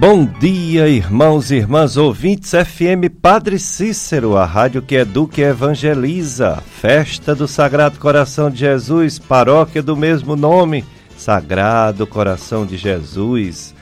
Bom 0.00 0.24
dia, 0.24 0.88
irmãos 0.88 1.50
e 1.50 1.56
irmãs 1.56 1.96
ouvintes 1.96 2.52
FM 2.52 3.10
Padre 3.20 3.58
Cícero, 3.58 4.36
a 4.36 4.44
rádio 4.44 4.80
que 4.80 4.94
educa 4.94 5.40
e 5.40 5.44
evangeliza. 5.44 6.62
Festa 6.80 7.34
do 7.34 7.48
Sagrado 7.48 7.98
Coração 7.98 8.48
de 8.48 8.58
Jesus, 8.58 9.18
paróquia 9.18 9.82
do 9.82 9.96
mesmo 9.96 10.36
nome, 10.36 10.84
Sagrado 11.16 12.06
Coração 12.06 12.64
de 12.64 12.76
Jesus. 12.76 13.74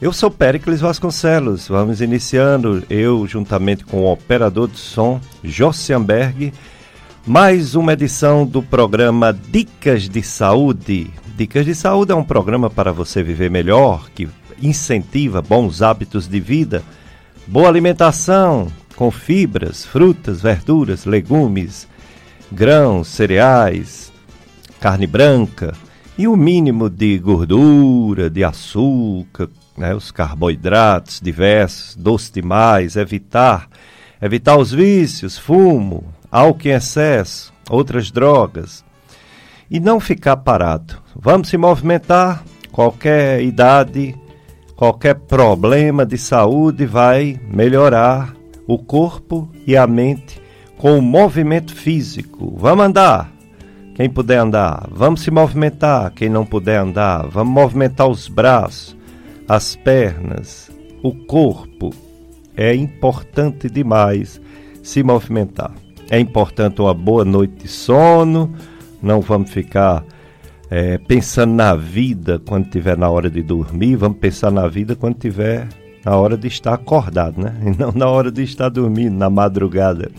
Eu 0.00 0.12
sou 0.12 0.30
Péricles 0.30 0.80
Vasconcelos. 0.80 1.66
Vamos 1.66 2.00
iniciando, 2.00 2.84
eu 2.88 3.26
juntamente 3.26 3.84
com 3.84 4.02
o 4.02 4.12
operador 4.12 4.68
de 4.68 4.78
som, 4.78 5.20
Jossianberg, 5.42 6.52
mais 7.26 7.74
uma 7.74 7.94
edição 7.94 8.46
do 8.46 8.62
programa 8.62 9.32
Dicas 9.32 10.08
de 10.08 10.22
Saúde. 10.22 11.10
Dicas 11.36 11.66
de 11.66 11.74
Saúde 11.74 12.12
é 12.12 12.14
um 12.14 12.22
programa 12.22 12.70
para 12.70 12.92
você 12.92 13.24
viver 13.24 13.50
melhor, 13.50 14.08
que 14.14 14.28
incentiva 14.60 15.40
bons 15.40 15.82
hábitos 15.82 16.28
de 16.28 16.40
vida, 16.40 16.82
boa 17.46 17.68
alimentação 17.68 18.68
com 18.96 19.10
fibras, 19.10 19.84
frutas, 19.84 20.42
verduras, 20.42 21.04
legumes, 21.04 21.88
grãos, 22.50 23.08
cereais, 23.08 24.12
carne 24.80 25.06
branca 25.06 25.74
e 26.16 26.28
o 26.28 26.36
mínimo 26.36 26.90
de 26.90 27.18
gordura, 27.18 28.28
de 28.28 28.44
açúcar, 28.44 29.48
né, 29.76 29.94
os 29.94 30.10
carboidratos 30.10 31.20
diversos, 31.20 31.96
doce 31.96 32.32
demais, 32.32 32.96
evitar, 32.96 33.68
evitar 34.20 34.56
os 34.56 34.70
vícios, 34.70 35.38
fumo, 35.38 36.04
álcool 36.30 36.68
em 36.68 36.72
excesso, 36.72 37.52
outras 37.68 38.10
drogas. 38.10 38.84
E 39.70 39.80
não 39.80 39.98
ficar 39.98 40.36
parado. 40.36 40.98
Vamos 41.16 41.48
se 41.48 41.56
movimentar, 41.56 42.44
qualquer 42.70 43.42
idade, 43.42 44.14
qualquer 44.82 45.14
problema 45.14 46.04
de 46.04 46.18
saúde 46.18 46.84
vai 46.86 47.38
melhorar 47.48 48.34
o 48.66 48.76
corpo 48.76 49.48
e 49.64 49.76
a 49.76 49.86
mente 49.86 50.42
com 50.76 50.98
o 50.98 51.00
movimento 51.00 51.72
físico. 51.72 52.52
Vamos 52.58 52.86
andar, 52.86 53.32
quem 53.94 54.10
puder 54.10 54.38
andar. 54.38 54.88
Vamos 54.90 55.20
se 55.20 55.30
movimentar, 55.30 56.10
quem 56.10 56.28
não 56.28 56.44
puder 56.44 56.80
andar. 56.80 57.28
Vamos 57.28 57.54
movimentar 57.54 58.08
os 58.08 58.26
braços, 58.26 58.96
as 59.48 59.76
pernas, 59.76 60.68
o 61.00 61.14
corpo. 61.14 61.90
É 62.56 62.74
importante 62.74 63.70
demais 63.70 64.40
se 64.82 65.00
movimentar. 65.04 65.70
É 66.10 66.18
importante 66.18 66.82
uma 66.82 66.92
boa 66.92 67.24
noite 67.24 67.54
de 67.54 67.68
sono. 67.68 68.52
Não 69.00 69.20
vamos 69.20 69.52
ficar 69.52 70.04
é, 70.74 70.96
pensando 70.96 71.52
na 71.52 71.74
vida 71.74 72.40
quando 72.48 72.64
estiver 72.64 72.96
na 72.96 73.10
hora 73.10 73.28
de 73.28 73.42
dormir, 73.42 73.94
vamos 73.94 74.16
pensar 74.16 74.50
na 74.50 74.66
vida 74.66 74.96
quando 74.96 75.16
estiver 75.16 75.68
na 76.02 76.16
hora 76.16 76.34
de 76.34 76.48
estar 76.48 76.72
acordado, 76.72 77.42
né? 77.42 77.54
E 77.66 77.78
não 77.78 77.92
na 77.92 78.08
hora 78.08 78.32
de 78.32 78.42
estar 78.42 78.70
dormindo, 78.70 79.14
na 79.14 79.28
madrugada. 79.28 80.10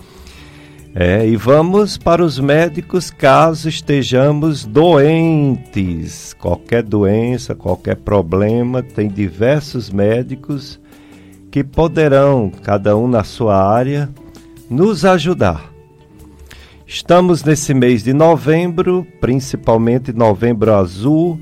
É, 0.93 1.27
e 1.27 1.35
vamos 1.35 1.97
para 1.97 2.23
os 2.23 2.37
médicos 2.37 3.09
caso 3.09 3.67
estejamos 3.67 4.63
doentes. 4.63 6.35
Qualquer 6.35 6.83
doença, 6.83 7.55
qualquer 7.55 7.95
problema, 7.95 8.83
tem 8.83 9.07
diversos 9.07 9.89
médicos 9.89 10.79
que 11.49 11.63
poderão, 11.63 12.51
cada 12.61 12.95
um 12.95 13.07
na 13.07 13.23
sua 13.23 13.55
área, 13.55 14.07
nos 14.69 15.03
ajudar. 15.03 15.72
Estamos 16.86 17.44
nesse 17.44 17.73
mês 17.73 18.03
de 18.03 18.14
novembro, 18.14 19.08
principalmente 19.22 20.12
novembro 20.12 20.73
azul, 20.73 21.39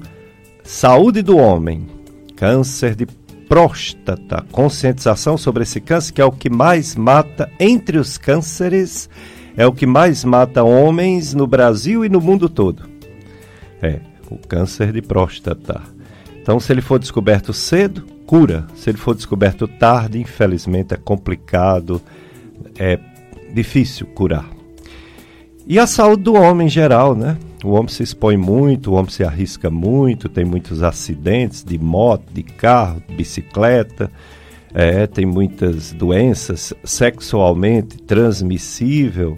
saúde 0.64 1.23
do 1.23 1.36
homem, 1.36 1.88
câncer 2.36 2.95
de 2.95 3.08
próstata, 3.50 4.45
conscientização 4.52 5.38
sobre 5.38 5.64
esse 5.64 5.81
câncer 5.81 6.13
que 6.13 6.22
é 6.22 6.25
o 6.25 6.31
que 6.31 6.50
mais 6.50 6.96
mata 6.96 7.51
entre 7.59 7.97
os 7.97 8.18
cânceres, 8.18 9.09
é 9.57 9.66
o 9.66 9.74
que 9.74 9.85
mais 9.85 10.24
mata 10.24 10.63
homens 10.63 11.34
no 11.34 11.47
Brasil 11.47 12.06
e 12.06 12.09
no 12.09 12.22
mundo 12.22 12.47
todo. 12.47 12.88
É, 13.81 14.00
o 14.30 14.38
câncer 14.38 14.94
de 14.94 15.01
próstata. 15.01 15.81
Então, 16.40 16.59
se 16.59 16.72
ele 16.72 16.81
for 16.81 17.00
descoberto 17.00 17.51
cedo, 17.51 18.03
cura. 18.25 18.66
Se 18.75 18.90
ele 18.90 18.97
for 18.97 19.16
descoberto 19.16 19.68
tarde, 19.68 20.19
infelizmente 20.19 20.94
é 20.94 20.97
complicado, 20.97 22.00
é 22.78 22.97
difícil 23.53 24.06
curar. 24.07 24.60
E 25.71 25.79
a 25.79 25.87
saúde 25.87 26.23
do 26.23 26.33
homem 26.33 26.67
em 26.67 26.69
geral, 26.69 27.15
né? 27.15 27.37
O 27.63 27.69
homem 27.69 27.87
se 27.87 28.03
expõe 28.03 28.35
muito, 28.35 28.91
o 28.91 28.95
homem 28.95 29.09
se 29.09 29.23
arrisca 29.23 29.69
muito, 29.69 30.27
tem 30.27 30.43
muitos 30.43 30.83
acidentes 30.83 31.63
de 31.63 31.77
moto, 31.77 32.25
de 32.33 32.43
carro, 32.43 33.01
de 33.07 33.15
bicicleta, 33.15 34.11
é, 34.73 35.07
tem 35.07 35.25
muitas 35.25 35.93
doenças 35.93 36.73
sexualmente 36.83 37.97
transmissível 37.99 39.37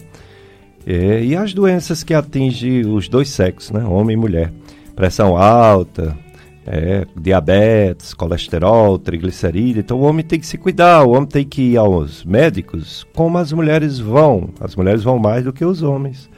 é, 0.88 1.24
e 1.24 1.36
as 1.36 1.54
doenças 1.54 2.04
que 2.04 2.16
atingem 2.16 2.84
os 2.84 3.08
dois 3.08 3.30
sexos, 3.30 3.70
né? 3.70 3.86
Homem 3.86 4.16
e 4.16 4.20
mulher. 4.20 4.52
Pressão 4.96 5.38
alta, 5.38 6.18
é, 6.66 7.06
diabetes, 7.16 8.14
colesterol, 8.14 8.98
triglicerídeo. 8.98 9.82
Então 9.82 10.00
o 10.00 10.04
homem 10.04 10.24
tem 10.24 10.40
que 10.40 10.48
se 10.48 10.58
cuidar, 10.58 11.04
o 11.04 11.12
homem 11.12 11.28
tem 11.28 11.46
que 11.46 11.62
ir 11.74 11.78
aos 11.78 12.24
médicos 12.24 13.06
como 13.14 13.38
as 13.38 13.52
mulheres 13.52 14.00
vão. 14.00 14.50
As 14.60 14.76
mulheres 14.76 15.04
vão 15.04 15.20
mais 15.20 15.44
do 15.44 15.54
que 15.54 15.66
os 15.66 15.82
homens 15.82 16.30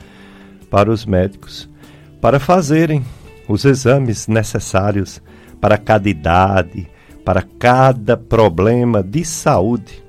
para 0.70 0.92
os 0.92 1.06
médicos 1.06 1.70
para 2.20 2.40
fazerem 2.40 3.06
os 3.48 3.66
exames 3.66 4.28
necessários 4.28 5.22
para 5.62 5.78
cada 5.78 6.10
idade, 6.10 6.88
para 7.24 7.44
cada 7.60 8.18
problema 8.18 9.04
de 9.04 9.24
saúde. 9.24 10.04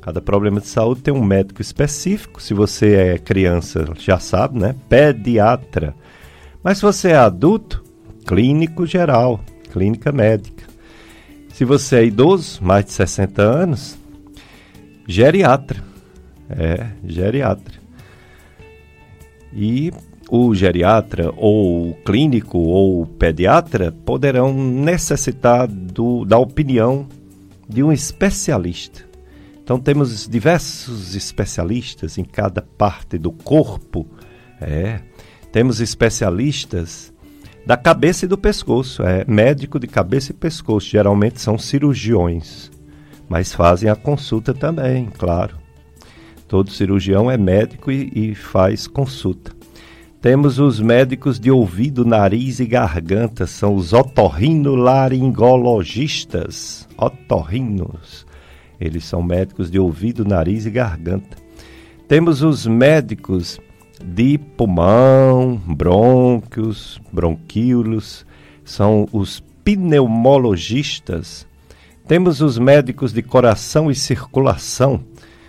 Cada 0.00 0.20
problema 0.20 0.60
de 0.60 0.66
saúde 0.66 1.00
tem 1.00 1.14
um 1.14 1.24
médico 1.24 1.62
específico. 1.62 2.42
Se 2.42 2.52
você 2.52 2.94
é 2.94 3.18
criança, 3.18 3.86
já 3.98 4.18
sabe, 4.18 4.58
né? 4.58 4.74
Pediatra. 4.90 5.94
Mas 6.62 6.76
se 6.78 6.82
você 6.82 7.12
é 7.12 7.16
adulto, 7.16 7.82
clínico 8.26 8.84
geral 8.84 9.40
clínica 9.74 10.12
médica. 10.12 10.64
Se 11.52 11.64
você 11.64 11.96
é 11.96 12.04
idoso, 12.04 12.62
mais 12.62 12.84
de 12.84 12.92
60 12.92 13.42
anos, 13.42 13.98
geriatra. 15.04 15.82
É, 16.48 16.86
geriatra. 17.04 17.74
E 19.52 19.92
o 20.30 20.54
geriatra, 20.54 21.32
ou 21.36 21.90
o 21.90 21.94
clínico, 22.04 22.58
ou 22.58 23.02
o 23.02 23.06
pediatra 23.06 23.90
poderão 23.90 24.54
necessitar 24.54 25.66
do, 25.66 26.24
da 26.24 26.38
opinião 26.38 27.08
de 27.68 27.82
um 27.82 27.92
especialista. 27.92 29.04
Então 29.60 29.80
temos 29.80 30.28
diversos 30.28 31.16
especialistas 31.16 32.16
em 32.16 32.24
cada 32.24 32.62
parte 32.62 33.18
do 33.18 33.32
corpo. 33.32 34.06
É, 34.60 35.00
temos 35.50 35.80
especialistas 35.80 37.13
da 37.66 37.76
cabeça 37.76 38.24
e 38.24 38.28
do 38.28 38.38
pescoço. 38.38 39.02
É 39.02 39.24
médico 39.26 39.78
de 39.78 39.86
cabeça 39.86 40.32
e 40.32 40.34
pescoço. 40.34 40.88
Geralmente 40.88 41.40
são 41.40 41.56
cirurgiões, 41.58 42.70
mas 43.28 43.54
fazem 43.54 43.88
a 43.88 43.94
consulta 43.96 44.52
também, 44.52 45.06
claro. 45.06 45.56
Todo 46.46 46.70
cirurgião 46.70 47.30
é 47.30 47.38
médico 47.38 47.90
e, 47.90 48.12
e 48.14 48.34
faz 48.34 48.86
consulta. 48.86 49.52
Temos 50.20 50.58
os 50.58 50.78
médicos 50.80 51.38
de 51.38 51.50
ouvido, 51.50 52.04
nariz 52.04 52.58
e 52.58 52.64
garganta, 52.64 53.46
são 53.46 53.74
os 53.74 53.92
otorrinolaringologistas. 53.92 56.88
Otorrinos. 56.96 58.24
Eles 58.80 59.04
são 59.04 59.22
médicos 59.22 59.70
de 59.70 59.78
ouvido, 59.78 60.24
nariz 60.24 60.64
e 60.64 60.70
garganta. 60.70 61.36
Temos 62.08 62.42
os 62.42 62.66
médicos 62.66 63.60
de 64.04 64.36
pulmão, 64.36 65.56
brônquios, 65.66 67.00
bronquíolos, 67.10 68.26
são 68.64 69.08
os 69.10 69.42
pneumologistas. 69.64 71.46
Temos 72.06 72.42
os 72.42 72.58
médicos 72.58 73.14
de 73.14 73.22
coração 73.22 73.90
e 73.90 73.94
circulação, 73.94 75.00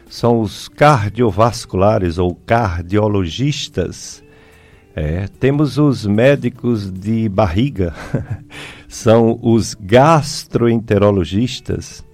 são 0.10 0.40
os 0.40 0.70
cardiovasculares 0.70 2.18
ou 2.18 2.34
cardiologistas. 2.34 4.24
É, 4.96 5.28
temos 5.28 5.78
os 5.78 6.06
médicos 6.06 6.90
de 6.90 7.28
barriga, 7.28 7.94
são 8.88 9.38
os 9.42 9.74
gastroenterologistas. 9.74 12.06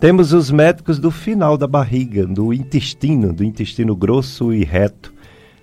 Temos 0.00 0.32
os 0.32 0.50
médicos 0.50 0.98
do 0.98 1.10
final 1.10 1.58
da 1.58 1.66
barriga, 1.66 2.26
do 2.26 2.54
intestino, 2.54 3.34
do 3.34 3.44
intestino 3.44 3.94
grosso 3.94 4.54
e 4.54 4.64
reto 4.64 5.19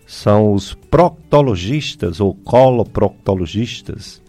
são 0.07 0.53
os 0.53 0.73
proctologistas 0.73 2.21
ou 2.21 2.33
coloproctologistas. 2.33 4.21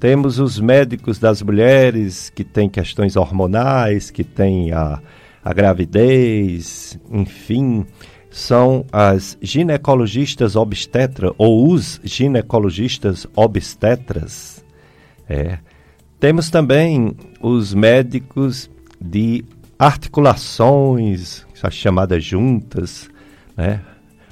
Temos 0.00 0.38
os 0.38 0.58
médicos 0.58 1.18
das 1.18 1.42
mulheres 1.42 2.30
que 2.30 2.42
têm 2.42 2.68
questões 2.68 3.14
hormonais, 3.14 4.10
que 4.10 4.24
têm 4.24 4.72
a, 4.72 5.00
a 5.44 5.52
gravidez, 5.52 6.98
enfim, 7.10 7.84
são 8.30 8.86
as 8.90 9.36
ginecologistas 9.40 10.56
obstetra 10.56 11.32
ou 11.36 11.70
os 11.70 12.00
ginecologistas 12.02 13.26
obstetras. 13.36 14.64
É. 15.28 15.58
Temos 16.18 16.48
também 16.48 17.14
os 17.40 17.74
médicos 17.74 18.70
de 18.98 19.44
articulações, 19.78 21.44
as 21.62 21.74
chamadas 21.74 22.24
juntas, 22.24 23.10
né? 23.54 23.82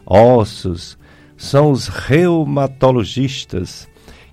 Ossos, 0.06 0.96
são 1.36 1.70
os 1.70 1.88
reumatologistas, 1.88 3.86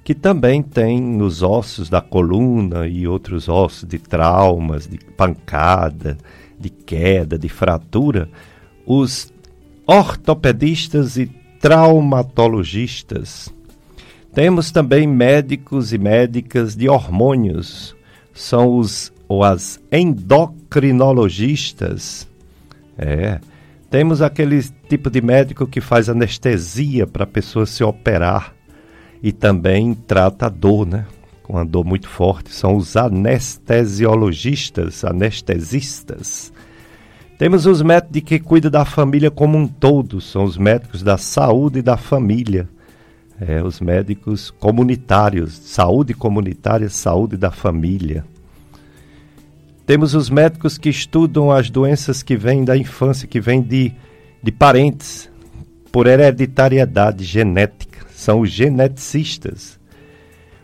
que 0.04 0.16
também 0.16 0.62
têm 0.62 1.02
nos 1.02 1.42
ossos 1.44 1.90
da 1.90 2.02
coluna 2.02 2.88
e 2.88 3.08
outros 3.08 3.48
ossos 3.48 3.88
de 3.88 4.00
traumas, 4.00 4.88
de 4.88 4.98
pancada, 4.98 6.18
de 6.60 6.70
queda, 6.70 7.38
de 7.38 7.48
fratura, 7.50 8.28
os 8.86 9.32
ortopedistas 9.86 11.18
e 11.18 11.28
traumatologistas. 11.60 13.54
Temos 14.34 14.72
também 14.72 15.06
médicos 15.06 15.94
e 15.94 15.98
médicas 15.98 16.74
de 16.76 16.88
hormônios, 16.88 17.94
são 18.34 18.78
os 18.78 19.12
ou 19.28 19.44
as 19.44 19.78
endocrinologistas. 19.92 22.26
É. 22.98 23.42
Temos 23.92 24.22
aquele 24.22 24.64
tipo 24.88 25.10
de 25.10 25.22
médico 25.22 25.68
que 25.68 25.82
faz 25.82 26.08
anestesia 26.08 27.06
para 27.06 27.26
a 27.26 27.28
pessoa 27.28 27.66
se 27.66 27.84
operar 27.84 28.54
e 29.22 29.34
também 29.34 29.94
trata 29.94 30.46
a 30.46 30.50
dor, 30.50 30.88
né? 30.88 31.06
Com 31.44 31.52
uma 31.54 31.66
dor 31.66 31.84
muito 31.84 32.08
forte. 32.08 32.54
São 32.54 32.78
os 32.78 32.96
anestesiologistas, 32.96 35.04
anestesistas. 35.04 36.54
Temos 37.38 37.66
os 37.66 37.82
médicos 37.82 38.30
que 38.30 38.40
cuidam 38.40 38.72
da 38.72 38.86
família 38.86 39.30
como 39.30 39.58
um 39.58 39.68
todo, 39.68 40.22
são 40.22 40.46
os 40.46 40.58
médicos 40.58 41.04
da 41.04 41.18
saúde 41.18 41.80
e 41.80 41.82
da 41.82 41.98
família. 41.98 42.70
É, 43.42 43.62
os 43.62 43.82
médicos 43.82 44.52
comunitários, 44.52 45.52
saúde 45.52 46.14
comunitária, 46.14 46.90
saúde 46.90 47.36
da 47.36 47.52
família. 47.52 48.24
Temos 49.92 50.16
os 50.16 50.30
médicos 50.30 50.78
que 50.78 50.88
estudam 50.88 51.52
as 51.52 51.70
doenças 51.70 52.24
que 52.24 52.38
vêm 52.38 52.64
da 52.64 52.78
infância, 52.78 53.28
que 53.28 53.42
vêm 53.42 53.62
de, 53.62 53.92
de 54.42 54.50
parentes, 54.50 55.30
por 55.92 56.08
hereditariedade 56.08 57.26
genética. 57.26 58.08
São 58.16 58.40
os 58.40 58.50
geneticistas. 58.50 59.78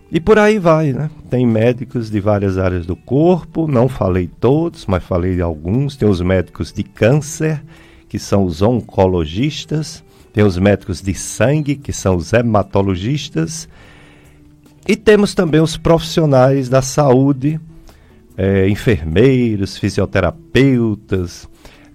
E 0.10 0.22
por 0.22 0.40
aí 0.40 0.58
vai, 0.58 0.94
né? 0.94 1.10
Tem 1.30 1.46
médicos 1.46 2.10
de 2.10 2.22
várias 2.22 2.58
áreas 2.58 2.86
do 2.86 2.96
corpo, 2.96 3.68
não 3.68 3.90
falei 3.90 4.30
todos, 4.40 4.86
mas 4.86 5.04
falei 5.04 5.36
de 5.36 5.42
alguns. 5.42 5.98
Tem 5.98 6.08
os 6.08 6.22
médicos 6.22 6.72
de 6.72 6.84
câncer, 6.84 7.62
que 8.08 8.18
são 8.18 8.46
os 8.46 8.62
oncologistas. 8.62 10.06
Tem 10.32 10.46
os 10.46 10.58
médicos 10.58 11.02
de 11.02 11.14
sangue, 11.14 11.76
que 11.76 11.92
são 11.92 12.16
os 12.16 12.32
hematologistas. 12.32 13.68
E 14.88 14.96
temos 14.96 15.34
também 15.34 15.60
os 15.60 15.76
profissionais 15.76 16.70
da 16.70 16.82
saúde, 16.82 17.60
é, 18.38 18.70
enfermeiros, 18.70 19.78
fisioterapeutas, 19.78 21.50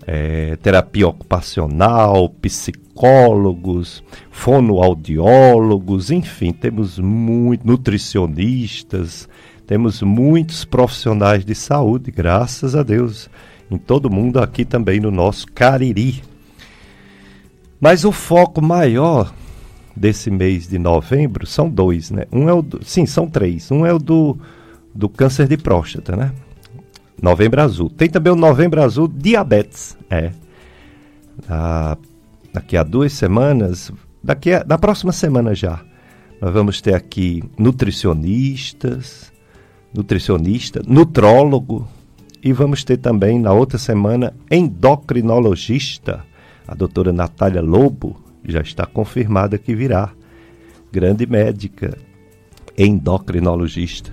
é, 0.05 0.57
terapia 0.57 1.07
ocupacional, 1.07 2.29
psicólogos, 2.29 4.03
fonoaudiólogos, 4.31 6.11
enfim, 6.11 6.53
temos 6.53 6.99
muitos 6.99 7.65
nutricionistas, 7.65 9.29
temos 9.67 10.03
muitos 10.03 10.65
profissionais 10.65 11.45
de 11.45 11.55
saúde, 11.55 12.11
graças 12.11 12.75
a 12.75 12.83
Deus, 12.83 13.31
em 13.71 13.79
todo 13.79 14.11
mundo, 14.11 14.41
aqui 14.41 14.65
também 14.65 14.99
no 14.99 15.11
nosso 15.11 15.47
Cariri. 15.47 16.23
Mas 17.81 18.05
o 18.05 18.13
foco 18.13 18.61
maior 18.61 19.33
desse 19.97 20.31
mês 20.31 20.69
de 20.69 20.79
novembro 20.79 21.47
são 21.47 21.69
dois, 21.69 22.11
né? 22.11 22.27
Um 22.33 22.49
é 22.49 22.53
o 22.53 22.63
do, 22.63 22.85
sim, 22.85 23.07
são 23.07 23.29
três. 23.29 23.71
Um 23.71 23.85
é 23.87 23.93
o 23.93 23.99
do 23.99 24.39
do 24.95 25.09
câncer 25.09 25.49
de 25.49 25.57
próstata, 25.57 26.17
né? 26.17 26.33
Novembro 27.21 27.61
Azul. 27.63 27.89
Tem 27.89 28.09
também 28.09 28.33
o 28.33 28.37
Novembro 28.37 28.83
Azul 28.83 29.09
Diabetes. 29.09 29.97
É. 30.11 30.33
Ah, 31.49 31.97
daqui 32.53 32.77
a 32.77 32.83
duas 32.83 33.13
semanas, 33.13 33.93
daqui 34.23 34.53
a, 34.53 34.65
na 34.67 34.77
próxima 34.77 35.13
semana 35.13 35.55
já, 35.55 35.81
nós 36.41 36.53
vamos 36.53 36.81
ter 36.81 36.95
aqui 36.95 37.43
nutricionistas, 37.57 39.33
nutricionista, 39.95 40.83
nutrólogo 40.87 41.89
e 42.43 42.53
vamos 42.53 42.83
ter 42.83 42.97
também 42.97 43.39
na 43.39 43.53
outra 43.53 43.79
semana 43.79 44.35
endocrinologista. 44.51 46.25
A 46.67 46.75
doutora 46.75 47.13
Natália 47.13 47.63
Lobo 47.63 48.21
já 48.45 48.61
está 48.61 48.85
confirmada 48.85 49.59
que 49.59 49.75
virá. 49.75 50.13
Grande 50.91 51.27
médica, 51.27 51.97
endocrinologista. 52.77 54.13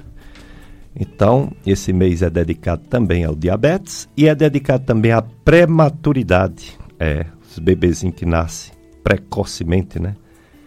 Então, 0.96 1.52
esse 1.66 1.94
mês 1.94 2.22
é 2.22 2.30
dedicado 2.30 2.84
também 2.90 3.24
ao 3.24 3.36
diabetes 3.36 4.10
e 4.18 4.28
é 4.28 4.36
dedicado 4.36 4.86
também 4.86 5.12
à 5.12 5.22
prematuridade. 5.22 6.78
É, 7.00 7.26
os 7.50 7.60
bebezinhos 7.60 8.16
que 8.16 8.26
nascem 8.26 8.74
precocemente, 9.04 10.00
né? 10.00 10.16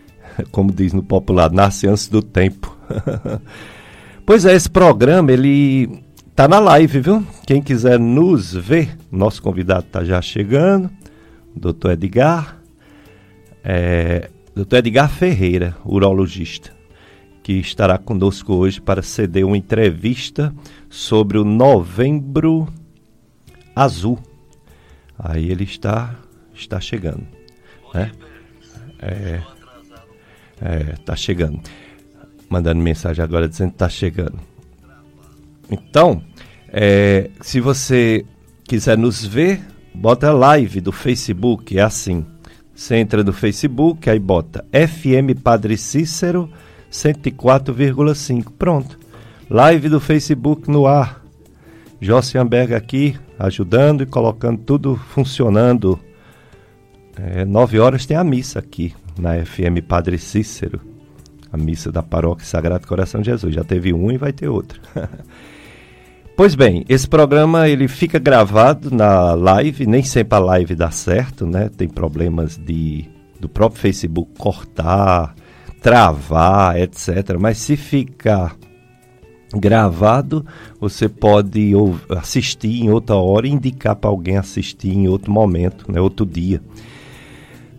Como 0.51 0.73
diz 0.73 0.93
no 0.93 1.03
popular, 1.03 1.51
nasce 1.53 1.87
antes 1.87 2.09
do 2.09 2.23
tempo. 2.23 2.77
pois 4.25 4.45
é, 4.45 4.55
esse 4.55 4.71
programa, 4.71 5.33
ele 5.33 6.03
tá 6.35 6.49
na 6.49 6.59
live, 6.59 7.01
viu? 7.01 7.27
Quem 7.47 7.61
quiser 7.61 7.99
nos 7.99 8.55
ver, 8.55 8.97
nosso 9.11 9.43
convidado 9.43 9.85
tá 9.91 10.03
já 10.05 10.23
chegando, 10.23 10.91
doutor 11.55 11.93
Edgar, 11.93 12.59
é, 13.63 14.31
doutor 14.55 14.79
Edgar 14.79 15.11
Ferreira, 15.11 15.77
urologista 15.85 16.82
que 17.43 17.55
estará 17.55 17.99
conosco 17.99 18.55
hoje 18.55 18.81
para 18.81 19.03
ceder 19.03 19.45
uma 19.45 19.57
entrevista 19.57 20.55
sobre 20.89 21.39
o 21.39 21.45
Novembro 21.45 22.69
Azul. 23.75 24.19
Aí 25.19 25.51
ele 25.51 25.65
está 25.65 26.15
está 26.55 26.81
chegando, 26.81 27.27
né? 27.93 28.13
É, 29.01 29.41
é, 30.61 30.79
tá 31.05 31.17
chegando. 31.17 31.61
Mandando 32.49 32.81
mensagem 32.81 33.25
agora 33.25 33.49
dizendo 33.49 33.71
que 33.71 33.77
está 33.77 33.89
chegando. 33.89 34.39
Então, 35.71 36.23
é, 36.69 37.31
se 37.41 37.61
você 37.61 38.25
quiser 38.65 38.97
nos 38.97 39.25
ver, 39.25 39.61
bota 39.95 40.31
live 40.33 40.81
do 40.81 40.93
Facebook, 40.93 41.77
é 41.77 41.83
assim. 41.83 42.25
Você 42.75 42.97
entra 42.97 43.25
no 43.25 43.33
Facebook, 43.33 44.09
aí 44.09 44.19
bota 44.19 44.65
FM 44.73 45.41
Padre 45.43 45.77
Cícero 45.77 46.51
104,5. 46.93 48.53
Pronto. 48.59 48.99
Live 49.49 49.89
do 49.89 49.99
Facebook 49.99 50.71
no 50.71 50.87
ar. 50.87 51.23
Jossianberg 52.01 52.75
aqui 52.75 53.17
ajudando 53.39 54.03
e 54.03 54.07
colocando 54.07 54.59
tudo 54.59 54.97
funcionando. 54.97 55.99
É, 57.17 57.45
nove 57.45 57.79
horas 57.79 58.05
tem 58.05 58.17
a 58.17 58.25
missa 58.25 58.59
aqui 58.59 58.95
na 59.19 59.45
FM 59.45 59.81
Padre 59.89 60.19
Cícero. 60.19 60.81
A 61.51 61.57
missa 61.57 61.91
da 61.91 62.03
Paróquia 62.03 62.47
Sagrado 62.47 62.87
Coração 62.87 63.21
de 63.21 63.31
Jesus. 63.31 63.55
Já 63.55 63.65
teve 63.65 63.93
um 63.93 64.11
e 64.11 64.19
vai 64.19 64.33
ter 64.33 64.49
outro. 64.49 64.81
pois 66.37 66.55
bem, 66.55 66.85
esse 66.89 67.09
programa 67.09 67.69
ele 67.69 67.89
fica 67.89 68.19
gravado 68.19 68.95
na 68.95 69.35
live. 69.35 69.87
Nem 69.87 70.03
sempre 70.03 70.37
a 70.37 70.41
live 70.41 70.75
dá 70.75 70.91
certo, 70.91 71.47
né? 71.47 71.71
Tem 71.75 71.89
problemas 71.89 72.57
de 72.57 73.09
do 73.41 73.49
próprio 73.49 73.81
Facebook 73.81 74.31
cortar 74.39 75.35
travar, 75.83 76.79
etc. 76.81 77.37
Mas 77.39 77.59
se 77.59 77.77
ficar 77.77 78.57
gravado, 79.55 80.47
você 80.81 81.09
pode 81.09 81.73
assistir 82.09 82.83
em 82.83 82.91
outra 82.91 83.17
hora 83.17 83.47
e 83.47 83.51
indicar 83.51 83.97
para 83.97 84.09
alguém 84.09 84.37
assistir 84.37 84.91
em 84.91 85.09
outro 85.09 85.31
momento, 85.31 85.91
né, 85.91 86.01
outro 86.01 86.25
dia. 86.25 86.63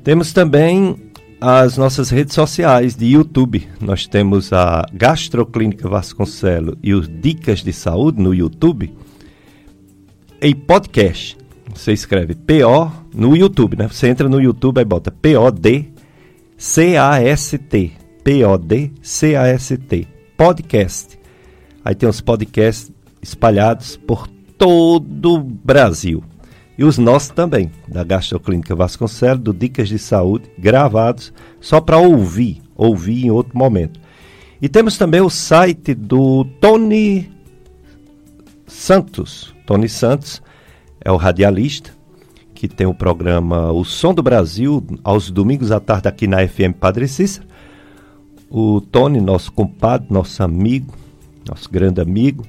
Temos 0.04 0.34
também 0.34 0.96
as 1.40 1.78
nossas 1.78 2.10
redes 2.10 2.36
sociais 2.36 2.96
de 2.96 3.06
YouTube. 3.06 3.68
Nós 3.82 4.06
temos 4.06 4.54
a 4.54 4.86
Gastroclínica 4.94 5.90
Vasconcelo 5.90 6.78
e 6.84 6.94
os 6.94 7.08
Dicas 7.08 7.64
de 7.64 7.74
Saúde 7.74 8.22
no 8.22 8.34
YouTube. 8.34 8.94
Em 10.42 10.54
podcast, 10.54 11.38
você 11.74 11.94
escreve 11.94 12.36
PO 12.36 12.92
no 13.16 13.36
YouTube, 13.36 13.78
né? 13.78 13.88
Você 13.88 14.08
entra 14.08 14.28
no 14.28 14.42
YouTube 14.42 14.80
e 14.80 14.86
bota 14.86 15.10
POD 15.10 15.93
C-A-S-T. 16.64 17.92
P-O-D-C-A-S-T. 18.24 20.08
Podcast. 20.38 21.20
Aí 21.84 21.94
tem 21.94 22.08
os 22.08 22.22
podcasts 22.22 22.90
espalhados 23.22 23.98
por 23.98 24.30
todo 24.58 25.34
o 25.34 25.40
Brasil. 25.44 26.24
E 26.78 26.86
os 26.86 26.98
nossos 26.98 27.32
também, 27.32 27.70
da 27.86 28.02
Gastroclínica 28.06 28.74
Vasconcelos, 28.74 29.44
do 29.44 29.54
Dicas 29.54 29.90
de 29.90 30.00
Saúde, 30.00 30.50
gravados 30.58 31.34
só 31.60 31.82
para 31.82 31.98
ouvir, 31.98 32.62
ouvir 32.78 33.26
em 33.26 33.30
outro 33.30 33.58
momento. 33.58 34.00
E 34.62 34.70
temos 34.70 34.98
também 34.98 35.20
o 35.20 35.30
site 35.30 35.94
do 35.94 36.46
Tony 36.62 37.30
Santos. 38.66 39.54
Tony 39.66 39.90
Santos 39.90 40.42
é 41.02 41.12
o 41.12 41.18
radialista, 41.18 41.92
que 42.70 42.76
tem 42.76 42.88
o 42.88 42.94
programa 42.94 43.74
O 43.74 43.84
Som 43.84 44.14
do 44.14 44.24
Brasil, 44.24 44.82
aos 45.04 45.30
domingos 45.30 45.70
à 45.70 45.82
tarde 45.82 46.08
aqui 46.08 46.28
na 46.28 46.48
FM 46.48 46.72
Padre 46.80 47.10
Cícero. 47.10 47.46
O 48.50 48.80
Tony, 48.80 49.20
nosso 49.20 49.52
compadre, 49.52 50.08
nosso 50.10 50.42
amigo, 50.42 50.94
nosso 51.46 51.70
grande 51.70 52.00
amigo, 52.00 52.46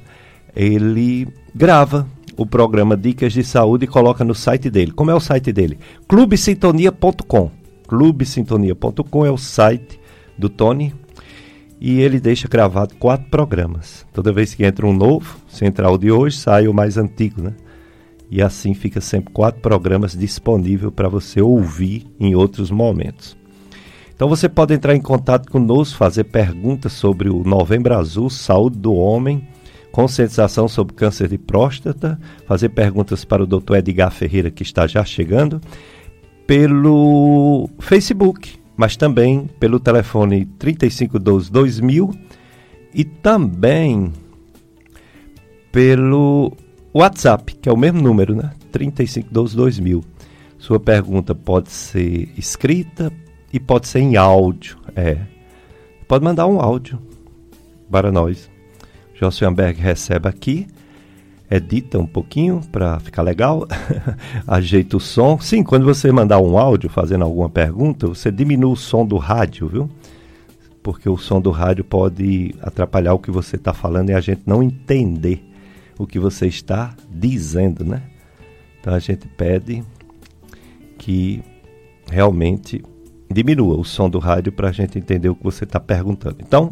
ele 0.54 1.26
grava 1.52 2.06
o 2.36 2.46
programa 2.46 2.96
Dicas 2.96 3.32
de 3.32 3.42
Saúde 3.42 3.86
e 3.86 3.88
coloca 3.88 4.22
no 4.22 4.36
site 4.36 4.70
dele. 4.70 4.92
Como 4.92 5.10
é 5.10 5.14
o 5.16 5.18
site 5.18 5.52
dele? 5.52 5.80
clubesintonia.com. 6.06 7.50
clubesintonia.com 7.88 9.26
é 9.26 9.32
o 9.32 9.36
site 9.36 9.98
do 10.38 10.48
Tony 10.48 10.94
e 11.80 12.00
ele 12.00 12.20
deixa 12.20 12.46
gravado 12.46 12.94
quatro 13.00 13.28
programas. 13.28 14.06
Toda 14.12 14.32
vez 14.32 14.54
que 14.54 14.64
entra 14.64 14.86
um 14.86 14.92
novo, 14.92 15.38
se 15.48 15.64
o 15.64 15.98
de 15.98 16.12
hoje, 16.12 16.36
sai 16.36 16.68
o 16.68 16.72
mais 16.72 16.96
antigo, 16.96 17.42
né? 17.42 17.52
E 18.34 18.42
assim 18.42 18.74
fica 18.74 19.00
sempre 19.00 19.32
quatro 19.32 19.60
programas 19.60 20.12
disponíveis 20.12 20.92
para 20.92 21.08
você 21.08 21.40
ouvir 21.40 22.04
em 22.18 22.34
outros 22.34 22.68
momentos. 22.68 23.36
Então 24.12 24.28
você 24.28 24.48
pode 24.48 24.74
entrar 24.74 24.92
em 24.92 25.00
contato 25.00 25.48
conosco, 25.48 25.96
fazer 25.96 26.24
perguntas 26.24 26.94
sobre 26.94 27.30
o 27.30 27.44
Novembro 27.44 27.94
Azul, 27.94 28.28
saúde 28.28 28.76
do 28.76 28.92
homem, 28.92 29.46
conscientização 29.92 30.66
sobre 30.66 30.96
câncer 30.96 31.28
de 31.28 31.38
próstata, 31.38 32.18
fazer 32.44 32.70
perguntas 32.70 33.24
para 33.24 33.44
o 33.44 33.46
Dr. 33.46 33.76
Edgar 33.76 34.10
Ferreira, 34.10 34.50
que 34.50 34.64
está 34.64 34.84
já 34.88 35.04
chegando, 35.04 35.60
pelo 36.44 37.70
Facebook, 37.78 38.58
mas 38.76 38.96
também 38.96 39.48
pelo 39.60 39.78
telefone 39.78 40.44
3512 40.58 41.52
2000 41.52 42.12
e 42.92 43.04
também 43.04 44.12
pelo 45.70 46.52
WhatsApp, 46.96 47.56
que 47.56 47.68
é 47.68 47.72
o 47.72 47.76
mesmo 47.76 48.00
número, 48.00 48.36
né? 48.36 48.52
3512 48.70 49.56
2000. 49.56 50.04
Sua 50.58 50.78
pergunta 50.78 51.34
pode 51.34 51.72
ser 51.72 52.32
escrita 52.38 53.12
e 53.52 53.58
pode 53.58 53.88
ser 53.88 53.98
em 53.98 54.16
áudio, 54.16 54.78
é. 54.94 55.18
Pode 56.06 56.24
mandar 56.24 56.46
um 56.46 56.60
áudio 56.60 56.98
para 57.90 58.12
nós. 58.12 58.48
Josfianberg 59.14 59.80
recebe 59.80 60.28
aqui, 60.28 60.68
edita 61.50 61.98
um 61.98 62.06
pouquinho 62.06 62.60
para 62.70 63.00
ficar 63.00 63.22
legal, 63.22 63.66
ajeita 64.46 64.96
o 64.96 65.00
som. 65.00 65.38
Sim, 65.40 65.64
quando 65.64 65.84
você 65.84 66.12
mandar 66.12 66.38
um 66.38 66.56
áudio 66.56 66.88
fazendo 66.88 67.24
alguma 67.24 67.50
pergunta, 67.50 68.06
você 68.06 68.30
diminui 68.30 68.72
o 68.72 68.76
som 68.76 69.04
do 69.04 69.16
rádio, 69.16 69.66
viu? 69.66 69.90
Porque 70.80 71.08
o 71.08 71.16
som 71.16 71.40
do 71.40 71.50
rádio 71.50 71.82
pode 71.82 72.54
atrapalhar 72.62 73.14
o 73.14 73.18
que 73.18 73.32
você 73.32 73.56
está 73.56 73.72
falando 73.72 74.10
e 74.10 74.14
a 74.14 74.20
gente 74.20 74.42
não 74.46 74.62
entender 74.62 75.53
o 75.98 76.06
que 76.06 76.18
você 76.18 76.46
está 76.46 76.94
dizendo, 77.10 77.84
né? 77.84 78.02
Então 78.80 78.94
a 78.94 78.98
gente 78.98 79.26
pede 79.28 79.82
que 80.98 81.42
realmente 82.10 82.82
diminua 83.30 83.76
o 83.76 83.84
som 83.84 84.08
do 84.08 84.18
rádio 84.18 84.52
para 84.52 84.68
a 84.68 84.72
gente 84.72 84.98
entender 84.98 85.28
o 85.28 85.34
que 85.34 85.42
você 85.42 85.64
está 85.64 85.80
perguntando. 85.80 86.36
Então, 86.40 86.70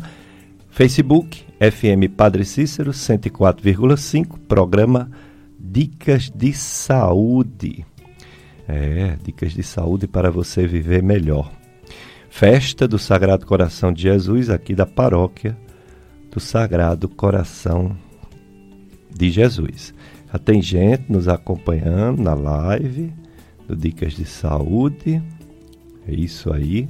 Facebook, 0.70 1.44
FM 1.58 2.14
Padre 2.16 2.44
Cícero 2.44 2.92
104,5, 2.92 4.38
programa 4.46 5.10
Dicas 5.58 6.30
de 6.30 6.52
Saúde. 6.52 7.84
É, 8.68 9.16
dicas 9.22 9.52
de 9.52 9.62
saúde 9.62 10.06
para 10.06 10.30
você 10.30 10.66
viver 10.66 11.02
melhor. 11.02 11.50
Festa 12.30 12.86
do 12.86 12.98
Sagrado 12.98 13.44
Coração 13.44 13.92
de 13.92 14.02
Jesus, 14.02 14.48
aqui 14.48 14.74
da 14.74 14.86
paróquia 14.86 15.56
do 16.30 16.40
Sagrado 16.40 17.08
Coração 17.08 17.94
de 17.94 18.11
Jesus. 19.30 19.94
Já 20.32 20.38
tem 20.38 20.62
gente 20.62 21.04
nos 21.10 21.28
acompanhando 21.28 22.22
na 22.22 22.34
live 22.34 23.12
do 23.68 23.76
Dicas 23.76 24.14
de 24.14 24.24
Saúde. 24.24 25.22
É 26.08 26.12
isso 26.14 26.52
aí. 26.52 26.88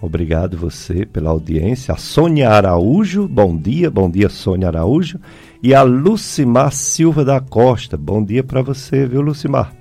Obrigado 0.00 0.56
você 0.56 1.06
pela 1.06 1.30
audiência. 1.30 1.94
A 1.94 1.96
Sônia 1.96 2.50
Araújo, 2.50 3.26
bom 3.26 3.56
dia, 3.56 3.90
bom 3.90 4.10
dia 4.10 4.28
Sônia 4.28 4.68
Araújo. 4.68 5.18
E 5.62 5.74
a 5.74 5.82
Lucimar 5.82 6.72
Silva 6.72 7.24
da 7.24 7.40
Costa, 7.40 7.96
bom 7.96 8.22
dia 8.22 8.44
para 8.44 8.60
você, 8.60 9.06
viu 9.06 9.22
Lucimar? 9.22 9.72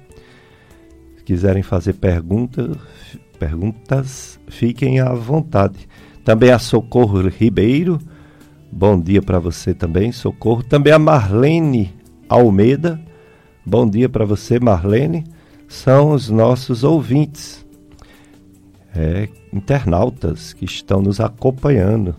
Se 1.18 1.24
quiserem 1.26 1.62
fazer 1.62 1.94
perguntas, 1.94 2.78
perguntas, 3.38 4.40
fiquem 4.48 5.02
à 5.02 5.12
vontade. 5.14 5.90
Também 6.24 6.52
a 6.52 6.60
Socorro 6.60 7.28
Ribeiro, 7.28 8.00
bom 8.74 9.00
dia 9.00 9.22
para 9.22 9.38
você 9.38 9.74
também, 9.74 10.12
Socorro. 10.12 10.64
Também 10.64 10.92
a 10.92 11.00
Marlene 11.00 11.94
Almeida, 12.28 13.00
bom 13.64 13.88
dia 13.88 14.10
para 14.10 14.26
você, 14.26 14.60
Marlene. 14.60 15.24
São 15.68 16.12
os 16.12 16.30
nossos 16.30 16.84
ouvintes 16.84 17.66
é, 18.96 19.30
internautas 19.54 20.54
que 20.54 20.66
estão 20.66 21.02
nos 21.02 21.20
acompanhando, 21.20 22.16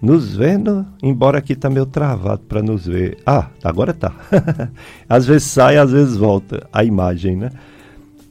nos 0.00 0.34
vendo, 0.36 0.86
embora 1.02 1.38
aqui 1.38 1.52
está 1.52 1.68
meio 1.68 1.86
travado 1.86 2.42
para 2.48 2.62
nos 2.62 2.86
ver. 2.86 3.18
Ah, 3.26 3.48
agora 3.62 3.92
tá. 3.92 4.14
às 5.08 5.26
vezes 5.26 5.44
sai, 5.44 5.78
às 5.78 5.90
vezes 5.90 6.16
volta 6.16 6.66
a 6.72 6.84
imagem, 6.84 7.36
né? 7.36 7.50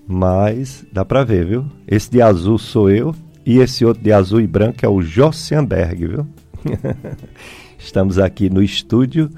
Mas 0.08 0.86
dá 0.92 1.06
para 1.06 1.24
ver, 1.24 1.46
viu? 1.46 1.66
Esse 1.88 2.10
de 2.10 2.22
azul 2.22 2.58
sou 2.58 2.90
eu 2.90 3.14
e 3.46 3.60
esse 3.60 3.86
outro 3.86 4.04
de 4.04 4.12
azul 4.12 4.42
e 4.42 4.48
branco 4.48 4.86
é 4.86 4.90
o 4.90 5.02
Jossianberg, 5.02 6.08
viu? 6.08 6.28
Estamos 7.78 8.20
aqui 8.20 8.50
no 8.50 8.62
estúdio 8.62 9.30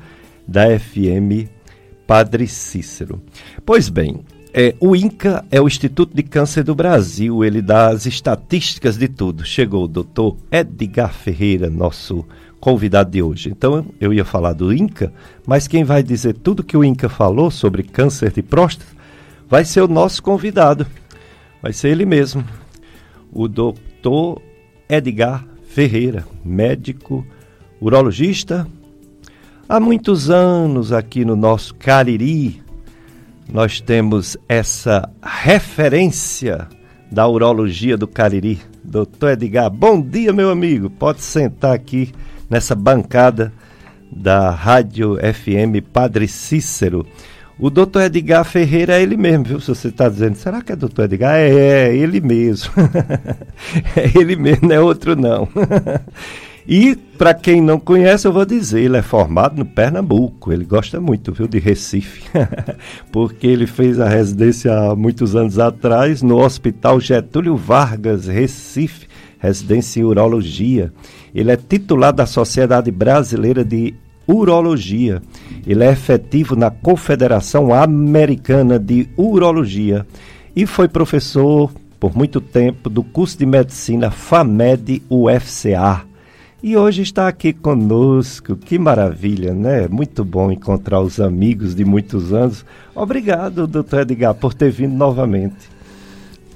da 0.47 0.77
FM 0.77 1.49
Padre 2.05 2.47
Cícero. 2.47 3.21
Pois 3.65 3.89
bem, 3.89 4.23
é, 4.53 4.75
o 4.79 4.95
INCA 4.95 5.43
é 5.49 5.59
o 5.59 5.67
Instituto 5.67 6.15
de 6.15 6.21
Câncer 6.21 6.63
do 6.63 6.75
Brasil, 6.75 7.43
ele 7.43 7.61
dá 7.61 7.89
as 7.89 8.05
estatísticas 8.05 8.97
de 8.97 9.07
tudo. 9.07 9.45
Chegou 9.45 9.85
o 9.85 9.87
doutor 9.87 10.37
Edgar 10.51 11.13
Ferreira, 11.13 11.69
nosso 11.69 12.25
convidado 12.59 13.09
de 13.11 13.21
hoje. 13.21 13.49
Então, 13.49 13.85
eu 13.99 14.13
ia 14.13 14.23
falar 14.23 14.53
do 14.53 14.73
INCA, 14.73 15.11
mas 15.45 15.67
quem 15.67 15.83
vai 15.83 16.03
dizer 16.03 16.33
tudo 16.35 16.63
que 16.63 16.77
o 16.77 16.83
INCA 16.83 17.09
falou 17.09 17.49
sobre 17.49 17.83
câncer 17.83 18.31
de 18.31 18.41
próstata 18.41 18.91
vai 19.49 19.65
ser 19.65 19.81
o 19.81 19.87
nosso 19.87 20.21
convidado. 20.21 20.85
Vai 21.61 21.73
ser 21.73 21.89
ele 21.89 22.05
mesmo, 22.05 22.43
o 23.31 23.47
doutor 23.47 24.41
Edgar 24.87 25.45
Ferreira, 25.73 26.23
médico 26.45 27.25
urologista. 27.81 28.67
Há 29.67 29.79
muitos 29.79 30.29
anos 30.29 30.91
aqui 30.91 31.25
no 31.25 31.35
nosso 31.35 31.73
Cariri, 31.73 32.61
nós 33.51 33.81
temos 33.81 34.37
essa 34.47 35.09
referência 35.19 36.67
da 37.11 37.27
urologia 37.27 37.97
do 37.97 38.07
Cariri, 38.07 38.61
doutor 38.83 39.31
Edgar. 39.31 39.71
Bom 39.71 39.99
dia, 39.99 40.31
meu 40.31 40.51
amigo. 40.51 40.91
Pode 40.91 41.23
sentar 41.23 41.73
aqui 41.73 42.13
nessa 42.47 42.75
bancada 42.75 43.51
da 44.11 44.51
Rádio 44.51 45.15
FM 45.15 45.83
Padre 45.91 46.27
Cícero. 46.27 47.03
O 47.59 47.69
doutor 47.69 48.03
Edgar 48.03 48.43
Ferreira 48.43 48.99
é 48.99 49.03
ele 49.03 49.15
mesmo, 49.15 49.45
viu? 49.45 49.59
Se 49.59 49.67
você 49.67 49.87
está 49.89 50.09
dizendo, 50.09 50.35
será 50.35 50.61
que 50.61 50.71
é 50.71 50.75
doutor 50.75 51.05
Edgar? 51.05 51.35
É, 51.35 51.49
é 51.49 51.95
ele 51.95 52.19
mesmo. 52.19 52.71
é 53.95 54.19
ele 54.19 54.35
mesmo, 54.35 54.67
não 54.67 54.75
é 54.75 54.79
outro 54.79 55.15
não. 55.15 55.47
E, 56.67 56.95
para 56.95 57.33
quem 57.33 57.61
não 57.61 57.77
conhece, 57.77 58.25
eu 58.25 58.31
vou 58.31 58.45
dizer, 58.45 58.81
ele 58.81 58.95
é 58.95 59.01
formado 59.01 59.57
no 59.57 59.65
Pernambuco. 59.65 60.51
Ele 60.51 60.63
gosta 60.63 60.99
muito, 60.99 61.33
viu, 61.33 61.47
de 61.47 61.59
Recife. 61.59 62.23
Porque 63.11 63.47
ele 63.47 63.67
fez 63.67 63.99
a 63.99 64.07
residência 64.07 64.73
há 64.73 64.95
muitos 64.95 65.35
anos 65.35 65.59
atrás 65.59 66.21
no 66.21 66.37
Hospital 66.37 67.01
Getúlio 67.01 67.57
Vargas, 67.57 68.27
Recife, 68.27 69.07
residência 69.39 69.99
em 69.99 70.03
urologia. 70.05 70.93
Ele 71.35 71.51
é 71.51 71.57
titular 71.57 72.13
da 72.13 72.25
Sociedade 72.25 72.89
Brasileira 72.91 73.65
de 73.65 73.93
Urologia. 74.27 75.21
Ele 75.65 75.83
é 75.83 75.91
efetivo 75.91 76.55
na 76.55 76.69
Confederação 76.69 77.73
Americana 77.73 78.79
de 78.79 79.07
Urologia 79.17 80.05
e 80.55 80.65
foi 80.65 80.87
professor 80.87 81.71
por 81.99 82.15
muito 82.15 82.41
tempo 82.41 82.89
do 82.89 83.03
curso 83.03 83.37
de 83.37 83.45
medicina 83.45 84.11
FAMED 84.11 85.01
UFCA 85.09 86.05
e 86.63 86.77
hoje 86.77 87.01
está 87.01 87.27
aqui 87.27 87.51
conosco. 87.51 88.55
Que 88.55 88.79
maravilha, 88.79 89.53
né? 89.53 89.85
Muito 89.89 90.23
bom 90.23 90.49
encontrar 90.49 91.01
os 91.01 91.19
amigos 91.19 91.75
de 91.75 91.83
muitos 91.83 92.31
anos. 92.31 92.65
Obrigado, 92.95 93.67
doutor 93.67 94.03
Edgar, 94.03 94.33
por 94.33 94.53
ter 94.53 94.71
vindo 94.71 94.95
novamente. 94.95 95.69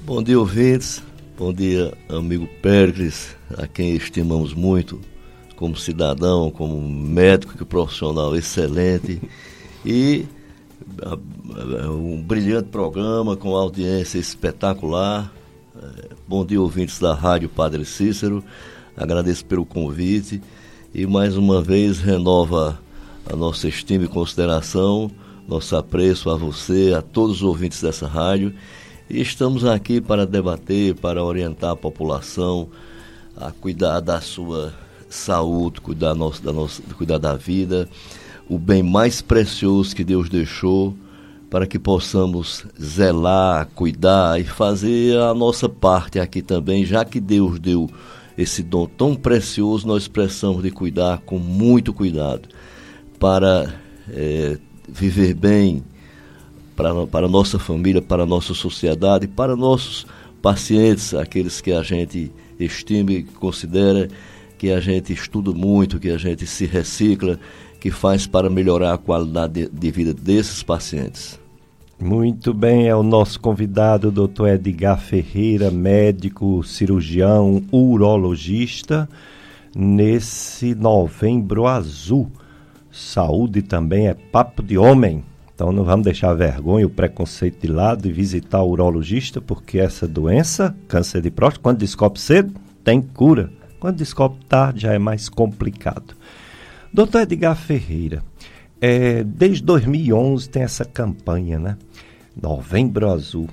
Bom 0.06 0.24
dia, 0.24 0.40
ouvintes. 0.40 1.04
Bom 1.38 1.52
dia, 1.52 1.94
amigo 2.08 2.48
Péricles, 2.62 3.36
a 3.58 3.68
quem 3.68 3.98
estimamos 3.98 4.54
muito 4.54 5.02
como 5.58 5.76
cidadão, 5.76 6.52
como 6.52 6.80
médico, 6.80 7.58
que 7.58 7.66
profissional 7.66 8.36
excelente. 8.36 9.20
E 9.84 10.26
um 11.90 12.22
brilhante 12.22 12.70
programa 12.70 13.36
com 13.36 13.56
audiência 13.56 14.20
espetacular. 14.20 15.34
É, 15.76 16.10
bom 16.28 16.46
dia, 16.46 16.62
ouvintes 16.62 17.00
da 17.00 17.14
Rádio 17.14 17.50
Padre 17.50 17.84
Cícero. 17.84 18.44
Agradeço 18.96 19.44
pelo 19.46 19.66
convite 19.66 20.42
e 20.94 21.06
mais 21.08 21.36
uma 21.36 21.62
vez 21.62 22.00
renova 22.00 22.80
a 23.26 23.36
nossa 23.36 23.68
estima 23.68 24.06
e 24.06 24.08
consideração, 24.08 25.12
nosso 25.48 25.76
apreço 25.76 26.30
a 26.30 26.38
você, 26.38 26.94
a 26.96 27.02
todos 27.02 27.38
os 27.38 27.44
ouvintes 27.44 27.82
dessa 27.82 28.08
rádio. 28.08 28.54
E 29.10 29.20
estamos 29.20 29.66
aqui 29.66 30.00
para 30.00 30.26
debater, 30.26 30.94
para 30.96 31.24
orientar 31.24 31.72
a 31.72 31.76
população 31.76 32.70
a 33.36 33.52
cuidar 33.52 34.00
da 34.02 34.22
sua 34.22 34.74
saúde, 35.10 35.82
cuidar, 35.82 36.14
nosso, 36.14 36.44
da 36.44 36.52
nossa, 36.52 36.82
cuidar 36.98 37.18
da 37.18 37.36
vida, 37.36 37.88
o 38.50 38.58
bem 38.58 38.84
mais 38.84 39.22
precioso 39.22 39.96
que 39.96 40.04
Deus 40.04 40.30
deixou, 40.30 40.96
para 41.50 41.66
que 41.66 41.80
possamos 41.80 42.66
zelar, 42.82 43.68
cuidar 43.74 44.40
e 44.40 44.44
fazer 44.44 45.18
a 45.18 45.34
nossa 45.34 45.70
parte 45.70 46.20
aqui 46.20 46.42
também, 46.42 46.86
já 46.86 47.06
que 47.06 47.20
Deus 47.20 47.60
deu 47.60 47.90
esse 48.38 48.62
dom 48.62 48.86
tão 48.86 49.16
precioso, 49.16 49.88
nós 49.88 50.08
precisamos 50.08 50.62
de 50.62 50.72
cuidar 50.72 51.20
com 51.20 51.40
muito 51.40 51.94
cuidado 51.94 52.50
para 53.18 53.74
é, 54.10 54.58
viver 54.88 55.34
bem 55.34 55.84
para, 56.78 57.08
para 57.08 57.26
a 57.26 57.30
nossa 57.30 57.58
família, 57.58 58.02
para 58.02 58.24
a 58.24 58.26
nossa 58.26 58.54
sociedade, 58.54 59.28
para 59.28 59.56
nossos 59.56 60.06
pacientes, 60.42 61.16
aqueles 61.16 61.60
que 61.60 61.72
a 61.72 61.82
gente 61.82 62.32
estima 62.60 63.12
e 63.12 63.24
considera 63.24 64.08
que 64.58 64.72
a 64.72 64.80
gente 64.80 65.14
estuda 65.14 65.52
muito, 65.52 66.00
que 66.00 66.10
a 66.10 66.18
gente 66.18 66.46
se 66.46 66.66
recicla, 66.66 67.40
que 67.80 67.92
faz 67.92 68.26
para 68.26 68.50
melhorar 68.50 68.94
a 68.94 68.98
qualidade 68.98 69.70
de, 69.72 69.92
vida 69.92 70.14
desses 70.14 70.64
pacientes. 70.64 71.40
Muito 72.00 72.54
bem, 72.54 72.88
é 72.88 72.96
o 72.96 73.02
nosso 73.02 73.40
convidado, 73.40 74.12
doutor 74.12 74.50
Edgar 74.50 75.00
Ferreira, 75.00 75.72
médico, 75.72 76.64
cirurgião, 76.64 77.64
urologista, 77.72 79.10
nesse 79.76 80.76
novembro 80.76 81.66
azul. 81.66 82.32
Saúde 82.92 83.62
também 83.62 84.08
é 84.08 84.14
papo 84.14 84.62
de 84.62 84.78
homem. 84.78 85.24
Então 85.54 85.72
não 85.72 85.84
vamos 85.84 86.04
deixar 86.04 86.30
a 86.30 86.36
vergonha, 86.36 86.86
o 86.86 86.90
preconceito 86.90 87.62
de 87.62 87.68
lado 87.68 88.08
e 88.08 88.12
visitar 88.12 88.62
o 88.62 88.70
urologista, 88.70 89.42
porque 89.42 89.80
essa 89.80 90.08
doença, 90.08 90.76
câncer 90.88 91.22
de 91.22 91.32
próstata, 91.32 91.64
quando 91.64 91.80
descobre 91.80 92.20
cedo, 92.20 92.54
tem 92.84 93.02
cura. 93.02 93.52
Quando 93.88 94.00
descobre 94.00 94.40
tarde, 94.50 94.82
já 94.82 94.92
é 94.92 95.00
mais 95.00 95.30
complicado. 95.30 96.14
Doutor 96.92 97.22
Edgar 97.22 97.56
Ferreira, 97.56 98.22
é, 98.82 99.24
desde 99.24 99.64
2011 99.64 100.50
tem 100.50 100.64
essa 100.64 100.84
campanha, 100.84 101.58
né? 101.58 101.78
Novembro 102.36 103.10
Azul. 103.10 103.48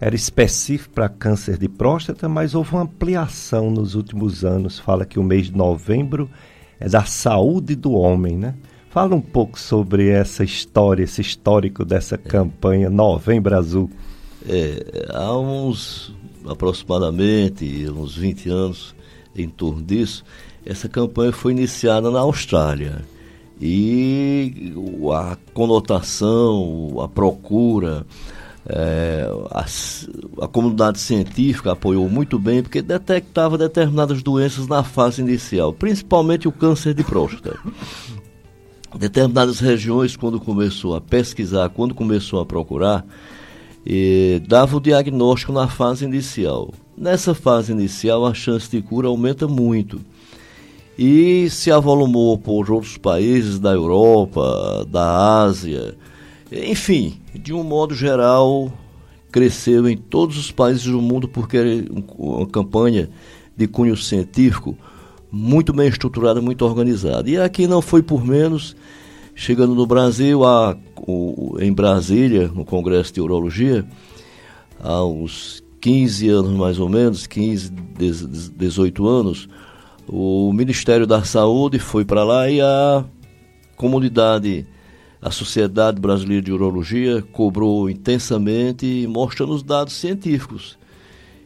Era 0.00 0.16
específico 0.16 0.94
para 0.94 1.10
câncer 1.10 1.58
de 1.58 1.68
próstata, 1.68 2.26
mas 2.26 2.54
houve 2.54 2.72
uma 2.72 2.84
ampliação 2.84 3.70
nos 3.70 3.94
últimos 3.94 4.46
anos. 4.46 4.78
Fala 4.78 5.04
que 5.04 5.18
o 5.18 5.22
mês 5.22 5.48
de 5.48 5.54
novembro 5.54 6.30
é 6.80 6.88
da 6.88 7.04
saúde 7.04 7.76
do 7.76 7.92
homem, 7.92 8.34
né? 8.34 8.54
Fala 8.88 9.14
um 9.14 9.20
pouco 9.20 9.60
sobre 9.60 10.08
essa 10.08 10.42
história, 10.42 11.04
esse 11.04 11.20
histórico 11.20 11.84
dessa 11.84 12.16
campanha 12.16 12.88
Novembro 12.88 13.54
Azul. 13.54 13.90
É, 14.48 15.06
há 15.12 15.36
uns 15.36 16.16
aproximadamente 16.46 17.90
uns 17.90 18.16
20 18.16 18.48
anos 18.48 18.95
em 19.36 19.48
torno 19.48 19.82
disso, 19.82 20.24
essa 20.64 20.88
campanha 20.88 21.32
foi 21.32 21.52
iniciada 21.52 22.10
na 22.10 22.20
Austrália 22.20 23.04
e 23.60 24.72
a 25.12 25.36
conotação, 25.54 27.00
a 27.00 27.08
procura, 27.08 28.06
é, 28.68 29.28
a, 29.50 29.64
a, 30.44 30.48
comunidade 30.48 30.98
científica 30.98 31.72
apoiou 31.72 32.08
muito 32.08 32.38
bem 32.38 32.62
porque 32.62 32.82
detectava 32.82 33.56
determinadas 33.56 34.22
doenças 34.22 34.66
na 34.66 34.82
fase 34.82 35.22
inicial, 35.22 35.72
principalmente 35.72 36.48
o 36.48 36.52
câncer 36.52 36.92
de 36.92 37.04
próstata. 37.04 37.58
Determinadas 38.98 39.60
regiões, 39.60 40.16
quando 40.16 40.40
começou 40.40 40.96
a 40.96 41.00
pesquisar, 41.00 41.68
quando 41.68 41.94
começou 41.94 42.40
a 42.40 42.46
procurar, 42.46 43.06
eh, 43.86 44.40
dava 44.46 44.76
o 44.76 44.80
diagnóstico 44.80 45.52
na 45.52 45.68
fase 45.68 46.04
inicial. 46.04 46.72
Nessa 46.96 47.34
fase 47.34 47.72
inicial, 47.72 48.24
a 48.24 48.32
chance 48.32 48.70
de 48.70 48.80
cura 48.80 49.08
aumenta 49.08 49.46
muito 49.46 50.00
e 50.98 51.48
se 51.50 51.70
avolumou 51.70 52.38
por 52.38 52.70
outros 52.70 52.96
países 52.96 53.58
da 53.58 53.72
Europa, 53.72 54.86
da 54.88 55.42
Ásia, 55.42 55.94
enfim, 56.50 57.20
de 57.34 57.52
um 57.52 57.62
modo 57.62 57.94
geral, 57.94 58.72
cresceu 59.30 59.86
em 59.86 59.96
todos 59.96 60.38
os 60.38 60.50
países 60.50 60.84
do 60.84 61.02
mundo 61.02 61.28
porque 61.28 61.84
uma 62.16 62.46
campanha 62.46 63.10
de 63.54 63.66
cunho 63.66 63.94
científico 63.94 64.74
muito 65.30 65.74
bem 65.74 65.88
estruturada, 65.88 66.40
muito 66.40 66.64
organizada. 66.64 67.28
E 67.28 67.36
aqui 67.36 67.66
não 67.66 67.82
foi 67.82 68.02
por 68.02 68.24
menos, 68.24 68.74
chegando 69.34 69.74
no 69.74 69.86
Brasil, 69.86 70.44
a, 70.44 70.74
o, 70.96 71.58
em 71.60 71.72
Brasília, 71.74 72.48
no 72.48 72.64
Congresso 72.64 73.12
de 73.12 73.20
Urologia, 73.20 73.86
há 74.80 75.04
uns 75.04 75.65
15 75.86 76.28
anos 76.30 76.50
mais 76.50 76.80
ou 76.80 76.88
menos, 76.88 77.28
15, 77.28 77.70
18 77.70 79.06
anos, 79.06 79.48
o 80.08 80.52
Ministério 80.52 81.06
da 81.06 81.22
Saúde 81.22 81.78
foi 81.78 82.04
para 82.04 82.24
lá 82.24 82.50
e 82.50 82.60
a 82.60 83.04
comunidade, 83.76 84.66
a 85.22 85.30
Sociedade 85.30 86.00
Brasileira 86.00 86.42
de 86.42 86.50
Urologia 86.50 87.22
cobrou 87.30 87.88
intensamente, 87.88 89.06
mostrando 89.08 89.52
os 89.52 89.62
dados 89.62 89.94
científicos. 89.94 90.76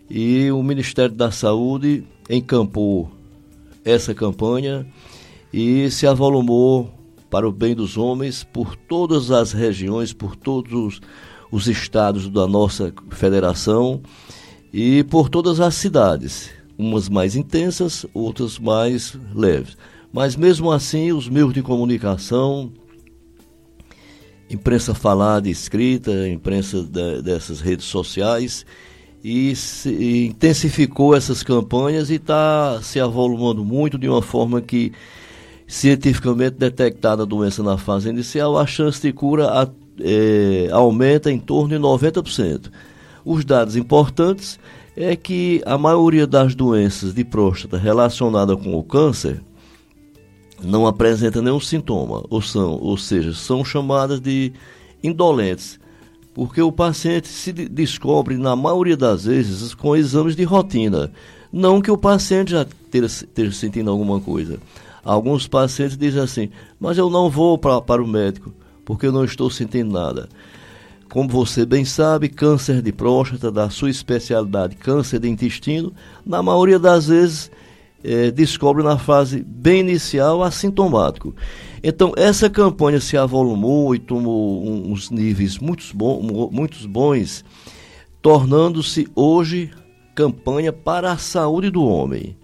E 0.09 0.51
o 0.51 0.63
Ministério 0.63 1.15
da 1.15 1.31
Saúde 1.31 2.03
encampou 2.31 3.13
essa 3.85 4.15
campanha 4.15 4.87
e 5.53 5.91
se 5.91 6.07
avolumou 6.07 6.91
para 7.29 7.47
o 7.47 7.53
bem 7.53 7.75
dos 7.75 7.99
homens 7.99 8.43
por 8.43 8.75
todas 8.75 9.31
as 9.31 9.53
regiões, 9.53 10.15
por 10.15 10.35
todos 10.35 10.73
os 10.73 11.01
estados 11.67 12.29
da 12.29 12.47
nossa 12.47 12.93
federação 13.11 14.01
e 14.73 15.03
por 15.05 15.29
todas 15.29 15.61
as 15.61 15.75
cidades 15.75 16.51
umas 16.81 17.09
mais 17.09 17.37
intensas, 17.37 18.07
outras 18.15 18.59
mais 18.59 19.17
leves. 19.35 19.77
Mas 20.13 20.35
mesmo 20.35 20.73
assim, 20.73 21.13
os 21.13 21.29
meios 21.29 21.53
de 21.53 21.63
comunicação, 21.63 22.73
imprensa 24.49 24.95
falada 24.95 25.47
e 25.47 25.53
escrita, 25.53 26.29
imprensa 26.29 26.83
de, 26.83 27.23
dessas 27.23 27.61
redes 27.61 27.85
sociais, 27.85 28.65
e, 29.23 29.55
se, 29.55 30.27
intensificou 30.27 31.15
essas 31.15 31.43
campanhas 31.43 32.09
e 32.09 32.15
está 32.15 32.81
se 32.83 32.99
avolumando 32.99 33.63
muito 33.63 33.99
de 33.99 34.09
uma 34.09 34.23
forma 34.23 34.63
que, 34.63 34.93
cientificamente 35.67 36.57
detectada 36.57 37.23
a 37.23 37.27
doença 37.27 37.63
na 37.63 37.77
fase 37.77 38.09
inicial, 38.09 38.57
a 38.57 38.67
chance 38.67 39.01
de 39.01 39.13
cura 39.13 39.51
é, 40.03 40.69
aumenta 40.73 41.31
em 41.31 41.39
torno 41.39 41.69
de 41.69 41.77
90%. 41.77 42.71
Os 43.25 43.45
dados 43.45 43.77
importantes 43.77 44.59
é 44.97 45.15
que 45.15 45.63
a 45.65 45.79
maioria 45.79 46.27
das 46.27 46.55
doenças 46.55 47.15
de 47.15 47.25
próstata 47.25 47.79
relacionada 47.79 48.57
com 48.57 48.75
o 48.75 48.83
câncer 48.83 49.43
não 50.63 50.87
apresenta 50.87 51.41
nenhum 51.41 51.61
sintoma, 51.61 52.23
ou, 52.29 52.43
são, 52.43 52.73
ou 52.73 52.97
seja, 52.97 53.33
são 53.33 53.65
chamadas 53.65 54.21
de 54.21 54.53
indolentes, 55.03 55.79
porque 56.35 56.61
o 56.61 56.71
paciente 56.71 57.29
se 57.29 57.53
descobre, 57.53 58.37
na 58.37 58.55
maioria 58.55 58.97
das 58.97 59.25
vezes, 59.25 59.75
com 59.75 59.97
exames 59.97 60.37
de 60.37 60.45
rotina. 60.45 61.11
Não 61.53 61.81
que 61.81 61.91
o 61.91 61.99
paciente 61.99 62.53
já 62.53 62.67
esteja 62.93 63.53
sentindo 63.53 63.91
alguma 63.91 64.21
coisa. 64.21 64.59
Alguns 65.03 65.49
pacientes 65.49 65.97
dizem 65.97 66.23
assim, 66.23 66.51
mas 66.79 66.99
eu 66.99 67.11
não 67.11 67.29
vou 67.29 67.59
pra, 67.59 67.81
para 67.81 68.03
o 68.03 68.07
médico, 68.07 68.53
porque 68.91 69.07
eu 69.07 69.13
não 69.13 69.25
estou 69.25 69.49
sentindo 69.49 69.93
nada. 69.93 70.29
Como 71.09 71.29
você 71.29 71.65
bem 71.65 71.85
sabe, 71.85 72.29
câncer 72.29 72.83
de 72.83 72.91
próstata, 72.91 73.49
da 73.49 73.71
sua 73.71 73.89
especialidade, 73.89 74.75
câncer 74.75 75.21
de 75.21 75.29
intestino, 75.29 75.93
na 76.27 76.43
maioria 76.43 76.77
das 76.77 77.07
vezes 77.07 77.53
é, 78.03 78.33
descobre 78.33 78.83
na 78.83 78.99
fase 78.99 79.45
bem 79.47 79.79
inicial 79.79 80.43
assintomático. 80.43 81.33
Então, 81.85 82.13
essa 82.17 82.51
campanha 82.51 82.99
se 82.99 83.17
avolumou 83.17 83.95
e 83.95 84.01
tomou 84.01 84.69
uns 84.69 85.09
níveis 85.09 85.57
muito, 85.57 85.85
bom, 85.95 86.51
muito 86.51 86.89
bons, 86.89 87.45
tornando-se 88.21 89.07
hoje 89.15 89.71
campanha 90.17 90.73
para 90.73 91.13
a 91.13 91.17
saúde 91.17 91.71
do 91.71 91.85
homem. 91.85 92.37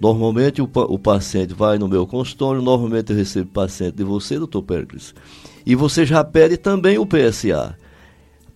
Normalmente 0.00 0.62
o, 0.62 0.68
o, 0.74 0.98
paciente 0.98 1.52
vai 1.54 1.76
no 1.76 1.88
meu 1.88 2.06
consultório, 2.06 2.62
normalmente 2.62 3.10
eu 3.10 3.16
recebo 3.16 3.50
paciente 3.50 3.96
de 3.96 4.04
você, 4.04 4.38
doutor 4.38 4.62
Pericles, 4.62 5.12
e 5.68 5.76
você 5.76 6.04
já 6.04 6.24
pede 6.24 6.56
também 6.56 6.98
o 6.98 7.06
PSA 7.06 7.76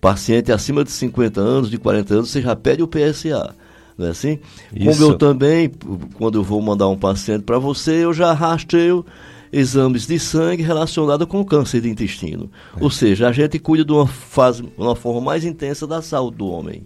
paciente 0.03 0.51
acima 0.51 0.83
de 0.83 0.91
50 0.91 1.39
anos, 1.39 1.69
de 1.69 1.77
40 1.77 2.13
anos, 2.15 2.29
você 2.29 2.41
já 2.41 2.53
pede 2.57 2.83
o 2.83 2.87
PSA. 2.89 3.55
Não 3.97 4.07
é 4.07 4.09
assim? 4.09 4.37
Isso. 4.75 4.99
Como 4.99 5.13
eu 5.13 5.17
também, 5.17 5.71
quando 6.15 6.39
eu 6.39 6.43
vou 6.43 6.61
mandar 6.61 6.89
um 6.89 6.97
paciente 6.97 7.43
para 7.43 7.57
você, 7.57 8.03
eu 8.03 8.13
já 8.13 8.33
rastreio 8.33 9.05
exames 9.49 10.05
de 10.05 10.19
sangue 10.19 10.61
relacionados 10.61 11.25
com 11.25 11.45
câncer 11.45 11.79
de 11.79 11.89
intestino. 11.89 12.51
É. 12.75 12.83
Ou 12.83 12.89
seja, 12.89 13.29
a 13.29 13.31
gente 13.31 13.57
cuida 13.59 13.85
de 13.85 13.93
uma 13.93 14.05
fase, 14.05 14.67
uma 14.77 14.93
forma 14.93 15.21
mais 15.21 15.45
intensa 15.45 15.87
da 15.87 16.01
saúde 16.01 16.35
do 16.35 16.47
homem. 16.47 16.83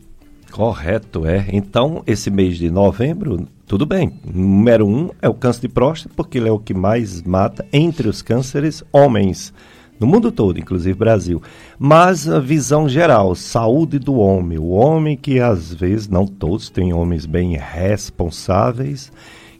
Correto, 0.51 1.25
é. 1.25 1.47
Então, 1.51 2.03
esse 2.05 2.29
mês 2.29 2.55
de 2.57 2.69
novembro, 2.69 3.47
tudo 3.65 3.83
bem. 3.83 4.13
Número 4.23 4.85
um 4.87 5.09
é 5.23 5.27
o 5.27 5.33
câncer 5.33 5.61
de 5.61 5.69
próstata, 5.69 6.13
porque 6.15 6.37
ele 6.37 6.49
é 6.49 6.51
o 6.51 6.59
que 6.59 6.73
mais 6.73 7.23
mata 7.23 7.65
entre 7.73 8.07
os 8.07 8.21
cânceres 8.21 8.83
homens 8.93 9.51
no 9.99 10.07
mundo 10.07 10.31
todo, 10.31 10.59
inclusive 10.59 10.97
Brasil. 10.97 11.41
Mas 11.77 12.27
a 12.27 12.39
visão 12.39 12.87
geral, 12.87 13.35
saúde 13.35 13.99
do 13.99 14.15
homem, 14.15 14.57
o 14.57 14.69
homem 14.69 15.17
que 15.17 15.39
às 15.39 15.73
vezes, 15.73 16.07
não 16.07 16.25
todos, 16.25 16.69
tem 16.69 16.93
homens 16.93 17.25
bem 17.25 17.57
responsáveis, 17.57 19.11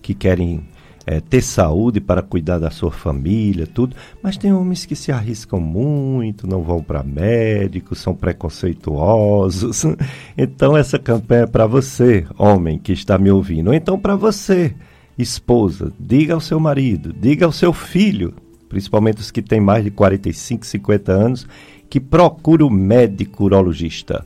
que 0.02 0.14
querem 0.14 0.64
é, 1.08 1.22
ter 1.22 1.42
saúde 1.42 2.02
para 2.02 2.22
cuidar 2.22 2.60
da 2.60 2.70
sua 2.70 2.92
família, 2.92 3.66
tudo. 3.66 3.96
Mas 4.22 4.38
tem 4.38 4.52
homens 4.52 4.86
que 4.86 4.96
se 4.96 5.10
arriscam 5.10 5.60
muito, 5.60 6.46
não 6.46 6.62
vão 6.62 6.84
para 6.84 7.02
médico, 7.02 7.96
são 7.96 8.14
preconceituosos. 8.14 9.86
Então 10.38 10.78
essa 10.78 11.00
campanha 11.00 11.44
é 11.44 11.48
para 11.48 11.66
você, 11.66 12.26
homem 12.38 12.78
que 12.78 12.92
está 12.92 13.18
me 13.18 13.32
ouvindo, 13.32 13.68
ou 13.68 13.74
então 13.74 13.98
para 13.98 14.16
você, 14.16 14.76
esposa. 15.18 15.92
Diga 16.00 16.34
ao 16.34 16.42
seu 16.42 16.60
marido, 16.60 17.14
diga 17.14 17.46
ao 17.46 17.52
seu 17.52 17.74
filho, 17.74 18.34
principalmente 18.68 19.22
os 19.22 19.32
que 19.32 19.42
têm 19.42 19.60
mais 19.60 19.84
de 19.84 19.92
45, 19.92 20.66
50 20.66 21.12
anos, 21.12 21.48
que 21.90 22.00
procure 22.00 22.64
o 22.64 22.70
médico 22.70 23.46
urologista. 23.46 24.26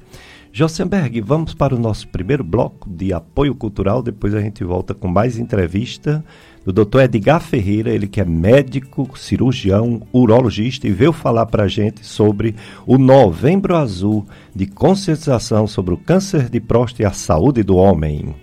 Josenberg, 0.53 1.21
vamos 1.21 1.53
para 1.53 1.73
o 1.73 1.79
nosso 1.79 2.07
primeiro 2.09 2.43
bloco 2.43 2.89
de 2.89 3.13
apoio 3.13 3.55
cultural, 3.55 4.03
depois 4.03 4.35
a 4.35 4.41
gente 4.41 4.65
volta 4.65 4.93
com 4.93 5.07
mais 5.07 5.37
entrevista 5.37 6.23
do 6.65 6.73
Dr. 6.73 7.03
Edgar 7.03 7.41
Ferreira, 7.41 7.89
ele 7.89 8.05
que 8.05 8.19
é 8.19 8.25
médico, 8.25 9.17
cirurgião, 9.17 10.01
urologista 10.11 10.87
e 10.87 10.91
veio 10.91 11.13
falar 11.13 11.45
para 11.45 11.63
a 11.63 11.67
gente 11.69 12.05
sobre 12.05 12.53
o 12.85 12.97
Novembro 12.97 13.77
Azul 13.77 14.25
de 14.53 14.65
conscientização 14.65 15.65
sobre 15.67 15.93
o 15.93 15.97
câncer 15.97 16.49
de 16.49 16.59
próstata 16.59 17.03
e 17.03 17.05
a 17.05 17.13
saúde 17.13 17.63
do 17.63 17.77
homem. 17.77 18.35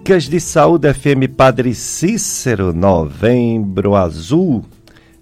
Dicas 0.00 0.24
de 0.24 0.40
Saúde 0.40 0.92
FM 0.92 1.28
Padre 1.36 1.74
Cícero, 1.74 2.72
Novembro 2.72 3.94
Azul. 3.94 4.64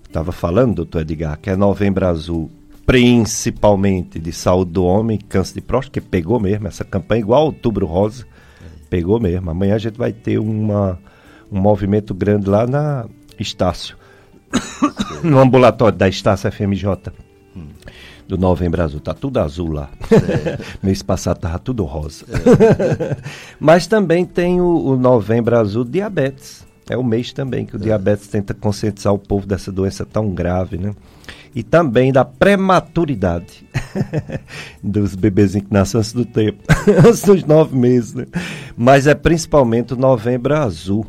Estava 0.04 0.30
falando, 0.30 0.76
doutor 0.76 1.02
Edgar, 1.02 1.36
que 1.36 1.50
é 1.50 1.56
Novembro 1.56 2.06
Azul, 2.06 2.48
principalmente 2.86 4.20
de 4.20 4.32
saúde 4.32 4.70
do 4.70 4.84
homem, 4.84 5.18
câncer 5.18 5.54
de 5.54 5.60
próstata, 5.62 6.00
que 6.00 6.06
pegou 6.06 6.38
mesmo 6.38 6.68
essa 6.68 6.84
campanha, 6.84 7.20
igual 7.20 7.46
Outubro 7.46 7.86
Rosa, 7.86 8.24
pegou 8.88 9.20
mesmo. 9.20 9.50
Amanhã 9.50 9.74
a 9.74 9.78
gente 9.78 9.98
vai 9.98 10.12
ter 10.12 10.38
uma, 10.38 10.96
um 11.50 11.60
movimento 11.60 12.14
grande 12.14 12.48
lá 12.48 12.64
na 12.64 13.04
Estácio, 13.36 13.96
no 15.24 15.40
ambulatório 15.40 15.98
da 15.98 16.08
Estácio 16.08 16.50
FMJ 16.52 16.86
do 18.28 18.36
Novembro 18.36 18.82
Azul. 18.82 19.00
Tá 19.00 19.14
tudo 19.14 19.40
azul 19.40 19.72
lá. 19.72 19.88
É. 20.12 20.58
Mês 20.86 21.02
passado 21.02 21.38
tava 21.38 21.58
tudo 21.58 21.82
rosa. 21.84 22.26
É. 22.28 23.16
Mas 23.58 23.86
também 23.86 24.26
tem 24.26 24.60
o, 24.60 24.64
o, 24.64 24.96
Novembro 24.96 25.56
Azul 25.56 25.84
Diabetes. 25.84 26.68
É 26.90 26.96
o 26.96 27.04
mês 27.04 27.34
também 27.34 27.66
que 27.66 27.76
o 27.76 27.80
é. 27.80 27.80
diabetes 27.80 28.28
tenta 28.28 28.54
conscientizar 28.54 29.12
o 29.12 29.18
povo 29.18 29.46
dessa 29.46 29.70
doença 29.70 30.06
tão 30.06 30.30
grave, 30.30 30.78
né? 30.78 30.94
E 31.54 31.62
também 31.62 32.10
da 32.10 32.24
prematuridade 32.24 33.66
dos 34.82 35.14
bebezinhos 35.14 35.66
que 35.68 35.74
nascem 35.74 35.98
antes 35.98 36.14
do 36.14 36.24
tempo, 36.24 36.62
antes 37.06 37.22
dos 37.24 37.44
nove 37.44 37.76
meses, 37.76 38.14
né? 38.14 38.24
Mas 38.74 39.06
é 39.06 39.14
principalmente 39.14 39.92
o 39.92 39.98
Novembro 39.98 40.56
Azul. 40.56 41.04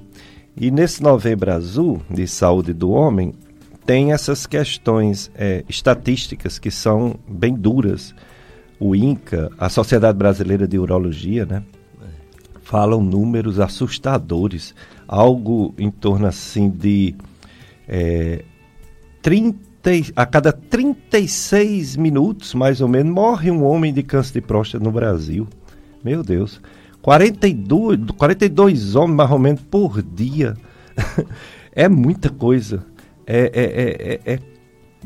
E 0.57 0.69
nesse 0.69 1.01
Novembro 1.01 1.49
Azul 1.49 2.01
de 2.09 2.27
saúde 2.27 2.73
do 2.73 2.89
homem, 2.89 3.33
tem 3.89 4.13
essas 4.13 4.45
questões 4.45 5.31
é, 5.33 5.65
estatísticas 5.67 6.59
que 6.59 6.69
são 6.69 7.15
bem 7.27 7.55
duras. 7.55 8.13
O 8.79 8.95
INCA, 8.95 9.49
a 9.57 9.67
Sociedade 9.67 10.15
Brasileira 10.15 10.67
de 10.67 10.77
Urologia, 10.77 11.43
né? 11.43 11.63
Falam 12.61 13.01
números 13.01 13.59
assustadores. 13.59 14.75
Algo 15.07 15.73
em 15.75 15.89
torno 15.89 16.27
assim 16.27 16.69
de 16.69 17.15
é, 17.87 18.45
30, 19.23 19.57
a 20.15 20.23
cada 20.23 20.51
36 20.53 21.95
minutos, 21.95 22.53
mais 22.53 22.81
ou 22.81 22.87
menos, 22.87 23.11
morre 23.11 23.49
um 23.49 23.63
homem 23.63 23.91
de 23.91 24.03
câncer 24.03 24.33
de 24.33 24.41
próstata 24.41 24.83
no 24.83 24.91
Brasil. 24.91 25.47
Meu 26.03 26.21
Deus. 26.21 26.61
42, 27.01 28.11
42 28.15 28.95
homens, 28.95 29.15
mais 29.15 29.31
ou 29.31 29.39
menos, 29.39 29.61
por 29.63 30.03
dia. 30.03 30.55
é 31.73 31.89
muita 31.89 32.29
coisa. 32.29 32.85
É, 33.31 33.51
é, 33.53 34.21
é, 34.23 34.33
é, 34.33 34.33
é 34.33 34.39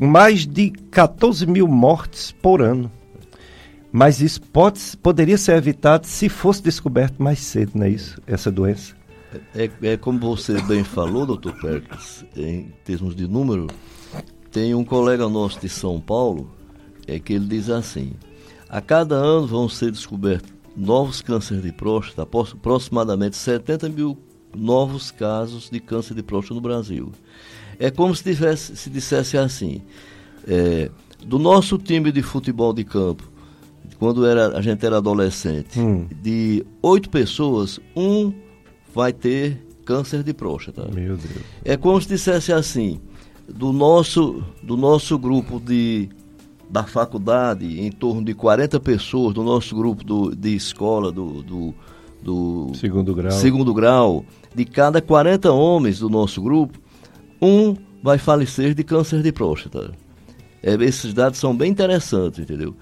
mais 0.02 0.46
de 0.46 0.70
14 0.70 1.46
mil 1.46 1.68
mortes 1.68 2.32
por 2.32 2.62
ano. 2.62 2.90
Mas 3.92 4.22
isso 4.22 4.40
pode, 4.40 4.80
poderia 4.96 5.36
ser 5.36 5.56
evitado 5.56 6.06
se 6.06 6.30
fosse 6.30 6.62
descoberto 6.62 7.22
mais 7.22 7.38
cedo, 7.38 7.72
não 7.74 7.84
é 7.84 7.90
isso? 7.90 8.18
Essa 8.26 8.50
doença. 8.50 8.96
É, 9.54 9.70
é 9.82 9.96
como 9.98 10.18
você 10.18 10.60
bem 10.62 10.82
falou, 10.82 11.26
doutor 11.26 11.52
Perkins, 11.60 12.24
em 12.34 12.72
termos 12.82 13.14
de 13.14 13.28
número, 13.28 13.66
tem 14.50 14.74
um 14.74 14.84
colega 14.84 15.28
nosso 15.28 15.60
de 15.60 15.68
São 15.68 16.00
Paulo, 16.00 16.50
é 17.06 17.18
que 17.18 17.34
ele 17.34 17.46
diz 17.46 17.68
assim, 17.68 18.14
a 18.70 18.80
cada 18.80 19.16
ano 19.16 19.46
vão 19.46 19.68
ser 19.68 19.90
descobertos 19.90 20.50
novos 20.74 21.20
cânceres 21.20 21.62
de 21.62 21.72
próstata, 21.72 22.22
aproximadamente 22.22 23.36
70 23.36 23.88
mil 23.90 24.18
novos 24.56 25.10
casos 25.10 25.68
de 25.68 25.78
câncer 25.78 26.14
de 26.14 26.22
próstata 26.22 26.54
no 26.54 26.60
Brasil. 26.60 27.12
É 27.78 27.90
como 27.90 28.14
se, 28.14 28.22
tivesse, 28.22 28.76
se 28.76 28.90
dissesse 28.90 29.36
assim: 29.36 29.82
é, 30.46 30.90
do 31.24 31.38
nosso 31.38 31.78
time 31.78 32.12
de 32.12 32.22
futebol 32.22 32.72
de 32.72 32.84
campo, 32.84 33.30
quando 33.98 34.26
era, 34.26 34.56
a 34.56 34.60
gente 34.60 34.84
era 34.84 34.98
adolescente, 34.98 35.78
hum. 35.78 36.06
de 36.22 36.64
oito 36.82 37.08
pessoas, 37.10 37.80
um 37.96 38.32
vai 38.94 39.12
ter 39.12 39.64
câncer 39.84 40.22
de 40.22 40.32
próstata. 40.32 40.88
Meu 40.92 41.16
Deus. 41.16 41.44
É 41.64 41.76
como 41.76 42.00
se 42.00 42.08
dissesse 42.08 42.52
assim: 42.52 43.00
do 43.48 43.72
nosso, 43.72 44.42
do 44.62 44.76
nosso 44.76 45.18
grupo 45.18 45.60
de 45.60 46.08
da 46.68 46.82
faculdade, 46.82 47.80
em 47.80 47.90
torno 47.90 48.24
de 48.24 48.34
40 48.34 48.80
pessoas, 48.80 49.34
do 49.34 49.42
nosso 49.44 49.76
grupo 49.76 50.02
do, 50.02 50.34
de 50.34 50.56
escola, 50.56 51.12
do, 51.12 51.42
do, 51.42 51.74
do 52.22 52.72
segundo 52.74 53.14
grau. 53.14 53.30
segundo 53.30 53.74
grau, 53.74 54.24
de 54.54 54.64
cada 54.64 55.00
40 55.00 55.52
homens 55.52 56.00
do 56.00 56.08
nosso 56.08 56.42
grupo, 56.42 56.78
um 57.40 57.76
vai 58.02 58.18
falecer 58.18 58.74
de 58.74 58.84
câncer 58.84 59.22
de 59.22 59.32
próstata. 59.32 59.92
É, 60.62 60.74
esses 60.74 61.12
dados 61.12 61.38
são 61.38 61.56
bem 61.56 61.70
interessantes, 61.70 62.38
entendeu? 62.38 62.74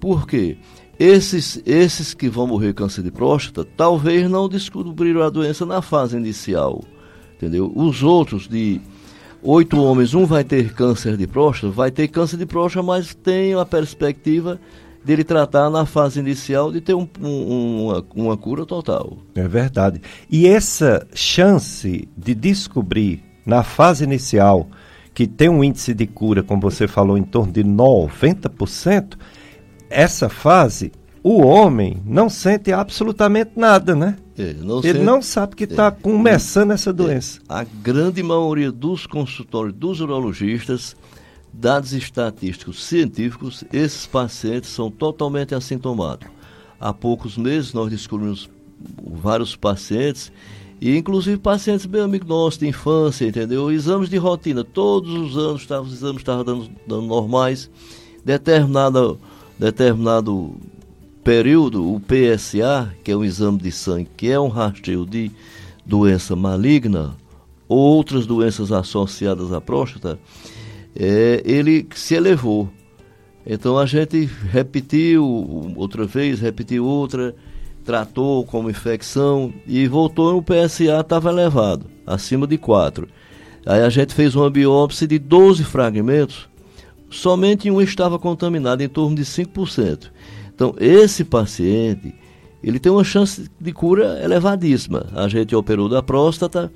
Por 0.00 0.26
quê? 0.26 0.56
Esses, 0.98 1.60
esses 1.66 2.14
que 2.14 2.28
vão 2.28 2.46
morrer 2.46 2.68
de 2.68 2.74
câncer 2.74 3.02
de 3.02 3.10
próstata 3.10 3.68
talvez 3.76 4.30
não 4.30 4.48
descobriram 4.48 5.22
a 5.22 5.30
doença 5.30 5.66
na 5.66 5.82
fase 5.82 6.16
inicial, 6.16 6.84
entendeu? 7.36 7.72
Os 7.74 8.02
outros 8.02 8.46
de 8.46 8.80
oito 9.42 9.80
homens, 9.82 10.14
um 10.14 10.24
vai 10.24 10.44
ter 10.44 10.72
câncer 10.72 11.16
de 11.16 11.26
próstata, 11.26 11.72
vai 11.72 11.90
ter 11.90 12.08
câncer 12.08 12.36
de 12.36 12.46
próstata, 12.46 12.84
mas 12.84 13.14
tem 13.14 13.54
a 13.54 13.64
perspectiva 13.64 14.60
dele 15.04 15.22
tratar 15.22 15.68
na 15.68 15.84
fase 15.84 16.18
inicial 16.18 16.72
de 16.72 16.80
ter 16.80 16.94
um, 16.94 17.06
um, 17.20 17.86
uma, 17.86 18.06
uma 18.14 18.36
cura 18.36 18.64
total. 18.64 19.18
É 19.34 19.46
verdade. 19.46 20.00
E 20.30 20.46
essa 20.46 21.06
chance 21.14 22.08
de 22.16 22.34
descobrir 22.34 23.22
na 23.44 23.62
fase 23.62 24.04
inicial, 24.04 24.68
que 25.12 25.26
tem 25.26 25.48
um 25.48 25.62
índice 25.62 25.94
de 25.94 26.06
cura, 26.06 26.42
como 26.42 26.60
você 26.60 26.88
falou, 26.88 27.16
em 27.16 27.22
torno 27.22 27.52
de 27.52 27.62
90%, 27.62 29.16
essa 29.88 30.28
fase, 30.28 30.92
o 31.22 31.40
homem 31.42 32.02
não 32.04 32.28
sente 32.28 32.72
absolutamente 32.72 33.52
nada, 33.56 33.94
né? 33.94 34.16
É, 34.36 34.52
não 34.54 34.78
Ele 34.78 34.94
sente... 34.94 35.04
não 35.04 35.22
sabe 35.22 35.54
que 35.54 35.64
está 35.64 35.86
é, 35.86 35.90
começando 35.90 36.72
essa 36.72 36.90
é, 36.90 36.92
doença. 36.92 37.40
A 37.48 37.64
grande 37.64 38.22
maioria 38.22 38.72
dos 38.72 39.06
consultórios 39.06 39.74
dos 39.74 40.00
urologistas, 40.00 40.96
dados 41.52 41.92
estatísticos 41.92 42.84
científicos, 42.84 43.62
esses 43.72 44.06
pacientes 44.06 44.70
são 44.70 44.90
totalmente 44.90 45.54
assintomáticos. 45.54 46.34
Há 46.80 46.92
poucos 46.92 47.38
meses 47.38 47.72
nós 47.72 47.88
descobrimos 47.88 48.50
vários 49.06 49.54
pacientes 49.54 50.32
e 50.80 50.96
inclusive 50.96 51.38
pacientes 51.38 51.86
bem 51.86 52.02
amigos 52.02 52.28
nossos 52.28 52.58
de 52.58 52.68
infância, 52.68 53.26
entendeu? 53.26 53.70
Exames 53.70 54.08
de 54.08 54.16
rotina, 54.16 54.64
todos 54.64 55.12
os 55.12 55.36
anos 55.36 55.66
tavam, 55.66 55.86
os 55.86 55.94
exames 55.94 56.18
estavam 56.18 56.44
dando, 56.44 56.70
dando 56.86 57.06
normais. 57.06 57.70
Determinado, 58.24 59.18
determinado 59.58 60.54
período, 61.22 61.94
o 61.94 62.00
PSA, 62.00 62.94
que 63.02 63.10
é 63.10 63.16
um 63.16 63.24
exame 63.24 63.58
de 63.58 63.72
sangue, 63.72 64.08
que 64.16 64.30
é 64.30 64.38
um 64.38 64.48
rastreio 64.48 65.06
de 65.06 65.30
doença 65.84 66.34
maligna, 66.36 67.16
outras 67.68 68.26
doenças 68.26 68.72
associadas 68.72 69.52
à 69.52 69.60
próstata, 69.60 70.18
é, 70.94 71.42
ele 71.44 71.86
se 71.94 72.14
elevou. 72.14 72.68
Então 73.46 73.78
a 73.78 73.86
gente 73.86 74.24
repetiu 74.50 75.24
outra 75.76 76.06
vez, 76.06 76.40
repetiu 76.40 76.84
outra, 76.86 77.34
tratou 77.84 78.44
como 78.44 78.70
infecção 78.70 79.52
e 79.66 79.86
voltou 79.86 80.38
o 80.38 80.42
PSA 80.42 81.00
estava 81.00 81.30
elevado, 81.30 81.86
acima 82.06 82.46
de 82.46 82.56
4. 82.56 83.06
Aí 83.66 83.82
a 83.82 83.88
gente 83.88 84.14
fez 84.14 84.34
uma 84.34 84.50
biópsia 84.50 85.06
de 85.06 85.18
12 85.18 85.64
fragmentos, 85.64 86.48
somente 87.10 87.70
um 87.70 87.80
estava 87.80 88.18
contaminado, 88.18 88.82
em 88.82 88.88
torno 88.88 89.14
de 89.14 89.22
5%. 89.22 90.10
Então, 90.54 90.74
esse 90.78 91.24
paciente, 91.24 92.14
ele 92.62 92.78
tem 92.78 92.90
uma 92.90 93.04
chance 93.04 93.50
de 93.60 93.72
cura 93.72 94.20
elevadíssima. 94.22 95.06
A 95.14 95.28
gente 95.28 95.54
operou 95.54 95.88
da 95.88 96.02
próstata 96.02 96.72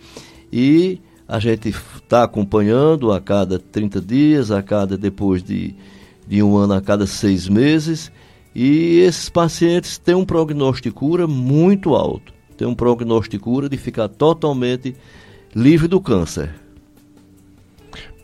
e 0.52 1.00
a 1.26 1.38
gente 1.38 1.68
está 1.68 2.24
acompanhando 2.24 3.12
a 3.12 3.20
cada 3.20 3.58
30 3.58 4.00
dias, 4.00 4.50
a 4.50 4.62
cada 4.62 4.96
depois 4.96 5.42
de, 5.42 5.74
de 6.26 6.42
um 6.42 6.56
ano, 6.56 6.74
a 6.74 6.80
cada 6.80 7.06
seis 7.06 7.48
meses 7.48 8.10
E 8.60 9.02
esses 9.02 9.28
pacientes 9.28 9.98
têm 9.98 10.16
um 10.16 10.24
prognóstico 10.24 10.88
de 10.88 10.92
cura 10.92 11.28
muito 11.28 11.94
alto. 11.94 12.34
Tem 12.56 12.66
um 12.66 12.74
prognóstico 12.74 13.36
de 13.36 13.38
cura 13.38 13.68
de 13.68 13.76
ficar 13.76 14.08
totalmente 14.08 14.96
livre 15.54 15.86
do 15.86 16.00
câncer. 16.00 16.50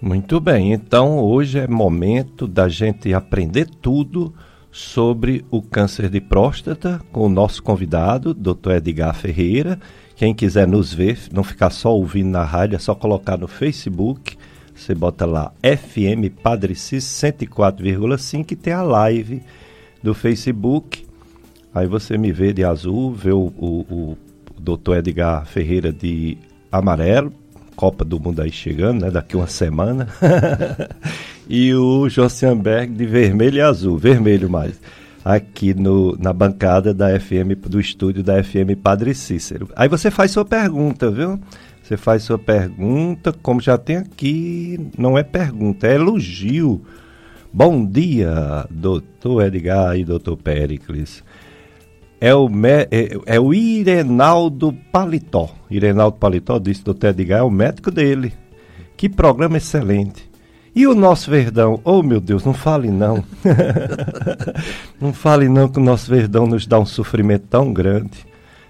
Muito 0.03 0.41
bem, 0.41 0.73
então 0.73 1.21
hoje 1.21 1.61
é 1.61 1.69
momento 1.69 2.49
da 2.49 2.69
gente 2.69 3.15
aprender 3.15 3.71
tudo 3.81 4.35
sobre 4.73 5.45
o 5.53 5.63
câncer 5.63 6.11
de 6.11 6.21
próstata 6.21 7.01
com 7.13 7.27
o 7.27 7.29
nosso 7.29 7.63
convidado, 7.63 8.35
Dr. 8.35 8.73
Edgar 8.79 9.15
Ferreira. 9.15 9.79
Quem 10.17 10.35
quiser 10.35 10.67
nos 10.67 10.93
ver, 10.93 11.17
não 11.33 11.45
ficar 11.45 11.71
só 11.71 11.95
ouvindo 11.95 12.31
na 12.31 12.43
rádio, 12.43 12.75
é 12.75 12.81
só 12.81 12.93
colocar 12.93 13.39
no 13.39 13.47
Facebook. 13.47 14.37
Você 14.75 14.97
bota 14.97 15.27
lá 15.27 15.53
FM 15.63 16.43
Padre 16.43 16.75
Cis 16.75 17.05
104,5 17.05 18.51
e 18.51 18.57
tem 18.57 18.73
a 18.73 18.83
live 18.83 19.41
do 20.05 20.13
Facebook. 20.13 21.07
Aí 21.75 21.87
você 21.87 22.19
me 22.19 22.31
vê 22.31 22.53
de 22.53 22.63
azul, 22.63 23.13
vê 23.15 23.33
o, 23.33 23.51
o, 23.57 23.81
o 23.91 24.17
Dr. 24.61 24.99
Edgar 24.99 25.47
Ferreira 25.47 25.91
de 25.91 26.37
amarelo, 26.71 27.33
Copa 27.75 28.05
do 28.05 28.21
Mundo 28.21 28.43
aí 28.43 28.53
chegando, 28.53 29.01
né? 29.01 29.11
Daqui 29.11 29.35
uma 29.35 29.47
semana. 29.47 30.07
e 31.49 31.75
o 31.75 32.07
Josianberg 32.09 32.93
de 32.93 33.07
vermelho 33.07 33.57
e 33.57 33.61
azul, 33.63 33.97
vermelho 33.97 34.49
mais. 34.49 34.79
Aqui 35.25 35.73
no, 35.73 36.15
na 36.19 36.35
bancada 36.35 36.93
da 36.93 37.19
FM, 37.19 37.57
do 37.67 37.81
estúdio 37.81 38.23
da 38.23 38.45
FM 38.45 38.77
Padre 38.81 39.15
Cícero. 39.15 39.71
Aí 39.75 39.89
você 39.89 40.11
faz 40.11 40.31
sua 40.31 40.45
pergunta, 40.45 41.11
viu? 41.11 41.41
Você 41.83 41.97
faz 41.97 42.23
sua 42.23 42.39
pergunta, 42.39 43.33
como 43.43 43.61
já 43.61 43.79
tem 43.79 43.97
aqui, 43.97 44.79
não 44.99 45.17
é 45.17 45.23
pergunta, 45.23 45.87
é 45.87 45.95
elogio. 45.95 46.83
Bom 47.57 47.87
dia, 47.87 48.67
doutor 48.69 49.45
Edgar 49.45 49.97
e 49.97 50.05
doutor 50.05 50.37
Pericles 50.37 51.23
é 52.21 52.35
o, 52.35 52.51
é, 52.67 52.89
é, 53.27 53.39
o 53.39 53.55
Irenaldo 53.55 54.77
Paletó. 54.91 55.51
Irenaldo 55.71 56.17
Paletó 56.17 56.59
disse, 56.59 56.83
doutor 56.83 57.11
Edgar, 57.11 57.39
é 57.39 57.43
o 57.45 57.51
médico 57.53 57.93
dele. 57.93 58.35
Que 58.97 59.09
programa 59.09 59.59
excelente. 59.59 60.29
E 60.75 60.85
o 60.85 60.97
nosso 60.97 61.31
Verdão? 61.31 61.81
Oh, 61.85 62.03
meu 62.03 62.21
Deus, 62.21 62.45
não 62.45 62.53
fale 62.53 62.91
não. 62.91 63.23
não 65.01 65.13
fale 65.13 65.49
não 65.49 65.69
que 65.69 65.79
o 65.79 65.85
nosso 65.85 66.11
Verdão 66.11 66.49
nos 66.49 66.67
dá 66.67 66.81
um 66.81 66.85
sofrimento 66.85 67.47
tão 67.49 67.73
grande. 67.73 68.27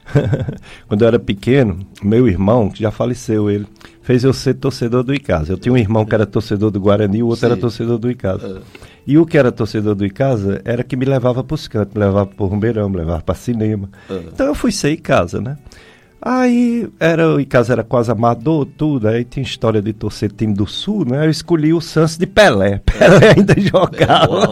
Quando 0.88 1.02
eu 1.02 1.08
era 1.08 1.18
pequeno, 1.18 1.78
meu 2.02 2.28
irmão, 2.28 2.68
que 2.70 2.82
já 2.82 2.90
faleceu 2.90 3.50
ele, 3.50 3.66
fez 4.02 4.24
eu 4.24 4.32
ser 4.32 4.54
torcedor 4.54 5.02
do 5.02 5.14
Icasa. 5.14 5.52
Eu 5.52 5.58
tinha 5.58 5.72
um 5.72 5.76
irmão 5.76 6.04
que 6.04 6.14
era 6.14 6.26
torcedor 6.26 6.70
do 6.70 6.80
Guarani 6.80 7.18
e 7.18 7.22
o 7.22 7.26
outro 7.26 7.40
Sim. 7.40 7.46
era 7.46 7.56
torcedor 7.56 7.98
do 7.98 8.10
Icasa. 8.10 8.60
Uh. 8.60 8.62
E 9.06 9.18
o 9.18 9.26
que 9.26 9.36
era 9.36 9.52
torcedor 9.52 9.94
do 9.94 10.04
Icasa 10.04 10.62
era 10.64 10.82
que 10.82 10.96
me 10.96 11.04
levava 11.04 11.44
para 11.44 11.54
os 11.54 11.68
cantos, 11.68 11.94
me 11.94 12.00
levava 12.00 12.26
para 12.26 12.44
o 12.44 12.48
Rumbeirão, 12.48 12.88
me 12.88 12.96
levava 12.96 13.22
para 13.22 13.34
cinema. 13.34 13.90
Uhum. 14.08 14.24
Então 14.32 14.46
eu 14.46 14.54
fui 14.54 14.72
ser 14.72 14.92
Icasa, 14.92 15.40
né? 15.40 15.58
Aí 16.26 16.88
era, 16.98 17.34
o 17.34 17.38
Icasa 17.38 17.74
era 17.74 17.84
quase 17.84 18.10
amador, 18.10 18.64
tudo, 18.64 19.08
aí 19.08 19.24
tinha 19.24 19.42
história 19.42 19.82
de 19.82 19.92
torcer 19.92 20.32
time 20.32 20.54
do 20.54 20.66
Sul, 20.66 21.04
né? 21.04 21.26
Eu 21.26 21.30
escolhi 21.30 21.74
o 21.74 21.82
Santos 21.82 22.16
de 22.16 22.26
Pelé. 22.26 22.80
Pelé 22.98 23.34
ainda 23.36 23.54
jogava. 23.60 24.50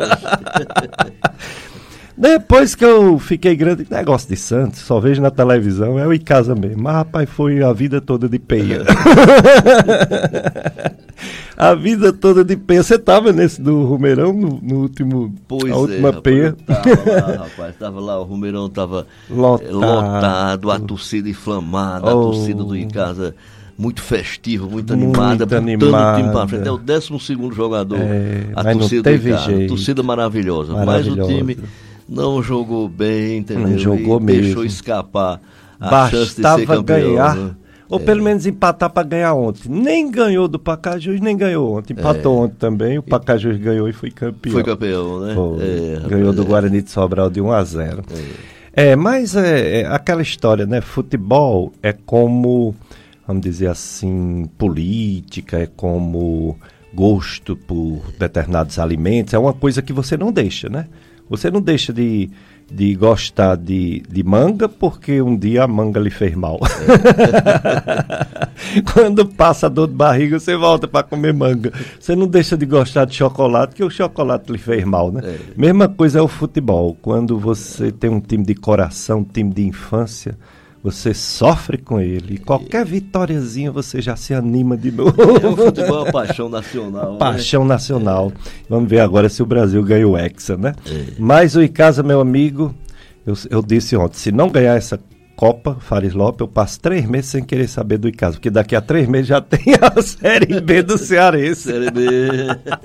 Depois 2.23 2.77
que 2.77 2.85
eu 2.85 3.19
fiquei 3.19 3.57
grande, 3.57 3.85
negócio 3.91 4.29
de 4.29 4.37
Santos, 4.37 4.79
só 4.83 5.01
vejo 5.01 5.21
na 5.21 5.29
televisão, 5.29 5.99
é 5.99 6.07
o 6.07 6.13
Icasa 6.13 6.55
mesmo. 6.55 6.81
Mas, 6.85 6.95
rapaz, 6.95 7.29
foi 7.29 7.65
a 7.65 7.73
vida 7.73 8.01
toda 8.01 8.29
de 8.29 8.39
peia. 8.39 8.83
a 11.59 11.75
vida 11.75 12.13
toda 12.13 12.45
de 12.45 12.57
peia. 12.57 12.85
Você 12.85 12.95
estava 12.95 13.33
nesse 13.33 13.61
do 13.61 13.83
Rumeirão, 13.83 14.33
no, 14.33 14.61
no 14.63 14.83
último, 14.83 15.35
pois 15.49 15.73
a 15.73 15.77
última 15.77 16.11
é, 16.11 16.13
peia? 16.13 16.57
Tava 16.65 17.11
lá, 17.11 17.45
rapaz, 17.45 17.77
tava 17.77 18.01
lá, 18.01 18.21
o 18.21 18.23
Rumeirão 18.23 18.67
estava 18.67 19.05
lotado. 19.29 19.73
lotado, 19.73 20.71
a 20.71 20.79
torcida 20.79 21.29
inflamada, 21.29 22.07
oh. 22.15 22.21
a 22.21 22.23
torcida 22.23 22.63
do 22.63 22.77
Icasa 22.77 23.35
muito 23.77 24.01
festivo, 24.01 24.71
muito, 24.71 24.97
muito 24.97 25.21
animada, 25.21 25.57
animada. 25.59 26.13
o 26.13 26.17
time 26.19 26.33
para 26.33 26.47
frente. 26.47 26.69
É 26.69 26.71
o 26.71 26.79
12 26.79 27.09
jogador. 27.53 27.99
É, 27.99 28.47
a 28.55 28.63
torcida 28.63 29.03
do 29.03 29.29
Icasa, 29.29 29.67
torcida 29.67 30.05
maravilhosa. 30.05 30.73
maravilhosa. 30.73 31.17
Mas 31.17 31.29
o 31.29 31.37
time 31.37 31.59
não 32.09 32.43
jogou 32.43 32.89
bem, 32.89 33.39
entendeu? 33.39 33.69
Não 33.69 33.79
jogou 33.79 34.21
e 34.21 34.25
mesmo. 34.25 34.43
Deixou 34.43 34.65
escapar 34.65 35.41
a 35.81 35.91
Bastava 35.91 36.65
campeão. 36.65 36.83
ganhar. 36.83 37.37
Né? 37.37 37.55
Ou 37.89 37.99
é. 38.01 38.03
pelo 38.03 38.23
menos 38.23 38.47
empatar 38.47 38.89
para 38.89 39.07
ganhar 39.07 39.35
ontem. 39.35 39.69
Nem 39.69 40.11
ganhou 40.11 40.49
do 40.49 40.59
Pacajus, 40.59 41.21
nem 41.21 41.37
ganhou 41.37 41.77
ontem. 41.77 41.93
Empatou 41.93 42.39
é. 42.39 42.45
ontem 42.45 42.57
também. 42.59 42.99
O 42.99 43.03
Pacajus 43.03 43.59
ganhou 43.59 43.87
e 43.87 43.93
foi 43.93 44.11
campeão. 44.11 44.53
Foi 44.53 44.65
campeão, 44.65 45.21
né? 45.21 45.35
É, 45.61 46.09
ganhou 46.09 46.33
do 46.33 46.43
Guarani 46.43 46.81
de 46.81 46.91
Sobral 46.91 47.29
de 47.29 47.41
1 47.41 47.53
a 47.53 47.65
0. 47.65 48.03
É, 48.75 48.91
é 48.93 48.97
mas 48.97 49.37
é, 49.37 49.81
é, 49.81 49.87
aquela 49.87 50.23
história, 50.23 50.65
né? 50.65 50.81
Futebol 50.81 51.71
é 51.83 51.93
como, 51.93 52.75
vamos 53.27 53.43
dizer 53.43 53.67
assim, 53.67 54.49
política, 54.57 55.59
é 55.59 55.67
como 55.67 56.57
gosto 56.95 57.57
por 57.57 58.03
determinados 58.19 58.79
alimentos. 58.79 59.35
É 59.35 59.39
uma 59.39 59.53
coisa 59.53 59.83
que 59.83 59.93
você 59.93 60.17
não 60.17 60.33
deixa, 60.33 60.71
né? 60.71 60.87
Você 61.33 61.51
não 61.51 61.63
deixa 61.63 61.95
de, 61.95 62.29
de 62.71 62.95
gostar 62.95 63.57
de, 63.57 64.03
de 64.07 64.23
manga 64.23 64.69
porque 64.69 65.23
um 65.23 65.35
dia 65.35 65.65
a 65.65 65.67
manga 65.67 65.99
lhe 65.99 66.11
fez 66.11 66.35
mal. 66.35 66.61
Quando 68.93 69.27
passa 69.27 69.65
a 69.65 69.71
dor 69.71 69.89
de 69.89 69.95
barriga, 69.95 70.39
você 70.39 70.55
volta 70.55 70.87
para 70.87 71.03
comer 71.03 71.33
manga. 71.33 71.73
Você 71.99 72.15
não 72.15 72.27
deixa 72.27 72.55
de 72.55 72.67
gostar 72.67 73.07
de 73.07 73.15
chocolate 73.15 73.69
porque 73.69 73.83
o 73.83 73.89
chocolate 73.89 74.53
lhe 74.53 74.59
fez 74.59 74.85
mal, 74.85 75.11
né? 75.11 75.23
É. 75.25 75.39
Mesma 75.57 75.89
coisa 75.89 76.19
é 76.19 76.23
o 76.23 76.29
futebol. 76.29 76.95
Quando 77.01 77.39
você 77.39 77.91
tem 77.91 78.11
um 78.11 78.21
time 78.21 78.45
de 78.45 78.55
coração, 78.55 79.21
um 79.21 79.25
time 79.25 79.55
de 79.55 79.67
infância, 79.67 80.37
você 80.83 81.15
sofre 81.15 81.79
com 81.79 82.01
ele. 82.01 82.35
E 82.35 82.39
qualquer 82.39 82.85
vitóriazinha 82.85 83.71
você 83.71 84.03
já 84.03 84.17
se 84.17 84.35
anima 84.35 84.77
de 84.77 84.91
novo. 84.91 85.15
É, 85.23 85.47
o 85.47 85.57
futebol 85.57 85.99
é 85.99 86.03
uma 86.03 86.13
paixão 86.13 86.49
nacional. 86.49 87.13
Né? 87.13 87.19
Paixão 87.19 87.63
né? 87.63 87.69
nacional. 87.69 88.33
Vamos 88.69 88.91
ver 88.91 89.01
agora 89.01 89.29
se 89.29 89.43
o 89.43 89.47
Brasil 89.47 89.83
ganha 89.83 90.09
o 90.09 90.19
Hexa, 90.19 90.57
né? 90.57 90.75
É. 90.87 91.05
Mas 91.19 91.55
o 91.55 91.63
Icasa, 91.63 92.03
meu 92.03 92.21
amigo, 92.21 92.75
eu, 93.25 93.35
eu 93.49 93.63
disse 93.63 93.97
ontem, 93.97 94.19
se 94.19 94.33
não 94.33 94.49
ganhar 94.49 94.77
essa 94.77 94.99
Copa 95.43 95.75
Fares 95.81 96.15
Lopes, 96.15 96.39
eu 96.39 96.47
passo 96.47 96.79
três 96.81 97.05
meses 97.05 97.33
sem 97.33 97.43
querer 97.43 97.67
saber 97.67 97.99
do 97.99 98.09
Icasa, 98.09 98.35
porque 98.35 98.49
daqui 98.49 98.77
a 98.77 98.81
três 98.81 99.09
meses 99.09 99.27
já 99.27 99.41
tem 99.43 99.75
a 99.75 100.01
Série 100.01 100.61
B 100.61 100.85
do 100.85 100.97
Cearense. 100.97 101.63
Série 101.63 101.91
B. 101.91 102.07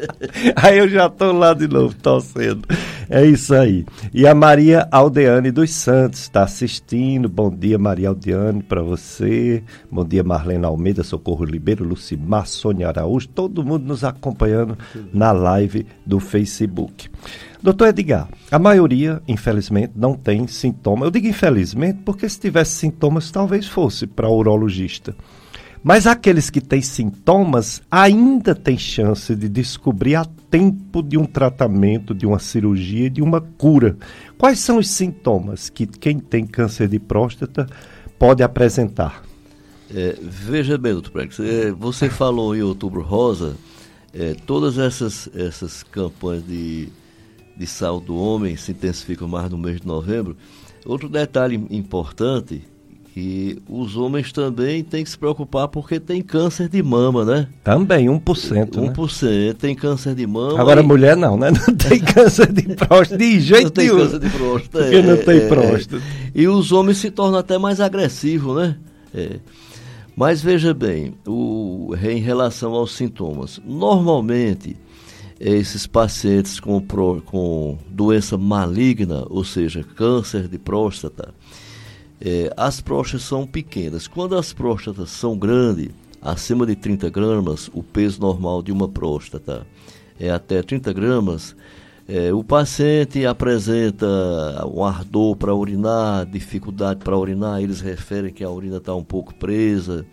aí 0.55 0.79
eu 0.79 0.89
já 0.89 1.05
estou 1.05 1.33
lá 1.33 1.53
de 1.53 1.67
novo, 1.67 1.93
torcendo. 1.93 2.63
É 3.07 3.23
isso 3.23 3.53
aí. 3.53 3.85
E 4.11 4.25
a 4.25 4.33
Maria 4.33 4.87
Aldeane 4.91 5.51
dos 5.51 5.69
Santos 5.69 6.21
está 6.21 6.41
assistindo. 6.41 7.29
Bom 7.29 7.51
dia, 7.55 7.77
Maria 7.77 8.09
Aldeane, 8.09 8.63
para 8.63 8.81
você. 8.81 9.61
Bom 9.91 10.03
dia, 10.03 10.23
Marlene 10.23 10.65
Almeida, 10.65 11.03
Socorro 11.03 11.45
Ribeiro, 11.45 11.85
Lucimar, 11.85 12.47
Sônia 12.47 12.87
Araújo, 12.87 13.27
todo 13.27 13.63
mundo 13.63 13.85
nos 13.85 14.03
acompanhando 14.03 14.75
na 15.13 15.31
live 15.31 15.85
do 16.03 16.19
Facebook. 16.19 17.07
Doutor 17.61 17.87
Edgar, 17.87 18.29
a 18.51 18.59
maioria, 18.59 19.21
infelizmente, 19.27 19.93
não 19.95 20.13
tem 20.15 20.47
sintoma. 20.47 21.05
Eu 21.05 21.11
digo 21.11 21.27
infelizmente 21.27 21.99
porque 22.05 22.29
se 22.29 22.39
tivesse 22.39 22.75
sintomas, 22.75 23.31
talvez 23.31 23.67
fosse 23.67 24.05
para 24.05 24.29
urologista. 24.29 25.15
Mas 25.83 26.05
aqueles 26.05 26.49
que 26.49 26.59
têm 26.59 26.81
sintomas 26.81 27.81
ainda 27.89 28.53
têm 28.53 28.77
chance 28.77 29.35
de 29.35 29.47
descobrir 29.47 30.15
a 30.15 30.25
tempo 30.49 31.01
de 31.01 31.17
um 31.17 31.25
tratamento, 31.25 32.13
de 32.13 32.25
uma 32.25 32.39
cirurgia, 32.39 33.09
de 33.09 33.21
uma 33.21 33.41
cura. 33.41 33.97
Quais 34.37 34.59
são 34.59 34.77
os 34.77 34.89
sintomas 34.89 35.69
que 35.69 35.85
quem 35.85 36.19
tem 36.19 36.45
câncer 36.45 36.87
de 36.87 36.99
próstata 36.99 37.67
pode 38.19 38.43
apresentar? 38.43 39.23
É, 39.93 40.17
veja 40.21 40.77
bem, 40.77 40.93
doutor 40.93 41.11
Prex, 41.11 41.39
é, 41.39 41.71
você 41.71 42.09
falou 42.09 42.55
em 42.55 42.61
outubro 42.61 43.01
rosa, 43.01 43.55
é, 44.13 44.35
todas 44.45 44.77
essas, 44.77 45.29
essas 45.33 45.83
campanhas 45.83 46.45
de 46.45 46.89
de 47.57 47.65
saúde 47.65 48.07
do 48.07 48.15
homem 48.15 48.55
se 48.55 48.71
intensificam 48.71 49.27
mais 49.27 49.49
no 49.49 49.57
mês 49.57 49.81
de 49.81 49.87
novembro. 49.87 50.37
Outro 50.85 51.09
detalhe 51.09 51.55
importante 51.69 52.61
que 53.13 53.59
os 53.67 53.97
homens 53.97 54.31
também 54.31 54.83
têm 54.83 55.03
que 55.03 55.09
se 55.09 55.17
preocupar 55.17 55.67
porque 55.67 55.99
tem 55.99 56.21
câncer 56.21 56.69
de 56.69 56.83
mama, 56.83 57.25
né? 57.25 57.47
Também, 57.63 58.05
1%. 58.05 58.21
1% 58.21 59.47
né? 59.47 59.55
tem 59.59 59.73
câncer 59.73 60.13
de 60.13 60.27
mama. 60.27 60.61
Agora, 60.61 60.81
e... 60.81 60.83
mulher 60.83 61.17
não, 61.17 61.35
né? 61.35 61.49
Não 61.67 61.75
tem 61.75 61.99
câncer 61.99 62.53
de 62.53 62.75
próstata 62.75 63.17
de 63.17 63.39
jeito 63.39 63.63
não 63.63 63.71
tem 63.71 63.89
câncer 63.89 64.19
de 64.19 64.29
próstata. 64.29 64.83
Porque 64.83 64.95
é, 64.95 65.01
não 65.01 65.17
tem 65.17 65.37
é, 65.37 65.47
próstata. 65.47 66.03
E 66.35 66.47
os 66.47 66.71
homens 66.71 66.99
se 66.99 67.09
tornam 67.09 67.39
até 67.39 67.57
mais 67.57 67.81
agressivos, 67.81 68.55
né? 68.55 68.77
É. 69.15 69.39
Mas 70.15 70.39
veja 70.39 70.73
bem, 70.73 71.15
o, 71.25 71.95
em 72.03 72.19
relação 72.19 72.73
aos 72.73 72.91
sintomas, 72.91 73.59
normalmente 73.65 74.77
esses 75.39 75.85
pacientes 75.85 76.59
com, 76.59 76.81
com 77.25 77.77
doença 77.89 78.37
maligna, 78.37 79.25
ou 79.29 79.43
seja, 79.43 79.83
câncer 79.83 80.47
de 80.47 80.57
próstata, 80.57 81.33
é, 82.19 82.51
as 82.57 82.81
próstatas 82.81 83.23
são 83.23 83.45
pequenas. 83.45 84.07
Quando 84.07 84.35
as 84.35 84.53
próstatas 84.53 85.09
são 85.11 85.37
grandes, 85.37 85.89
acima 86.21 86.65
de 86.65 86.75
30 86.75 87.09
gramas, 87.09 87.69
o 87.73 87.83
peso 87.83 88.19
normal 88.19 88.63
de 88.63 88.71
uma 88.71 88.87
próstata 88.87 89.65
é 90.19 90.29
até 90.29 90.61
30 90.61 90.93
gramas, 90.93 91.55
É, 92.09 92.31
o 92.33 92.41
paciente 92.41 93.25
apresenta 93.25 94.07
um 94.65 94.81
ardor 94.81 95.35
para 95.35 95.53
urinar, 95.53 96.25
dificuldade 96.25 97.01
para 97.03 97.17
urinar, 97.17 97.61
eles 97.61 97.81
referem 97.81 98.31
que 98.31 98.45
a 98.45 98.49
urina 98.49 98.77
está 98.77 98.95
um 98.95 99.03
pouco 99.03 99.35
presa, 99.35 100.05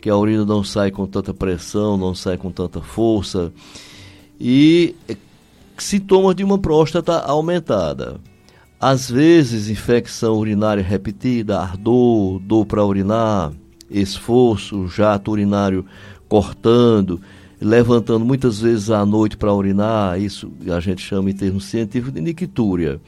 que 0.00 0.10
a 0.10 0.16
urina 0.16 0.44
não 0.44 0.64
sai 0.64 0.90
com 0.90 1.06
tanta 1.06 1.32
pressão, 1.32 1.96
não 1.96 2.16
sai 2.16 2.36
com 2.36 2.50
tanta 2.50 2.80
força, 2.80 3.52
e 4.40 4.94
sintomas 5.76 6.34
de 6.34 6.42
uma 6.42 6.58
próstata 6.58 7.18
aumentada. 7.18 8.18
Às 8.80 9.10
vezes, 9.10 9.68
infecção 9.68 10.38
urinária 10.38 10.82
repetida, 10.82 11.60
ardor, 11.60 12.38
dor 12.38 12.64
para 12.64 12.84
urinar, 12.84 13.52
esforço, 13.90 14.88
jato 14.88 15.30
urinário 15.32 15.84
cortando, 16.28 17.20
levantando 17.60 18.24
muitas 18.24 18.60
vezes 18.60 18.90
à 18.90 19.04
noite 19.04 19.36
para 19.36 19.52
urinar, 19.52 20.18
isso 20.18 20.50
a 20.74 20.80
gente 20.80 21.02
chama 21.02 21.30
em 21.30 21.34
termos 21.34 21.64
científicos 21.64 22.14
de 22.14 22.20
nictúria. 22.22 22.98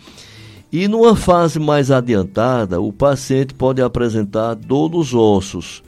E 0.70 0.88
numa 0.88 1.16
fase 1.16 1.58
mais 1.58 1.90
adiantada, 1.90 2.80
o 2.80 2.92
paciente 2.92 3.54
pode 3.54 3.80
apresentar 3.80 4.54
dor 4.54 4.90
nos 4.90 5.14
ossos, 5.14 5.82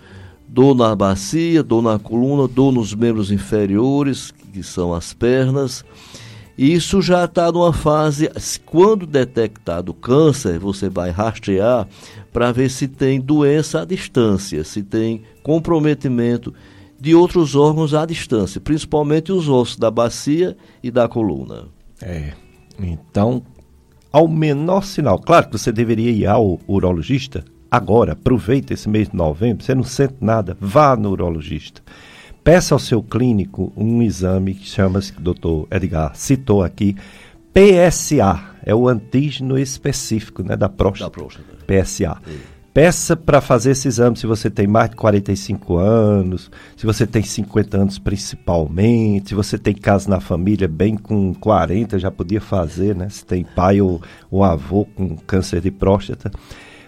dor 0.48 0.74
na 0.74 0.94
bacia, 0.94 1.62
dor 1.62 1.82
na 1.82 1.98
coluna, 1.98 2.46
dor 2.48 2.72
nos 2.72 2.94
membros 2.94 3.30
inferiores, 3.30 4.32
que 4.54 4.62
são 4.62 4.94
as 4.94 5.12
pernas. 5.12 5.84
Isso 6.56 7.02
já 7.02 7.24
está 7.24 7.50
numa 7.50 7.72
fase, 7.72 8.30
quando 8.64 9.04
detectado 9.04 9.92
câncer, 9.92 10.56
você 10.60 10.88
vai 10.88 11.10
rastrear 11.10 11.88
para 12.32 12.52
ver 12.52 12.70
se 12.70 12.86
tem 12.86 13.20
doença 13.20 13.82
à 13.82 13.84
distância, 13.84 14.62
se 14.62 14.80
tem 14.84 15.22
comprometimento 15.42 16.54
de 17.00 17.12
outros 17.12 17.56
órgãos 17.56 17.92
à 17.92 18.06
distância, 18.06 18.60
principalmente 18.60 19.32
os 19.32 19.48
ossos 19.48 19.76
da 19.76 19.90
bacia 19.90 20.56
e 20.80 20.92
da 20.92 21.08
coluna. 21.08 21.64
É. 22.00 22.32
Então, 22.78 23.42
ao 24.12 24.28
menor 24.28 24.84
sinal, 24.84 25.18
claro 25.18 25.46
que 25.46 25.58
você 25.58 25.72
deveria 25.72 26.12
ir 26.12 26.26
ao 26.26 26.60
urologista 26.68 27.44
agora, 27.68 28.12
aproveita 28.12 28.72
esse 28.72 28.88
mês 28.88 29.08
de 29.08 29.16
novembro, 29.16 29.64
você 29.64 29.74
não 29.74 29.82
sente 29.82 30.14
nada, 30.20 30.56
vá 30.60 30.94
no 30.94 31.10
urologista. 31.10 31.82
Peça 32.44 32.74
ao 32.74 32.78
seu 32.78 33.02
clínico 33.02 33.72
um 33.74 34.02
exame 34.02 34.52
que 34.52 34.66
chama-se, 34.66 35.14
doutor 35.18 35.66
Edgar 35.70 36.14
citou 36.14 36.62
aqui, 36.62 36.94
PSA, 37.54 38.38
é 38.62 38.74
o 38.74 38.86
antígeno 38.86 39.58
específico 39.58 40.42
né, 40.42 40.54
da 40.54 40.68
próstata. 40.68 41.10
Da 41.10 41.10
próstata. 41.10 41.56
PSA. 41.66 42.20
É. 42.28 42.54
Peça 42.74 43.16
para 43.16 43.40
fazer 43.40 43.70
esse 43.70 43.88
exame 43.88 44.16
se 44.16 44.26
você 44.26 44.50
tem 44.50 44.66
mais 44.66 44.90
de 44.90 44.96
45 44.96 45.76
anos, 45.78 46.50
se 46.76 46.84
você 46.84 47.06
tem 47.06 47.22
50 47.22 47.78
anos 47.78 47.98
principalmente, 47.98 49.28
se 49.28 49.34
você 49.34 49.56
tem 49.56 49.72
caso 49.72 50.10
na 50.10 50.20
família 50.20 50.68
bem 50.68 50.96
com 50.96 51.32
40, 51.32 51.98
já 51.98 52.10
podia 52.10 52.40
fazer, 52.40 52.94
né? 52.94 53.08
Se 53.08 53.24
tem 53.24 53.44
pai 53.44 53.80
ou, 53.80 54.02
ou 54.30 54.44
avô 54.44 54.84
com 54.84 55.16
câncer 55.16 55.60
de 55.60 55.70
próstata. 55.70 56.30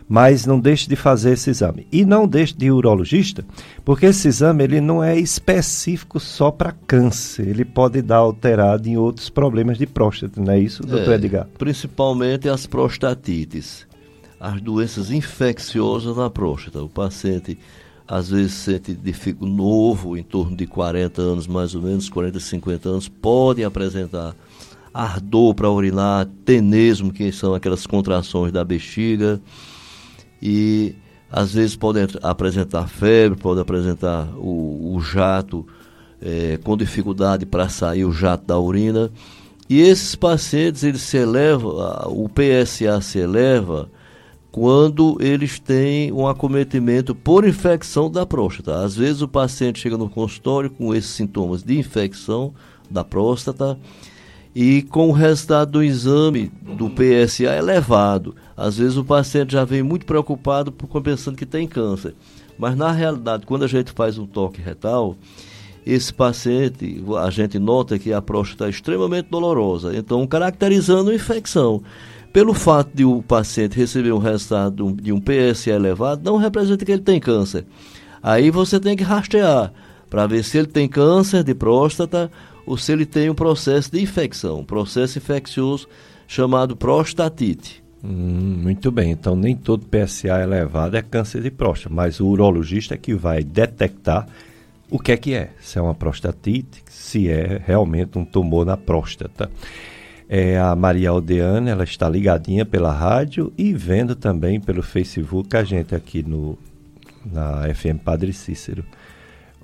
Mas 0.09 0.47
não 0.47 0.61
deixe 0.61 0.88
de 0.88 0.95
fazer 0.95 1.33
esse 1.33 1.51
exame. 1.51 1.87
E 1.90 2.05
não 2.05 2.29
deixe 2.29 2.55
de 2.55 2.66
ir 2.66 2.71
urologista, 2.71 3.45
porque 3.85 4.07
esse 4.07 4.29
exame 4.29 4.62
ele 4.64 4.81
não 4.81 5.03
é 5.03 5.19
específico 5.19 6.21
só 6.21 6.51
para 6.51 6.73
câncer. 6.87 7.49
Ele 7.49 7.64
pode 7.64 8.01
dar 8.03 8.19
alterado 8.19 8.88
em 8.88 8.97
outros 8.97 9.29
problemas 9.29 9.79
de 9.79 9.87
próstata, 9.87 10.40
não 10.40 10.53
é 10.53 10.61
isso, 10.61 10.83
doutor 10.83 11.12
é, 11.12 11.16
Edgar? 11.16 11.49
Principalmente 11.59 12.49
as 12.49 12.66
prostatites 12.66 13.87
as 14.38 14.61
doenças 14.61 15.11
infecciosas 15.11 16.16
na 16.16 16.31
próstata. 16.31 16.83
O 16.83 16.88
paciente 16.88 17.59
às 18.07 18.31
vezes 18.31 18.53
sente 18.53 18.95
dificuldade 18.95 19.57
novo, 19.57 20.16
em 20.16 20.23
torno 20.23 20.57
de 20.57 20.66
40 20.66 21.21
anos, 21.21 21.47
mais 21.47 21.75
ou 21.75 21.83
menos, 21.83 22.09
40, 22.09 22.38
50 22.38 22.88
anos, 22.88 23.09
pode 23.09 23.64
apresentar 23.64 24.35
ardor 24.95 25.55
para 25.55 25.71
urinar, 25.71 26.27
tenesmo, 26.45 27.12
que 27.12 27.31
são 27.33 27.55
aquelas 27.55 27.87
contrações 27.87 28.53
da 28.53 28.64
bexiga, 28.64 29.40
e 30.48 30.94
às 31.28 31.54
vezes 31.54 31.74
pode 31.74 31.98
apresentar 32.22 32.87
febre, 32.87 33.37
pode 33.37 33.61
apresentar 33.61 34.28
o, 34.37 34.94
o 34.94 35.00
jato 35.00 35.66
é, 36.22 36.56
com 36.62 36.76
dificuldade 36.76 37.44
para 37.44 37.68
sair 37.68 38.04
o 38.04 38.12
jato 38.12 38.46
da 38.46 38.56
urina. 38.56 39.11
E 39.68 39.80
esses 39.80 40.14
pacientes, 40.14 40.85
eles 40.85 41.02
se 41.02 41.16
elevam, 41.16 41.72
o 42.06 42.28
PSA 42.28 43.00
se 43.00 43.18
eleva 43.18 43.90
quando 44.52 45.18
eles 45.20 45.59
têm 45.59 46.12
um 46.12 46.28
acometimento 46.28 47.12
por 47.12 47.44
infecção 47.44 48.09
da 48.09 48.24
próstata. 48.24 48.85
Às 48.85 48.94
vezes 48.94 49.22
o 49.22 49.28
paciente 49.28 49.80
chega 49.80 49.98
no 49.98 50.09
consultório 50.09 50.70
com 50.70 50.94
esses 50.94 51.11
sintomas 51.11 51.64
de 51.64 51.76
infecção 51.76 52.54
da 52.88 53.02
próstata 53.02 53.76
e 54.54 54.82
com 54.82 55.09
o 55.09 55.12
resultado 55.12 55.72
do 55.72 55.82
exame 55.82 56.52
do 56.62 56.88
PSA 56.88 57.56
elevado. 57.56 58.37
Às 58.57 58.79
vezes 58.79 58.97
o 58.97 59.05
paciente 59.05 59.53
já 59.53 59.64
vem 59.64 59.83
muito 59.83 60.07
preocupado 60.07 60.73
por 60.73 61.03
pensando 61.03 61.37
que 61.37 61.45
tem 61.45 61.69
câncer. 61.69 62.14
Mas 62.59 62.77
na 62.77 62.90
realidade, 62.90 63.45
quando 63.45 63.64
a 63.64 63.69
gente 63.69 63.92
faz 63.92 64.16
um 64.16 64.27
toque 64.27 64.62
retal, 64.62 65.16
esse 65.85 66.12
paciente, 66.12 67.05
a 67.23 67.31
gente 67.31 67.59
nota 67.59 67.99
que 67.99 68.12
a 68.12 68.21
próstata 68.21 68.66
é 68.66 68.71
extremamente 68.71 69.29
dolorosa, 69.31 69.97
então 69.97 70.27
caracterizando 70.27 71.12
infecção 71.12 71.83
pelo 72.33 72.53
fato 72.53 72.90
de 72.92 73.05
o 73.05 73.23
paciente 73.23 73.77
receber 73.77 74.12
um 74.12 74.19
resultado 74.19 74.92
de 75.01 75.12
um 75.12 75.21
PSA 75.21 75.71
elevado, 75.71 76.25
não 76.25 76.37
representa 76.37 76.85
que 76.85 76.92
ele 76.92 77.03
tem 77.03 77.21
câncer. 77.21 77.64
Aí 78.23 78.51
você 78.51 78.81
tem 78.81 78.97
que 78.97 79.05
rastrear 79.05 79.73
para 80.11 80.27
ver 80.27 80.42
se 80.42 80.59
ele 80.59 80.66
tem 80.66 80.88
câncer 80.88 81.45
de 81.45 81.55
próstata 81.55 82.31
ou 82.66 82.77
se 82.77 82.92
ele 82.92 83.07
tem 83.07 83.31
um 83.31 83.35
processo 83.35 83.92
de 83.92 84.03
infecção, 84.03 84.61
um 84.61 84.64
processo 84.64 85.19
infeccioso 85.19 85.87
chamado 86.27 86.77
prostatite. 86.77 87.86
Hum, 88.09 88.61
muito 88.62 88.92
bem, 88.92 89.11
então 89.11 89.35
nem 89.35 89.57
todo 89.57 89.85
PSA 89.87 90.40
elevado 90.40 90.97
é 90.97 91.03
câncer 91.03 91.42
de 91.42 91.51
próstata, 91.51 91.92
mas 91.92 92.21
o 92.21 92.27
urologista 92.27 92.95
é 92.95 92.97
que 92.97 93.12
vai 93.14 93.42
detectar 93.42 94.29
o 94.88 95.01
que 95.01 95.11
é 95.11 95.16
que 95.16 95.35
é, 95.35 95.51
se 95.61 95.77
é 95.77 95.83
uma 95.83 95.95
prostatite, 95.95 96.85
se 96.88 97.29
é 97.29 97.61
realmente 97.66 98.16
um 98.16 98.25
tumor 98.25 98.64
na 98.64 98.77
próstata. 98.77 99.51
É 100.29 100.57
a 100.57 100.77
Maria 100.77 101.11
Aldeana, 101.11 101.71
ela 101.71 101.83
está 101.83 102.09
ligadinha 102.09 102.64
pela 102.64 102.92
rádio 102.92 103.53
e 103.59 103.73
vendo 103.73 104.14
também 104.14 104.61
pelo 104.61 104.83
Facebook 104.83 105.57
a 105.57 105.64
gente 105.64 105.92
aqui 105.92 106.23
no 106.23 106.57
na 107.25 107.62
FM 107.75 107.99
Padre 108.05 108.33
Cícero. 108.33 108.85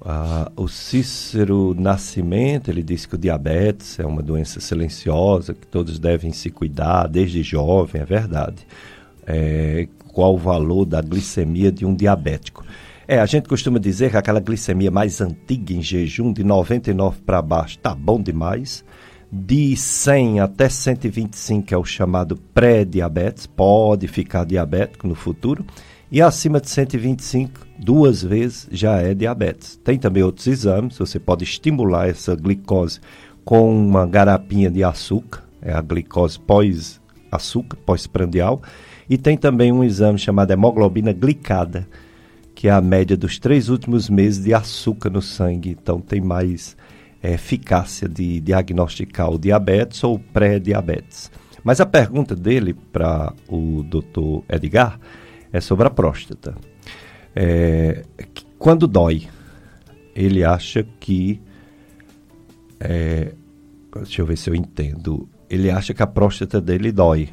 Ah, 0.05 0.51
o 0.57 0.67
Cícero 0.67 1.75
Nascimento, 1.79 2.69
ele 2.69 2.83
disse 2.83 3.07
que 3.07 3.15
o 3.15 3.19
diabetes 3.19 3.99
é 4.01 4.07
uma 4.07 4.23
doença 4.23 4.61
silenciosa, 4.61 5.55
que 5.55 5.67
todos 5.67 5.99
devem 5.99 6.33
se 6.33 6.51
cuidar 6.51 7.07
desde 7.07 7.43
jovem, 7.43 8.03
é 8.03 8.05
verdade. 8.05 8.67
É, 9.27 9.87
qual 10.13 10.35
o 10.35 10.39
valor 10.39 10.85
da 10.85 11.01
glicemia 11.01 11.71
de 11.71 11.87
um 11.87 11.95
diabético? 11.95 12.65
É, 13.07 13.21
a 13.21 13.27
gente 13.27 13.49
costuma 13.49 13.79
dizer 13.79 14.11
que 14.11 14.17
aquela 14.17 14.41
glicemia 14.41 14.91
mais 14.91 15.21
antiga 15.21 15.73
em 15.73 15.83
jejum, 15.83 16.33
de 16.33 16.43
99 16.43 17.21
para 17.25 17.41
baixo, 17.41 17.79
tá 17.79 17.95
bom 17.95 18.21
demais 18.21 18.85
de 19.33 19.75
100 19.75 20.41
até 20.41 20.69
125 20.69 21.73
é 21.73 21.79
o 21.79 21.85
chamado 21.87 22.37
pré-diabetes, 22.53 23.47
pode 23.47 24.07
ficar 24.07 24.45
diabético 24.45 25.09
no 25.09 25.15
futuro, 25.15 25.65
e 26.13 26.21
acima 26.21 26.61
de 26.61 26.69
125, 26.69 27.67
duas 27.79 28.23
vezes 28.23 28.69
já 28.71 28.99
é 28.99 29.15
diabetes. 29.15 29.81
Tem 29.83 29.99
também 29.99 30.23
outros 30.23 30.47
exames, 30.47 30.99
você 30.99 31.19
pode 31.19 31.43
estimular 31.43 32.07
essa 32.07 32.37
glicose 32.37 33.01
com 33.47 33.75
uma 33.75 34.07
garapinha 34.07 34.71
de 34.71 34.85
açúcar, 34.85 35.43
é 35.63 35.73
a 35.73 35.81
glicose 35.81 36.39
pós-açúcar, 36.39 37.79
pós-prandial, 37.87 38.61
e 39.09 39.17
tem 39.17 39.39
também 39.39 39.73
um 39.73 39.83
exame 39.83 40.19
chamado 40.19 40.51
hemoglobina 40.51 41.15
glicada, 41.15 41.89
que 42.55 42.69
é 42.69 42.71
a 42.71 42.83
média 42.83 43.17
dos 43.17 43.39
três 43.39 43.71
últimos 43.71 44.11
meses 44.11 44.45
de 44.45 44.53
açúcar 44.53 45.09
no 45.09 45.23
sangue, 45.23 45.71
então 45.71 45.99
tem 45.99 46.21
mais 46.21 46.77
eficácia 47.23 48.07
de 48.07 48.39
diagnosticar 48.39 49.31
o 49.31 49.39
diabetes 49.39 50.05
ou 50.05 50.19
pré-diabetes. 50.19 51.31
Mas 51.65 51.81
a 51.81 51.87
pergunta 51.87 52.37
dele 52.37 52.75
para 52.75 53.33
o 53.49 53.83
doutor 53.83 54.45
Edgar 54.47 55.01
é 55.53 55.61
sobre 55.61 55.87
a 55.87 55.91
próstata. 55.91 56.55
É, 57.35 58.05
quando 58.59 58.87
dói, 58.87 59.29
ele 60.15 60.45
acha 60.45 60.87
que. 60.99 61.41
É, 62.81 63.33
deixa 63.95 64.23
eu 64.23 64.27
ver 64.27 64.37
se 64.37 64.49
eu 64.49 64.55
entendo. 64.55 65.29
Ele 65.49 65.71
acha 65.71 65.93
que 65.93 66.03
a 66.03 66.07
próstata 66.07 66.61
dele 66.61 66.91
dói. 66.91 67.29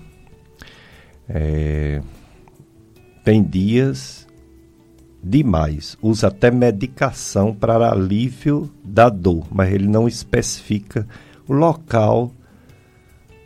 É, 1.28 2.02
tem 3.24 3.44
dias 3.44 4.28
demais. 5.24 5.98
Usa 6.02 6.28
até 6.28 6.50
medicação 6.50 7.54
para 7.54 7.92
alívio 7.92 8.70
da 8.84 9.10
dor, 9.10 9.48
mas 9.52 9.72
ele 9.72 9.88
não 9.88 10.08
especifica 10.08 11.08
o 11.48 11.54
local 11.54 12.32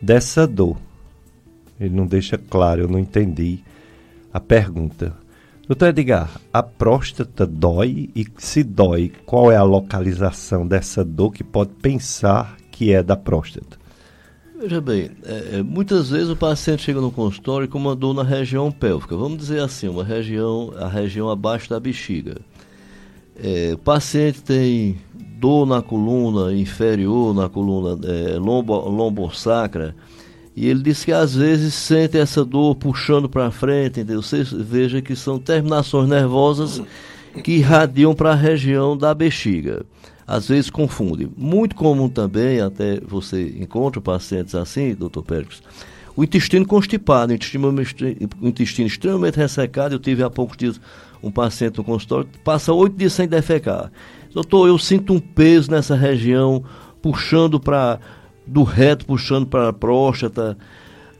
dessa 0.00 0.46
dor. 0.46 0.78
Ele 1.78 1.94
não 1.94 2.06
deixa 2.06 2.38
claro, 2.38 2.82
eu 2.82 2.88
não 2.88 2.98
entendi 2.98 3.62
a 4.34 4.40
pergunta. 4.40 5.16
Doutor 5.68 5.90
Edgar, 5.90 6.28
a 6.52 6.60
próstata 6.60 7.46
dói 7.46 8.10
e 8.14 8.26
se 8.36 8.64
dói, 8.64 9.12
qual 9.24 9.50
é 9.50 9.56
a 9.56 9.62
localização 9.62 10.66
dessa 10.66 11.04
dor 11.04 11.32
que 11.32 11.44
pode 11.44 11.70
pensar 11.80 12.56
que 12.70 12.92
é 12.92 13.00
da 13.00 13.16
próstata? 13.16 13.78
Veja 14.60 14.80
bem, 14.80 15.10
é, 15.24 15.58
é, 15.58 15.62
muitas 15.62 16.10
vezes 16.10 16.28
o 16.28 16.36
paciente 16.36 16.82
chega 16.82 17.00
no 17.00 17.12
consultório 17.12 17.68
com 17.68 17.78
uma 17.78 17.94
dor 17.94 18.12
na 18.12 18.24
região 18.24 18.72
pélvica, 18.72 19.16
vamos 19.16 19.38
dizer 19.38 19.60
assim, 19.60 19.88
uma 19.88 20.04
região, 20.04 20.72
a 20.76 20.88
região 20.88 21.30
abaixo 21.30 21.70
da 21.70 21.78
bexiga. 21.78 22.36
É, 23.36 23.70
o 23.74 23.78
paciente 23.78 24.42
tem 24.42 24.98
dor 25.38 25.64
na 25.64 25.80
coluna 25.80 26.52
inferior, 26.52 27.34
na 27.34 27.48
coluna 27.48 27.98
é, 28.06 28.36
lombo, 28.38 28.76
lombosacra, 28.88 29.94
e 30.56 30.68
ele 30.68 30.82
diz 30.82 31.04
que 31.04 31.12
às 31.12 31.34
vezes 31.34 31.74
sente 31.74 32.16
essa 32.16 32.44
dor 32.44 32.76
puxando 32.76 33.28
para 33.28 33.50
frente, 33.50 34.00
entendeu? 34.00 34.22
Você 34.22 34.44
veja 34.44 35.02
que 35.02 35.16
são 35.16 35.38
terminações 35.38 36.08
nervosas 36.08 36.80
que 37.42 37.52
irradiam 37.52 38.14
para 38.14 38.30
a 38.30 38.36
região 38.36 38.96
da 38.96 39.12
bexiga. 39.12 39.84
Às 40.26 40.48
vezes 40.48 40.70
confunde. 40.70 41.28
Muito 41.36 41.74
comum 41.74 42.08
também, 42.08 42.60
até 42.60 43.00
você 43.00 43.54
encontra 43.58 44.00
pacientes 44.00 44.54
assim, 44.54 44.94
doutor 44.94 45.22
Pérez, 45.24 45.60
o 46.16 46.22
intestino 46.22 46.64
constipado, 46.64 47.32
o 47.32 47.34
intestino, 47.34 47.74
o 48.40 48.48
intestino 48.48 48.86
extremamente 48.86 49.36
ressecado. 49.36 49.96
Eu 49.96 49.98
tive 49.98 50.22
há 50.22 50.30
poucos 50.30 50.56
dias 50.56 50.80
um 51.22 51.30
paciente 51.30 51.78
no 51.78 51.84
consultório 51.84 52.28
que 52.30 52.38
passa 52.38 52.72
oito 52.72 52.96
dias 52.96 53.12
sem 53.12 53.26
defecar. 53.26 53.90
Doutor, 54.32 54.68
eu 54.68 54.78
sinto 54.78 55.12
um 55.12 55.18
peso 55.18 55.70
nessa 55.70 55.96
região, 55.96 56.62
puxando 57.02 57.58
para 57.58 57.98
do 58.46 58.62
reto, 58.62 59.06
puxando 59.06 59.46
para 59.46 59.68
a 59.68 59.72
próstata. 59.72 60.56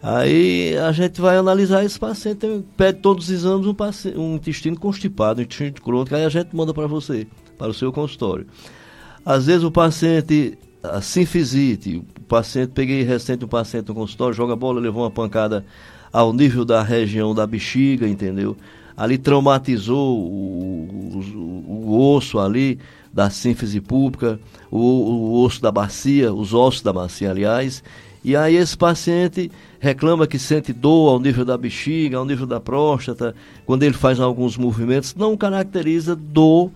Aí 0.02 0.76
a 0.76 0.92
gente 0.92 1.20
vai 1.20 1.36
analisar 1.36 1.82
esse 1.82 1.98
paciente, 1.98 2.62
pede 2.76 2.98
todos 3.00 3.24
os 3.24 3.30
exames 3.30 3.66
um, 3.66 3.72
paciente, 3.72 4.18
um 4.18 4.34
intestino 4.34 4.78
constipado, 4.78 5.40
um 5.40 5.44
intestino 5.44 5.72
crônico, 5.80 6.14
aí 6.14 6.24
a 6.24 6.28
gente 6.28 6.54
manda 6.54 6.74
para 6.74 6.86
você, 6.86 7.26
para 7.56 7.68
o 7.68 7.74
seu 7.74 7.90
consultório. 7.90 8.46
Às 9.24 9.46
vezes 9.46 9.64
o 9.64 9.70
paciente, 9.70 10.58
a 10.82 11.00
sinfisite, 11.00 11.96
o 11.96 12.22
paciente, 12.24 12.72
peguei 12.72 13.02
recente 13.02 13.46
um 13.46 13.48
paciente 13.48 13.88
no 13.88 13.94
consultório, 13.94 14.34
joga 14.34 14.54
bola, 14.54 14.78
levou 14.78 15.04
uma 15.04 15.10
pancada 15.10 15.64
ao 16.12 16.34
nível 16.34 16.66
da 16.66 16.82
região 16.82 17.34
da 17.34 17.46
bexiga, 17.46 18.06
entendeu? 18.06 18.54
Ali 18.96 19.18
traumatizou 19.18 20.18
o, 20.18 20.88
o, 21.14 21.88
o 21.88 22.14
osso 22.14 22.38
ali 22.38 22.78
da 23.12 23.30
sínfise 23.30 23.80
pública, 23.80 24.40
o, 24.70 24.78
o 24.78 25.42
osso 25.42 25.62
da 25.62 25.70
bacia, 25.70 26.32
os 26.32 26.52
ossos 26.52 26.82
da 26.82 26.92
bacia, 26.92 27.30
aliás, 27.30 27.82
e 28.24 28.34
aí 28.34 28.56
esse 28.56 28.76
paciente 28.76 29.52
reclama 29.78 30.26
que 30.26 30.38
sente 30.38 30.72
dor 30.72 31.10
ao 31.10 31.20
nível 31.20 31.44
da 31.44 31.58
bexiga, 31.58 32.16
ao 32.16 32.24
nível 32.24 32.46
da 32.46 32.58
próstata, 32.58 33.34
quando 33.66 33.82
ele 33.82 33.92
faz 33.92 34.18
alguns 34.18 34.56
movimentos, 34.56 35.14
não 35.14 35.36
caracteriza 35.36 36.16
dor 36.16 36.70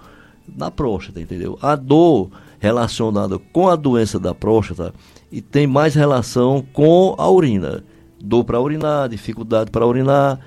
na 0.57 0.71
próstata, 0.71 1.21
entendeu? 1.21 1.59
A 1.63 1.75
dor 1.75 2.31
relacionada 2.59 3.39
com 3.39 3.69
a 3.69 3.77
doença 3.77 4.19
da 4.19 4.35
próstata 4.35 4.93
e 5.33 5.41
tem 5.41 5.67
mais 5.67 5.95
relação 5.95 6.65
com 6.73 7.15
a 7.17 7.31
urina. 7.31 7.83
Dor 8.21 8.45
para 8.45 8.61
urinar, 8.61 9.09
dificuldade 9.09 9.71
para 9.71 9.87
urinar, 9.87 10.39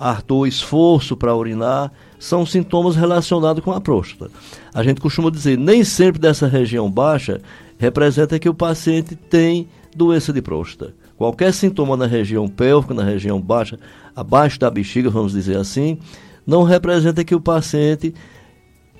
ardor, 0.00 0.48
esforço 0.48 1.14
para 1.14 1.36
urinar, 1.36 1.92
são 2.18 2.46
sintomas 2.46 2.96
relacionados 2.96 3.62
com 3.62 3.70
a 3.70 3.80
próstata. 3.80 4.30
A 4.72 4.82
gente 4.82 5.00
costuma 5.00 5.30
dizer, 5.30 5.58
nem 5.58 5.84
sempre 5.84 6.18
dessa 6.18 6.46
região 6.46 6.90
baixa 6.90 7.40
representa 7.78 8.38
que 8.38 8.48
o 8.48 8.54
paciente 8.54 9.14
tem 9.14 9.68
doença 9.94 10.32
de 10.32 10.40
próstata. 10.40 10.94
Qualquer 11.16 11.52
sintoma 11.52 11.98
na 11.98 12.06
região 12.06 12.48
pélvica, 12.48 12.94
na 12.94 13.04
região 13.04 13.38
baixa, 13.38 13.78
abaixo 14.16 14.58
da 14.58 14.70
bexiga, 14.70 15.10
vamos 15.10 15.32
dizer 15.32 15.58
assim, 15.58 15.98
não 16.46 16.62
representa 16.62 17.22
que 17.22 17.34
o 17.34 17.40
paciente 17.40 18.14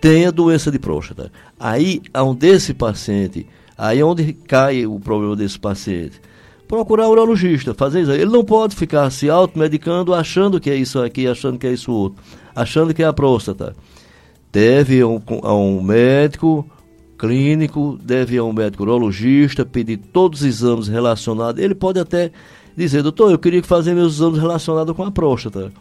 tenha 0.01 0.30
doença 0.30 0.70
de 0.70 0.78
próstata. 0.78 1.32
Aí, 1.59 2.03
onde 2.14 2.46
esse 2.46 2.74
paciente, 2.74 3.46
aí 3.76 4.01
é 4.01 4.05
onde 4.05 4.34
cai 4.34 4.86
o 4.86 5.01
problema 5.01 5.34
desse 5.34 5.59
paciente. 5.59 6.20
Procurar 6.71 7.09
um 7.09 7.11
urologista, 7.11 7.75
fazer 7.75 8.03
isso. 8.03 8.12
Ele 8.12 8.31
não 8.31 8.45
pode 8.45 8.77
ficar 8.77 9.11
se 9.11 9.29
automedicando 9.29 10.14
achando 10.14 10.61
que 10.61 10.71
é 10.71 10.77
isso 10.77 11.03
aqui, 11.03 11.27
achando 11.27 11.59
que 11.59 11.66
é 11.66 11.73
isso 11.73 11.91
outro, 11.91 12.23
achando 12.55 12.95
que 12.95 13.03
é 13.03 13.07
a 13.07 13.12
próstata. 13.12 13.75
Deve 14.53 14.99
ir 14.99 15.01
a 15.01 15.09
um, 15.09 15.21
a 15.43 15.53
um 15.53 15.83
médico, 15.83 16.64
clínico, 17.18 17.99
deve 18.01 18.37
ir 18.37 18.39
a 18.39 18.45
um 18.45 18.53
médico 18.53 18.85
urologista, 18.85 19.66
pedir 19.66 19.97
todos 19.97 20.43
os 20.43 20.47
exames 20.47 20.87
relacionados. 20.87 21.61
Ele 21.61 21.75
pode 21.75 21.99
até 21.99 22.31
dizer, 22.77 23.03
doutor, 23.03 23.33
eu 23.33 23.39
queria 23.41 23.64
fazer 23.64 23.93
meus 23.93 24.14
exames 24.14 24.39
relacionados 24.39 24.95
com 24.95 25.03
a 25.03 25.11
próstata, 25.11 25.73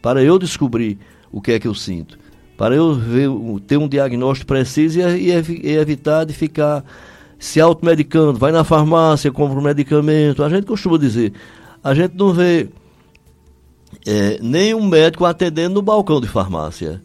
para 0.00 0.22
eu 0.24 0.38
descobrir 0.38 0.98
o 1.30 1.42
que 1.42 1.52
é 1.52 1.58
que 1.58 1.68
eu 1.68 1.74
sinto, 1.74 2.18
para 2.56 2.74
eu 2.74 2.94
ver, 2.94 3.28
ter 3.66 3.76
um 3.76 3.86
diagnóstico 3.86 4.48
preciso 4.48 4.98
e, 4.98 5.30
e, 5.30 5.32
e 5.62 5.76
evitar 5.76 6.24
de 6.24 6.32
ficar 6.32 6.82
se 7.38 7.60
automedicando, 7.60 8.38
vai 8.38 8.50
na 8.50 8.64
farmácia, 8.64 9.30
compra 9.30 9.58
um 9.58 9.62
medicamento. 9.62 10.42
A 10.42 10.48
gente 10.48 10.66
costuma 10.66 10.98
dizer, 10.98 11.32
a 11.82 11.94
gente 11.94 12.16
não 12.16 12.32
vê 12.32 12.68
é, 14.06 14.38
nenhum 14.42 14.86
médico 14.86 15.24
atendendo 15.24 15.76
no 15.76 15.82
balcão 15.82 16.20
de 16.20 16.26
farmácia. 16.26 17.02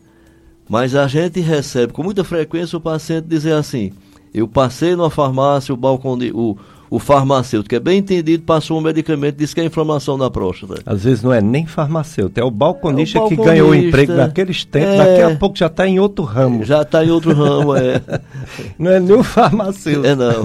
Mas 0.68 0.96
a 0.96 1.08
gente 1.08 1.40
recebe 1.40 1.94
com 1.94 2.04
muita 2.04 2.24
frequência 2.24 2.78
o 2.78 2.82
paciente 2.82 3.28
dizer 3.28 3.54
assim: 3.54 3.92
eu 4.34 4.48
passei 4.48 4.96
numa 4.96 5.10
farmácia, 5.10 5.74
o 5.74 5.78
balcão 5.78 6.18
de, 6.18 6.32
o, 6.32 6.58
o 6.94 7.00
farmacêutico, 7.00 7.74
é 7.74 7.80
bem 7.80 7.98
entendido, 7.98 8.44
passou 8.44 8.78
um 8.78 8.82
medicamento, 8.82 9.36
disse 9.36 9.56
que 9.56 9.60
é 9.60 9.66
inflamação 9.66 10.16
da 10.16 10.30
próstata. 10.30 10.76
Às 10.86 11.04
vezes 11.04 11.24
não 11.24 11.34
é 11.34 11.42
nem 11.42 11.66
farmacêutico, 11.66 12.40
é 12.40 12.44
o 12.44 12.52
balconista, 12.52 13.18
é 13.18 13.22
o 13.22 13.24
balconista 13.24 13.44
que 13.44 13.50
ganhou 13.50 13.72
o 13.72 13.76
emprego 13.76 14.14
naqueles 14.14 14.64
tempos, 14.64 14.92
é, 14.92 14.98
daqui 14.98 15.22
a 15.24 15.36
pouco 15.36 15.58
já 15.58 15.66
está 15.66 15.88
em 15.88 16.00
outro 16.00 16.24
ramo. 16.24 16.64
Já 16.64 16.84
está 16.84 17.04
em 17.04 17.10
outro 17.10 17.34
ramo, 17.34 17.76
é. 17.76 18.00
não 18.78 18.92
é 18.92 19.00
nem 19.00 19.16
o 19.16 19.24
farmacêutico. 19.24 20.06
É 20.06 20.14
não. 20.14 20.44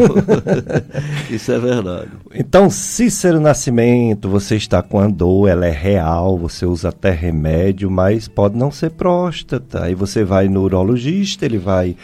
Isso 1.29 1.53
é 1.53 1.59
verdade. 1.59 2.09
Então, 2.35 2.71
Cícero 2.71 3.41
Nascimento, 3.41 4.27
você 4.31 4.57
está 4.57 4.83
com 4.83 5.01
a 5.01 5.07
dor, 5.07 5.51
ela 5.51 5.67
é 5.67 5.71
real, 5.71 6.39
você 6.39 6.65
usa 6.65 6.89
até 6.89 7.11
remédio, 7.11 7.91
mas 7.91 8.27
pode 8.27 8.57
não 8.57 8.71
ser 8.71 8.93
próstata. 8.93 9.85
Aí 9.85 9.95
você 9.95 10.25
vai 10.25 10.49
no 10.49 10.63
urologista, 10.63 11.45
ele 11.45 11.59
vai 11.59 11.95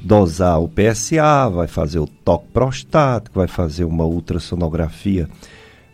dosar 0.00 0.60
o 0.60 0.68
PSA, 0.68 1.48
vai 1.48 1.66
fazer 1.66 1.98
o 1.98 2.06
toque 2.06 2.48
prostático, 2.52 3.38
vai 3.38 3.48
fazer 3.48 3.84
uma 3.84 4.04
ultrassonografia 4.04 5.28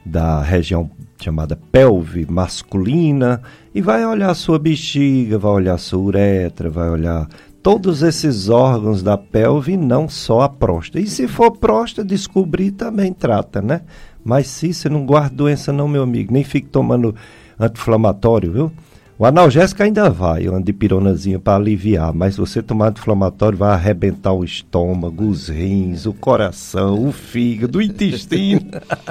da 0.04 0.40
região 0.42 0.90
chamada 1.20 1.58
pelve 1.72 2.26
masculina 2.28 3.42
e 3.74 3.80
vai 3.80 4.04
olhar 4.06 4.34
sua 4.34 4.58
bexiga, 4.58 5.38
vai 5.38 5.52
olhar 5.52 5.78
sua 5.78 5.98
uretra, 5.98 6.70
vai 6.70 6.88
olhar 6.88 7.28
todos 7.62 8.02
esses 8.02 8.48
órgãos 8.48 9.02
da 9.02 9.18
pelve, 9.18 9.76
não 9.76 10.08
só 10.08 10.42
a 10.42 10.48
próstata. 10.48 11.00
E 11.00 11.06
se 11.06 11.26
for 11.26 11.50
próstata, 11.50 12.06
descobrir 12.06 12.70
também 12.70 13.12
trata, 13.12 13.60
né? 13.60 13.80
Mas 14.22 14.46
se 14.46 14.72
você 14.72 14.88
não 14.88 15.04
guarda 15.04 15.34
doença 15.34 15.72
não, 15.72 15.88
meu 15.88 16.02
amigo, 16.02 16.32
nem 16.32 16.44
fique 16.44 16.68
tomando 16.68 17.14
anti-inflamatório, 17.58 18.52
viu? 18.52 18.72
O 19.18 19.24
analgésico 19.24 19.82
ainda 19.82 20.10
vai, 20.10 20.46
uma 20.46 20.62
dipironazinha 20.62 21.38
para 21.38 21.56
aliviar, 21.56 22.12
mas 22.12 22.36
você 22.36 22.62
tomar 22.62 22.88
anti-inflamatório 22.88 23.56
vai 23.56 23.72
arrebentar 23.72 24.34
o 24.34 24.44
estômago, 24.44 25.24
os 25.24 25.48
rins, 25.48 26.04
o 26.04 26.12
coração, 26.12 27.08
o 27.08 27.12
fígado, 27.12 27.78
o 27.78 27.82
intestino. 27.82 28.60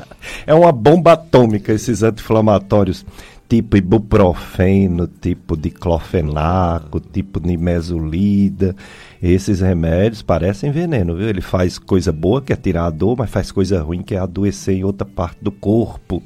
é 0.46 0.54
uma 0.54 0.72
bomba 0.72 1.14
atômica 1.14 1.74
esses 1.74 2.04
anti-inflamatórios, 2.04 3.04
tipo 3.50 3.78
ibuprofeno, 3.78 5.08
tipo 5.08 5.58
diclofenaco, 5.58 7.00
tipo 7.00 7.40
nimesulida. 7.40 8.76
Esses 9.20 9.60
remédios 9.60 10.22
parecem 10.22 10.70
veneno, 10.70 11.16
viu? 11.16 11.28
Ele 11.28 11.42
faz 11.42 11.80
coisa 11.80 12.12
boa, 12.12 12.44
que 12.44 12.54
é 12.54 12.56
tirar 12.56 12.86
a 12.86 12.92
dor, 12.92 13.16
mas 13.18 13.32
faz 13.32 13.52
coisa 13.52 13.82
ruim, 13.82 14.04
que 14.04 14.14
é 14.14 14.20
adoecer 14.20 14.76
em 14.76 14.84
outra 14.84 15.04
parte 15.04 15.40
do 15.42 15.52
corpo. 15.52 16.22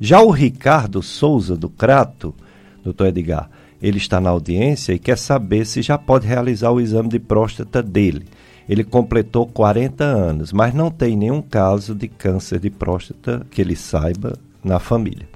Já 0.00 0.20
o 0.20 0.32
Ricardo 0.32 1.00
Souza, 1.00 1.56
do 1.56 1.68
Crato, 1.68 2.34
doutor 2.82 3.08
Edgar, 3.08 3.50
ele 3.82 3.98
está 3.98 4.20
na 4.20 4.30
audiência 4.30 4.92
e 4.92 4.98
quer 4.98 5.16
saber 5.16 5.64
se 5.64 5.82
já 5.82 5.96
pode 5.96 6.26
realizar 6.26 6.70
o 6.70 6.80
exame 6.80 7.08
de 7.08 7.18
próstata 7.18 7.82
dele. 7.82 8.26
Ele 8.68 8.84
completou 8.84 9.46
40 9.46 10.04
anos, 10.04 10.52
mas 10.52 10.74
não 10.74 10.90
tem 10.90 11.16
nenhum 11.16 11.42
caso 11.42 11.94
de 11.94 12.06
câncer 12.06 12.60
de 12.60 12.70
próstata 12.70 13.46
que 13.50 13.60
ele 13.60 13.74
saiba 13.74 14.38
na 14.62 14.78
família. 14.78 15.28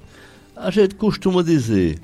A 0.55 0.71
gente 0.71 0.95
costuma 0.95 1.41
dizer, 1.41 1.99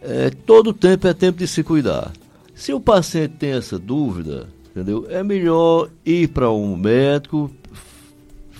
é, 0.00 0.30
todo 0.30 0.72
tempo 0.72 1.06
é 1.06 1.12
tempo 1.12 1.38
de 1.38 1.46
se 1.46 1.62
cuidar. 1.62 2.12
Se 2.54 2.72
o 2.72 2.80
paciente 2.80 3.34
tem 3.38 3.50
essa 3.50 3.78
dúvida, 3.78 4.48
entendeu? 4.70 5.06
É 5.10 5.22
melhor 5.22 5.90
ir 6.04 6.28
para 6.28 6.50
um 6.50 6.76
médico, 6.76 7.50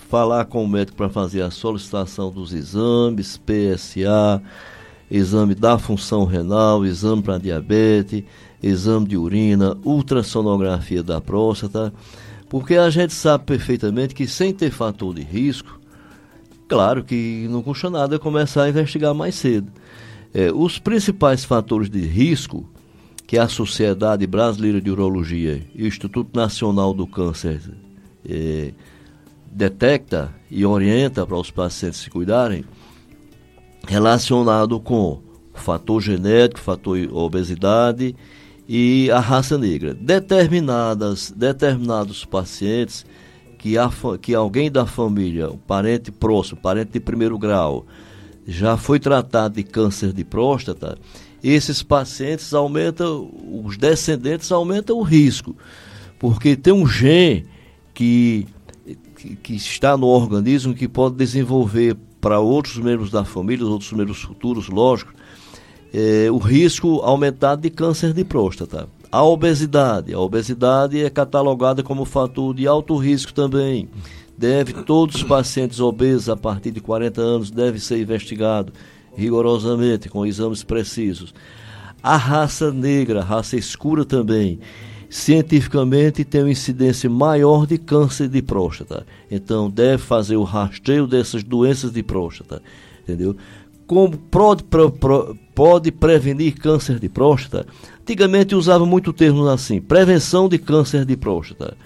falar 0.08 0.44
com 0.44 0.62
o 0.64 0.68
médico 0.68 0.96
para 0.96 1.08
fazer 1.08 1.42
a 1.42 1.50
solicitação 1.50 2.30
dos 2.30 2.52
exames, 2.52 3.38
PSA, 3.38 4.42
exame 5.10 5.54
da 5.54 5.78
função 5.78 6.24
renal, 6.24 6.84
exame 6.84 7.22
para 7.22 7.38
diabetes, 7.38 8.24
exame 8.62 9.06
de 9.06 9.16
urina, 9.16 9.76
ultrassonografia 9.84 11.02
da 11.02 11.20
próstata, 11.20 11.92
porque 12.48 12.76
a 12.76 12.90
gente 12.90 13.12
sabe 13.12 13.44
perfeitamente 13.44 14.14
que 14.14 14.26
sem 14.26 14.52
ter 14.52 14.70
fator 14.70 15.14
de 15.14 15.22
risco, 15.22 15.78
claro 16.66 17.04
que 17.04 17.46
não 17.50 17.62
custa 17.62 17.88
nada 17.88 18.18
começar 18.18 18.64
a 18.64 18.68
investigar 18.68 19.14
mais 19.14 19.34
cedo. 19.34 19.70
É, 20.34 20.52
os 20.52 20.78
principais 20.78 21.44
fatores 21.44 21.88
de 21.88 22.00
risco 22.00 22.68
que 23.26 23.38
a 23.38 23.48
Sociedade 23.48 24.26
Brasileira 24.26 24.80
de 24.80 24.90
Urologia 24.90 25.62
e 25.74 25.82
o 25.82 25.86
Instituto 25.86 26.30
Nacional 26.34 26.94
do 26.94 27.06
Câncer 27.06 27.60
é, 28.26 28.72
detecta 29.50 30.34
e 30.50 30.64
orienta 30.64 31.26
para 31.26 31.36
os 31.36 31.50
pacientes 31.50 32.00
se 32.00 32.10
cuidarem, 32.10 32.64
relacionado 33.88 34.78
com 34.78 35.18
fator 35.54 36.00
genético, 36.02 36.60
fator 36.60 36.98
obesidade 37.10 38.14
e 38.68 39.10
a 39.10 39.18
raça 39.18 39.56
negra. 39.56 39.94
Determinadas, 39.94 41.32
determinados 41.34 42.22
pacientes 42.26 43.06
que, 43.56 43.78
a, 43.78 43.90
que 44.20 44.34
alguém 44.34 44.70
da 44.70 44.84
família, 44.84 45.48
um 45.50 45.56
parente 45.56 46.12
próximo, 46.12 46.60
parente 46.60 46.92
de 46.92 47.00
primeiro 47.00 47.38
grau, 47.38 47.86
já 48.46 48.76
foi 48.76 49.00
tratado 49.00 49.54
de 49.54 49.62
câncer 49.62 50.12
de 50.12 50.22
próstata, 50.22 50.98
esses 51.42 51.82
pacientes 51.82 52.52
aumentam, 52.52 53.30
os 53.64 53.78
descendentes 53.78 54.52
aumentam 54.52 54.98
o 54.98 55.02
risco, 55.02 55.56
porque 56.18 56.56
tem 56.56 56.74
um 56.74 56.86
gene 56.86 57.46
que, 57.94 58.46
que, 59.16 59.36
que 59.36 59.54
está 59.54 59.96
no 59.96 60.08
organismo 60.08 60.74
que 60.74 60.86
pode 60.86 61.16
desenvolver 61.16 61.96
para 62.28 62.40
outros 62.40 62.76
membros 62.76 63.10
da 63.10 63.24
família, 63.24 63.64
outros 63.64 63.90
membros 63.90 64.20
futuros, 64.20 64.68
lógico, 64.68 65.14
é, 65.94 66.30
o 66.30 66.36
risco 66.36 67.00
aumentado 67.00 67.62
de 67.62 67.70
câncer 67.70 68.12
de 68.12 68.22
próstata. 68.22 68.86
A 69.10 69.22
obesidade. 69.22 70.12
A 70.12 70.20
obesidade 70.20 71.02
é 71.02 71.08
catalogada 71.08 71.82
como 71.82 72.04
fator 72.04 72.54
de 72.54 72.66
alto 72.66 72.98
risco 72.98 73.32
também. 73.32 73.88
Deve, 74.36 74.74
todos 74.74 75.14
os 75.14 75.22
pacientes 75.22 75.80
obesos 75.80 76.28
a 76.28 76.36
partir 76.36 76.70
de 76.70 76.82
40 76.82 77.18
anos 77.18 77.50
devem 77.50 77.80
ser 77.80 77.98
investigados 77.98 78.74
rigorosamente, 79.16 80.10
com 80.10 80.26
exames 80.26 80.62
precisos. 80.62 81.32
A 82.02 82.18
raça 82.18 82.70
negra, 82.70 83.24
raça 83.24 83.56
escura 83.56 84.04
também, 84.04 84.60
cientificamente 85.08 86.24
tem 86.24 86.42
uma 86.42 86.50
incidência 86.50 87.08
maior 87.08 87.66
de 87.66 87.78
câncer 87.78 88.28
de 88.28 88.42
próstata. 88.42 89.06
Então 89.30 89.70
deve 89.70 90.02
fazer 90.02 90.36
o 90.36 90.42
rastreio 90.42 91.06
dessas 91.06 91.42
doenças 91.42 91.92
de 91.92 92.02
próstata, 92.02 92.62
entendeu? 93.02 93.36
Como 93.86 94.18
pode, 94.18 94.64
pode 95.54 95.90
prevenir 95.90 96.56
câncer 96.56 96.98
de 96.98 97.08
próstata? 97.08 97.66
Antigamente 98.02 98.54
usava 98.54 98.84
muito 98.84 99.12
termos 99.12 99.48
assim, 99.48 99.80
prevenção 99.80 100.48
de 100.48 100.58
câncer 100.58 101.04
de 101.06 101.16
próstata. 101.16 101.76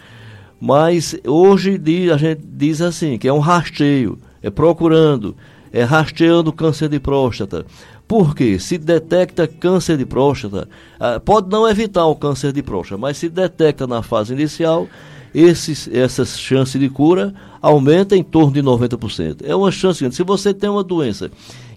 Mas 0.61 1.17
hoje 1.27 1.81
a 2.13 2.17
gente 2.17 2.43
diz 2.45 2.81
assim, 2.81 3.19
que 3.19 3.29
é 3.29 3.33
um 3.33 3.39
rastreio, 3.39 4.19
é 4.43 4.51
procurando, 4.51 5.37
é 5.73 5.83
rastreando 5.83 6.53
câncer 6.53 6.89
de 6.89 7.01
próstata. 7.01 7.65
Porque 8.13 8.59
se 8.59 8.77
detecta 8.77 9.49
câncer 9.49 9.97
de 9.97 10.05
próstata, 10.05 10.69
ah, 11.01 11.19
pode 11.19 11.49
não 11.49 11.67
evitar 11.67 12.05
o 12.05 12.15
câncer 12.15 12.53
de 12.53 12.63
próstata, 12.63 13.01
mas 13.01 13.17
se 13.17 13.27
detecta 13.27 13.87
na 13.87 14.03
fase 14.03 14.35
inicial, 14.35 14.87
esses, 15.35 15.89
essas 15.91 16.39
chances 16.39 16.79
de 16.79 16.91
cura 16.91 17.33
aumentam 17.63 18.19
em 18.19 18.23
torno 18.23 18.53
de 18.53 18.63
90%. 18.63 19.39
É 19.43 19.57
uma 19.57 19.73
chance 19.73 20.01
grande. 20.01 20.15
Se 20.15 20.23
você 20.23 20.53
tem 20.53 20.69
uma 20.69 20.85
doença 20.85 21.31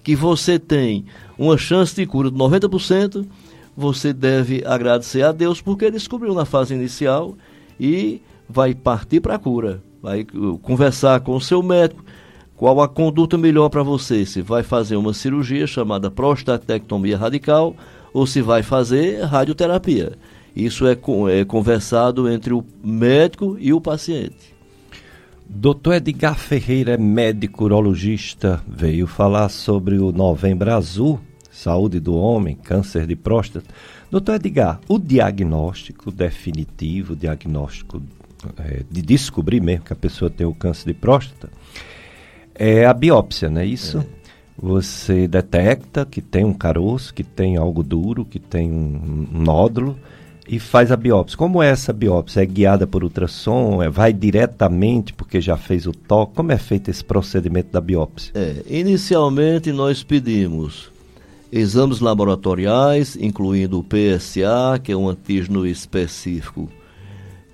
que 0.04 0.14
você 0.14 0.60
tem 0.60 1.06
uma 1.38 1.58
chance 1.58 1.96
de 1.96 2.06
cura 2.06 2.30
de 2.30 2.36
90%, 2.36 3.26
você 3.74 4.12
deve 4.12 4.62
agradecer 4.66 5.22
a 5.22 5.32
Deus 5.32 5.62
porque 5.62 5.86
ele 5.86 5.94
descobriu 5.94 6.34
na 6.34 6.44
fase 6.44 6.74
inicial 6.74 7.38
e 7.80 8.22
vai 8.50 8.76
partir 8.76 9.22
para 9.22 9.36
a 9.36 9.40
cura. 9.40 9.82
Vai 10.04 10.28
uh, 10.34 10.58
conversar 10.58 11.22
com 11.22 11.34
o 11.34 11.40
seu 11.40 11.64
médico, 11.64 12.04
qual 12.58 12.82
a 12.82 12.88
conduta 12.88 13.38
melhor 13.38 13.70
para 13.70 13.84
você? 13.84 14.26
Se 14.26 14.42
vai 14.42 14.64
fazer 14.64 14.96
uma 14.96 15.14
cirurgia 15.14 15.68
chamada 15.68 16.10
prostatectomia 16.10 17.18
radical 17.18 17.76
ou 18.14 18.26
se 18.26 18.42
vai 18.42 18.64
fazer 18.64 19.24
radioterapia. 19.24 20.14
Isso 20.56 20.88
é, 20.88 20.98
é 21.32 21.44
conversado 21.44 22.30
entre 22.30 22.54
o 22.54 22.64
médico 22.82 23.58
e 23.60 23.74
o 23.74 23.82
paciente. 23.82 24.56
Doutor 25.48 25.96
Edgar 25.96 26.36
Ferreira 26.40 26.94
é 26.94 26.98
médico 26.98 27.66
urologista, 27.66 28.64
veio 28.66 29.06
falar 29.06 29.50
sobre 29.50 29.98
o 29.98 30.12
Novembro 30.12 30.72
Azul, 30.72 31.20
saúde 31.52 32.00
do 32.00 32.16
homem, 32.16 32.56
câncer 32.56 33.06
de 33.06 33.16
próstata. 33.16 33.68
Doutor 34.10 34.36
Edgar, 34.36 34.80
o 34.88 34.98
diagnóstico 34.98 36.10
definitivo, 36.10 37.16
diagnóstico 37.16 38.02
é, 38.58 38.84
de 38.90 39.02
descobrir 39.02 39.62
mesmo 39.62 39.86
que 39.86 39.94
a 39.94 39.96
pessoa 39.96 40.32
tem 40.32 40.48
o 40.48 40.54
câncer 40.54 40.88
de 40.88 40.94
próstata, 40.94 41.50
é 42.56 42.86
a 42.86 42.94
biópsia, 42.94 43.50
não 43.50 43.62
é 43.62 43.66
isso? 43.66 44.00
É. 44.00 44.06
Você 44.58 45.28
detecta 45.28 46.06
que 46.06 46.22
tem 46.22 46.46
um 46.46 46.54
caroço, 46.54 47.14
que 47.14 47.24
tem 47.24 47.58
algo 47.58 47.84
duro, 47.84 48.24
que 48.24 48.40
tem 48.40 48.72
um 48.72 49.28
nódulo 49.32 50.00
e 50.48 50.60
faz 50.60 50.92
a 50.92 50.96
biópsia. 50.96 51.38
Como 51.38 51.62
é 51.62 51.70
essa 51.70 51.92
biópsia? 51.92 52.42
É 52.42 52.46
guiada 52.46 52.88
por 52.88 53.04
ultrassom? 53.04 53.82
É, 53.82 53.90
vai 53.90 54.14
diretamente 54.14 55.12
porque 55.14 55.42
já 55.42 55.58
fez 55.58 55.86
o 55.86 55.92
toque? 55.92 56.36
Como 56.36 56.52
é 56.52 56.58
feito 56.58 56.90
esse 56.90 57.04
procedimento 57.04 57.72
da 57.72 57.82
biópsia? 57.82 58.32
É, 58.36 58.64
inicialmente 58.70 59.72
nós 59.72 60.04
pedimos 60.04 60.92
exames 61.52 62.00
laboratoriais, 62.00 63.18
incluindo 63.20 63.80
o 63.80 63.84
PSA, 63.84 64.80
que 64.82 64.92
é 64.92 64.96
um 64.96 65.10
antígeno 65.10 65.66
específico 65.66 66.70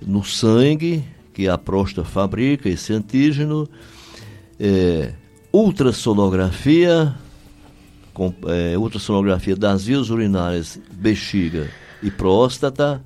no 0.04 0.24
sangue, 0.24 1.02
que 1.32 1.48
a 1.48 1.56
próstata 1.56 2.06
fabrica 2.06 2.68
esse 2.68 2.92
antígeno 2.92 3.68
é, 4.62 5.12
ultrassonografia, 5.52 7.12
com, 8.14 8.32
é, 8.46 8.78
ultrassonografia 8.78 9.56
das 9.56 9.84
vias 9.86 10.08
urinárias, 10.08 10.80
bexiga 10.92 11.68
e 12.00 12.12
próstata 12.12 13.02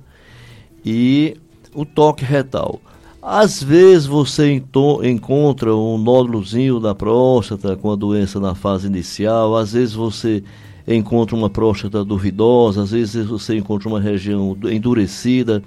e 0.85 1.35
o 1.73 1.83
toque 1.83 2.23
retal. 2.23 2.79
Às 3.19 3.61
vezes 3.61 4.05
você 4.05 4.61
encontra 5.03 5.75
um 5.75 5.97
nódulozinho 5.97 6.79
da 6.79 6.93
próstata 6.93 7.75
com 7.75 7.91
a 7.91 7.95
doença 7.95 8.39
na 8.39 8.53
fase 8.53 8.85
inicial, 8.85 9.57
às 9.57 9.73
vezes 9.73 9.95
você 9.95 10.43
encontra 10.87 11.35
uma 11.35 11.49
próstata 11.49 12.05
duvidosa, 12.05 12.83
às 12.83 12.91
vezes 12.91 13.25
você 13.25 13.57
encontra 13.57 13.89
uma 13.89 13.99
região 13.99 14.55
endurecida. 14.65 15.63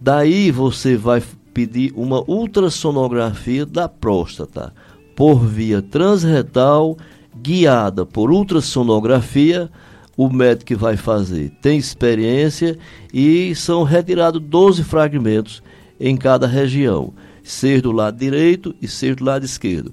Daí 0.00 0.50
você 0.50 0.96
vai 0.96 1.22
pedir 1.52 1.92
uma 1.94 2.24
ultrassonografia 2.28 3.66
da 3.66 3.88
próstata 3.88 4.72
por 5.18 5.44
via 5.44 5.82
transretal, 5.82 6.96
guiada 7.42 8.06
por 8.06 8.30
ultrassonografia, 8.30 9.68
o 10.16 10.30
médico 10.30 10.66
que 10.66 10.76
vai 10.76 10.96
fazer 10.96 11.50
tem 11.60 11.76
experiência 11.76 12.78
e 13.12 13.52
são 13.56 13.82
retirados 13.82 14.40
12 14.40 14.84
fragmentos 14.84 15.60
em 15.98 16.16
cada 16.16 16.46
região, 16.46 17.12
ser 17.42 17.82
do 17.82 17.90
lado 17.90 18.16
direito 18.16 18.72
e 18.80 18.86
ser 18.86 19.16
do 19.16 19.24
lado 19.24 19.44
esquerdo. 19.44 19.92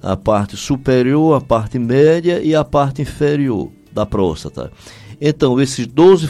A 0.00 0.16
parte 0.16 0.56
superior, 0.56 1.36
a 1.36 1.40
parte 1.42 1.78
média 1.78 2.40
e 2.42 2.54
a 2.54 2.64
parte 2.64 3.02
inferior 3.02 3.70
da 3.92 4.06
próstata. 4.06 4.72
Então, 5.20 5.60
esses 5.60 5.86
12 5.86 6.28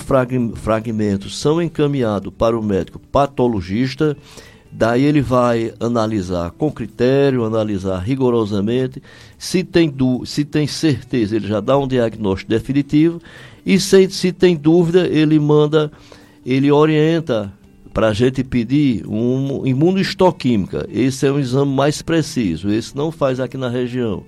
fragmentos 0.57 1.38
são 1.38 1.62
encaminhados 1.62 2.32
para 2.36 2.59
o 2.59 2.62
médico 2.62 2.99
patologista 2.99 4.16
Daí 4.75 5.05
ele 5.05 5.20
vai 5.20 5.75
analisar 5.79 6.51
com 6.53 6.73
critério, 6.73 7.45
analisar 7.45 7.99
rigorosamente. 7.99 9.03
Se 9.39 9.62
tem, 9.62 9.93
se 10.25 10.47
tem 10.47 10.66
certeza, 10.66 11.37
ele 11.37 11.47
já 11.47 11.61
dá 11.61 11.77
um 11.77 11.87
diagnóstico 11.87 12.51
definitivo. 12.51 13.20
E 13.66 13.79
se, 13.79 14.09
se 14.11 14.33
tem 14.33 14.57
dúvida, 14.57 15.07
ele 15.07 15.39
manda, 15.39 15.93
ele 16.45 16.73
orienta 16.73 17.53
para 17.93 18.09
a 18.09 18.12
gente 18.14 18.43
pedir 18.43 19.07
um 19.07 19.66
imunohistoquímica. 19.66 20.89
Esse 20.91 21.27
é 21.27 21.33
um 21.33 21.39
exame 21.39 21.75
mais 21.75 22.01
preciso. 22.01 22.70
Esse 22.70 22.97
não 22.97 23.12
faz 23.12 23.39
aqui 23.41 23.59
na 23.59 23.68
região. 23.68 24.25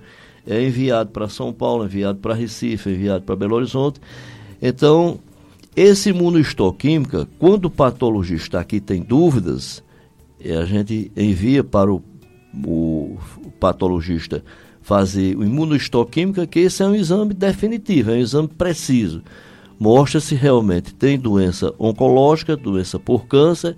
É 0.46 0.62
enviado 0.62 1.10
para 1.10 1.26
São 1.26 1.54
Paulo, 1.54 1.86
enviado 1.86 2.18
para 2.18 2.34
Recife, 2.34 2.90
enviado 2.90 3.24
para 3.24 3.34
Belo 3.34 3.56
Horizonte. 3.56 3.98
Então, 4.60 5.18
esse 5.74 6.10
imunohistoquímica, 6.10 7.26
quando 7.38 7.64
o 7.64 7.70
patologista 7.70 8.60
aqui 8.60 8.78
tem 8.78 9.02
dúvidas, 9.02 9.82
a 10.52 10.64
gente 10.64 11.10
envia 11.16 11.64
para 11.64 11.92
o, 11.92 12.02
o, 12.66 13.18
patologista 13.58 14.42
fazer 14.82 15.36
o 15.36 15.44
imunohistoquímica, 15.44 16.46
que 16.46 16.60
esse 16.60 16.82
é 16.82 16.86
um 16.86 16.94
exame 16.94 17.32
definitivo, 17.32 18.10
é 18.10 18.14
um 18.14 18.18
exame 18.18 18.48
preciso. 18.48 19.22
Mostra 19.78 20.20
se 20.20 20.34
realmente 20.34 20.94
tem 20.94 21.18
doença 21.18 21.72
oncológica, 21.78 22.56
doença 22.56 22.98
por 22.98 23.26
câncer, 23.26 23.76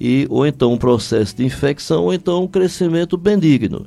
e, 0.00 0.26
ou 0.28 0.46
então 0.46 0.72
um 0.72 0.78
processo 0.78 1.36
de 1.36 1.44
infecção, 1.44 2.04
ou 2.04 2.14
então 2.14 2.44
um 2.44 2.48
crescimento 2.48 3.16
benigno. 3.16 3.86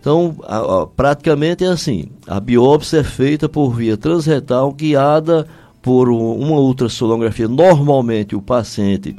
Então, 0.00 0.36
a, 0.44 0.82
a, 0.82 0.86
praticamente 0.86 1.64
é 1.64 1.68
assim: 1.68 2.06
a 2.26 2.38
biópsia 2.38 2.98
é 2.98 3.04
feita 3.04 3.48
por 3.48 3.70
via 3.70 3.96
transretal, 3.96 4.72
guiada 4.72 5.46
por 5.82 6.08
um, 6.08 6.34
uma 6.34 6.58
ultrassonografia. 6.60 7.48
Normalmente, 7.48 8.36
o 8.36 8.42
paciente 8.42 9.16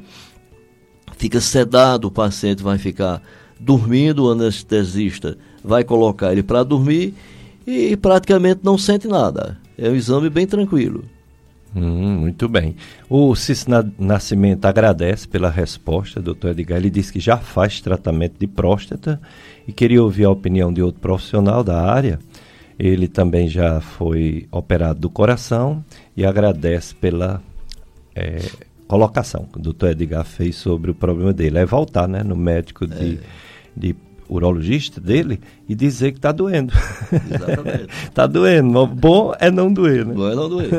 fica 1.20 1.42
sedado, 1.42 2.08
o 2.08 2.12
paciente 2.12 2.64
vai 2.64 2.78
ficar 2.78 3.22
dormindo, 3.60 4.26
o 4.26 4.32
anestesista 4.32 5.38
vai 5.62 5.84
colocar 5.84 6.32
ele 6.32 6.42
para 6.42 6.64
dormir 6.64 7.14
e 7.68 7.96
praticamente 7.98 8.62
não 8.64 8.78
sente 8.78 9.08
nada. 9.08 9.58
É 9.78 9.90
um 9.90 9.96
exame 9.96 10.30
bem 10.30 10.48
tranquilo. 10.48 11.04
Hum, 11.76 12.22
muito 12.22 12.48
bem. 12.48 12.76
O 13.10 13.36
Cis 13.36 13.66
Nascimento 14.00 14.66
agradece 14.66 15.28
pela 15.28 15.50
resposta, 15.50 16.22
doutor 16.22 16.52
Edgar. 16.52 16.80
Ele 16.80 16.90
disse 16.90 17.12
que 17.12 17.20
já 17.20 17.38
faz 17.38 17.82
tratamento 17.82 18.40
de 18.40 18.48
próstata 18.48 19.22
e 19.68 19.74
queria 19.74 20.02
ouvir 20.02 20.24
a 20.24 20.32
opinião 20.32 20.74
de 20.74 20.82
outro 20.82 21.02
profissional 21.02 21.64
da 21.64 21.82
área. 21.82 22.18
Ele 22.80 23.10
também 23.10 23.50
já 23.50 23.82
foi 23.82 24.48
operado 24.52 25.02
do 25.02 25.10
coração 25.10 25.84
e 26.16 26.26
agradece 26.26 26.96
pela 26.96 27.42
é, 28.16 28.40
colocação 28.90 29.46
que 29.54 29.60
o 29.60 29.62
doutor 29.62 29.92
Edgar 29.92 30.26
fez 30.26 30.56
sobre 30.56 30.90
o 30.90 30.96
problema 30.96 31.32
dele. 31.32 31.60
É 31.60 31.66
voltar 31.66 32.08
né, 32.08 32.24
no 32.24 32.36
médico 32.36 32.88
de, 32.88 33.14
é. 33.14 33.20
de 33.78 33.96
urologista 34.28 35.00
dele 35.00 35.40
e 35.70 35.76
dizer 35.76 36.12
que 36.12 36.18
está 36.18 36.32
doendo. 36.32 36.74
Exatamente. 37.14 37.88
Está 38.04 38.26
doendo. 38.28 38.88
Bom 38.88 39.32
é 39.40 39.52
não 39.52 39.72
doer, 39.72 40.06
né? 40.08 40.14
Bom 40.16 40.28
é 40.28 40.36
não 40.36 40.50
doer. 40.50 40.72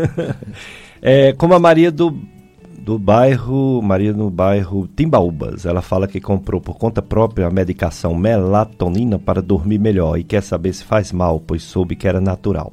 é, 1.00 1.32
como 1.34 1.54
a 1.54 1.60
Maria 1.60 1.92
do, 1.92 2.18
do 2.80 2.98
bairro, 2.98 3.80
Maria 3.80 4.12
no 4.12 4.28
bairro 4.28 4.88
Timbaúbas, 4.88 5.64
ela 5.64 5.80
fala 5.80 6.08
que 6.08 6.20
comprou 6.20 6.60
por 6.60 6.76
conta 6.78 7.00
própria 7.00 7.46
a 7.46 7.50
medicação 7.50 8.12
melatonina 8.12 9.20
para 9.20 9.40
dormir 9.40 9.78
melhor 9.78 10.18
e 10.18 10.24
quer 10.24 10.42
saber 10.42 10.72
se 10.72 10.82
faz 10.82 11.12
mal, 11.12 11.38
pois 11.38 11.62
soube 11.62 11.94
que 11.94 12.08
era 12.08 12.20
natural. 12.20 12.72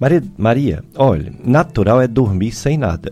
Maria, 0.00 0.22
Maria, 0.36 0.84
olha, 0.96 1.32
natural 1.44 2.00
é 2.00 2.06
dormir 2.06 2.52
sem 2.52 2.78
nada. 2.78 3.10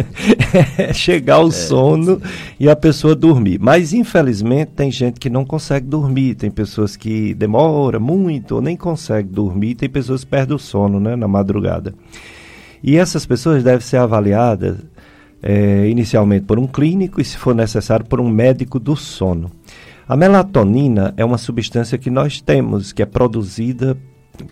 é 0.76 0.92
chegar 0.92 1.36
ao 1.36 1.48
é, 1.48 1.50
sono 1.50 2.16
sim. 2.16 2.22
e 2.60 2.68
a 2.68 2.76
pessoa 2.76 3.14
dormir. 3.14 3.58
Mas, 3.58 3.94
infelizmente, 3.94 4.72
tem 4.76 4.90
gente 4.90 5.18
que 5.18 5.30
não 5.30 5.42
consegue 5.42 5.86
dormir. 5.86 6.34
Tem 6.34 6.50
pessoas 6.50 6.96
que 6.96 7.32
demora 7.32 7.98
muito 7.98 8.56
ou 8.56 8.60
nem 8.60 8.76
consegue 8.76 9.30
dormir. 9.30 9.74
Tem 9.74 9.88
pessoas 9.88 10.22
que 10.22 10.30
perdem 10.30 10.54
o 10.54 10.58
sono 10.58 11.00
né, 11.00 11.16
na 11.16 11.26
madrugada. 11.26 11.94
E 12.82 12.98
essas 12.98 13.24
pessoas 13.24 13.64
devem 13.64 13.80
ser 13.80 13.96
avaliadas 13.96 14.76
é, 15.42 15.88
inicialmente 15.88 16.44
por 16.44 16.58
um 16.58 16.66
clínico 16.66 17.22
e, 17.22 17.24
se 17.24 17.38
for 17.38 17.54
necessário, 17.54 18.04
por 18.04 18.20
um 18.20 18.28
médico 18.28 18.78
do 18.78 18.94
sono. 18.94 19.50
A 20.06 20.14
melatonina 20.14 21.14
é 21.16 21.24
uma 21.24 21.38
substância 21.38 21.96
que 21.96 22.10
nós 22.10 22.42
temos, 22.42 22.92
que 22.92 23.02
é 23.02 23.06
produzida 23.06 23.96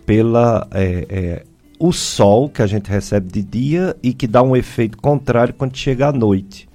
pela 0.05 0.67
é, 0.71 1.05
é, 1.09 1.43
o 1.81 1.91
sol 1.91 2.47
que 2.47 2.61
a 2.61 2.67
gente 2.67 2.91
recebe 2.91 3.31
de 3.31 3.41
dia 3.41 3.95
e 4.03 4.13
que 4.13 4.27
dá 4.27 4.43
um 4.43 4.55
efeito 4.55 4.97
contrário 4.99 5.51
quando 5.51 5.75
chega 5.75 6.09
à 6.09 6.11
noite. 6.11 6.69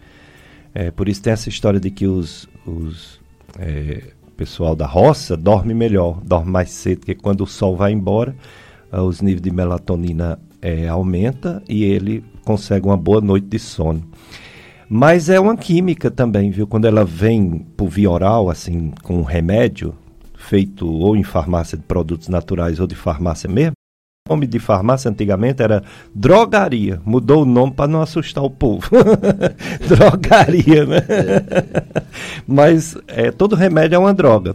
É, 0.75 0.91
por 0.91 1.09
isso 1.09 1.23
tem 1.23 1.33
essa 1.33 1.49
história 1.49 1.79
de 1.79 1.91
que 1.93 2.09
os, 2.09 2.49
os 2.67 3.21
é, 3.57 4.03
pessoal 4.37 4.75
da 4.75 4.85
roça 4.85 5.37
dorme 5.37 5.73
melhor, 5.73 6.21
dorme 6.23 6.51
mais 6.51 6.71
cedo, 6.71 6.99
porque 6.99 7.15
quando 7.15 7.43
o 7.43 7.47
sol 7.47 7.77
vai 7.77 7.93
embora, 7.93 8.37
uh, 8.93 9.01
os 9.01 9.21
níveis 9.21 9.43
de 9.43 9.51
melatonina 9.53 10.41
é, 10.61 10.89
aumenta 10.89 11.63
e 11.69 11.85
ele 11.85 12.25
consegue 12.45 12.87
uma 12.87 12.97
boa 12.97 13.21
noite 13.21 13.47
de 13.47 13.61
sono. 13.61 14.03
Mas 14.89 15.29
é 15.29 15.39
uma 15.39 15.57
química 15.57 16.11
também, 16.11 16.51
viu? 16.51 16.67
Quando 16.67 16.85
ela 16.85 17.05
vem 17.05 17.65
por 17.77 17.89
via 17.89 18.11
oral, 18.11 18.51
assim, 18.51 18.93
com 19.03 19.19
um 19.19 19.23
remédio, 19.23 19.95
feito 20.37 20.89
ou 20.89 21.17
em 21.17 21.23
farmácia 21.23 21.79
de 21.79 21.85
produtos 21.85 22.29
naturais 22.29 22.81
ou 22.81 22.87
de 22.87 22.95
farmácia 22.95 23.49
mesmo, 23.49 23.76
o 24.27 24.35
nome 24.35 24.47
de 24.47 24.59
farmácia 24.59 25.11
antigamente 25.11 25.63
era 25.63 25.83
drogaria. 26.15 27.01
Mudou 27.05 27.43
o 27.43 27.47
nome 27.47 27.73
para 27.73 27.89
não 27.89 28.03
assustar 28.03 28.45
o 28.45 28.51
povo. 28.51 28.89
drogaria, 29.89 30.85
né? 30.85 31.03
Mas 32.47 32.97
é, 33.09 33.31
todo 33.31 33.55
remédio 33.55 33.97
é 33.97 33.99
uma 33.99 34.15
droga. 34.15 34.55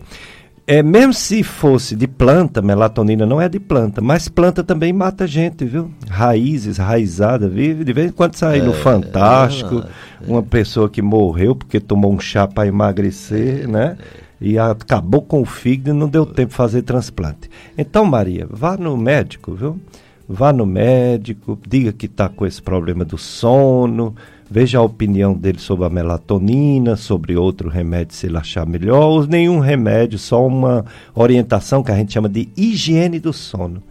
É, 0.68 0.84
mesmo 0.84 1.14
se 1.14 1.44
fosse 1.44 1.96
de 1.96 2.08
planta, 2.08 2.62
melatonina 2.62 3.26
não 3.26 3.42
é 3.42 3.50
de 3.50 3.60
planta, 3.60 4.00
mas 4.00 4.28
planta 4.28 4.64
também 4.64 4.94
mata 4.94 5.26
gente, 5.26 5.66
viu? 5.66 5.92
Raízes, 6.10 6.78
raizada, 6.78 7.50
vive. 7.50 7.84
De 7.84 7.92
vez 7.92 8.10
em 8.10 8.14
quando 8.14 8.36
sai 8.36 8.60
é, 8.60 8.62
no 8.62 8.74
Fantástico, 8.74 9.84
é, 9.84 10.32
uma 10.32 10.44
pessoa 10.44 10.90
que 10.90 11.02
morreu 11.02 11.56
porque 11.56 11.80
tomou 11.80 12.14
um 12.14 12.20
chá 12.20 12.48
para 12.48 12.68
emagrecer, 12.68 13.68
né? 13.68 13.98
E 14.42 14.58
acabou 14.58 15.22
com 15.22 15.42
o 15.42 15.46
fígado 15.46 15.92
e 15.92 15.94
não 15.94 16.10
deu 16.10 16.26
tempo 16.26 16.50
de 16.50 16.56
fazer 16.56 16.82
transplante. 16.82 17.50
Então, 17.78 18.04
Maria, 18.04 18.48
vá 18.50 18.76
no 18.76 18.98
médico, 18.98 19.54
viu? 19.54 19.80
Vá 20.28 20.52
no 20.52 20.66
médico, 20.66 21.60
diga 21.68 21.92
que 21.94 22.08
está 22.08 22.28
com 22.28 22.46
esse 22.46 22.62
problema 22.62 23.06
do 23.06 23.18
sono, 23.18 24.16
veja 24.50 24.80
a 24.80 24.82
opinião 24.82 25.34
dele 25.34 25.60
sobre 25.60 25.86
a 25.86 25.89
melatonina, 25.89 26.96
sobre 26.96 27.36
outro 27.36 27.70
remédio 27.70 28.16
se 28.16 28.28
ele 28.28 28.38
achar 28.38 28.66
melhor, 28.66 29.04
ou 29.04 29.28
nenhum 29.28 29.60
remédio, 29.60 30.18
só 30.18 30.46
uma 30.46 30.86
orientação 31.14 31.84
que 31.84 31.92
a 31.92 31.96
gente 31.96 32.14
chama 32.14 32.30
de 32.30 32.50
higiene 32.58 33.20
do 33.20 33.34
sono. 33.34 33.84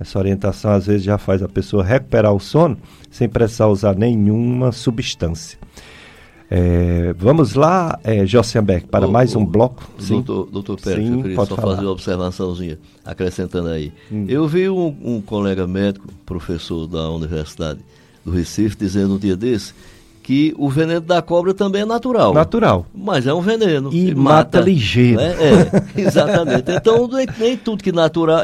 Essa 0.00 0.18
orientação 0.18 0.70
às 0.70 0.86
vezes 0.86 1.02
já 1.02 1.18
faz 1.18 1.42
a 1.42 1.48
pessoa 1.48 1.84
recuperar 1.84 2.32
o 2.32 2.38
sono 2.38 2.78
sem 3.10 3.28
precisar 3.28 3.66
usar 3.66 3.96
nenhuma 3.96 4.70
substância. 4.70 5.58
É, 6.50 7.14
vamos 7.18 7.54
lá, 7.54 7.98
é, 8.02 8.24
Jossenberg, 8.24 8.86
para 8.86 9.06
o, 9.06 9.10
mais 9.10 9.36
um 9.36 9.44
bloco. 9.44 9.86
Sim. 9.98 10.22
Doutor, 10.22 10.50
doutor 10.50 10.80
Pérez, 10.80 11.06
Sim, 11.06 11.16
eu 11.16 11.22
queria 11.22 11.36
só 11.36 11.46
falar. 11.46 11.74
fazer 11.74 11.86
uma 11.86 11.92
observaçãozinha, 11.92 12.78
acrescentando 13.04 13.68
aí. 13.68 13.92
Hum. 14.10 14.24
Eu 14.28 14.48
vi 14.48 14.68
um, 14.68 14.96
um 15.02 15.20
colega 15.20 15.66
médico, 15.66 16.06
professor 16.24 16.86
da 16.86 17.10
Universidade 17.10 17.80
do 18.24 18.30
Recife, 18.30 18.76
dizendo 18.76 19.14
um 19.14 19.18
dia 19.18 19.36
desse 19.36 19.74
que 20.28 20.54
o 20.58 20.68
veneno 20.68 21.00
da 21.00 21.22
cobra 21.22 21.54
também 21.54 21.80
é 21.80 21.84
natural. 21.86 22.34
Natural. 22.34 22.84
Mas 22.94 23.26
é 23.26 23.32
um 23.32 23.40
veneno. 23.40 23.88
E 23.90 24.14
mata, 24.14 24.58
mata 24.58 24.60
ligeiro. 24.60 25.16
Né? 25.18 25.34
É, 25.40 25.82
exatamente. 26.02 26.70
Então, 26.70 27.08
nem, 27.38 27.56
tudo 27.56 27.82
que, 27.82 27.90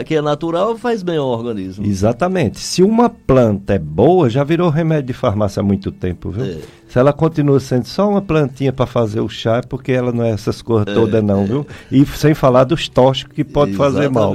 que 0.07 0.15
é 0.15 0.23
natural 0.23 0.79
faz 0.79 1.03
bem 1.03 1.19
ao 1.19 1.27
organismo. 1.27 1.85
Exatamente. 1.85 2.59
Se 2.59 2.83
uma 2.83 3.11
planta 3.11 3.75
é 3.75 3.79
boa, 3.79 4.31
já 4.31 4.43
virou 4.43 4.71
remédio 4.71 5.09
de 5.09 5.13
farmácia 5.13 5.61
há 5.61 5.63
muito 5.63 5.93
tempo, 5.93 6.31
viu? 6.31 6.47
É. 6.47 6.57
Se 6.89 6.99
ela 6.99 7.13
continua 7.13 7.61
sendo 7.61 7.85
só 7.85 8.09
uma 8.09 8.23
plantinha 8.23 8.73
para 8.73 8.87
fazer 8.87 9.21
o 9.21 9.29
chá, 9.29 9.59
é 9.59 9.61
porque 9.61 9.93
ela 9.93 10.11
não 10.11 10.25
é 10.25 10.31
essas 10.31 10.63
coisas 10.63 10.89
é, 10.89 10.95
todas, 10.95 11.23
não, 11.23 11.43
é. 11.43 11.45
viu? 11.45 11.67
E 11.93 12.07
sem 12.07 12.33
falar 12.33 12.65
dos 12.65 12.89
tóxicos 12.89 13.35
que 13.35 13.45
pode 13.45 13.73
exatamente. 13.73 13.95
fazer 13.95 14.09
mal. 14.09 14.35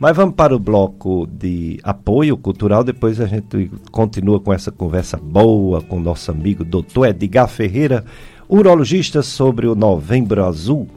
Mas 0.00 0.16
vamos 0.16 0.34
para 0.34 0.56
o 0.56 0.58
bloco 0.58 1.28
de 1.30 1.78
apoio 1.82 2.34
cultural, 2.34 2.82
depois 2.82 3.20
a 3.20 3.26
gente 3.26 3.70
continua 3.90 4.40
com 4.40 4.50
essa 4.50 4.72
conversa 4.72 5.18
boa 5.18 5.82
com 5.82 6.00
nosso 6.00 6.30
amigo 6.30 6.64
doutor 6.64 7.08
Edgar 7.08 7.46
Ferreira, 7.46 8.02
urologista, 8.48 9.20
sobre 9.20 9.66
o 9.66 9.74
Novembro 9.74 10.42
Azul. 10.42 10.88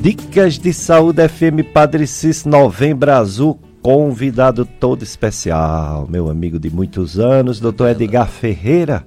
Dicas 0.00 0.58
de 0.58 0.72
Saúde 0.72 1.28
FM 1.28 1.70
Padre 1.70 2.06
Cis 2.06 2.46
Novembro 2.46 3.12
Azul, 3.12 3.60
convidado 3.82 4.64
todo 4.64 5.02
especial, 5.02 6.08
meu 6.08 6.30
amigo 6.30 6.58
de 6.58 6.70
muitos 6.70 7.18
anos, 7.18 7.60
doutor 7.60 7.90
Edgar 7.90 8.28
Ferreira 8.28 9.04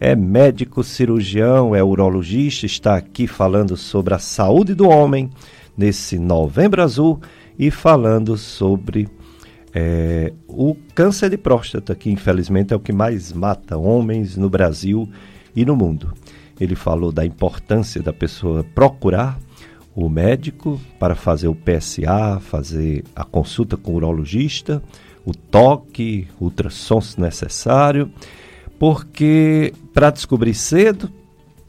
é 0.00 0.14
médico 0.14 0.84
cirurgião, 0.84 1.74
é 1.74 1.82
urologista, 1.82 2.66
está 2.66 2.96
aqui 2.96 3.26
falando 3.26 3.76
sobre 3.76 4.14
a 4.14 4.18
saúde 4.18 4.74
do 4.74 4.88
homem 4.88 5.30
nesse 5.76 6.18
Novembro 6.18 6.82
Azul 6.82 7.20
e 7.58 7.70
falando 7.70 8.36
sobre 8.36 9.08
é, 9.74 10.32
o 10.46 10.76
câncer 10.94 11.30
de 11.30 11.36
próstata, 11.36 11.94
que 11.94 12.10
infelizmente 12.10 12.72
é 12.72 12.76
o 12.76 12.80
que 12.80 12.92
mais 12.92 13.32
mata 13.32 13.76
homens 13.76 14.36
no 14.36 14.48
Brasil 14.48 15.08
e 15.54 15.64
no 15.64 15.76
mundo. 15.76 16.12
Ele 16.60 16.76
falou 16.76 17.10
da 17.10 17.24
importância 17.24 18.00
da 18.00 18.12
pessoa 18.12 18.64
procurar 18.74 19.38
o 19.94 20.08
médico 20.08 20.80
para 20.98 21.16
fazer 21.16 21.48
o 21.48 21.56
PSA, 21.56 22.40
fazer 22.40 23.04
a 23.16 23.24
consulta 23.24 23.76
com 23.76 23.92
o 23.92 23.96
urologista, 23.96 24.80
o 25.24 25.34
toque, 25.34 26.28
ultrassom 26.40 27.00
se 27.00 27.20
necessário 27.20 28.10
porque 28.78 29.72
para 29.92 30.10
descobrir 30.10 30.54
cedo, 30.54 31.10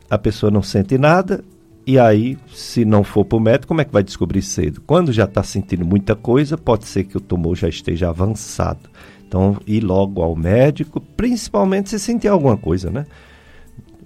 a 0.09 0.17
pessoa 0.17 0.51
não 0.51 0.61
sente 0.61 0.97
nada, 0.97 1.43
e 1.89 1.97
aí, 1.97 2.37
se 2.53 2.85
não 2.85 3.03
for 3.03 3.25
para 3.25 3.37
o 3.37 3.39
médico, 3.39 3.69
como 3.69 3.81
é 3.81 3.83
que 3.85 3.91
vai 3.91 4.03
descobrir 4.03 4.43
cedo? 4.43 4.79
Quando 4.85 5.11
já 5.11 5.23
está 5.23 5.41
sentindo 5.41 5.83
muita 5.83 6.15
coisa, 6.15 6.55
pode 6.55 6.85
ser 6.85 7.05
que 7.05 7.17
o 7.17 7.19
tumor 7.19 7.55
já 7.55 7.67
esteja 7.67 8.09
avançado. 8.09 8.87
Então, 9.27 9.57
ir 9.65 9.83
logo 9.83 10.21
ao 10.21 10.35
médico, 10.35 11.01
principalmente 11.01 11.89
se 11.89 11.97
sentir 11.97 12.27
alguma 12.27 12.55
coisa, 12.55 12.91
né? 12.91 13.07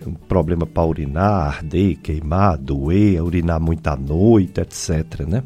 Um 0.08 0.14
problema 0.14 0.66
para 0.66 0.86
urinar, 0.86 1.58
arder, 1.58 1.98
queimar, 1.98 2.58
doer, 2.58 3.22
urinar 3.22 3.60
muito 3.60 3.86
à 3.88 3.98
noite, 3.98 4.62
etc. 4.62 5.26
Né? 5.28 5.44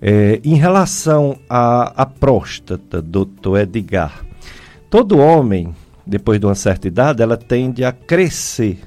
É, 0.00 0.40
em 0.44 0.54
relação 0.54 1.38
à, 1.48 2.02
à 2.02 2.06
próstata, 2.06 3.00
doutor 3.00 3.60
Edgar, 3.60 4.24
todo 4.90 5.18
homem 5.18 5.72
depois 6.06 6.38
de 6.38 6.46
uma 6.46 6.54
certa 6.54 6.86
idade, 6.86 7.22
ela 7.22 7.36
tende 7.36 7.84
a 7.84 7.90
crescer. 7.90 8.78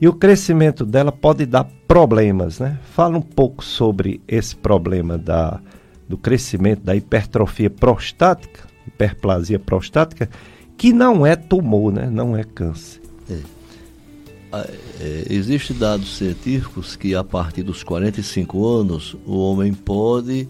E 0.00 0.08
o 0.08 0.12
crescimento 0.12 0.86
dela 0.86 1.12
pode 1.12 1.44
dar 1.44 1.64
problemas, 1.86 2.60
né? 2.60 2.78
Fala 2.94 3.18
um 3.18 3.22
pouco 3.22 3.64
sobre 3.64 4.22
esse 4.26 4.54
problema 4.54 5.18
da, 5.18 5.60
do 6.08 6.16
crescimento 6.16 6.82
da 6.82 6.94
hipertrofia 6.94 7.68
prostática, 7.68 8.60
hiperplasia 8.86 9.58
prostática, 9.58 10.30
que 10.78 10.92
não 10.92 11.26
é 11.26 11.36
tumor, 11.36 11.92
né? 11.92 12.08
Não 12.08 12.36
é 12.36 12.44
câncer. 12.44 13.02
É. 13.28 13.38
Ah, 14.52 14.66
é, 15.00 15.26
Existem 15.28 15.76
dados 15.76 16.16
científicos 16.16 16.96
que 16.96 17.14
a 17.14 17.22
partir 17.22 17.62
dos 17.62 17.82
45 17.82 18.66
anos 18.66 19.16
o 19.26 19.36
homem 19.38 19.74
pode 19.74 20.48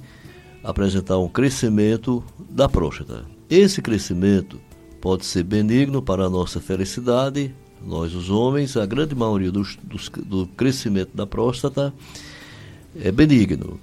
apresentar 0.62 1.18
um 1.18 1.28
crescimento 1.28 2.22
da 2.48 2.68
próstata. 2.68 3.24
Esse 3.48 3.82
crescimento 3.82 4.60
pode 5.00 5.24
ser 5.24 5.42
benigno 5.42 6.02
para 6.02 6.26
a 6.26 6.30
nossa 6.30 6.60
felicidade, 6.60 7.54
nós 7.84 8.14
os 8.14 8.28
homens, 8.28 8.76
a 8.76 8.84
grande 8.84 9.14
maioria 9.14 9.50
dos, 9.50 9.76
dos, 9.82 10.08
do 10.08 10.46
crescimento 10.48 11.16
da 11.16 11.26
próstata 11.26 11.94
é 12.94 13.10
benigno. 13.10 13.80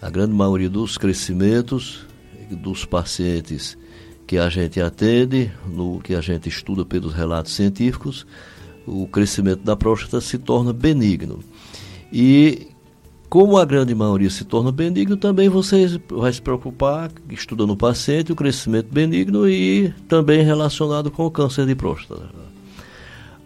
A 0.00 0.08
grande 0.08 0.32
maioria 0.32 0.70
dos 0.70 0.96
crescimentos 0.96 2.06
dos 2.50 2.84
pacientes 2.84 3.76
que 4.26 4.38
a 4.38 4.48
gente 4.48 4.80
atende, 4.80 5.50
no 5.66 6.00
que 6.00 6.14
a 6.14 6.20
gente 6.20 6.48
estuda 6.48 6.84
pelos 6.84 7.12
relatos 7.12 7.52
científicos, 7.52 8.26
o 8.86 9.06
crescimento 9.06 9.62
da 9.62 9.76
próstata 9.76 10.20
se 10.20 10.38
torna 10.38 10.72
benigno. 10.72 11.40
E 12.12 12.68
como 13.32 13.56
a 13.56 13.64
grande 13.64 13.94
maioria 13.94 14.28
se 14.28 14.44
torna 14.44 14.70
benigno, 14.70 15.16
também 15.16 15.48
você 15.48 15.98
vai 16.10 16.30
se 16.30 16.42
preocupar 16.42 17.10
estudando 17.30 17.70
o 17.70 17.76
paciente 17.78 18.30
o 18.30 18.36
crescimento 18.36 18.92
benigno 18.92 19.48
e 19.48 19.90
também 20.06 20.44
relacionado 20.44 21.10
com 21.10 21.24
o 21.24 21.30
câncer 21.30 21.64
de 21.64 21.74
próstata. 21.74 22.28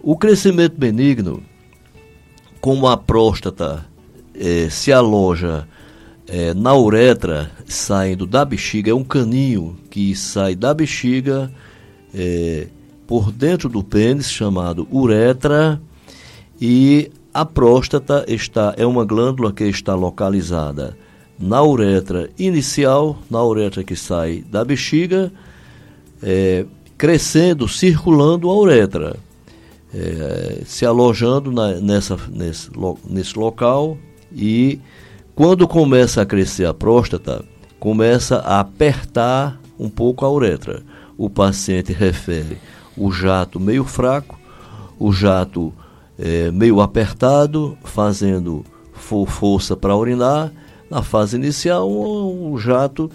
O 0.03 0.16
crescimento 0.16 0.76
benigno, 0.76 1.41
como 2.61 2.89
a 2.89 2.97
próstata 2.97 3.87
é, 4.34 4.68
se 4.68 4.93
aloja 4.93 5.68
é, 6.26 6.53
na 6.53 6.76
uretra, 6.76 7.53
saindo 7.64 8.26
da 8.26 8.45
bexiga, 8.45 8.91
é 8.91 8.95
um 8.95 9.05
caninho 9.05 9.76
que 9.89 10.16
sai 10.16 10.57
da 10.57 10.74
bexiga 10.74 11.49
é, 12.12 12.66
por 13.07 13.30
dentro 13.30 13.68
do 13.68 13.84
pênis, 13.84 14.32
chamado 14.32 14.89
uretra, 14.93 15.80
e 16.61 17.09
a 17.37 17.45
próstata 17.45 18.24
está, 18.28 18.74
é 18.78 18.87
uma 18.87 19.05
glândula 19.05 19.53
que 19.53 19.64
está 19.64 19.95
localizada 19.95 20.97
na 21.39 21.62
uretra 21.62 22.30
inicial, 22.39 23.18
na 23.30 23.45
uretra 23.45 23.84
que 23.84 23.95
sai 23.95 24.43
da 24.51 24.64
bexiga, 24.64 25.30
é, 26.22 26.64
crescendo, 26.97 27.68
circulando 27.68 28.49
a 28.49 28.57
uretra, 28.57 29.16
é, 29.95 30.62
se 30.64 30.87
alojando 30.87 31.53
na, 31.53 31.74
nessa, 31.74 32.16
nesse, 32.30 32.70
nesse 33.07 33.39
local 33.39 33.99
e 34.32 34.80
quando 35.34 35.68
começa 35.68 36.22
a 36.22 36.26
crescer 36.26 36.64
a 36.64 36.72
próstata, 36.72 37.45
começa 37.78 38.39
a 38.39 38.61
apertar 38.61 39.61
um 39.78 39.91
pouco 39.91 40.24
a 40.24 40.30
uretra. 40.30 40.82
O 41.18 41.28
paciente 41.28 41.93
refere 41.93 42.57
o 42.97 43.12
jato 43.12 43.61
meio 43.61 43.84
fraco, 43.84 44.39
o 44.99 45.12
jato 45.12 45.70
é, 46.19 46.51
meio 46.51 46.81
apertado, 46.81 47.77
fazendo 47.85 48.64
força 48.93 49.77
para 49.77 49.97
urinar. 49.97 50.53
Na 50.91 51.03
fase 51.03 51.37
inicial, 51.37 51.91
um, 51.91 52.53
um 52.53 52.59
jato 52.59 53.11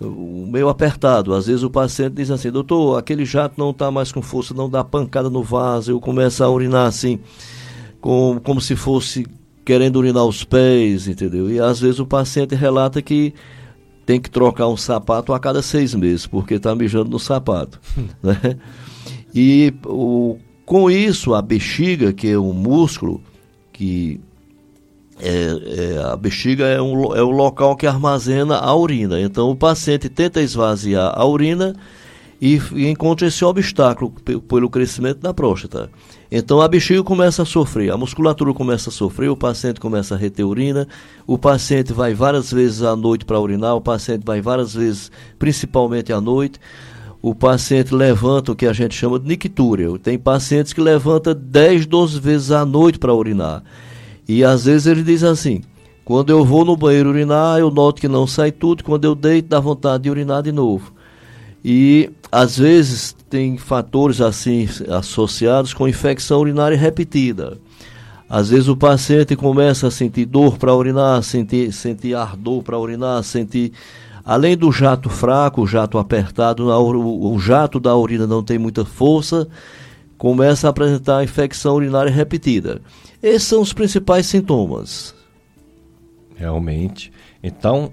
meio 0.00 0.68
apertado. 0.68 1.34
Às 1.34 1.46
vezes 1.46 1.62
o 1.62 1.70
paciente 1.70 2.14
diz 2.14 2.30
assim, 2.30 2.50
doutor, 2.50 2.98
aquele 2.98 3.24
jato 3.24 3.54
não 3.58 3.70
está 3.70 3.90
mais 3.90 4.12
com 4.12 4.20
força, 4.20 4.54
não 4.54 4.68
dá 4.68 4.84
pancada 4.84 5.30
no 5.30 5.42
vaso, 5.42 5.90
eu 5.90 6.00
começo 6.00 6.42
a 6.44 6.50
urinar 6.50 6.86
assim, 6.86 7.18
com, 8.00 8.40
como 8.42 8.60
se 8.60 8.76
fosse 8.76 9.26
querendo 9.64 9.96
urinar 9.96 10.24
os 10.24 10.44
pés, 10.44 11.08
entendeu? 11.08 11.50
E 11.50 11.58
às 11.58 11.80
vezes 11.80 11.98
o 11.98 12.06
paciente 12.06 12.54
relata 12.54 13.02
que 13.02 13.34
tem 14.04 14.20
que 14.20 14.30
trocar 14.30 14.68
um 14.68 14.76
sapato 14.76 15.32
a 15.32 15.40
cada 15.40 15.60
seis 15.60 15.94
meses, 15.94 16.26
porque 16.26 16.54
está 16.54 16.74
mijando 16.74 17.10
no 17.10 17.18
sapato. 17.18 17.80
né? 18.22 18.56
E 19.34 19.74
o, 19.84 20.38
com 20.66 20.90
isso, 20.90 21.32
a 21.32 21.40
bexiga, 21.40 22.12
que 22.12 22.28
é 22.28 22.38
um 22.38 22.52
músculo 22.52 23.22
que 23.72 24.20
é, 25.20 25.94
é, 25.94 26.02
a 26.02 26.16
bexiga 26.16 26.64
é, 26.64 26.82
um, 26.82 27.14
é 27.14 27.22
o 27.22 27.30
local 27.30 27.76
que 27.76 27.86
armazena 27.86 28.56
a 28.56 28.74
urina. 28.74 29.20
Então, 29.20 29.48
o 29.48 29.56
paciente 29.56 30.08
tenta 30.08 30.42
esvaziar 30.42 31.12
a 31.14 31.24
urina 31.24 31.74
e, 32.42 32.60
e 32.74 32.88
encontra 32.88 33.28
esse 33.28 33.44
obstáculo 33.44 34.10
pelo 34.10 34.68
crescimento 34.68 35.20
da 35.20 35.32
próstata. 35.32 35.88
Então, 36.30 36.60
a 36.60 36.66
bexiga 36.66 37.02
começa 37.04 37.42
a 37.42 37.46
sofrer, 37.46 37.92
a 37.92 37.96
musculatura 37.96 38.52
começa 38.52 38.90
a 38.90 38.92
sofrer, 38.92 39.30
o 39.30 39.36
paciente 39.36 39.78
começa 39.78 40.16
a 40.16 40.18
reter 40.18 40.44
urina, 40.44 40.88
o 41.24 41.38
paciente 41.38 41.92
vai 41.92 42.12
várias 42.12 42.52
vezes 42.52 42.82
à 42.82 42.96
noite 42.96 43.24
para 43.24 43.38
urinar, 43.40 43.76
o 43.76 43.80
paciente 43.80 44.24
vai 44.24 44.40
várias 44.40 44.74
vezes, 44.74 45.12
principalmente 45.38 46.12
à 46.12 46.20
noite 46.20 46.58
o 47.28 47.34
paciente 47.34 47.92
levanta 47.92 48.52
o 48.52 48.54
que 48.54 48.66
a 48.66 48.72
gente 48.72 48.94
chama 48.94 49.18
de 49.18 49.26
nictúria. 49.26 49.88
Tem 49.98 50.16
pacientes 50.16 50.72
que 50.72 50.80
levantam 50.80 51.34
10, 51.34 51.84
12 51.84 52.20
vezes 52.20 52.52
à 52.52 52.64
noite 52.64 53.00
para 53.00 53.12
urinar. 53.12 53.64
E 54.28 54.44
às 54.44 54.66
vezes 54.66 54.86
ele 54.86 55.02
diz 55.02 55.24
assim: 55.24 55.60
quando 56.04 56.30
eu 56.30 56.44
vou 56.44 56.64
no 56.64 56.76
banheiro 56.76 57.08
urinar, 57.08 57.58
eu 57.58 57.68
noto 57.68 58.00
que 58.00 58.06
não 58.06 58.28
sai 58.28 58.52
tudo, 58.52 58.84
quando 58.84 59.06
eu 59.06 59.16
deito, 59.16 59.48
dá 59.48 59.58
vontade 59.58 60.04
de 60.04 60.10
urinar 60.10 60.40
de 60.40 60.52
novo. 60.52 60.92
E 61.64 62.10
às 62.30 62.58
vezes 62.58 63.16
tem 63.28 63.58
fatores 63.58 64.20
assim 64.20 64.68
associados 64.88 65.74
com 65.74 65.88
infecção 65.88 66.38
urinária 66.38 66.78
repetida. 66.78 67.58
Às 68.30 68.50
vezes 68.50 68.68
o 68.68 68.76
paciente 68.76 69.34
começa 69.34 69.88
a 69.88 69.90
sentir 69.90 70.26
dor 70.26 70.58
para 70.58 70.72
urinar, 70.72 71.20
sentir, 71.24 71.72
sentir 71.72 72.14
ardor 72.14 72.62
para 72.62 72.78
urinar, 72.78 73.20
sentir 73.24 73.72
Além 74.26 74.56
do 74.56 74.72
jato 74.72 75.08
fraco, 75.08 75.62
o 75.62 75.66
jato 75.68 75.98
apertado, 75.98 76.66
o 76.66 77.38
jato 77.38 77.78
da 77.78 77.96
urina 77.96 78.26
não 78.26 78.42
tem 78.42 78.58
muita 78.58 78.84
força, 78.84 79.46
começa 80.18 80.66
a 80.66 80.70
apresentar 80.70 81.22
infecção 81.22 81.76
urinária 81.76 82.10
repetida. 82.10 82.82
Esses 83.22 83.44
são 83.44 83.62
os 83.62 83.72
principais 83.72 84.26
sintomas. 84.26 85.14
Realmente. 86.34 87.12
Então, 87.40 87.92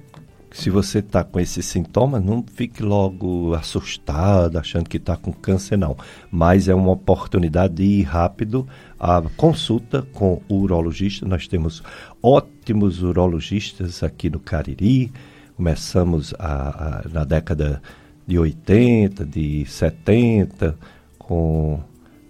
se 0.50 0.72
você 0.72 1.00
está 1.00 1.24
com 1.24 1.40
esses 1.40 1.68
sintomas, 1.68 2.24
não 2.24 2.44
fique 2.56 2.82
logo 2.82 3.54
assustado, 3.54 4.58
achando 4.58 4.90
que 4.90 4.98
está 4.98 5.16
com 5.16 5.32
câncer, 5.32 5.78
não. 5.78 5.96
Mas 6.32 6.68
é 6.68 6.74
uma 6.74 6.94
oportunidade 6.94 7.76
de 7.76 7.84
ir 7.84 8.04
rápido 8.04 8.68
à 9.00 9.22
consulta 9.38 10.02
com 10.14 10.42
o 10.50 10.56
urologista. 10.56 11.28
Nós 11.28 11.48
temos 11.48 11.84
ótimos 12.24 13.04
urologistas 13.04 14.02
aqui 14.02 14.32
no 14.32 14.40
Cariri 14.40 15.12
Começamos 15.56 16.34
a, 16.40 17.02
a, 17.06 17.10
na 17.10 17.24
década 17.24 17.82
de 18.26 18.40
80, 18.40 19.26
de 19.26 19.66
70, 19.66 20.76
com 21.18 21.80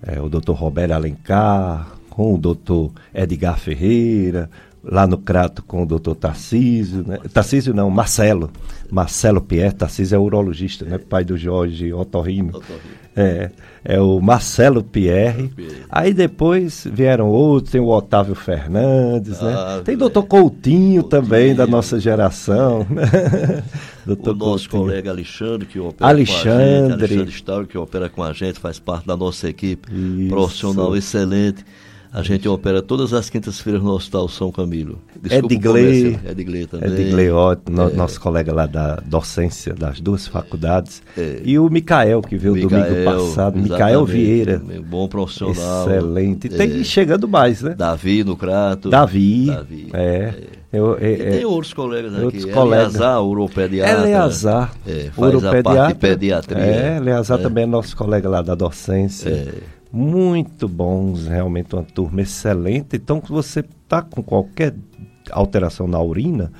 é, 0.01 0.19
o 0.19 0.29
Dr. 0.29 0.51
Roberto 0.51 0.91
Alencar, 0.91 1.87
com 2.09 2.35
o 2.35 2.37
Dr. 2.37 2.91
Edgar 3.13 3.57
Ferreira, 3.57 4.49
lá 4.83 5.07
no 5.07 5.17
Crato 5.17 5.63
com 5.63 5.83
o 5.83 5.85
Dr. 5.85 6.13
Tarcísio, 6.13 7.03
né? 7.07 7.19
Tarcísio 7.31 7.73
não, 7.73 7.89
Marcelo, 7.89 8.51
Marcelo 8.91 9.41
Pierre, 9.41 9.73
Tarcísio 9.73 10.15
é 10.15 10.19
urologista, 10.19 10.83
né? 10.85 10.97
Pai 10.97 11.23
do 11.23 11.37
Jorge 11.37 11.93
Otorrino. 11.93 12.49
Otorrino. 12.49 13.03
É, 13.15 13.51
é 13.85 14.01
o 14.01 14.19
Marcelo 14.19 14.83
Pierre. 14.83 15.51
Aí 15.87 16.13
depois 16.13 16.87
vieram 16.91 17.29
outros, 17.29 17.71
tem 17.71 17.79
o 17.79 17.87
Otávio 17.87 18.33
Fernandes, 18.33 19.39
né? 19.39 19.53
Ah, 19.55 19.81
tem 19.85 19.93
o 19.95 19.99
doutor 19.99 20.23
Coutinho, 20.23 21.01
Coutinho, 21.01 21.03
também, 21.03 21.53
da 21.53 21.67
nossa 21.67 21.99
geração. 21.99 22.85
Né? 22.89 23.63
doutor 24.03 24.33
o 24.33 24.37
nosso 24.37 24.67
Coutinho. 24.67 24.89
colega 24.89 25.11
Alexandre, 25.11 25.67
que 25.67 25.79
opera 25.79 26.09
Alexandre. 26.09 26.43
com 26.43 26.49
a 26.49 26.77
gente. 26.79 26.93
Alexandre 26.93 27.31
Stauro, 27.31 27.67
que 27.67 27.77
opera 27.77 28.09
com 28.09 28.23
a 28.23 28.33
gente, 28.33 28.59
faz 28.59 28.79
parte 28.79 29.05
da 29.05 29.15
nossa 29.15 29.47
equipe 29.47 29.87
Isso. 29.93 30.29
profissional 30.29 30.95
excelente. 30.95 31.63
A 32.13 32.21
gente 32.21 32.47
opera 32.47 32.79
todas 32.79 33.11
as 33.11 33.27
quintas-feiras 33.27 33.81
no 33.81 33.89
Hospital 33.89 34.29
São 34.29 34.51
Camilo. 34.51 34.99
Desculpa 35.19 35.51
Edgley, 35.55 36.19
Edgley 36.29 36.67
também. 36.67 36.91
Edgley, 36.91 37.31
ó, 37.31 37.57
no, 37.67 37.89
é. 37.89 37.93
nosso 37.93 38.21
colega 38.21 38.53
lá 38.53 38.67
da 38.67 38.97
docência 38.97 39.73
das 39.73 39.99
duas 39.99 40.27
faculdades. 40.27 41.01
É. 41.17 41.41
E 41.43 41.57
o 41.57 41.67
Micael, 41.71 42.21
que 42.21 42.37
veio 42.37 42.53
Micael, 42.53 42.83
domingo 42.83 43.03
passado. 43.03 43.57
Micael 43.57 44.05
Vieira. 44.05 44.61
Bom 44.87 45.07
profissional. 45.07 45.89
Excelente. 45.89 46.45
E 46.45 46.49
tem 46.51 46.81
é. 46.81 46.83
chegando 46.83 47.27
mais, 47.27 47.63
né? 47.63 47.73
Davi 47.75 48.23
no 48.23 48.37
Crato. 48.37 48.91
Davi. 48.91 49.47
Davi. 49.47 49.87
É. 49.91 49.99
é. 49.99 50.33
Eu, 50.71 50.97
é, 50.99 51.15
tem 51.15 51.45
outros 51.45 51.73
colegas 51.73 52.13
aqui. 52.13 52.25
Outros 52.25 52.45
colegas. 52.45 52.95
Eleazar, 52.95 53.23
uropediatra. 53.23 54.07
Eleazar. 54.07 54.73
É, 54.87 55.09
faz 55.11 55.33
uropediatra. 55.33 55.59
a 55.59 55.75
parte 55.75 55.93
de 55.93 55.99
pediatria. 55.99 56.63
É, 56.63 56.97
Eleazar 56.97 57.39
é. 57.39 57.41
também 57.41 57.63
é 57.63 57.67
nosso 57.67 57.97
colega 57.97 58.29
lá 58.29 58.41
da 58.43 58.53
docência. 58.53 59.29
É 59.29 59.82
muito 59.93 60.67
bons, 60.67 61.27
realmente 61.27 61.75
uma 61.75 61.83
turma 61.83 62.21
excelente. 62.21 62.95
Então, 62.95 63.21
se 63.23 63.31
você 63.31 63.59
está 63.59 64.01
com 64.01 64.23
qualquer 64.23 64.73
alteração 65.29 65.87
na 65.87 66.01
urina, 66.01 66.51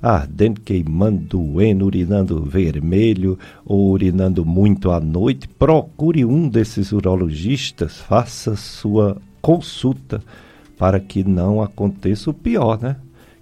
ardendo, 0.00 0.62
queimando, 0.62 1.18
doendo, 1.18 1.84
urinando 1.84 2.42
vermelho 2.42 3.38
ou 3.66 3.90
urinando 3.90 4.46
muito 4.46 4.90
à 4.90 4.98
noite, 4.98 5.46
procure 5.46 6.24
um 6.24 6.48
desses 6.48 6.90
urologistas, 6.90 7.98
faça 7.98 8.56
sua 8.56 9.18
consulta 9.42 10.22
para 10.78 10.98
que 10.98 11.22
não 11.22 11.60
aconteça 11.60 12.30
o 12.30 12.34
pior, 12.34 12.80
né? 12.80 12.96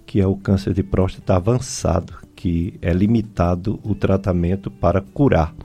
Que 0.05 0.19
é 0.19 0.27
o 0.27 0.35
câncer 0.35 0.73
de 0.73 0.83
próstata 0.83 1.37
avançado, 1.37 2.13
que 2.35 2.73
é 2.81 2.91
limitado 2.91 3.79
o 3.83 3.95
tratamento 3.95 4.69
para 4.69 4.99
curar. 4.99 5.55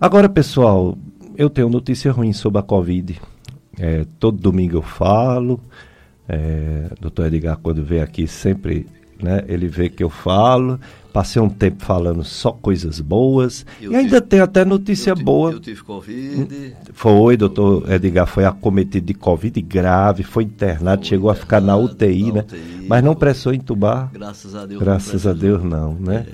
Agora, 0.00 0.28
pessoal, 0.28 0.96
eu 1.38 1.48
tenho 1.48 1.70
notícia 1.70 2.12
ruim 2.12 2.32
sobre 2.34 2.58
a 2.58 2.62
Covid. 2.62 3.18
É, 3.78 4.04
todo 4.18 4.36
domingo 4.38 4.76
eu 4.78 4.82
falo. 4.82 5.60
É, 6.28 6.90
doutor 7.00 7.26
Edgar, 7.28 7.56
quando 7.62 7.82
vem 7.82 8.00
aqui, 8.02 8.26
sempre 8.26 8.86
né, 9.22 9.44
ele 9.48 9.66
vê 9.68 9.88
que 9.88 10.02
eu 10.04 10.10
falo. 10.10 10.78
Passei 11.12 11.40
um 11.40 11.48
tempo 11.48 11.82
falando 11.84 12.22
só 12.22 12.52
coisas 12.52 13.00
boas. 13.00 13.64
Eu 13.80 13.92
e 13.92 13.96
ainda 13.96 14.20
tive- 14.20 14.28
tem 14.28 14.40
até 14.40 14.64
notícia 14.64 15.10
eu, 15.12 15.16
boa. 15.16 15.52
Eu 15.52 15.60
tive 15.60 15.82
Covid. 15.82 16.76
Foi, 16.92 17.36
doutor 17.36 17.90
Edgar, 17.90 18.26
foi 18.26 18.44
acometido 18.44 19.06
de 19.06 19.14
Covid 19.14 19.60
grave, 19.62 20.22
foi 20.22 20.44
internado, 20.44 21.00
Foi 21.02 21.08
chegou 21.08 21.30
a 21.30 21.34
ficar 21.34 21.60
na 21.60 21.72
internado, 21.76 21.92
UTI, 21.94 22.26
na 22.28 22.32
né? 22.34 22.40
UTI, 22.40 22.86
Mas 22.88 23.02
não 23.02 23.12
foi. 23.12 23.20
pressou 23.20 23.54
entubar. 23.54 24.10
Graças 24.12 24.54
a 24.54 24.66
Deus. 24.66 24.80
Graças 24.80 25.26
a. 25.26 25.32
Deus 25.32 25.62
não, 25.64 25.94
né? 25.94 26.26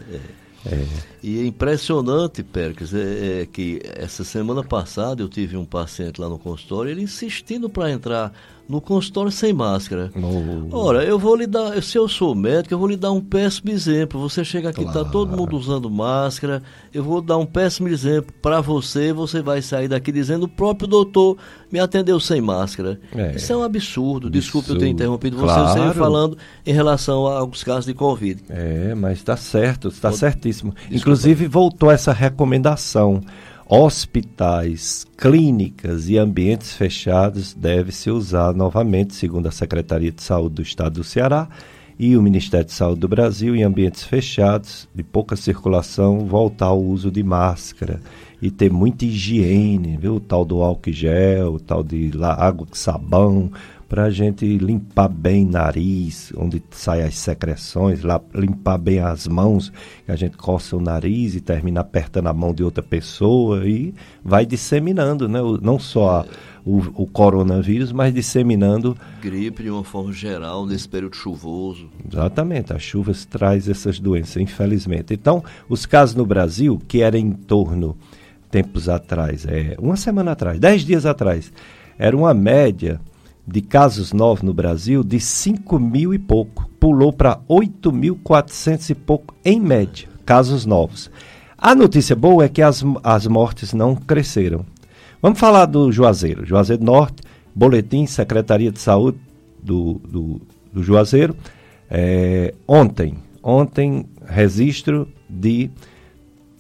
E 1.27 1.41
é 1.41 1.47
impressionante, 1.47 2.43
Pericles, 2.43 2.93
é, 2.93 3.41
é 3.41 3.47
que 3.47 3.81
essa 3.97 4.23
semana 4.23 4.63
passada 4.63 5.23
eu 5.23 5.29
tive 5.29 5.57
um 5.57 5.65
paciente 5.65 6.21
lá 6.21 6.29
no 6.29 6.39
consultório, 6.39 6.91
ele 6.91 7.01
insistindo 7.01 7.71
para 7.71 7.91
entrar 7.91 8.31
no 8.69 8.81
consultório 8.81 9.31
sem 9.31 9.53
máscara. 9.53 10.11
Oh. 10.17 10.77
Ora, 10.77 11.05
eu 11.05 11.19
vou 11.19 11.37
lhe 11.37 11.47
dar, 11.47 11.83
se 11.83 11.99
eu 11.99 12.09
sou 12.09 12.35
médico, 12.35 12.73
eu 12.73 12.79
vou 12.79 12.89
lhe 12.89 12.97
dar 12.97 13.13
um 13.13 13.21
péssimo 13.21 13.71
exemplo. 13.71 14.21
Você 14.21 14.43
chega 14.45 14.71
aqui, 14.71 14.85
tá 14.87 15.05
todo 15.05 15.37
mundo 15.37 15.57
usando 15.57 15.91
máscara, 15.91 16.63
eu 16.93 17.05
vou 17.05 17.21
dar 17.21 17.37
um 17.37 17.45
péssimo 17.45 17.89
exemplo 17.89 18.33
para 18.41 18.61
você, 18.61 19.13
você 19.13 19.43
vai 19.43 19.61
sair 19.61 19.89
daqui 19.89 20.11
dizendo 20.11 20.45
o 20.45 20.49
próprio 20.49 20.89
doutor 20.89 21.37
me 21.71 21.79
atendeu 21.79 22.19
sem 22.21 22.41
máscara. 22.41 23.01
É. 23.15 23.35
Isso 23.37 23.53
é 23.53 23.57
um 23.57 23.63
absurdo. 23.63 24.31
Desculpe 24.31 24.71
eu 24.71 24.79
ter 24.79 24.89
interrompido 24.89 25.37
você, 25.37 25.55
Claro. 25.55 25.69
eu 25.69 25.83
sempre 25.83 25.99
falando 25.99 26.39
em 26.65 26.73
relação 26.73 27.27
aos 27.27 27.63
casos 27.65 27.85
de 27.85 27.93
Covid. 27.93 28.45
É, 28.49 28.95
mas 28.95 29.19
está 29.19 29.37
certo, 29.37 29.89
está 29.89 30.11
certíssimo. 30.13 30.75
Desculpa. 30.89 31.14
Inclusive 31.15 31.47
voltou 31.47 31.93
essa 31.93 32.13
recomendação. 32.13 33.21
Hospitais, 33.69 35.07
clínicas 35.17 36.09
e 36.09 36.19
ambientes 36.19 36.73
fechados 36.73 37.55
deve-se 37.55 38.11
usar 38.11 38.53
novamente, 38.53 39.15
segundo 39.15 39.47
a 39.47 39.53
Secretaria 39.53 40.11
de 40.11 40.21
Saúde 40.21 40.57
do 40.57 40.63
Estado 40.63 40.95
do 40.95 41.05
Ceará 41.05 41.49
e 41.97 42.17
o 42.17 42.23
Ministério 42.23 42.67
de 42.67 42.73
Saúde 42.73 43.01
do 43.01 43.07
Brasil, 43.07 43.55
em 43.55 43.63
ambientes 43.63 44.03
fechados, 44.03 44.89
de 44.93 45.05
pouca 45.05 45.37
circulação, 45.37 46.27
voltar 46.27 46.67
ao 46.67 46.83
uso 46.83 47.13
de 47.13 47.23
máscara 47.23 48.01
e 48.43 48.51
ter 48.51 48.73
muita 48.73 49.05
higiene, 49.05 49.97
viu? 49.97 50.17
O 50.17 50.21
tal 50.21 50.45
do 50.45 50.63
álcool 50.63 50.93
gel, 50.93 51.55
o 51.55 51.61
tal 51.61 51.85
de 51.85 52.11
água 52.23 52.67
com 52.67 52.75
sabão, 52.75 53.53
para 53.95 54.07
a 54.07 54.11
gente 54.11 54.45
limpar 54.59 55.07
bem 55.09 55.47
nariz, 55.47 56.33
onde 56.37 56.61
saem 56.73 57.05
as 57.05 57.17
secreções, 57.17 58.03
lá, 58.03 58.21
limpar 58.35 58.77
bem 58.77 58.99
as 58.99 59.29
mãos, 59.29 59.73
que 60.05 60.11
a 60.11 60.17
gente 60.17 60.37
coça 60.37 60.77
o 60.77 60.81
nariz 60.81 61.37
e 61.37 61.41
termina 61.41 61.81
apertando 61.83 62.27
a 62.27 62.33
mão 62.33 62.53
de 62.53 62.65
outra 62.65 62.83
pessoa 62.83 63.65
e 63.65 63.95
vai 64.25 64.45
disseminando, 64.45 65.29
né? 65.29 65.41
O- 65.41 65.61
não 65.63 65.79
só 65.79 66.27
o, 66.67 66.79
o 67.05 67.07
coronavírus, 67.07 67.93
mas 67.93 68.13
disseminando 68.13 68.97
Gripe 69.23 69.63
de 69.63 69.71
uma 69.71 69.85
forma 69.85 70.13
geral 70.13 70.67
nesse 70.67 70.89
período 70.89 71.15
chuvoso. 71.15 71.89
Exatamente, 72.13 72.73
as 72.73 72.83
chuvas 72.83 73.25
traz 73.25 73.69
essas 73.69 74.01
doenças, 74.01 74.39
infelizmente. 74.43 75.15
Então, 75.15 75.41
os 75.69 75.87
casos 75.87 76.17
no 76.17 76.27
Brasil, 76.27 76.83
que 76.89 77.01
era 77.01 77.17
em 77.17 77.31
torno, 77.31 77.97
tempos 78.51 78.89
atrás, 78.89 79.47
é, 79.47 79.77
uma 79.79 79.95
semana 79.95 80.33
atrás, 80.33 80.59
dez 80.59 80.83
dias 80.85 81.07
atrás, 81.07 81.53
era 81.97 82.17
uma 82.17 82.35
média 82.35 83.01
de 83.47 83.61
casos 83.61 84.13
novos 84.13 84.43
no 84.43 84.55
Brasil 84.55 85.05
de 85.05 85.21
5 85.21 85.79
mil 85.79 86.15
e 86.15 86.19
pouco. 86.19 86.69
Pulou 86.81 87.13
para 87.13 87.39
8.400 87.49 88.91
e 88.91 88.95
pouco, 88.95 89.35
em 89.45 89.61
média, 89.61 90.09
casos 90.25 90.65
novos. 90.65 91.11
A 91.57 91.75
notícia 91.75 92.17
boa 92.17 92.45
é 92.45 92.49
que 92.49 92.63
as, 92.63 92.85
as 93.03 93.27
mortes 93.27 93.73
não 93.73 93.95
cresceram. 93.95 94.65
Vamos 95.21 95.39
falar 95.39 95.67
do 95.67 95.91
Juazeiro. 95.91 96.45
Juazeiro 96.45 96.85
Norte, 96.85 97.23
boletim, 97.55 98.07
Secretaria 98.07 98.71
de 98.71 98.79
Saúde 98.81 99.19
do, 99.63 100.01
do, 100.07 100.41
do 100.73 100.83
Juazeiro. 100.83 101.35
É, 101.91 102.55
ontem, 102.67 103.15
ontem, 103.43 104.07
registro 104.27 105.09
de 105.29 105.71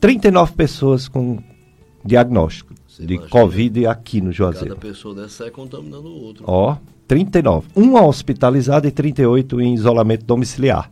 39 0.01 0.53
pessoas 0.53 1.09
com 1.09 1.39
diagnóstico 2.05 2.75
Você 2.97 3.05
de. 3.05 3.19
Covid 3.19 3.87
aqui 3.87 4.19
no 4.21 4.27
Cada 4.27 4.37
Juazeiro. 4.37 4.77
pessoa 4.77 5.15
dessa 5.15 5.45
sai 5.45 5.51
contaminando 5.51 6.09
o 6.09 6.23
outro. 6.23 6.45
Ó, 6.47 6.77
39. 7.09 7.67
Um 7.75 7.95
hospitalizado 7.97 8.87
e 8.87 8.91
38 8.93 9.61
em 9.61 9.75
isolamento 9.75 10.25
domiciliar. 10.25 10.89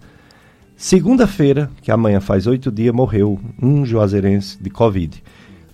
Segunda-feira, 0.76 1.70
que 1.80 1.92
amanhã 1.92 2.20
faz 2.20 2.46
oito 2.46 2.70
dias, 2.72 2.92
morreu 2.92 3.38
um 3.62 3.86
juazeirense 3.86 4.60
de 4.60 4.68
Covid, 4.68 5.22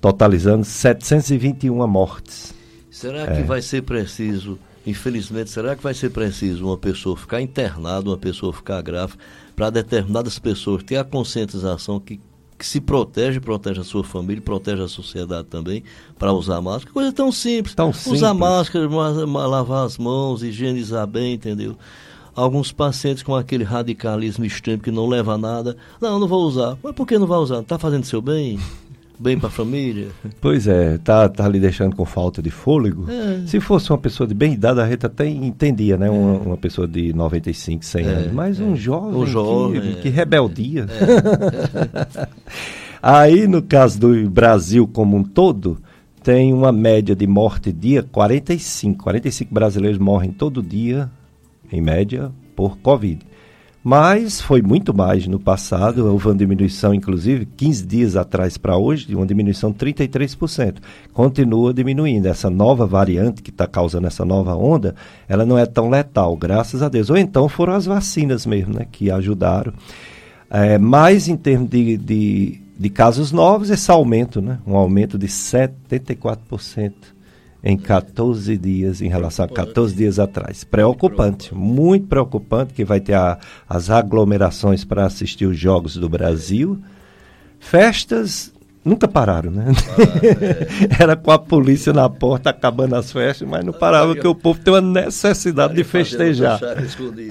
totalizando 0.01 0.65
721 0.65 1.87
mortes. 1.87 2.55
Será 2.91 3.23
É. 3.23 3.37
que 3.37 3.43
vai 3.43 3.63
ser 3.63 3.83
preciso, 3.83 4.59
infelizmente, 4.87 5.49
será 5.51 5.75
que 5.75 5.83
vai 5.83 5.95
ser 5.95 6.11
preciso 6.11 6.67
uma 6.67 6.77
pessoa 6.77 7.17
ficar 7.17 7.41
internada, 7.41 8.11
uma 8.11 8.19
pessoa 8.19 8.53
ficar 8.53 8.83
grave, 8.83 9.15
para 9.57 9.71
determinadas 9.71 10.39
pessoas 10.39 10.83
ter 10.83 10.97
a 10.97 11.05
conscientização 11.05 11.99
que, 11.99 12.21
que 12.59 12.67
se 12.67 12.81
protege, 12.81 13.39
protege 13.39 13.81
a 13.81 13.85
sua 13.85 14.03
família, 14.03 14.43
protege 14.43 14.83
a 14.83 14.89
sociedade 14.89 15.47
também, 15.47 15.85
para 16.19 16.33
usar 16.33 16.61
máscara? 16.61 16.93
Coisa 16.93 17.13
tão 17.13 17.31
simples. 17.31 17.75
Tão 17.75 17.91
Usar 17.91 18.03
simples. 18.05 18.33
máscara, 18.33 18.89
lavar 19.47 19.87
as 19.87 19.97
mãos, 19.97 20.43
higienizar 20.43 21.07
bem, 21.07 21.35
entendeu? 21.35 21.77
Alguns 22.35 22.71
pacientes 22.73 23.23
com 23.23 23.35
aquele 23.35 23.65
radicalismo 23.65 24.45
extremo 24.45 24.83
que 24.83 24.91
não 24.91 25.07
leva 25.09 25.35
a 25.35 25.39
nada. 25.39 25.77
Não, 26.01 26.19
não 26.19 26.29
vou 26.29 26.45
usar. 26.45 26.77
Mas 26.83 26.95
por 26.95 27.07
que 27.07 27.19
não 27.19 27.27
vai 27.27 27.39
usar? 27.39 27.61
Está 27.61 27.79
fazendo 27.79 28.05
seu 28.05 28.21
bem? 28.21 28.59
Bem 29.19 29.39
para 29.39 29.49
a 29.49 29.51
família? 29.51 30.09
Pois 30.41 30.69
é, 30.69 30.99
tá, 30.99 31.29
tá 31.29 31.49
lhe 31.49 31.59
deixando 31.59 31.97
com 31.97 32.05
falta 32.05 32.41
de 32.41 32.51
fôlego. 32.51 33.07
É. 33.11 33.45
Se 33.47 33.59
fosse 33.59 33.91
uma 33.91 33.99
pessoa 33.99 34.27
de 34.27 34.35
bem 34.35 34.53
idade, 34.53 34.81
a 34.81 34.89
gente 34.89 35.05
até 35.05 35.27
entendia, 35.27 35.97
né? 35.97 36.09
Uma, 36.09 36.39
uma 36.39 36.57
pessoa 36.57 36.87
de 36.87 37.13
95, 37.13 37.85
100 37.85 38.05
É, 38.05 38.09
anos. 38.09 38.33
Mas 38.33 38.61
um 38.61 38.75
é. 38.75 38.77
jovem, 38.77 39.21
Um 39.21 39.27
jovem, 39.27 39.81
que, 39.81 39.89
é. 39.89 40.01
que 40.03 40.09
rebeldia. 40.09 40.87
Aí, 43.03 43.47
no 43.47 43.63
caso 43.63 43.99
do 43.99 44.31
Brasil 44.31 44.87
como 44.87 45.17
um 45.17 45.25
todo, 45.25 45.79
tem 46.23 46.53
uma 46.53 46.71
média 46.71 47.15
de 47.15 47.27
morte 47.27 47.73
dia 47.73 48.03
45. 48.03 49.03
45 49.03 49.53
brasileiros 49.53 49.99
morrem 49.99 50.31
todo 50.31 50.63
dia, 50.63 51.11
em 51.73 51.81
média, 51.81 52.31
por 52.55 52.77
Covid. 52.79 53.21
Mas 53.83 54.41
foi 54.41 54.61
muito 54.61 54.93
mais 54.93 55.27
no 55.27 55.39
passado, 55.39 56.05
houve 56.07 56.27
uma 56.27 56.35
diminuição, 56.35 56.93
inclusive, 56.93 57.47
15 57.47 57.87
dias 57.87 58.17
atrás 58.17 58.59
para 58.59 58.77
hoje, 58.77 59.07
de 59.07 59.15
uma 59.15 59.25
diminuição 59.25 59.71
de 59.71 59.79
33%. 59.79 60.77
Continua 61.13 61.73
diminuindo. 61.73 62.27
Essa 62.27 62.51
nova 62.51 62.87
variante 62.87 63.41
que 63.41 63.51
está 63.51 63.67
causando 63.67 64.07
essa 64.07 64.25
nova 64.25 64.55
onda, 64.57 64.95
ela 65.29 65.47
não 65.47 65.57
é 65.57 65.65
tão 65.65 65.89
letal, 65.89 66.37
graças 66.37 66.83
a 66.83 66.89
Deus. 66.89 67.09
Ou 67.09 67.17
então 67.17 67.49
foram 67.49 67.73
as 67.73 67.87
vacinas 67.87 68.45
mesmo, 68.45 68.75
né, 68.75 68.87
que 68.91 69.11
ajudaram. 69.11 69.73
É, 70.51 70.77
mas 70.77 71.29
em 71.29 71.37
termos 71.37 71.71
de, 71.71 71.97
de, 71.97 72.61
de 72.77 72.91
casos 72.91 73.31
novos, 73.31 73.71
esse 73.71 73.91
aumento, 73.91 74.43
né, 74.43 74.59
um 74.67 74.77
aumento 74.77 75.17
de 75.17 75.29
74% 75.29 76.93
em 77.63 77.77
14 77.77 78.57
dias 78.57 79.01
em 79.01 79.09
relação 79.09 79.45
a 79.45 79.49
14 79.49 79.95
dias 79.95 80.19
atrás. 80.19 80.65
Preocupante, 80.65 81.55
muito 81.55 82.07
preocupante, 82.07 82.73
que 82.73 82.85
vai 82.85 83.01
ter 83.01 83.15
a- 83.15 83.39
as 83.69 83.91
aglomerações 83.91 84.85
para 84.85 85.05
assistir 85.05 85.47
os 85.47 85.59
Jogos 85.59 85.97
do 85.97 86.09
Brasil. 86.09 86.79
Festas 87.59 88.53
nunca 88.85 89.07
pararam, 89.09 89.51
né? 89.51 89.67
Era 90.99 91.17
com 91.17 91.31
a 91.31 91.39
polícia 91.39 91.93
na 91.93 92.09
porta 92.09 92.51
acabando 92.51 92.95
as 92.97 93.13
festas, 93.13 93.47
mas 93.49 93.65
não 93.65 93.73
parava, 93.73 94.15
porque 94.15 94.27
o 94.27 94.35
povo 94.35 94.61
tem 94.61 94.73
uma 94.73 94.81
necessidade 94.81 95.75
de 95.75 95.85
festejar. 95.85 96.59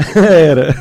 Era. 0.15 0.75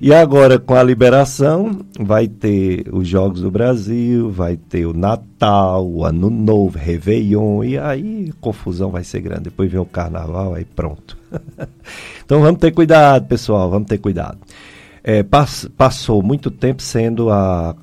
E 0.00 0.12
agora, 0.14 0.58
com 0.58 0.74
a 0.74 0.82
liberação, 0.82 1.80
vai 1.98 2.28
ter 2.28 2.84
os 2.92 3.06
Jogos 3.08 3.40
do 3.40 3.50
Brasil, 3.50 4.30
vai 4.30 4.56
ter 4.56 4.86
o 4.86 4.92
Natal, 4.92 5.86
o 5.86 6.04
Ano 6.04 6.30
Novo, 6.30 6.78
Réveillon, 6.78 7.64
e 7.64 7.78
aí 7.78 8.30
a 8.30 8.40
confusão 8.40 8.90
vai 8.90 9.04
ser 9.04 9.20
grande. 9.20 9.44
Depois 9.44 9.70
vem 9.70 9.80
o 9.80 9.84
Carnaval, 9.84 10.54
aí 10.54 10.64
pronto. 10.64 11.16
então 12.24 12.40
vamos 12.40 12.60
ter 12.60 12.70
cuidado, 12.72 13.26
pessoal, 13.26 13.70
vamos 13.70 13.88
ter 13.88 13.98
cuidado. 13.98 14.38
É, 15.02 15.22
pass- 15.22 15.68
passou 15.76 16.22
muito 16.22 16.50
tempo 16.50 16.82
sendo 16.82 17.30
a 17.30 17.74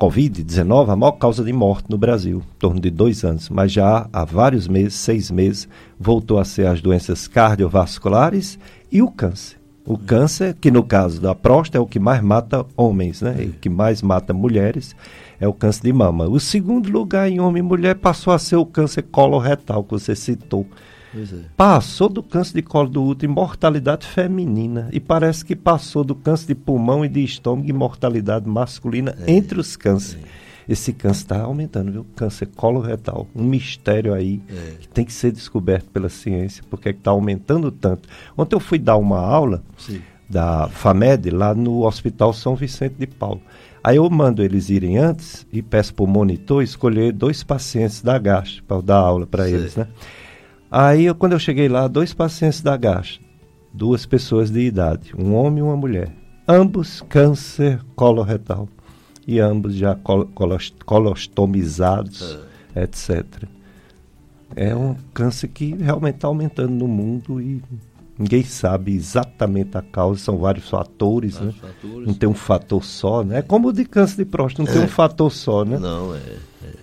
Covid-19 0.00 0.88
a 0.88 0.96
maior 0.96 1.12
causa 1.12 1.44
de 1.44 1.52
morte 1.52 1.90
no 1.90 1.98
Brasil, 1.98 2.38
em 2.38 2.58
torno 2.58 2.80
de 2.80 2.88
dois 2.88 3.22
anos, 3.22 3.50
mas 3.50 3.70
já 3.70 4.08
há 4.10 4.24
vários 4.24 4.66
meses, 4.66 4.94
seis 4.94 5.30
meses, 5.30 5.68
voltou 5.98 6.38
a 6.38 6.44
ser 6.44 6.66
as 6.66 6.80
doenças 6.80 7.28
cardiovasculares 7.28 8.58
e 8.90 9.02
o 9.02 9.10
câncer. 9.10 9.58
O 9.84 9.98
câncer, 9.98 10.56
que 10.58 10.70
no 10.70 10.82
caso 10.82 11.20
da 11.20 11.34
próstata 11.34 11.76
é 11.76 11.80
o 11.80 11.86
que 11.86 11.98
mais 11.98 12.22
mata 12.22 12.64
homens, 12.76 13.20
né? 13.20 13.36
E 13.40 13.46
o 13.48 13.52
que 13.52 13.68
mais 13.68 14.00
mata 14.00 14.32
mulheres 14.32 14.96
é 15.38 15.46
o 15.46 15.52
câncer 15.52 15.82
de 15.82 15.92
mama. 15.92 16.28
O 16.28 16.40
segundo 16.40 16.90
lugar 16.90 17.28
em 17.28 17.38
homem 17.38 17.60
e 17.60 17.66
mulher 17.66 17.96
passou 17.96 18.32
a 18.32 18.38
ser 18.38 18.56
o 18.56 18.64
câncer 18.64 19.02
coloretal, 19.02 19.84
que 19.84 19.90
você 19.90 20.16
citou. 20.16 20.66
É. 21.14 21.24
Passou 21.56 22.08
do 22.08 22.22
câncer 22.22 22.54
de 22.54 22.62
colo 22.62 22.88
do 22.88 23.02
útero 23.02 23.30
em 23.30 23.34
mortalidade 23.34 24.06
feminina. 24.06 24.88
E 24.92 25.00
parece 25.00 25.44
que 25.44 25.56
passou 25.56 26.04
do 26.04 26.14
câncer 26.14 26.46
de 26.48 26.54
pulmão 26.54 27.04
e 27.04 27.08
de 27.08 27.22
estômago 27.24 27.68
em 27.68 27.72
mortalidade 27.72 28.48
masculina 28.48 29.16
entre 29.26 29.58
os 29.58 29.76
cânceres. 29.76 30.24
Esse 30.68 30.92
câncer 30.92 31.22
está 31.22 31.40
aumentando, 31.42 31.90
viu? 31.90 32.06
Câncer 32.14 32.46
coloretal. 32.46 33.26
Um 33.34 33.42
mistério 33.42 34.14
aí 34.14 34.40
É. 34.48 34.74
que 34.78 34.88
tem 34.88 35.04
que 35.04 35.12
ser 35.12 35.32
descoberto 35.32 35.88
pela 35.90 36.08
ciência, 36.08 36.62
porque 36.70 36.90
está 36.90 37.10
aumentando 37.10 37.72
tanto. 37.72 38.08
Ontem 38.38 38.54
eu 38.54 38.60
fui 38.60 38.78
dar 38.78 38.96
uma 38.96 39.18
aula 39.18 39.64
Sim. 39.76 40.00
da 40.28 40.68
FAMED 40.68 41.30
lá 41.30 41.54
no 41.56 41.84
Hospital 41.84 42.32
São 42.32 42.54
Vicente 42.54 42.94
de 42.96 43.06
Paulo. 43.08 43.40
Aí 43.82 43.96
eu 43.96 44.08
mando 44.10 44.44
eles 44.44 44.68
irem 44.68 44.96
antes 44.98 45.44
e 45.52 45.60
peço 45.60 45.92
para 45.92 46.04
o 46.04 46.06
monitor 46.06 46.62
escolher 46.62 47.12
dois 47.12 47.42
pacientes 47.42 48.00
da 48.00 48.16
GAST 48.18 48.62
para 48.62 48.80
dar 48.80 48.98
aula 48.98 49.26
para 49.26 49.48
eles, 49.50 49.74
né? 49.74 49.88
Aí, 50.70 51.06
eu, 51.06 51.14
quando 51.16 51.32
eu 51.32 51.38
cheguei 51.38 51.68
lá, 51.68 51.88
dois 51.88 52.14
pacientes 52.14 52.60
da 52.60 52.76
GAST, 52.76 53.20
duas 53.72 54.06
pessoas 54.06 54.50
de 54.50 54.60
idade, 54.60 55.12
um 55.18 55.34
homem 55.34 55.58
e 55.58 55.62
uma 55.62 55.76
mulher. 55.76 56.14
Ambos 56.46 57.02
câncer 57.08 57.80
coloretal 57.96 58.68
e 59.26 59.40
ambos 59.40 59.74
já 59.74 59.94
col 59.96 60.28
colostomizados, 60.84 62.38
é. 62.74 62.84
etc. 62.84 63.24
É 64.54 64.74
um 64.74 64.94
câncer 65.12 65.48
que 65.48 65.74
realmente 65.74 66.16
está 66.16 66.28
aumentando 66.28 66.72
no 66.72 66.86
mundo 66.86 67.40
e 67.40 67.62
ninguém 68.18 68.44
sabe 68.44 68.94
exatamente 68.94 69.76
a 69.76 69.82
causa, 69.82 70.20
são 70.20 70.38
vários 70.38 70.68
fatores, 70.68 71.34
vários 71.34 71.54
né? 71.56 71.60
Fatores. 71.62 72.06
Não 72.06 72.14
tem 72.14 72.28
um 72.28 72.34
fator 72.34 72.84
só, 72.84 73.24
né? 73.24 73.38
É 73.38 73.42
como 73.42 73.68
o 73.68 73.72
de 73.72 73.84
câncer 73.84 74.16
de 74.16 74.24
próstata, 74.24 74.62
não 74.62 74.70
é. 74.70 74.74
tem 74.74 74.84
um 74.84 74.88
fator 74.88 75.30
só, 75.30 75.64
né? 75.64 75.78
Não, 75.78 76.14
é, 76.14 76.18
é. 76.64 76.74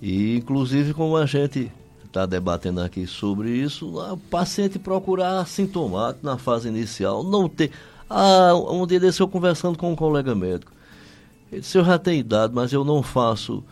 E 0.00 0.36
inclusive 0.36 0.92
como 0.92 1.16
a 1.16 1.24
gente 1.24 1.70
está 2.12 2.26
debatendo 2.26 2.82
aqui 2.82 3.06
sobre 3.06 3.50
isso, 3.50 3.98
o 3.98 4.16
paciente 4.18 4.78
procurar 4.78 5.46
sintomático 5.46 6.24
na 6.24 6.36
fase 6.36 6.68
inicial, 6.68 7.24
não 7.24 7.48
ter. 7.48 7.70
Ah, 8.08 8.52
um 8.54 8.86
dia 8.86 9.00
desse 9.00 9.22
eu 9.22 9.26
conversando 9.26 9.78
com 9.78 9.90
um 9.90 9.96
colega 9.96 10.34
médico. 10.34 10.70
Ele 11.50 11.62
disse, 11.62 11.78
eu 11.78 11.84
já 11.84 11.98
tenho 11.98 12.20
idade, 12.20 12.52
mas 12.54 12.70
eu 12.70 12.84
não 12.84 13.02
faço, 13.02 13.64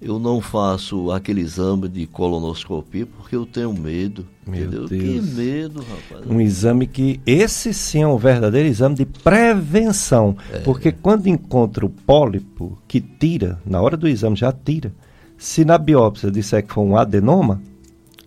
eu 0.00 0.20
não 0.20 0.40
faço 0.40 1.10
aquele 1.10 1.40
exame 1.40 1.88
de 1.88 2.06
colonoscopia 2.06 3.04
porque 3.04 3.34
eu 3.34 3.44
tenho 3.44 3.74
medo. 3.74 4.24
Meu 4.46 4.62
entendeu? 4.62 4.86
Deus. 4.86 5.02
Que 5.02 5.20
medo, 5.34 5.80
rapaz. 5.80 6.30
Um 6.30 6.40
exame 6.40 6.86
que, 6.86 7.20
esse 7.26 7.74
sim 7.74 8.02
é 8.02 8.06
um 8.06 8.16
verdadeiro 8.16 8.68
exame 8.68 8.94
de 8.94 9.06
prevenção. 9.06 10.36
É. 10.52 10.60
Porque 10.60 10.92
quando 10.92 11.26
encontra 11.26 11.84
o 11.84 11.90
pólipo, 11.90 12.78
que 12.86 13.00
tira, 13.00 13.60
na 13.66 13.80
hora 13.80 13.96
do 13.96 14.06
exame 14.06 14.36
já 14.36 14.52
tira, 14.52 14.92
se 15.36 15.64
na 15.64 15.76
biópsia 15.76 16.30
disser 16.30 16.64
que 16.64 16.72
foi 16.72 16.84
um 16.84 16.96
adenoma, 16.96 17.60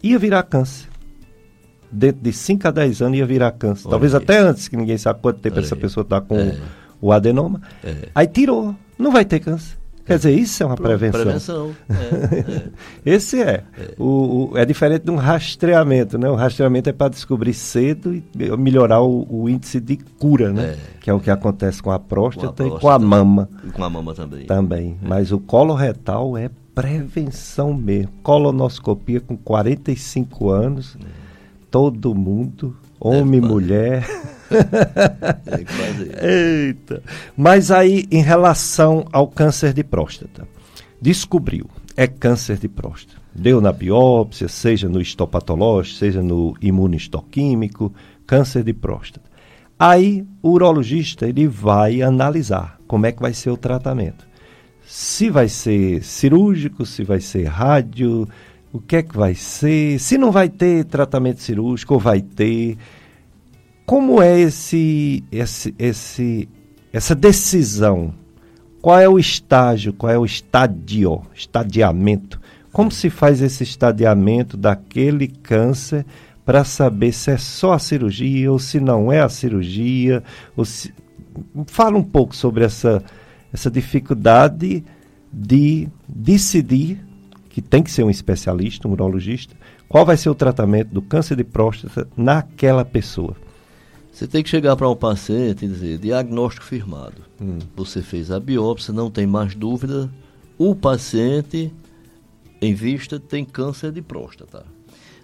ia 0.04 0.20
virar 0.20 0.44
câncer. 0.44 0.88
Dentro 1.92 2.22
de 2.22 2.32
5 2.32 2.68
a 2.68 2.72
10 2.72 3.02
anos 3.02 3.18
ia 3.18 3.26
virar 3.26 3.52
câncer. 3.52 3.88
Olha 3.88 3.92
Talvez 3.92 4.16
aí. 4.16 4.24
até 4.24 4.38
antes, 4.40 4.68
que 4.68 4.78
ninguém 4.78 4.98
sabe 4.98 5.20
quanto 5.22 5.40
tempo 5.40 5.58
Olha 5.58 5.66
essa 5.66 5.76
aí. 5.76 5.82
pessoa 5.82 6.04
está 6.04 6.22
com 6.22 6.40
é. 6.40 6.58
o 7.02 7.12
adenoma. 7.12 7.62
É. 7.84 8.10
Aí 8.16 8.28
tirou, 8.28 8.76
não 8.98 9.12
vai 9.12 9.26
ter 9.26 9.40
câncer. 9.40 9.82
Quer 10.06 10.18
dizer, 10.18 10.34
isso 10.34 10.64
é 10.64 10.66
uma 10.66 10.76
prevenção. 10.76 11.22
Prevenção. 11.22 11.76
É, 11.88 12.72
é. 13.06 13.14
Esse 13.14 13.42
é. 13.42 13.64
É. 13.78 13.94
O, 13.98 14.52
o, 14.52 14.58
é 14.58 14.66
diferente 14.66 15.06
de 15.06 15.12
um 15.12 15.16
rastreamento, 15.16 16.18
né? 16.18 16.30
O 16.30 16.36
rastreamento 16.36 16.90
é 16.90 16.94
para 16.94 17.10
descobrir 17.10 17.54
cedo 17.54 18.14
e 18.14 18.24
melhorar 18.58 19.02
o, 19.02 19.28
o, 19.30 19.48
índice 19.48 19.80
de 19.80 19.98
cura, 20.20 20.52
né? 20.52 20.76
É. 20.76 20.78
Que 21.00 21.10
é 21.10 21.14
o 21.14 21.20
que 21.20 21.30
acontece 21.30 21.82
com 21.82 21.92
a 21.92 22.00
próstata, 22.00 22.48
com 22.48 22.52
a 22.52 22.56
próstata 22.56 22.78
e 22.78 22.82
com 22.82 22.90
a 22.90 23.00
mama. 23.00 23.50
E 23.66 23.72
com 23.72 23.84
a 23.84 23.90
mama 23.90 24.14
também. 24.14 24.46
Também. 24.46 24.98
É. 25.02 25.08
Mas 25.08 25.32
o 25.32 25.40
colo 25.40 25.74
retal 25.74 26.38
é 26.38 26.50
prevenção 26.74 27.74
mesmo. 27.74 28.12
Colonoscopia 28.24 29.20
com 29.20 29.38
45 29.38 30.50
anos, 30.50 30.98
é. 31.00 31.06
todo 31.70 32.16
mundo, 32.16 32.76
homem 33.00 33.40
e 33.40 33.44
mulher. 33.44 34.08
Eita. 36.22 37.02
Mas 37.36 37.72
aí, 37.72 38.06
em 38.12 38.22
relação 38.22 39.06
ao 39.12 39.28
câncer 39.28 39.74
de 39.74 39.84
próstata, 39.84 40.48
descobriu, 41.02 41.70
é 41.96 42.08
câncer 42.08 42.58
de 42.58 42.68
próstata. 42.68 43.22
Deu 43.34 43.62
na 43.62 43.72
biópsia, 43.72 44.50
seja 44.50 44.90
no 44.90 45.00
histopatológico, 45.00 45.98
seja 45.98 46.22
no 46.22 46.54
imunohistoquímico, 46.62 47.94
câncer 48.28 48.64
de 48.64 48.74
próstata. 48.74 49.32
Aí, 49.80 50.26
o 50.42 50.52
urologista 50.52 51.28
ele 51.28 51.48
vai 51.48 52.02
analisar 52.02 52.78
como 52.88 53.06
é 53.06 53.12
que 53.12 53.22
vai 53.22 53.34
ser 53.34 53.50
o 53.50 53.58
tratamento 53.58 54.31
se 54.92 55.30
vai 55.30 55.48
ser 55.48 56.04
cirúrgico, 56.04 56.86
se 56.86 57.02
vai 57.02 57.22
ser 57.22 57.46
rádio, 57.46 58.28
o 58.74 58.80
que 58.82 58.98
é 58.98 59.02
que 59.02 59.16
vai 59.16 59.34
ser, 59.34 59.98
se 59.98 60.18
não 60.18 60.34
vai 60.34 60.50
ter 60.50 60.84
tratamento 60.84 61.42
cirúrgico 61.42 61.94
ou 61.94 62.00
vai 62.00 62.20
ter. 62.20 62.78
Como 63.86 64.22
é 64.22 64.38
esse, 64.38 65.24
esse, 65.32 65.74
esse, 65.80 66.50
essa 66.92 67.16
decisão? 67.16 68.14
Qual 68.82 69.00
é 69.00 69.08
o 69.08 69.18
estágio, 69.18 69.94
qual 69.94 70.12
é 70.12 70.18
o 70.18 70.26
estadio, 70.26 71.22
estadiamento? 71.34 72.42
Como 72.74 72.92
se 72.92 73.10
faz 73.10 73.42
esse 73.42 73.64
estadiamento 73.64 74.58
daquele 74.58 75.30
câncer 75.30 76.06
para 76.44 76.66
saber 76.66 77.14
se 77.14 77.32
é 77.32 77.38
só 77.38 77.72
a 77.72 77.80
cirurgia 77.80 78.52
ou 78.52 78.60
se 78.60 78.78
não 78.82 79.10
é 79.10 79.22
a 79.22 79.30
cirurgia? 79.30 80.22
Se... 80.66 80.94
Fala 81.68 81.98
um 81.98 82.04
pouco 82.04 82.36
sobre 82.36 82.66
essa, 82.66 83.02
essa 83.54 83.70
dificuldade 83.70 84.84
de 85.32 85.88
decidir, 86.08 87.00
que 87.50 87.62
tem 87.62 87.84
que 87.84 87.92
ser 87.92 88.04
um 88.04 88.10
especialista, 88.10 88.88
um 88.88 88.92
urologista, 88.92 89.56
qual 89.88 90.06
vai 90.06 90.16
ser 90.16 90.30
o 90.30 90.36
tratamento 90.36 90.90
do 90.90 91.02
câncer 91.02 91.36
de 91.36 91.44
próstata 91.44 92.08
naquela 92.16 92.86
pessoa. 92.86 93.36
Você 94.12 94.28
tem 94.28 94.44
que 94.44 94.50
chegar 94.50 94.76
para 94.76 94.90
um 94.90 94.96
paciente 94.96 95.66
e 95.66 95.68
dizer, 95.68 95.98
diagnóstico 95.98 96.66
firmado. 96.66 97.22
Hum. 97.42 97.60
Você 97.76 98.02
fez 98.02 98.30
a 98.32 98.40
biópsia, 98.40 98.94
não 98.94 99.10
tem 99.10 99.26
mais 99.26 99.56
dúvida, 99.56 100.10
o 100.58 100.76
paciente 100.76 101.74
em 102.62 102.74
vista 102.74 103.20
tem 103.20 103.44
câncer 103.44 103.92
de 103.92 104.02
próstata. 104.02 104.66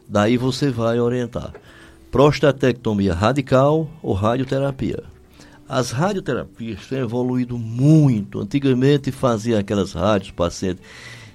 Daí 0.07 0.37
você 0.37 0.69
vai 0.69 0.99
orientar 0.99 1.53
prostatectomia 2.11 3.13
radical 3.13 3.89
ou 4.01 4.13
radioterapia. 4.13 5.03
As 5.69 5.91
radioterapias 5.91 6.87
têm 6.87 6.99
evoluído 6.99 7.57
muito. 7.57 8.39
Antigamente 8.39 9.11
fazia 9.11 9.59
aquelas 9.59 9.91
rádios, 9.93 10.29
o 10.29 10.33
paciente 10.33 10.81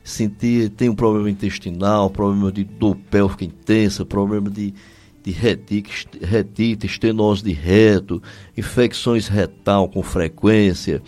sentia, 0.03 0.70
tem 0.70 0.89
um 0.89 0.95
problema 0.95 1.30
intestinal, 1.30 2.11
problema 2.11 2.51
de 2.51 2.64
dor 2.64 2.97
pélvica 3.11 3.45
intensa, 3.45 4.05
problema 4.05 4.51
de, 4.51 4.74
de 5.22 5.30
retite, 5.30 6.09
retite, 6.22 6.87
estenose 6.87 7.45
de 7.45 7.53
reto, 7.53 8.22
infecções 8.57 9.28
retal 9.28 9.89
com 9.89 10.03
frequência. 10.03 11.03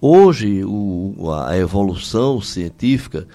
Hoje, 0.00 0.64
o, 0.64 1.30
a 1.32 1.56
evolução 1.58 2.40
científica, 2.40 3.26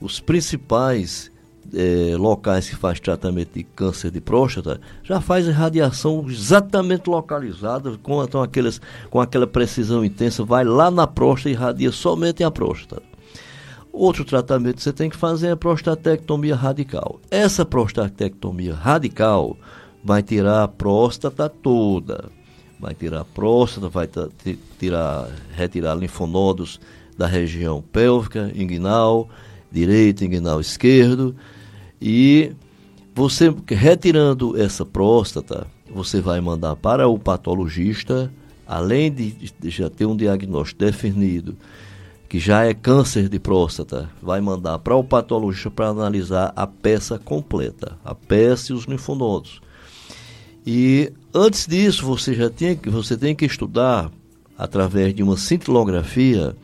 os 0.00 0.20
principais 0.20 1.30
é, 1.74 2.16
locais 2.16 2.68
que 2.68 2.76
faz 2.76 3.00
tratamento 3.00 3.54
de 3.54 3.64
câncer 3.64 4.10
de 4.10 4.20
próstata 4.20 4.80
já 5.02 5.20
faz 5.20 5.46
radiação 5.48 6.24
exatamente 6.28 7.08
localizada 7.08 7.96
com, 8.02 8.22
então, 8.22 8.42
aquelas, 8.42 8.80
com 9.10 9.20
aquela 9.20 9.46
precisão 9.46 10.04
intensa, 10.04 10.44
vai 10.44 10.64
lá 10.64 10.90
na 10.90 11.06
próstata 11.06 11.48
e 11.48 11.52
irradia 11.52 11.92
somente 11.92 12.44
a 12.44 12.50
próstata. 12.50 13.02
Outro 13.92 14.24
tratamento 14.24 14.76
que 14.76 14.82
você 14.82 14.92
tem 14.92 15.08
que 15.08 15.16
fazer 15.16 15.48
é 15.48 15.50
a 15.52 15.56
prostatectomia 15.56 16.54
radical. 16.54 17.18
Essa 17.30 17.64
prostatectomia 17.64 18.74
radical 18.74 19.56
vai 20.04 20.22
tirar 20.22 20.64
a 20.64 20.68
próstata 20.68 21.48
toda. 21.48 22.30
Vai 22.78 22.94
tirar 22.94 23.20
a 23.20 23.24
próstata, 23.24 23.88
vai 23.88 24.06
tirar, 24.78 25.30
retirar 25.54 25.94
linfonodos 25.94 26.78
da 27.16 27.26
região 27.26 27.82
pélvica, 27.90 28.52
inguinal, 28.54 29.30
direito, 29.72 30.24
inguinal 30.24 30.60
esquerdo, 30.60 31.34
e 32.00 32.52
você 33.14 33.54
retirando 33.68 34.60
essa 34.60 34.84
próstata, 34.84 35.66
você 35.90 36.20
vai 36.20 36.40
mandar 36.40 36.76
para 36.76 37.08
o 37.08 37.18
patologista, 37.18 38.30
além 38.66 39.10
de, 39.10 39.34
já 39.64 39.88
ter 39.88 40.06
um 40.06 40.16
diagnóstico 40.16 40.84
definido, 40.84 41.56
que 42.28 42.38
já 42.38 42.64
é 42.64 42.74
câncer 42.74 43.28
de 43.28 43.38
próstata, 43.38 44.10
vai 44.20 44.40
mandar 44.40 44.78
para 44.80 44.96
o 44.96 45.04
patologista 45.04 45.70
para 45.70 45.88
analisar 45.88 46.52
a 46.56 46.66
peça 46.66 47.18
completa, 47.18 47.96
a 48.04 48.14
peça 48.14 48.72
e 48.72 48.74
os 48.74 48.84
linfonodos. 48.84 49.60
E 50.66 51.12
antes 51.32 51.66
disso, 51.66 52.04
você 52.04 52.34
já 52.34 52.50
tem, 52.50 52.78
você 52.86 53.16
tem 53.16 53.34
que 53.34 53.44
estudar 53.44 54.10
através 54.58 55.14
de 55.14 55.22
uma 55.22 55.36
cintilografia 55.36 56.56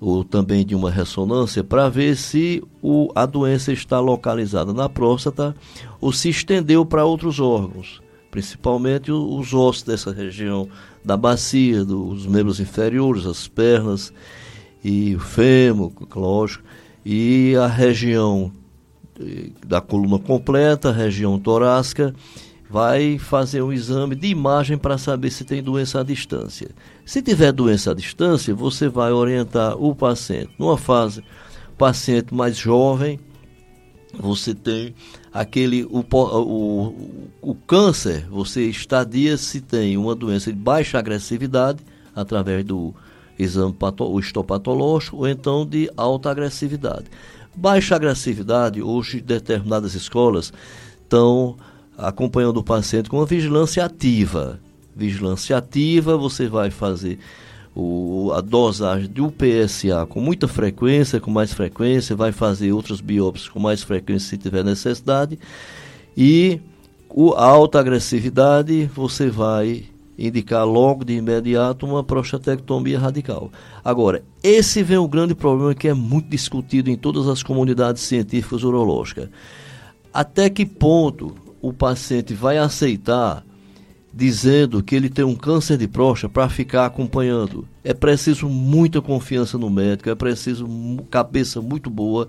ou 0.00 0.24
também 0.24 0.64
de 0.64 0.74
uma 0.74 0.90
ressonância 0.90 1.62
para 1.62 1.88
ver 1.88 2.16
se 2.16 2.62
o, 2.82 3.12
a 3.14 3.26
doença 3.26 3.72
está 3.72 4.00
localizada 4.00 4.72
na 4.72 4.88
próstata 4.88 5.54
ou 6.00 6.12
se 6.12 6.30
estendeu 6.30 6.86
para 6.86 7.04
outros 7.04 7.38
órgãos, 7.38 8.00
principalmente 8.30 9.12
os 9.12 9.52
ossos 9.52 9.82
dessa 9.82 10.10
região 10.10 10.68
da 11.04 11.16
bacia, 11.16 11.84
dos 11.84 12.26
membros 12.26 12.60
inferiores, 12.60 13.26
as 13.26 13.46
pernas 13.46 14.12
e 14.82 15.14
o 15.14 15.20
fêmur, 15.20 15.92
lógico, 16.16 16.64
e 17.04 17.54
a 17.56 17.66
região 17.66 18.50
eh, 19.18 19.50
da 19.66 19.80
coluna 19.82 20.18
completa, 20.18 20.88
a 20.88 20.92
região 20.92 21.38
torácica 21.38 22.14
vai 22.70 23.18
fazer 23.18 23.62
um 23.62 23.72
exame 23.72 24.14
de 24.14 24.28
imagem 24.28 24.78
para 24.78 24.96
saber 24.96 25.30
se 25.30 25.44
tem 25.44 25.62
doença 25.62 26.00
à 26.00 26.02
distância. 26.04 26.70
Se 27.10 27.20
tiver 27.20 27.50
doença 27.50 27.90
à 27.90 27.94
distância, 27.94 28.54
você 28.54 28.88
vai 28.88 29.10
orientar 29.10 29.76
o 29.76 29.96
paciente. 29.96 30.52
Numa 30.56 30.78
fase, 30.78 31.24
paciente 31.76 32.32
mais 32.32 32.56
jovem, 32.56 33.18
você 34.16 34.54
tem 34.54 34.94
aquele 35.32 35.82
o, 35.86 36.04
o, 36.08 36.94
o 37.42 37.54
câncer, 37.66 38.28
você 38.30 38.62
estadia 38.62 39.36
se 39.36 39.60
tem 39.60 39.96
uma 39.96 40.14
doença 40.14 40.52
de 40.52 40.56
baixa 40.56 41.00
agressividade 41.00 41.80
através 42.14 42.64
do 42.64 42.94
exame 43.36 43.72
pato, 43.72 44.16
histopatológico 44.20 45.16
ou 45.16 45.26
então 45.26 45.66
de 45.66 45.90
alta 45.96 46.30
agressividade. 46.30 47.06
Baixa 47.56 47.96
agressividade, 47.96 48.80
hoje 48.80 49.20
determinadas 49.20 49.96
escolas 49.96 50.52
estão 51.02 51.56
acompanhando 51.98 52.58
o 52.58 52.62
paciente 52.62 53.10
com 53.10 53.16
uma 53.16 53.26
vigilância 53.26 53.84
ativa. 53.84 54.60
Vigilância 54.94 55.56
ativa, 55.56 56.16
você 56.16 56.48
vai 56.48 56.70
fazer 56.70 57.18
o, 57.74 58.32
a 58.34 58.40
dosagem 58.40 59.08
do 59.08 59.30
PSA 59.30 60.06
com 60.06 60.20
muita 60.20 60.48
frequência, 60.48 61.20
com 61.20 61.30
mais 61.30 61.52
frequência, 61.52 62.16
vai 62.16 62.32
fazer 62.32 62.72
outras 62.72 63.00
biópsias 63.00 63.48
com 63.48 63.60
mais 63.60 63.82
frequência 63.82 64.30
se 64.30 64.38
tiver 64.38 64.64
necessidade. 64.64 65.38
E 66.16 66.60
o, 67.08 67.32
a 67.34 67.44
alta 67.44 67.78
agressividade, 67.78 68.90
você 68.94 69.30
vai 69.30 69.84
indicar 70.18 70.66
logo 70.66 71.04
de 71.04 71.14
imediato 71.14 71.86
uma 71.86 72.04
prostatectomia 72.04 72.98
radical. 72.98 73.50
Agora, 73.82 74.22
esse 74.42 74.82
vem 74.82 74.98
um 74.98 75.08
grande 75.08 75.34
problema 75.34 75.74
que 75.74 75.88
é 75.88 75.94
muito 75.94 76.28
discutido 76.28 76.90
em 76.90 76.96
todas 76.96 77.26
as 77.26 77.42
comunidades 77.42 78.02
científicas 78.02 78.62
urológicas. 78.62 79.30
Até 80.12 80.50
que 80.50 80.66
ponto 80.66 81.34
o 81.62 81.72
paciente 81.72 82.34
vai 82.34 82.58
aceitar 82.58 83.44
dizendo 84.12 84.82
que 84.82 84.94
ele 84.94 85.08
tem 85.08 85.24
um 85.24 85.36
câncer 85.36 85.76
de 85.76 85.86
próstata 85.86 86.32
para 86.32 86.48
ficar 86.48 86.86
acompanhando. 86.86 87.66
É 87.84 87.94
preciso 87.94 88.48
muita 88.48 89.00
confiança 89.00 89.56
no 89.56 89.70
médico, 89.70 90.10
é 90.10 90.14
preciso 90.14 90.66
cabeça 91.10 91.60
muito 91.60 91.88
boa. 91.88 92.28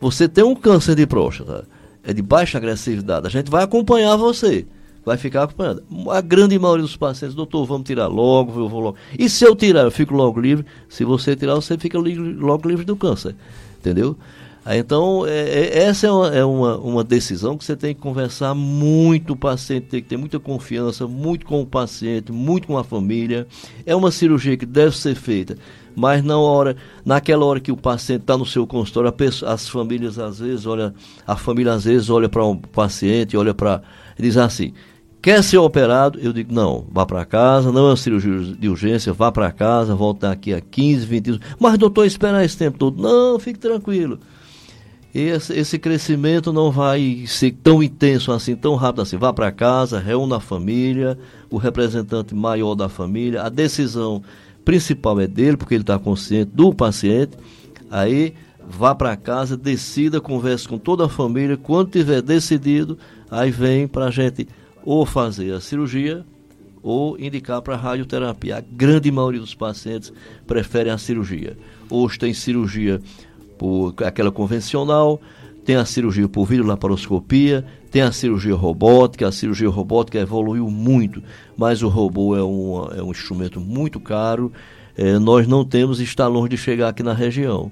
Você 0.00 0.28
tem 0.28 0.44
um 0.44 0.54
câncer 0.54 0.94
de 0.94 1.06
próstata, 1.06 1.66
é 2.02 2.12
de 2.12 2.22
baixa 2.22 2.58
agressividade, 2.58 3.26
a 3.26 3.30
gente 3.30 3.50
vai 3.50 3.62
acompanhar 3.62 4.16
você. 4.16 4.66
Vai 5.02 5.16
ficar 5.16 5.44
acompanhando. 5.44 5.82
A 6.10 6.20
grande 6.20 6.58
maioria 6.58 6.82
dos 6.82 6.96
pacientes, 6.96 7.34
doutor, 7.34 7.64
vamos 7.64 7.86
tirar 7.86 8.06
logo, 8.06 8.60
eu 8.60 8.68
vou 8.68 8.80
logo. 8.80 8.96
E 9.18 9.30
se 9.30 9.44
eu 9.46 9.56
tirar, 9.56 9.84
eu 9.84 9.90
fico 9.90 10.14
logo 10.14 10.38
livre. 10.38 10.66
Se 10.90 11.04
você 11.04 11.34
tirar, 11.34 11.54
você 11.54 11.78
fica 11.78 11.98
livre, 11.98 12.34
logo 12.34 12.68
livre 12.68 12.84
do 12.84 12.94
câncer. 12.94 13.34
Entendeu? 13.78 14.14
Então, 14.78 15.26
é, 15.26 15.40
é, 15.40 15.78
essa 15.84 16.06
é, 16.06 16.10
uma, 16.10 16.28
é 16.28 16.44
uma, 16.44 16.76
uma, 16.78 17.04
decisão 17.04 17.56
que 17.56 17.64
você 17.64 17.74
tem 17.74 17.92
que 17.92 18.00
conversar 18.00 18.54
muito, 18.54 19.32
o 19.32 19.36
paciente 19.36 19.86
tem 19.86 20.00
que 20.00 20.08
ter 20.08 20.16
muita 20.16 20.38
confiança, 20.38 21.08
muito 21.08 21.44
com 21.44 21.60
o 21.60 21.66
paciente, 21.66 22.30
muito 22.30 22.68
com 22.68 22.78
a 22.78 22.84
família. 22.84 23.48
É 23.84 23.96
uma 23.96 24.12
cirurgia 24.12 24.56
que 24.56 24.64
deve 24.64 24.96
ser 24.96 25.16
feita, 25.16 25.56
mas 25.96 26.22
na 26.22 26.38
hora, 26.38 26.76
naquela 27.04 27.44
hora 27.44 27.58
que 27.58 27.72
o 27.72 27.76
paciente 27.76 28.20
está 28.20 28.38
no 28.38 28.46
seu 28.46 28.64
consultório, 28.64 29.10
pessoa, 29.10 29.52
as 29.52 29.68
famílias 29.68 30.20
às 30.20 30.38
vezes 30.38 30.66
olha, 30.66 30.94
a 31.26 31.36
família 31.36 31.72
às 31.72 31.84
vezes 31.84 32.08
olha 32.08 32.28
para 32.28 32.44
o 32.44 32.52
um 32.52 32.56
paciente, 32.56 33.36
olha 33.36 33.52
para. 33.52 33.82
diz 34.16 34.36
assim, 34.36 34.72
quer 35.20 35.42
ser 35.42 35.58
operado? 35.58 36.20
Eu 36.20 36.32
digo, 36.32 36.54
não, 36.54 36.86
vá 36.92 37.04
para 37.04 37.24
casa, 37.24 37.72
não 37.72 37.86
é 37.86 37.90
uma 37.90 37.96
cirurgia 37.96 38.54
de 38.56 38.68
urgência, 38.68 39.12
vá 39.12 39.32
para 39.32 39.50
casa, 39.50 39.96
volta 39.96 40.28
daqui 40.28 40.54
a 40.54 40.60
15, 40.60 41.06
20 41.06 41.24
dias. 41.24 41.40
Mas 41.58 41.76
doutor, 41.76 42.06
esperar 42.06 42.44
esse 42.44 42.56
tempo 42.56 42.78
todo. 42.78 43.02
Não, 43.02 43.36
fique 43.40 43.58
tranquilo 43.58 44.20
esse, 45.18 45.52
esse 45.58 45.78
crescimento 45.78 46.52
não 46.52 46.70
vai 46.70 47.24
ser 47.26 47.52
tão 47.62 47.82
intenso 47.82 48.30
assim, 48.30 48.54
tão 48.54 48.76
rápido 48.76 49.02
assim. 49.02 49.16
Vá 49.16 49.32
para 49.32 49.50
casa, 49.50 49.98
reúna 49.98 50.36
a 50.36 50.40
família, 50.40 51.18
o 51.50 51.56
representante 51.56 52.34
maior 52.34 52.74
da 52.74 52.88
família, 52.88 53.42
a 53.42 53.48
decisão 53.48 54.22
principal 54.64 55.20
é 55.20 55.26
dele, 55.26 55.56
porque 55.56 55.74
ele 55.74 55.82
está 55.82 55.98
consciente 55.98 56.52
do 56.54 56.72
paciente. 56.72 57.32
Aí 57.90 58.34
vá 58.68 58.94
para 58.94 59.16
casa, 59.16 59.56
decida, 59.56 60.20
converse 60.20 60.68
com 60.68 60.78
toda 60.78 61.06
a 61.06 61.08
família. 61.08 61.56
Quando 61.56 61.90
tiver 61.90 62.22
decidido, 62.22 62.96
aí 63.28 63.50
vem 63.50 63.88
para 63.88 64.06
a 64.06 64.10
gente 64.10 64.46
ou 64.84 65.04
fazer 65.04 65.52
a 65.52 65.60
cirurgia 65.60 66.24
ou 66.82 67.18
indicar 67.18 67.60
para 67.62 67.76
radioterapia. 67.76 68.58
A 68.58 68.60
grande 68.60 69.10
maioria 69.10 69.40
dos 69.40 69.54
pacientes 69.54 70.12
prefere 70.46 70.88
a 70.88 70.96
cirurgia. 70.96 71.58
Hoje 71.90 72.18
tem 72.18 72.32
cirurgia 72.32 73.00
por 73.60 73.92
aquela 74.06 74.32
convencional, 74.32 75.20
tem 75.66 75.76
a 75.76 75.84
cirurgia 75.84 76.26
por 76.26 76.46
videolaparoscopia, 76.46 77.62
tem 77.90 78.00
a 78.00 78.10
cirurgia 78.10 78.54
robótica, 78.54 79.28
a 79.28 79.32
cirurgia 79.32 79.68
robótica 79.68 80.18
evoluiu 80.18 80.70
muito, 80.70 81.22
mas 81.58 81.82
o 81.82 81.88
robô 81.88 82.34
é 82.34 82.42
um, 82.42 82.88
é 82.90 83.02
um 83.02 83.10
instrumento 83.10 83.60
muito 83.60 84.00
caro, 84.00 84.50
é, 84.96 85.18
nós 85.18 85.46
não 85.46 85.62
temos, 85.62 86.00
está 86.00 86.26
longe 86.26 86.48
de 86.48 86.56
chegar 86.56 86.88
aqui 86.88 87.02
na 87.02 87.12
região, 87.12 87.70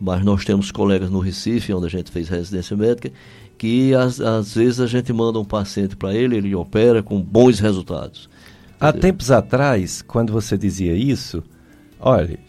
mas 0.00 0.24
nós 0.24 0.44
temos 0.44 0.72
colegas 0.72 1.08
no 1.08 1.20
Recife, 1.20 1.72
onde 1.72 1.86
a 1.86 1.90
gente 1.90 2.10
fez 2.10 2.28
residência 2.28 2.76
médica, 2.76 3.12
que 3.56 3.94
às, 3.94 4.20
às 4.20 4.56
vezes 4.56 4.80
a 4.80 4.88
gente 4.88 5.12
manda 5.12 5.38
um 5.38 5.44
paciente 5.44 5.94
para 5.94 6.12
ele, 6.12 6.36
ele 6.36 6.52
opera 6.52 7.00
com 7.00 7.22
bons 7.22 7.60
resultados. 7.60 8.28
Há 8.80 8.92
tempos 8.92 9.30
atrás, 9.30 10.02
quando 10.02 10.32
você 10.32 10.58
dizia 10.58 10.96
isso, 10.96 11.44
olha, 12.00 12.40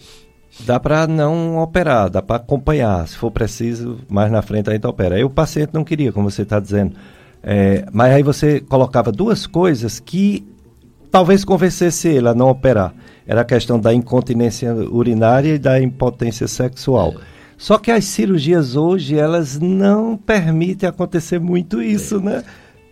dá 0.65 0.79
para 0.79 1.07
não 1.07 1.57
operar, 1.57 2.09
dá 2.09 2.21
para 2.21 2.37
acompanhar. 2.37 3.07
Se 3.07 3.15
for 3.17 3.31
preciso, 3.31 3.99
mais 4.09 4.31
na 4.31 4.41
frente 4.41 4.69
a 4.69 4.73
gente 4.73 4.85
opera. 4.85 5.15
Aí 5.15 5.23
o 5.23 5.29
paciente 5.29 5.71
não 5.73 5.83
queria, 5.83 6.11
como 6.11 6.29
você 6.29 6.43
está 6.43 6.59
dizendo. 6.59 6.95
É, 7.41 7.85
mas 7.91 8.13
aí 8.13 8.23
você 8.23 8.59
colocava 8.59 9.11
duas 9.11 9.47
coisas 9.47 9.99
que 9.99 10.45
talvez 11.09 11.43
convencesse 11.43 12.07
ele 12.07 12.27
a 12.27 12.33
não 12.33 12.49
operar. 12.49 12.93
Era 13.25 13.41
a 13.41 13.45
questão 13.45 13.79
da 13.79 13.93
incontinência 13.93 14.73
urinária 14.73 15.55
e 15.55 15.59
da 15.59 15.81
impotência 15.81 16.47
sexual. 16.47 17.13
É. 17.15 17.39
Só 17.57 17.77
que 17.77 17.91
as 17.91 18.05
cirurgias 18.05 18.75
hoje, 18.75 19.17
elas 19.17 19.59
não 19.59 20.15
permitem 20.15 20.87
acontecer 20.87 21.39
muito 21.39 21.81
isso, 21.81 22.17
é. 22.17 22.21
né? 22.21 22.43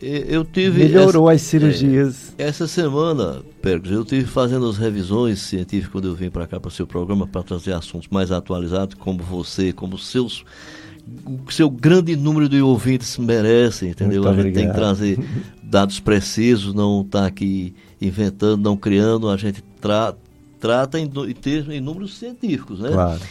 Eu 0.01 0.45
tive. 0.45 0.83
Melhorou 0.83 1.29
essa, 1.29 1.35
as 1.35 1.41
cirurgias. 1.41 2.35
É, 2.37 2.43
essa 2.43 2.67
semana, 2.67 3.41
Percos, 3.61 3.91
eu 3.91 4.05
tive 4.05 4.25
fazendo 4.25 4.69
as 4.69 4.77
revisões 4.77 5.39
científicas 5.39 5.91
quando 5.91 6.07
eu 6.07 6.15
vim 6.15 6.29
para 6.29 6.45
cá 6.45 6.59
para 6.59 6.69
o 6.69 6.71
seu 6.71 6.85
programa 6.85 7.25
para 7.25 7.41
trazer 7.41 7.73
assuntos 7.73 8.07
mais 8.09 8.31
atualizados, 8.31 8.95
como 8.95 9.23
você, 9.23 9.73
como 9.73 9.97
seus. 9.97 10.45
O 11.25 11.51
seu 11.51 11.69
grande 11.69 12.15
número 12.15 12.49
de 12.49 12.61
ouvintes 12.61 13.17
merecem, 13.17 13.89
entendeu? 13.89 14.23
Muito 14.23 14.27
a 14.27 14.33
gente 14.33 14.39
obrigado. 14.41 14.63
tem 14.63 14.69
que 14.69 14.75
trazer 14.75 15.19
dados 15.63 15.99
precisos, 15.99 16.73
não 16.73 17.01
estar 17.01 17.21
tá 17.21 17.25
aqui 17.27 17.73
inventando, 17.99 18.61
não 18.61 18.75
criando, 18.75 19.29
a 19.29 19.37
gente 19.37 19.63
tra 19.81 20.13
trata 20.59 20.99
em, 20.99 21.05
em, 21.05 21.75
em 21.75 21.79
números 21.79 22.17
científicos, 22.17 22.79
né? 22.79 22.89
Claro. 22.89 23.21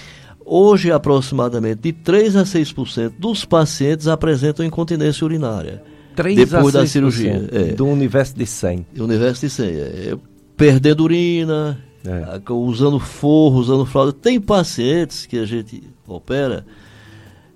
Hoje, 0.45 0.93
aproximadamente 0.93 1.83
de 1.83 1.93
3 1.93 2.37
a 2.37 2.45
6% 2.45 3.15
dos 3.19 3.45
pacientes 3.45 4.07
apresentam 4.07 4.65
incontinência 4.65 5.25
urinária. 5.25 5.83
3 6.17 6.37
depois 6.49 6.73
da 6.73 6.87
cirurgia. 6.87 7.49
É. 7.53 7.65
Do 7.75 7.87
universo 7.87 8.35
de 8.35 8.47
100. 8.47 8.87
Do 8.95 9.05
universo 9.05 9.43
de 9.43 9.51
100. 9.51 9.67
É. 9.69 10.19
Perdendo 10.57 11.05
urina, 11.05 11.79
é. 12.05 12.53
usando 12.53 12.99
forro, 12.99 13.59
usando 13.59 13.85
fralda. 13.85 14.13
Tem 14.13 14.41
pacientes 14.41 15.27
que 15.27 15.39
a 15.39 15.45
gente 15.45 15.83
opera, 16.09 16.67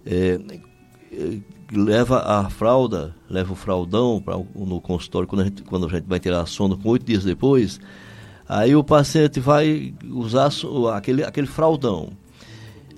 é, 0.04 0.38
leva 1.72 2.18
a 2.18 2.50
fralda, 2.50 3.14
leva 3.28 3.52
o 3.52 3.56
fraldão 3.56 4.20
pra, 4.20 4.36
no 4.54 4.80
consultório, 4.80 5.26
quando 5.26 5.40
a, 5.40 5.44
gente, 5.44 5.62
quando 5.62 5.86
a 5.86 5.88
gente 5.88 6.04
vai 6.06 6.20
tirar 6.20 6.42
a 6.42 6.46
sonda, 6.46 6.76
com 6.76 6.88
oito 6.90 7.06
dias 7.06 7.24
depois, 7.24 7.80
aí 8.48 8.76
o 8.76 8.84
paciente 8.84 9.40
vai 9.40 9.94
usar 10.04 10.50
aquele, 10.94 11.24
aquele 11.24 11.46
fraldão. 11.46 12.10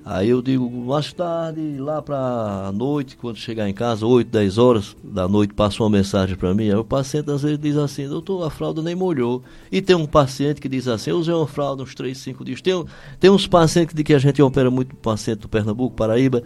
Aí 0.05 0.31
eu 0.31 0.43
digo, 0.43 0.69
mais 0.69 1.13
tarde, 1.13 1.77
lá 1.79 2.03
para 2.03 2.67
a 2.67 2.73
noite, 2.73 3.17
quando 3.17 3.37
chegar 3.37 3.69
em 3.69 3.73
casa, 3.73 4.05
8, 4.05 4.29
10 4.29 4.59
horas 4.59 4.97
da 5.03 5.29
noite, 5.29 5.55
passa 5.55 5.81
uma 5.81 5.91
mensagem 5.91 6.35
para 6.35 6.53
mim. 6.53 6.65
Aí 6.65 6.75
o 6.75 6.85
paciente 6.85 7.31
às 7.31 7.43
vezes 7.43 7.59
diz 7.59 7.77
assim, 7.77 8.09
doutor, 8.09 8.45
a 8.45 8.51
fralda 8.51 8.83
nem 8.83 8.97
molhou. 8.97 9.43
E 9.71 9.81
tem 9.81 9.95
um 9.95 10.07
paciente 10.07 10.61
que 10.61 10.69
diz 10.69 10.89
assim, 10.89 11.11
eu 11.11 11.19
usei 11.19 11.33
uma 11.33 11.47
fralda 11.47 11.85
uns 11.85 11.95
3, 11.95 12.19
5 12.19 12.45
dias. 12.45 12.61
Tem, 12.61 12.85
tem 13.21 13.31
uns 13.31 13.47
pacientes 13.47 13.95
de 13.95 14.03
que 14.03 14.13
a 14.13 14.19
gente 14.19 14.43
opera 14.43 14.73
muito 14.73 14.97
paciente 14.97 15.41
do 15.41 15.49
Pernambuco, 15.49 15.95
Paraíba. 15.95 16.43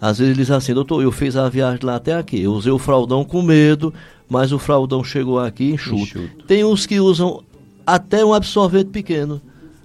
Às 0.00 0.18
vezes 0.18 0.32
ele 0.32 0.42
diz 0.42 0.50
assim, 0.50 0.72
doutor, 0.72 1.02
eu 1.02 1.12
fiz 1.12 1.36
a 1.36 1.46
viagem 1.48 1.80
lá 1.82 1.96
até 1.96 2.14
aqui. 2.14 2.40
Eu 2.40 2.52
usei 2.52 2.72
o 2.72 2.78
fraldão 2.78 3.22
com 3.22 3.42
medo, 3.42 3.92
mas 4.28 4.50
o 4.50 4.58
fraldão 4.58 5.04
chegou 5.04 5.38
aqui 5.38 5.72
enxuto. 5.72 6.02
enxuto. 6.02 6.44
Tem 6.46 6.64
uns 6.64 6.86
que 6.86 6.98
usam 6.98 7.42
até 7.86 8.24
um 8.24 8.32
absorvente 8.32 8.88
pequeno. 8.88 9.42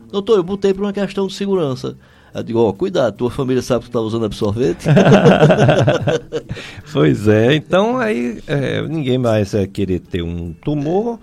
Doutor, 0.10 0.38
eu 0.38 0.44
botei 0.44 0.74
por 0.74 0.84
uma 0.84 0.94
questão 0.94 1.28
de 1.28 1.34
segurança. 1.34 1.98
Eu 2.34 2.44
digo, 2.44 2.60
ó, 2.60 2.70
oh, 2.70 2.74
cuidado, 2.74 3.16
tua 3.16 3.32
família 3.32 3.62
sabe 3.62 3.86
que 3.86 3.86
tu 3.88 3.90
está 3.90 4.02
usando 4.02 4.26
absorvente? 4.26 4.86
pois 6.94 7.28
é, 7.28 7.56
então 7.56 7.98
aí 7.98 8.42
é, 8.48 8.82
ninguém 8.84 9.18
mais 9.18 9.54
vai 9.54 9.66
querer 9.68 10.00
ter 10.00 10.22
um 10.22 10.54
tumor, 10.54 11.20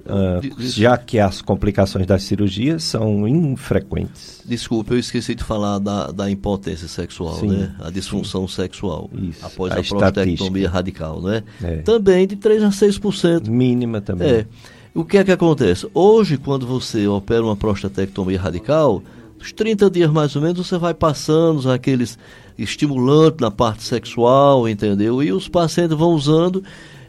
uh, 0.00 0.40
já 0.58 0.98
que 0.98 1.18
as 1.18 1.40
complicações 1.40 2.06
das 2.06 2.22
cirurgias 2.24 2.84
são 2.84 3.26
infrequentes. 3.26 4.42
Desculpe, 4.44 4.92
eu 4.92 4.98
esqueci 4.98 5.34
de 5.34 5.42
falar 5.44 5.78
da, 5.78 6.10
da 6.10 6.30
impotência 6.30 6.88
sexual, 6.88 7.34
sim, 7.36 7.48
né? 7.48 7.74
A 7.80 7.90
disfunção 7.90 8.46
sim. 8.46 8.56
sexual 8.56 9.08
Isso, 9.14 9.44
após 9.44 9.72
a, 9.72 9.80
a 9.80 9.82
prostatectomia 9.82 10.68
radical, 10.68 11.22
né? 11.22 11.42
É. 11.62 11.76
Também 11.78 12.26
de 12.26 12.36
3 12.36 12.62
a 12.64 12.68
6%. 12.68 13.48
Mínima 13.48 14.00
também. 14.00 14.28
É. 14.28 14.46
O 14.92 15.04
que 15.04 15.18
é 15.18 15.24
que 15.24 15.30
acontece? 15.30 15.88
Hoje, 15.94 16.36
quando 16.36 16.66
você 16.66 17.06
opera 17.06 17.44
uma 17.44 17.56
prostatectomia 17.56 18.40
radical, 18.40 19.02
uns 19.40 19.52
30 19.52 19.90
dias 19.90 20.10
mais 20.10 20.36
ou 20.36 20.42
menos, 20.42 20.66
você 20.66 20.76
vai 20.76 20.94
passando 20.94 21.70
aqueles 21.70 22.18
estimulantes 22.58 23.40
na 23.40 23.50
parte 23.50 23.82
sexual, 23.82 24.68
entendeu? 24.68 25.22
E 25.22 25.32
os 25.32 25.48
pacientes 25.48 25.96
vão 25.96 26.10
usando 26.10 26.62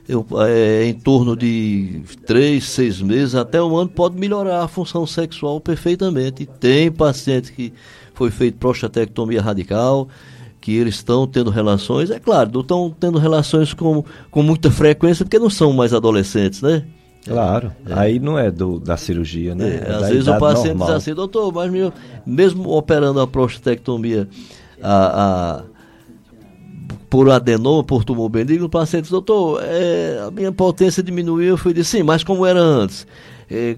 eu, 0.08 0.26
é, 0.46 0.86
em 0.86 0.94
torno 0.94 1.36
de 1.36 2.02
três, 2.26 2.66
seis 2.66 3.02
meses, 3.02 3.36
até 3.36 3.62
um 3.62 3.78
ano, 3.78 3.90
pode 3.90 4.18
melhorar 4.18 4.64
a 4.64 4.68
função 4.68 5.06
sexual 5.06 5.62
perfeitamente. 5.62 6.46
Tem 6.46 6.92
paciente 6.92 7.54
que 7.54 7.72
foi 8.14 8.32
feito 8.32 8.58
prostatectomia 8.58 9.42
radical, 9.42 10.08
que 10.60 10.76
eles 10.76 10.96
estão 10.96 11.26
tendo 11.26 11.50
relações, 11.50 12.12
é 12.12 12.20
claro, 12.20 12.52
não 12.54 12.62
estão 12.62 12.96
tendo 13.00 13.18
relações 13.18 13.74
com, 13.74 14.04
com 14.30 14.44
muita 14.44 14.70
frequência, 14.70 15.26
porque 15.26 15.40
não 15.40 15.50
são 15.50 15.74
mais 15.74 15.94
adolescentes, 15.94 16.62
né? 16.62 16.84
Claro, 17.26 17.72
é. 17.88 17.94
aí 17.94 18.20
não 18.20 18.38
é 18.38 18.50
do, 18.50 18.80
da 18.80 18.98
cirurgia, 18.98 19.54
né? 19.54 19.82
É, 19.86 19.92
é 19.92 19.96
às 19.96 20.10
vezes 20.10 20.28
o 20.28 20.38
paciente 20.40 20.70
normal. 20.70 20.88
diz 20.88 20.98
assim, 20.98 21.14
doutor, 21.14 21.54
mas 21.54 21.72
meu, 21.72 21.94
mesmo 22.26 22.70
operando 22.72 23.20
a 23.20 23.28
prostatectomia 23.28 24.28
a, 24.82 25.62
a, 25.62 25.64
por 27.10 27.30
adenoma, 27.30 27.84
por 27.84 28.04
tumor 28.04 28.28
benigno, 28.30 28.66
o 28.66 28.70
paciente 28.70 29.04
diz, 29.04 29.12
doutor, 29.12 29.62
é, 29.64 30.24
a 30.28 30.32
minha 30.32 30.52
potência 30.52 31.04
diminuiu, 31.04 31.50
eu 31.50 31.58
fui 31.58 31.74
disse, 31.74 31.98
sim, 31.98 32.04
mas 32.04 32.24
como 32.24 32.46
era 32.46 32.60
antes? 32.60 33.06
É, 33.54 33.76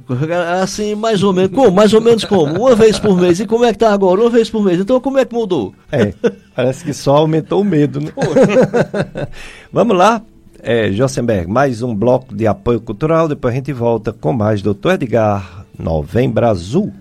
assim, 0.62 0.94
mais 0.94 1.24
ou 1.24 1.34
menos, 1.34 1.52
como? 1.52 1.72
Mais 1.72 1.94
ou 1.96 2.00
menos 2.00 2.24
como? 2.24 2.60
Uma 2.60 2.76
vez 2.76 3.00
por 3.00 3.20
mês. 3.20 3.40
E 3.40 3.48
como 3.48 3.66
é 3.66 3.74
que 3.74 3.80
tá 3.80 3.92
agora? 3.92 4.22
Uma 4.22 4.30
vez 4.30 4.48
por 4.48 4.64
mês. 4.64 4.80
Então 4.80 5.02
como 5.02 5.18
é 5.18 5.26
que 5.26 5.34
mudou? 5.34 5.74
É, 5.92 6.14
parece 6.56 6.86
que 6.86 6.94
só 6.94 7.18
aumentou 7.18 7.62
o 7.62 7.66
medo, 7.66 8.00
né? 8.00 8.12
Vamos 9.74 9.98
lá, 9.98 10.22
é, 10.64 10.90
Josenberg, 10.94 11.52
mais 11.52 11.82
um 11.82 11.94
bloco 11.94 12.34
de 12.34 12.48
apoio 12.48 12.80
cultural, 12.80 13.28
depois 13.28 13.54
a 13.54 13.58
gente 13.58 13.74
volta 13.74 14.14
com 14.14 14.32
mais 14.32 14.62
Doutor 14.62 14.94
Edgar, 14.94 15.66
Novembro 15.78 16.48
Azul. 16.48 16.92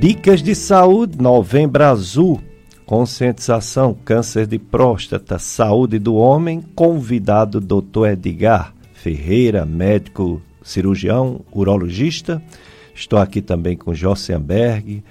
Dicas 0.00 0.40
de 0.40 0.54
saúde, 0.54 1.20
Novembro 1.20 1.82
Azul, 1.84 2.40
conscientização, 2.86 3.92
câncer 3.92 4.46
de 4.46 4.58
próstata, 4.58 5.38
saúde 5.38 5.98
do 5.98 6.14
homem, 6.14 6.62
convidado 6.74 7.60
Doutor 7.60 8.10
Edgar 8.10 8.72
Ferreira, 8.94 9.66
médico 9.66 10.40
cirurgião, 10.62 11.40
urologista. 11.52 12.40
Estou 12.94 13.18
aqui 13.18 13.42
também 13.42 13.76
com 13.76 13.92
Josenberg, 13.94 15.02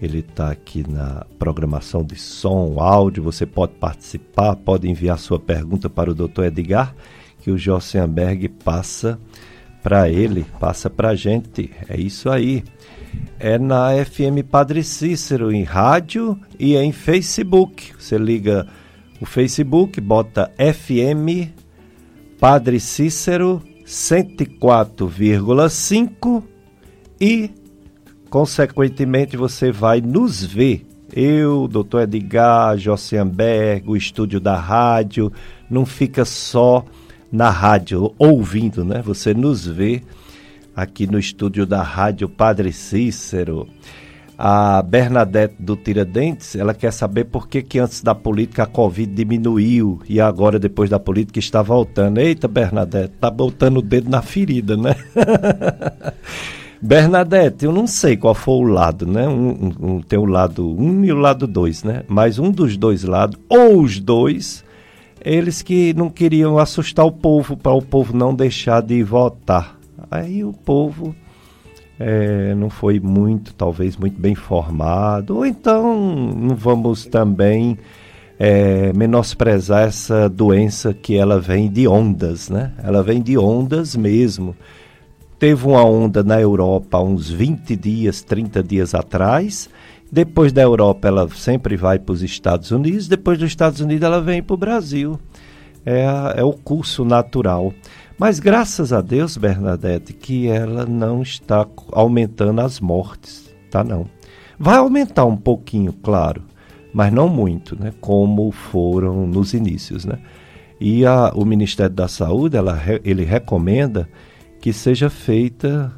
ele 0.00 0.18
está 0.18 0.50
aqui 0.50 0.84
na 0.88 1.26
programação 1.38 2.02
de 2.04 2.16
som, 2.16 2.78
áudio. 2.78 3.22
Você 3.22 3.46
pode 3.46 3.72
participar, 3.74 4.56
pode 4.56 4.86
enviar 4.88 5.18
sua 5.18 5.38
pergunta 5.40 5.88
para 5.88 6.10
o 6.10 6.14
Dr. 6.14 6.42
Edgar, 6.44 6.94
que 7.40 7.50
o 7.50 7.56
Jossenberg 7.56 8.46
passa 8.48 9.18
para 9.82 10.10
ele, 10.10 10.44
passa 10.60 10.90
para 10.90 11.08
a 11.10 11.14
gente. 11.14 11.70
É 11.88 11.98
isso 11.98 12.28
aí. 12.28 12.62
É 13.38 13.56
na 13.58 13.92
FM 14.04 14.42
Padre 14.50 14.82
Cícero, 14.82 15.52
em 15.52 15.62
rádio 15.62 16.36
e 16.58 16.74
em 16.76 16.90
Facebook. 16.92 17.92
Você 17.98 18.18
liga 18.18 18.66
o 19.20 19.24
Facebook, 19.24 19.98
bota 20.00 20.52
FM 20.58 21.54
Padre 22.38 22.78
Cícero 22.80 23.62
104,5 23.86 26.42
e 27.20 27.50
Consequentemente, 28.36 29.34
você 29.34 29.72
vai 29.72 30.02
nos 30.02 30.44
ver. 30.44 30.86
Eu, 31.10 31.66
doutor 31.66 32.02
Edgar, 32.02 32.76
Josianberg, 32.76 33.88
o 33.88 33.96
estúdio 33.96 34.38
da 34.38 34.54
rádio, 34.54 35.32
não 35.70 35.86
fica 35.86 36.22
só 36.22 36.84
na 37.32 37.48
rádio 37.48 38.14
ouvindo, 38.18 38.84
né? 38.84 39.00
Você 39.06 39.32
nos 39.32 39.66
vê 39.66 40.02
aqui 40.76 41.06
no 41.06 41.18
estúdio 41.18 41.64
da 41.64 41.82
rádio 41.82 42.28
Padre 42.28 42.74
Cícero. 42.74 43.66
A 44.36 44.82
Bernadette 44.82 45.56
do 45.58 45.74
Tiradentes, 45.74 46.56
ela 46.56 46.74
quer 46.74 46.92
saber 46.92 47.24
por 47.24 47.48
que, 47.48 47.62
que 47.62 47.78
antes 47.78 48.02
da 48.02 48.14
política 48.14 48.64
a 48.64 48.66
Covid 48.66 49.14
diminuiu 49.14 50.02
e 50.06 50.20
agora, 50.20 50.58
depois 50.58 50.90
da 50.90 50.98
política, 50.98 51.38
está 51.38 51.62
voltando. 51.62 52.18
Eita, 52.18 52.46
Bernadette, 52.46 53.14
tá 53.18 53.30
botando 53.30 53.78
o 53.78 53.82
dedo 53.82 54.10
na 54.10 54.20
ferida, 54.20 54.76
né? 54.76 54.94
Bernadette, 56.80 57.64
eu 57.64 57.72
não 57.72 57.86
sei 57.86 58.16
qual 58.16 58.34
foi 58.34 58.54
o 58.54 58.62
lado, 58.62 59.06
né? 59.06 59.26
Um, 59.26 59.72
um, 59.80 60.00
tem 60.00 60.18
o 60.18 60.26
lado 60.26 60.68
1 60.68 60.82
um 60.82 61.04
e 61.04 61.12
o 61.12 61.16
lado 61.16 61.46
2, 61.46 61.84
né? 61.84 62.02
Mas 62.06 62.38
um 62.38 62.50
dos 62.50 62.76
dois 62.76 63.02
lados, 63.02 63.38
ou 63.48 63.80
os 63.80 63.98
dois, 63.98 64.64
eles 65.24 65.62
que 65.62 65.94
não 65.94 66.10
queriam 66.10 66.58
assustar 66.58 67.06
o 67.06 67.12
povo, 67.12 67.56
para 67.56 67.72
o 67.72 67.82
povo 67.82 68.16
não 68.16 68.34
deixar 68.34 68.82
de 68.82 69.02
votar. 69.02 69.78
Aí 70.10 70.44
o 70.44 70.52
povo 70.52 71.14
é, 71.98 72.54
não 72.54 72.68
foi 72.68 73.00
muito, 73.00 73.54
talvez, 73.54 73.96
muito 73.96 74.20
bem 74.20 74.34
formado. 74.34 75.36
Ou 75.36 75.46
então 75.46 75.96
não 76.36 76.54
vamos 76.54 77.06
também 77.06 77.78
é, 78.38 78.92
menosprezar 78.92 79.88
essa 79.88 80.28
doença 80.28 80.92
que 80.92 81.16
ela 81.16 81.40
vem 81.40 81.70
de 81.70 81.88
ondas, 81.88 82.48
né? 82.48 82.72
Ela 82.82 83.02
vem 83.02 83.22
de 83.22 83.36
ondas 83.38 83.96
mesmo. 83.96 84.54
Teve 85.38 85.66
uma 85.66 85.84
onda 85.84 86.22
na 86.22 86.40
Europa 86.40 86.98
uns 86.98 87.30
20 87.30 87.76
dias, 87.76 88.22
30 88.22 88.62
dias 88.62 88.94
atrás. 88.94 89.68
Depois 90.10 90.52
da 90.52 90.62
Europa, 90.62 91.08
ela 91.08 91.28
sempre 91.28 91.76
vai 91.76 91.98
para 91.98 92.12
os 92.12 92.22
Estados 92.22 92.70
Unidos. 92.70 93.06
Depois 93.06 93.38
dos 93.38 93.48
Estados 93.48 93.80
Unidos, 93.80 94.02
ela 94.02 94.20
vem 94.20 94.42
para 94.42 94.54
o 94.54 94.58
Brasil. 94.58 95.18
É, 95.84 96.06
é 96.36 96.44
o 96.44 96.52
curso 96.52 97.04
natural. 97.04 97.72
Mas 98.18 98.40
graças 98.40 98.94
a 98.94 99.02
Deus, 99.02 99.36
Bernadette, 99.36 100.14
que 100.14 100.48
ela 100.48 100.86
não 100.86 101.20
está 101.20 101.66
aumentando 101.92 102.62
as 102.62 102.80
mortes, 102.80 103.54
tá 103.70 103.84
não. 103.84 104.06
Vai 104.58 104.78
aumentar 104.78 105.26
um 105.26 105.36
pouquinho, 105.36 105.92
claro, 105.92 106.42
mas 106.94 107.12
não 107.12 107.28
muito, 107.28 107.78
né? 107.78 107.92
Como 108.00 108.50
foram 108.50 109.26
nos 109.26 109.52
inícios, 109.52 110.06
né? 110.06 110.18
E 110.80 111.04
a, 111.04 111.30
o 111.34 111.44
Ministério 111.44 111.94
da 111.94 112.08
Saúde, 112.08 112.56
ela, 112.56 112.80
ele 113.04 113.22
recomenda 113.22 114.08
que 114.66 114.72
seja 114.72 115.08
feita 115.08 115.92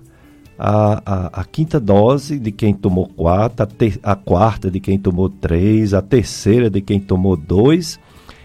a, 0.59 1.03
a, 1.07 1.40
a, 1.40 1.45
quinta 1.47 1.81
dose 1.81 2.39
de 2.39 2.53
quem 2.53 2.74
tomou 2.74 3.09
quatro, 3.09 3.62
a, 3.62 3.66
ter, 3.66 3.99
a, 4.03 4.15
quarta 4.15 4.70
de 4.70 4.78
quem 4.78 4.99
tomou 4.99 5.31
três, 5.31 5.95
a 5.95 6.03
terceira 6.03 6.69
de 6.69 6.82
quem 6.82 7.01
tomou 7.01 7.35
dois 7.35 7.99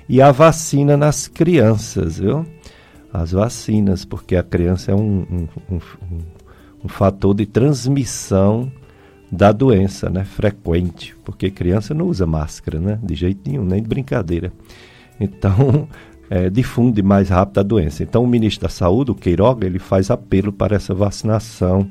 e 0.08 0.22
a 0.22 0.32
vacina 0.32 0.96
nas 0.96 1.28
crianças, 1.28 2.20
viu? 2.20 2.46
As 3.12 3.34
vacinas, 3.34 4.06
porque 4.06 4.38
a 4.38 4.44
criança 4.44 4.94
é 4.94 4.96
um, 4.96 5.28
um, 5.30 5.48
um, 5.70 5.80
um 6.86 6.88
fator 6.88 7.36
de 7.36 7.46
transmissão 7.46 8.72
da 9.30 9.52
doença, 9.52 10.10
né? 10.10 10.24
Frequente, 10.24 11.14
porque 11.26 11.52
criança 11.52 11.94
não 11.94 12.06
usa 12.06 12.26
máscara, 12.26 12.80
né? 12.80 12.98
De 13.04 13.14
jeito 13.14 13.42
nenhum, 13.46 13.66
nem 13.66 13.82
de 13.82 13.90
brincadeira. 13.90 14.54
Então, 15.20 15.86
é, 16.34 16.50
difunde 16.50 17.04
mais 17.04 17.30
rápido 17.30 17.60
a 17.60 17.64
doença. 17.64 18.02
Então, 18.02 18.24
o 18.24 18.28
ministro 18.28 18.64
da 18.64 18.70
Saúde, 18.70 19.12
o 19.12 19.16
Queiroga, 19.16 19.68
ele 19.68 19.78
faz 19.78 20.10
apelo 20.10 20.52
para 20.52 20.76
essa 20.76 20.92
vacinação 20.92 21.88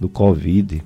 do 0.00 0.08
Covid. 0.08 0.82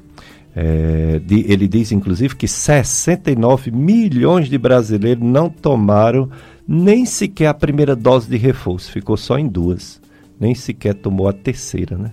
É, 0.55 1.19
de, 1.25 1.51
ele 1.51 1.67
diz, 1.67 1.93
inclusive, 1.93 2.37
que 2.37 2.47
69 2.47 3.71
milhões 3.71 4.51
de 4.51 4.59
brasileiros 4.59 5.25
não 5.25 5.49
tomaram 5.49 6.29
nem 6.69 7.07
sequer 7.07 7.47
a 7.47 7.55
primeira 7.55 7.97
dose 7.97 8.29
de 8.29 8.37
reforço, 8.37 8.93
ficou 8.93 9.17
só 9.17 9.39
em 9.39 9.49
duas. 9.49 9.99
Nem 10.39 10.55
sequer 10.55 10.93
tomou 10.93 11.27
a 11.27 11.33
terceira, 11.33 11.97
né? 11.97 12.11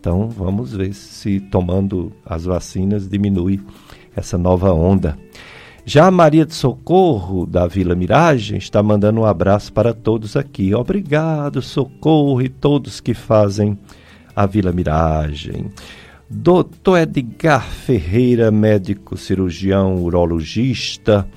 Então, 0.00 0.30
vamos 0.30 0.74
ver 0.74 0.94
se 0.94 1.38
tomando 1.38 2.10
as 2.24 2.46
vacinas 2.46 3.06
diminui 3.06 3.60
essa 4.16 4.38
nova 4.38 4.72
onda. 4.72 5.18
Já 5.86 6.06
a 6.06 6.10
Maria 6.10 6.46
de 6.46 6.54
Socorro, 6.54 7.44
da 7.44 7.66
Vila 7.66 7.94
Miragem, 7.94 8.56
está 8.56 8.82
mandando 8.82 9.20
um 9.20 9.26
abraço 9.26 9.70
para 9.70 9.92
todos 9.92 10.34
aqui. 10.34 10.74
Obrigado, 10.74 11.60
Socorro 11.60 12.40
e 12.40 12.48
todos 12.48 13.02
que 13.02 13.12
fazem 13.12 13.78
a 14.34 14.46
Vila 14.46 14.72
Miragem. 14.72 15.70
Doutor 16.28 17.00
Edgar 17.00 17.68
Ferreira, 17.68 18.50
médico 18.50 19.14
cirurgião 19.14 20.02
urologista, 20.02 21.28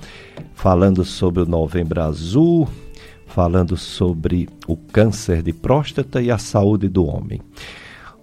falando 0.54 1.04
sobre 1.04 1.42
o 1.42 1.46
Novembro 1.46 2.00
Azul, 2.00 2.66
falando 3.26 3.76
sobre 3.76 4.48
o 4.66 4.76
câncer 4.76 5.42
de 5.42 5.52
próstata 5.52 6.22
e 6.22 6.30
a 6.30 6.38
saúde 6.38 6.88
do 6.88 7.04
homem. 7.04 7.38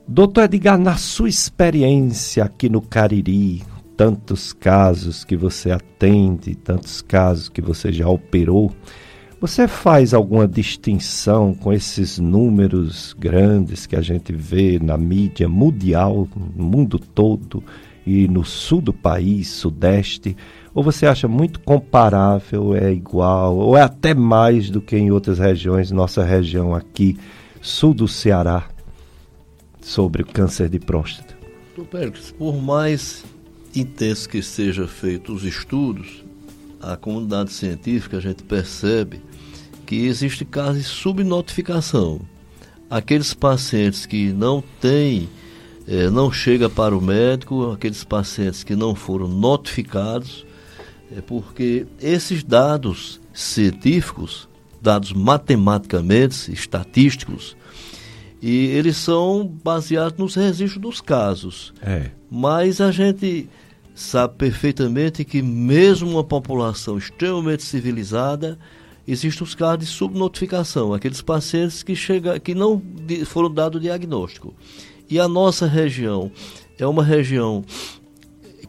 Doutor 0.07 0.45
Edgar, 0.45 0.79
na 0.79 0.97
sua 0.97 1.29
experiência 1.29 2.43
aqui 2.43 2.67
no 2.67 2.81
Cariri, 2.81 3.63
tantos 3.95 4.53
casos 4.53 5.23
que 5.23 5.35
você 5.35 5.71
atende, 5.71 6.55
tantos 6.55 7.01
casos 7.01 7.49
que 7.49 7.61
você 7.61 7.91
já 7.91 8.07
operou, 8.07 8.71
você 9.39 9.67
faz 9.67 10.13
alguma 10.13 10.47
distinção 10.47 11.53
com 11.53 11.71
esses 11.71 12.17
números 12.17 13.15
grandes 13.17 13.85
que 13.85 13.95
a 13.95 14.01
gente 14.01 14.33
vê 14.33 14.79
na 14.79 14.97
mídia 14.97 15.47
mundial, 15.47 16.27
no 16.55 16.63
mundo 16.63 16.97
todo 16.97 17.63
e 18.05 18.27
no 18.27 18.43
sul 18.43 18.81
do 18.81 18.93
país, 18.93 19.49
sudeste? 19.49 20.35
Ou 20.73 20.83
você 20.83 21.05
acha 21.05 21.27
muito 21.27 21.59
comparável, 21.59 22.75
é 22.75 22.91
igual, 22.91 23.57
ou 23.57 23.77
é 23.77 23.81
até 23.81 24.13
mais 24.13 24.69
do 24.69 24.81
que 24.81 24.97
em 24.97 25.11
outras 25.11 25.37
regiões, 25.39 25.91
nossa 25.91 26.23
região 26.23 26.73
aqui, 26.73 27.17
sul 27.61 27.93
do 27.93 28.07
Ceará, 28.07 28.67
sobre 29.81 30.21
o 30.21 30.25
câncer 30.25 30.69
de 30.69 30.79
próstata? 30.79 31.35
Por 32.37 32.55
mais 32.55 33.23
intenso 33.75 34.29
que 34.29 34.41
seja 34.41 34.87
feito 34.87 35.33
os 35.33 35.43
estudos, 35.43 36.23
a 36.81 36.95
comunidade 36.95 37.51
científica, 37.51 38.17
a 38.17 38.21
gente 38.21 38.43
percebe 38.43 39.21
que 39.85 40.05
existe 40.05 40.45
casos 40.45 40.83
de 40.83 40.87
subnotificação. 40.87 42.21
Aqueles 42.89 43.33
pacientes 43.33 44.05
que 44.05 44.31
não 44.31 44.63
têm, 44.79 45.27
eh, 45.87 46.09
não 46.09 46.31
chega 46.31 46.69
para 46.69 46.95
o 46.95 47.01
médico, 47.01 47.71
aqueles 47.71 48.03
pacientes 48.03 48.63
que 48.63 48.75
não 48.75 48.95
foram 48.95 49.27
notificados, 49.27 50.45
é 51.15 51.21
porque 51.21 51.85
esses 51.99 52.43
dados 52.43 53.19
científicos, 53.33 54.47
dados 54.81 55.11
matematicamente, 55.13 56.51
estatísticos, 56.51 57.55
e 58.41 58.67
eles 58.67 58.97
são 58.97 59.45
baseados 59.63 60.17
nos 60.19 60.35
registros 60.35 60.81
dos 60.81 61.01
casos. 61.01 61.73
É. 61.81 62.11
Mas 62.29 62.79
a 62.79 62.91
gente 62.91 63.49
sabe 63.95 64.35
perfeitamente 64.35 65.23
que 65.23 65.41
mesmo 65.41 66.11
uma 66.11 66.23
população 66.23 66.97
extremamente 66.97 67.63
civilizada, 67.63 68.59
existem 69.07 69.41
os 69.41 69.55
casos 69.55 69.79
de 69.79 69.85
subnotificação, 69.85 70.93
aqueles 70.93 71.21
pacientes 71.21 71.81
que, 71.81 71.95
chega, 71.95 72.37
que 72.37 72.53
não 72.53 72.81
foram 73.25 73.51
dado 73.51 73.79
diagnóstico. 73.79 74.53
E 75.09 75.17
a 75.17 75.27
nossa 75.29 75.65
região 75.65 76.29
é 76.77 76.85
uma 76.85 77.03
região 77.03 77.63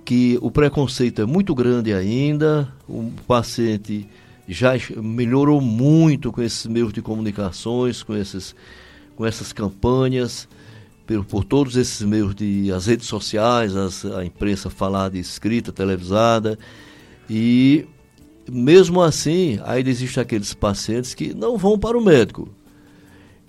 que 0.05 0.39
o 0.40 0.51
preconceito 0.51 1.20
é 1.20 1.27
muito 1.27 1.53
grande 1.53 1.93
ainda, 1.93 2.73
o 2.89 3.11
paciente 3.27 4.09
já 4.47 4.74
melhorou 5.03 5.61
muito 5.61 6.31
com 6.31 6.40
esses 6.40 6.66
meios 6.66 6.93
de 6.93 7.03
comunicações, 7.03 8.05
com, 8.05 8.15
esses, 8.15 8.55
com 9.16 9.27
essas 9.27 9.53
campanhas, 9.53 10.48
por, 11.06 11.24
por 11.24 11.44
todos 11.44 11.76
esses 11.76 12.02
meios 12.02 12.34
de 12.34 12.72
as 12.72 12.86
redes 12.86 13.06
sociais, 13.06 13.76
as, 13.76 14.04
a 14.04 14.24
imprensa 14.24 14.68
falada, 14.68 15.16
escrita, 15.16 15.72
televisada, 15.72 16.58
e 17.30 17.86
mesmo 18.50 19.00
assim, 19.00 19.58
ainda 19.64 19.90
existem 19.90 20.22
aqueles 20.22 20.54
pacientes 20.54 21.14
que 21.14 21.34
não 21.34 21.56
vão 21.56 21.78
para 21.78 21.96
o 21.96 22.04
médico. 22.04 22.48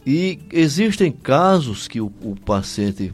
E 0.05 0.39
existem 0.51 1.11
casos 1.11 1.88
que 1.88 1.99
o, 1.99 2.11
o 2.21 2.35
paciente 2.45 3.13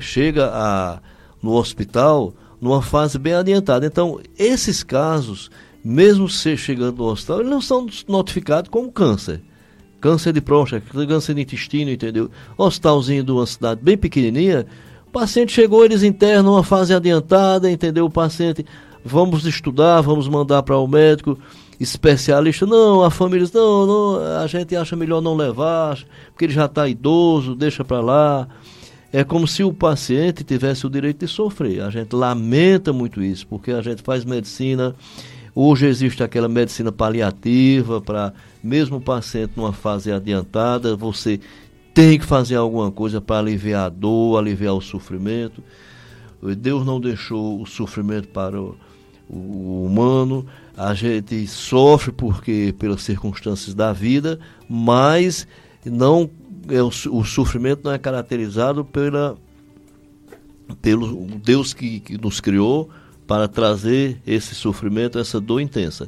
chega 0.00 0.50
a, 0.52 1.00
no 1.42 1.52
hospital 1.52 2.34
numa 2.60 2.80
fase 2.80 3.18
bem 3.18 3.34
adiantada. 3.34 3.84
Então, 3.84 4.20
esses 4.38 4.82
casos, 4.82 5.50
mesmo 5.84 6.28
se 6.28 6.56
chegando 6.56 6.98
no 6.98 7.04
hospital, 7.04 7.40
eles 7.40 7.50
não 7.50 7.60
são 7.60 7.86
notificados 8.08 8.70
como 8.70 8.90
câncer. 8.90 9.42
Câncer 10.02 10.34
de 10.34 10.42
próstata, 10.42 10.84
câncer 11.06 11.32
de 11.34 11.40
intestino, 11.40 11.90
entendeu? 11.90 12.30
Hospitalzinho 12.58 13.24
de 13.24 13.32
uma 13.32 13.46
cidade 13.46 13.80
bem 13.82 13.96
pequenininha, 13.96 14.66
o 15.06 15.10
paciente 15.12 15.52
chegou, 15.52 15.84
eles 15.84 16.02
internam 16.02 16.42
numa 16.42 16.64
fase 16.64 16.92
adiantada, 16.92 17.70
entendeu? 17.70 18.06
O 18.06 18.10
paciente 18.10 18.66
vamos 19.04 19.46
estudar, 19.46 20.00
vamos 20.00 20.28
mandar 20.28 20.62
para 20.62 20.76
o 20.76 20.86
médico 20.86 21.38
especialista. 21.78 22.66
Não, 22.66 23.02
a 23.02 23.10
família 23.10 23.44
diz, 23.44 23.52
não, 23.52 23.86
não, 23.86 24.38
a 24.38 24.46
gente 24.46 24.74
acha 24.76 24.96
melhor 24.96 25.20
não 25.20 25.36
levar, 25.36 25.98
porque 26.30 26.46
ele 26.46 26.52
já 26.52 26.66
está 26.66 26.88
idoso, 26.88 27.54
deixa 27.54 27.84
para 27.84 28.00
lá. 28.00 28.48
É 29.12 29.22
como 29.22 29.46
se 29.46 29.62
o 29.62 29.72
paciente 29.72 30.42
tivesse 30.42 30.86
o 30.86 30.90
direito 30.90 31.26
de 31.26 31.30
sofrer. 31.30 31.82
A 31.82 31.90
gente 31.90 32.14
lamenta 32.16 32.92
muito 32.92 33.22
isso, 33.22 33.46
porque 33.46 33.70
a 33.70 33.82
gente 33.82 34.02
faz 34.02 34.24
medicina. 34.24 34.94
Hoje 35.54 35.86
existe 35.86 36.22
aquela 36.22 36.48
medicina 36.48 36.90
paliativa 36.90 38.00
para, 38.00 38.32
mesmo 38.62 38.96
o 38.96 39.00
paciente 39.00 39.52
numa 39.54 39.72
fase 39.72 40.10
adiantada, 40.10 40.96
você 40.96 41.38
tem 41.92 42.18
que 42.18 42.24
fazer 42.24 42.56
alguma 42.56 42.90
coisa 42.90 43.20
para 43.20 43.40
aliviar 43.40 43.86
a 43.86 43.88
dor, 43.90 44.38
aliviar 44.38 44.74
o 44.74 44.80
sofrimento. 44.80 45.62
Deus 46.56 46.86
não 46.86 46.98
deixou 46.98 47.60
o 47.60 47.66
sofrimento 47.66 48.28
para 48.28 48.60
o, 48.60 48.76
o 49.28 49.84
humano, 49.84 50.46
a 50.76 50.94
gente 50.94 51.46
sofre 51.46 52.12
porque 52.12 52.74
pelas 52.78 53.02
circunstâncias 53.02 53.74
da 53.74 53.92
vida, 53.92 54.40
mas 54.68 55.46
não 55.84 56.30
é, 56.68 56.82
o, 56.82 56.88
o 56.88 57.24
sofrimento 57.24 57.82
não 57.84 57.92
é 57.92 57.98
caracterizado 57.98 58.84
pela 58.84 59.36
pelo 60.80 61.26
Deus 61.44 61.74
que, 61.74 62.00
que 62.00 62.16
nos 62.16 62.40
criou 62.40 62.88
para 63.32 63.48
trazer 63.48 64.20
esse 64.26 64.54
sofrimento, 64.54 65.18
essa 65.18 65.40
dor 65.40 65.58
intensa. 65.58 66.06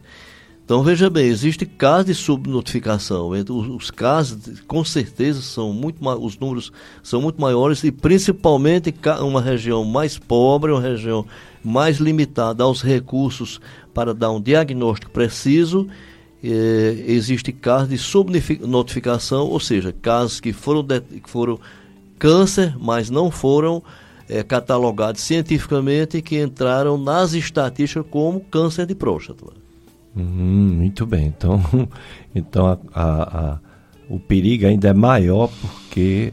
Então 0.63 0.83
veja 0.83 1.09
bem, 1.09 1.25
existe 1.25 1.65
casos 1.65 2.05
de 2.05 2.15
subnotificação. 2.15 3.31
Os 3.75 3.91
casos, 3.91 4.61
com 4.69 4.85
certeza, 4.85 5.41
são 5.41 5.73
muito 5.73 6.07
os 6.21 6.39
números 6.39 6.71
são 7.03 7.23
muito 7.23 7.41
maiores 7.41 7.83
e 7.83 7.91
principalmente 7.91 8.95
uma 9.23 9.41
região 9.41 9.87
mais 9.87 10.19
pobre, 10.19 10.71
uma 10.71 10.83
região 10.83 11.25
mais 11.65 11.97
limitada 11.97 12.63
aos 12.63 12.83
recursos 12.83 13.59
para 13.95 14.13
dar 14.13 14.31
um 14.31 14.39
diagnóstico 14.39 15.11
preciso. 15.11 15.89
Eh, 16.43 17.05
existe 17.07 17.53
casos 17.53 17.89
de 17.89 17.97
subnotificação, 17.97 19.47
ou 19.47 19.59
seja, 19.59 19.95
casos 19.95 20.41
que 20.41 20.53
foram, 20.53 20.83
de, 20.83 21.01
que 21.01 21.31
foram 21.31 21.59
câncer, 22.19 22.77
mas 22.79 23.09
não 23.09 23.31
foram 23.31 23.83
eh, 24.29 24.43
catalogados 24.43 25.23
cientificamente 25.23 26.23
que 26.23 26.41
entraram 26.41 26.97
nas 26.97 27.33
estatísticas 27.33 28.07
como 28.11 28.41
câncer 28.41 28.87
de 28.87 28.95
próstata. 28.95 29.45
Hum, 30.17 30.77
muito 30.79 31.05
bem. 31.05 31.27
Então, 31.27 31.61
então 32.35 32.67
a, 32.67 32.79
a, 32.95 33.53
a, 33.55 33.59
o 34.09 34.19
perigo 34.19 34.67
ainda 34.67 34.89
é 34.89 34.95
maior 34.95 35.51
porque 35.61 36.33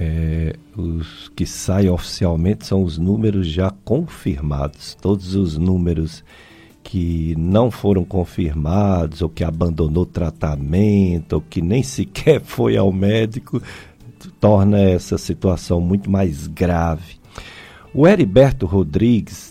é, 0.00 0.56
os 0.76 1.30
que 1.36 1.44
saem 1.44 1.90
oficialmente 1.90 2.66
são 2.66 2.82
os 2.82 2.96
números 2.96 3.46
já 3.46 3.70
confirmados. 3.84 4.96
Todos 5.00 5.34
os 5.34 5.58
números 5.58 6.24
que 6.82 7.34
não 7.38 7.70
foram 7.70 8.04
confirmados, 8.04 9.20
ou 9.20 9.28
que 9.28 9.44
abandonou 9.44 10.06
tratamento, 10.06 11.34
ou 11.34 11.40
que 11.40 11.60
nem 11.60 11.82
sequer 11.84 12.40
foi 12.40 12.76
ao 12.76 12.90
médico, 12.90 13.62
torna 14.40 14.80
essa 14.80 15.18
situação 15.18 15.80
muito 15.80 16.10
mais 16.10 16.46
grave. 16.46 17.19
O 17.92 18.06
Heriberto 18.06 18.66
Rodrigues 18.66 19.50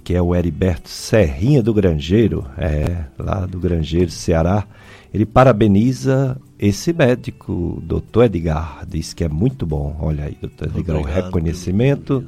que 0.00 0.14
é 0.14 0.22
o 0.22 0.34
Heriberto 0.34 0.88
Serrinha 0.88 1.62
do 1.62 1.74
Grangeiro, 1.74 2.44
é, 2.56 3.04
lá 3.18 3.46
do 3.46 3.58
Grangeiro, 3.60 4.10
Ceará, 4.10 4.66
ele 5.12 5.26
parabeniza 5.26 6.40
esse 6.58 6.92
médico, 6.92 7.82
doutor 7.84 8.24
Edgar, 8.24 8.84
diz 8.86 9.12
que 9.12 9.24
é 9.24 9.28
muito 9.28 9.66
bom. 9.66 9.96
Olha 10.00 10.24
aí, 10.24 10.36
doutor 10.40 10.68
Edgar, 10.68 10.96
o 10.96 11.02
reconhecimento 11.02 12.24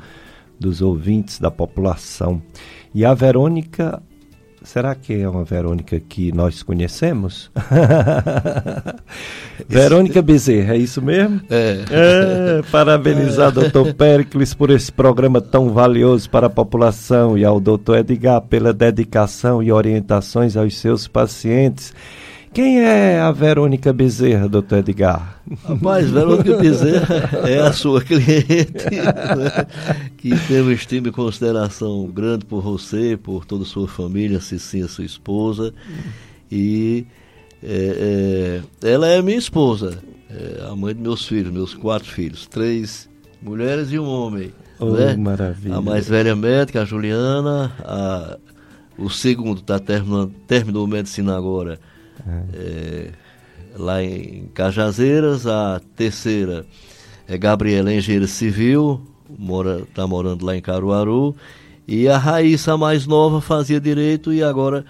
dos 0.58 0.80
ouvintes 0.80 1.38
da 1.38 1.50
população. 1.50 2.42
E 2.94 3.04
a 3.04 3.14
Verônica 3.14 4.02
Será 4.64 4.94
que 4.94 5.14
é 5.14 5.28
uma 5.28 5.44
Verônica 5.44 6.00
que 6.00 6.32
nós 6.32 6.62
conhecemos? 6.62 7.50
Verônica 9.68 10.22
Bezerra, 10.22 10.74
é 10.74 10.78
isso 10.78 11.02
mesmo? 11.02 11.40
É. 11.50 11.84
é 11.90 12.62
parabenizar 12.70 13.48
o 13.48 13.52
doutor 13.52 13.92
Pericles 13.94 14.54
por 14.54 14.70
esse 14.70 14.92
programa 14.92 15.40
tão 15.40 15.70
valioso 15.70 16.30
para 16.30 16.46
a 16.46 16.50
população 16.50 17.36
e 17.36 17.44
ao 17.44 17.58
doutor 17.60 17.98
Edgar 17.98 18.40
pela 18.42 18.72
dedicação 18.72 19.60
e 19.62 19.72
orientações 19.72 20.56
aos 20.56 20.78
seus 20.78 21.08
pacientes 21.08 21.92
quem 22.52 22.80
é 22.80 23.18
a 23.18 23.32
Verônica 23.32 23.92
Bezerra, 23.92 24.48
doutor 24.48 24.78
Edgar? 24.78 25.40
Rapaz, 25.64 26.10
Verônica 26.10 26.56
Bezerra 26.58 27.48
é 27.48 27.58
a 27.58 27.72
sua 27.72 28.02
cliente, 28.02 28.90
né? 28.90 29.66
que 30.18 30.30
tem 30.46 30.60
uma 30.60 30.72
estima 30.72 31.08
e 31.08 31.12
consideração 31.12 32.06
grande 32.06 32.44
por 32.44 32.62
você, 32.62 33.16
por 33.16 33.46
toda 33.46 33.64
a 33.64 33.66
sua 33.66 33.88
família, 33.88 34.40
Cicinha, 34.40 34.86
sua 34.86 35.04
esposa. 35.04 35.72
E 36.50 37.06
é, 37.62 38.60
é, 38.82 38.88
ela 38.90 39.08
é 39.08 39.22
minha 39.22 39.38
esposa, 39.38 39.98
é 40.30 40.66
a 40.70 40.76
mãe 40.76 40.94
de 40.94 41.00
meus 41.00 41.26
filhos, 41.26 41.52
meus 41.52 41.74
quatro 41.74 42.08
filhos, 42.08 42.46
três 42.46 43.08
mulheres 43.40 43.90
e 43.92 43.98
um 43.98 44.06
homem. 44.06 44.52
Oh, 44.78 44.90
né? 44.90 45.16
maravilha. 45.16 45.76
A 45.76 45.80
mais 45.80 46.06
velha 46.06 46.36
médica, 46.36 46.82
a 46.82 46.84
Juliana, 46.84 47.72
a, 47.80 48.36
o 48.98 49.08
segundo 49.08 49.60
está 49.60 49.78
terminando, 49.78 50.32
terminou 50.46 50.86
medicina 50.86 51.36
agora 51.36 51.78
é, 52.54 53.08
lá 53.76 54.02
em 54.02 54.48
Cajazeiras, 54.54 55.46
a 55.46 55.80
terceira 55.96 56.64
é 57.28 57.38
Gabriela 57.38 57.92
Engenheira 57.92 58.26
Civil, 58.26 59.00
mora, 59.38 59.82
tá 59.94 60.06
morando 60.06 60.44
lá 60.44 60.56
em 60.56 60.60
Caruaru, 60.60 61.34
e 61.86 62.08
a 62.08 62.18
Raíssa, 62.18 62.74
a 62.74 62.78
mais 62.78 63.06
nova, 63.06 63.40
fazia 63.40 63.80
direito 63.80 64.32
e 64.32 64.42
agora 64.42 64.84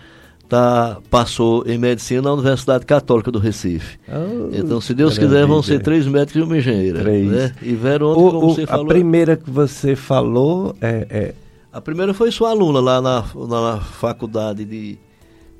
tá, 0.48 0.98
passou 1.08 1.64
em 1.66 1.78
medicina 1.78 2.22
na 2.22 2.34
Universidade 2.34 2.84
Católica 2.84 3.30
do 3.30 3.38
Recife. 3.38 3.98
Oh, 4.06 4.54
então, 4.54 4.80
se 4.80 4.92
Deus 4.92 5.16
quiser, 5.16 5.46
vão 5.46 5.62
ser 5.62 5.80
três 5.80 6.06
médicos 6.06 6.42
e 6.42 6.44
uma 6.44 6.58
engenheira. 6.58 7.00
Três. 7.00 7.26
Né? 7.26 7.54
E 7.62 7.72
Verônica, 7.74 8.20
o, 8.20 8.30
como 8.30 8.46
o, 8.46 8.54
você 8.54 8.66
falou. 8.66 8.84
A 8.84 8.88
primeira 8.88 9.36
que 9.36 9.50
você 9.50 9.96
falou 9.96 10.76
é, 10.80 11.06
é... 11.08 11.34
A 11.72 11.80
primeira 11.80 12.12
foi 12.12 12.30
sua 12.30 12.50
aluna 12.50 12.80
lá 12.80 13.00
na, 13.00 13.24
na, 13.34 13.72
na 13.72 13.80
faculdade 13.80 14.62
de, 14.66 14.98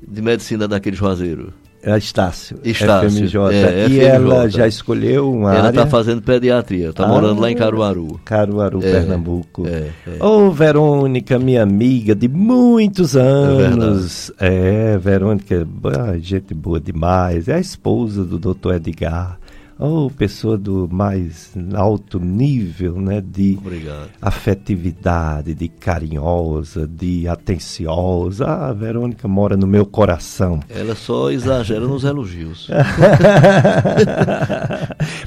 de 0.07 0.21
medicina 0.21 0.67
daquele 0.67 0.95
Juazeiro. 0.95 1.51
É 1.85 1.97
Estácio. 1.97 2.57
Estácio. 2.63 3.09
FMJ. 3.09 3.53
É, 3.53 3.81
e 3.81 3.85
FMJ. 3.89 4.05
ela 4.05 4.47
já 4.49 4.65
escolheu 4.67 5.29
uma 5.31 5.49
Ela 5.53 5.67
área. 5.67 5.69
está 5.81 5.85
fazendo 5.87 6.21
pediatria, 6.21 6.89
está 6.91 7.03
Ah. 7.03 7.07
morando 7.09 7.41
lá 7.41 7.51
em 7.51 7.55
Caruaru. 7.55 8.19
Caruaru, 8.23 8.79
É, 8.81 8.91
Pernambuco. 8.91 9.67
é, 9.67 9.89
é. 10.07 10.23
Ô, 10.23 10.49
Verônica, 10.49 11.37
minha 11.37 11.61
amiga 11.61 12.15
de 12.15 12.29
muitos 12.29 13.17
anos. 13.17 14.31
É, 14.39 14.97
Verônica, 14.97 15.67
ah, 15.99 16.17
gente 16.17 16.53
boa 16.53 16.79
demais. 16.79 17.47
É 17.49 17.55
a 17.55 17.59
esposa 17.59 18.23
do 18.23 18.39
doutor 18.39 18.75
Edgar. 18.75 19.37
Ô, 19.77 20.09
pessoa 20.09 20.55
do 20.55 20.87
mais 20.91 21.51
alto 21.73 22.19
nível, 22.19 23.01
né? 23.01 23.21
De 23.25 23.57
Obrigado. 23.59 24.09
afetividade, 24.21 25.55
de 25.55 25.67
carinhosa, 25.67 26.87
de 26.87 27.27
atenciosa. 27.27 28.45
Ah, 28.45 28.69
a 28.69 28.73
Verônica 28.73 29.27
mora 29.27 29.57
no 29.57 29.65
meu 29.65 29.83
coração. 29.85 30.59
Ela 30.69 30.93
só 30.95 31.31
exagera 31.31 31.87
nos 31.87 32.03
elogios. 32.03 32.69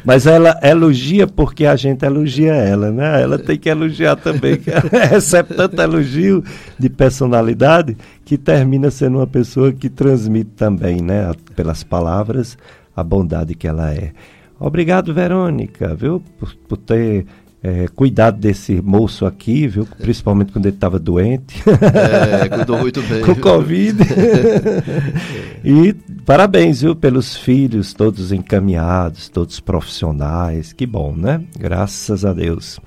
Mas 0.05 0.27
ela 0.27 0.59
elogia 0.63 1.27
porque 1.27 1.67
a 1.67 1.75
gente 1.75 2.05
elogia 2.05 2.55
ela, 2.55 2.93
né? 2.93 3.21
Ela 3.21 3.39
tem 3.39 3.59
que 3.59 3.69
elogiar 3.69 4.15
também. 4.15 4.57
que 4.57 4.71
ela 4.71 4.83
Recebe 5.11 5.55
tanto 5.55 5.81
elogio 5.83 6.45
de 6.79 6.89
personalidade 6.89 7.97
que 8.25 8.39
termina 8.39 8.93
sendo 8.93 9.19
uma 9.19 9.27
pessoa 9.27 9.73
que 9.73 9.91
transmite 9.91 10.51
também, 10.57 11.01
né? 11.01 11.33
Pelas 11.57 11.83
palavras, 11.83 12.57
a 12.95 13.03
bondade 13.03 13.55
que 13.55 13.67
ela 13.67 13.93
é. 13.93 14.13
Obrigado, 14.59 15.13
Verônica, 15.13 15.95
viu? 15.95 16.23
Por, 16.39 16.55
por 16.69 16.77
ter 16.79 17.27
eh, 17.63 17.87
cuidado 17.95 18.39
desse 18.39 18.81
moço 18.81 19.27
aqui, 19.27 19.67
viu? 19.67 19.87
Principalmente 19.99 20.53
quando 20.53 20.67
ele 20.67 20.77
estava 20.77 20.99
doente. 20.99 21.63
É, 22.43 22.49
cuidou 22.55 22.79
muito 22.79 23.03
bem. 23.03 23.23
com 23.23 23.35
Covid. 23.35 23.99
e 25.65 25.93
parabéns, 26.25 26.83
viu, 26.83 26.95
pelos 26.95 27.37
filhos, 27.37 27.93
todos 27.93 28.31
encaminhados, 28.33 29.29
todos 29.29 29.59
profissionais. 29.59 30.73
Que 30.73 30.87
bom, 30.87 31.15
né? 31.17 31.43
Graças 31.59 32.25
a 32.25 32.33
Deus. 32.33 32.79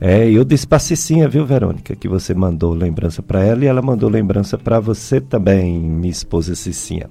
É, 0.00 0.28
eu 0.28 0.44
disse 0.44 0.66
pra 0.66 0.78
Cicinha, 0.78 1.28
viu, 1.28 1.46
Verônica, 1.46 1.96
que 1.96 2.08
você 2.08 2.34
mandou 2.34 2.74
lembrança 2.74 3.22
para 3.22 3.42
ela 3.42 3.64
e 3.64 3.66
ela 3.66 3.80
mandou 3.80 4.10
lembrança 4.10 4.58
para 4.58 4.78
você 4.78 5.20
também, 5.20 5.78
minha 5.78 6.10
esposa 6.10 6.54
Cicinha. 6.54 7.08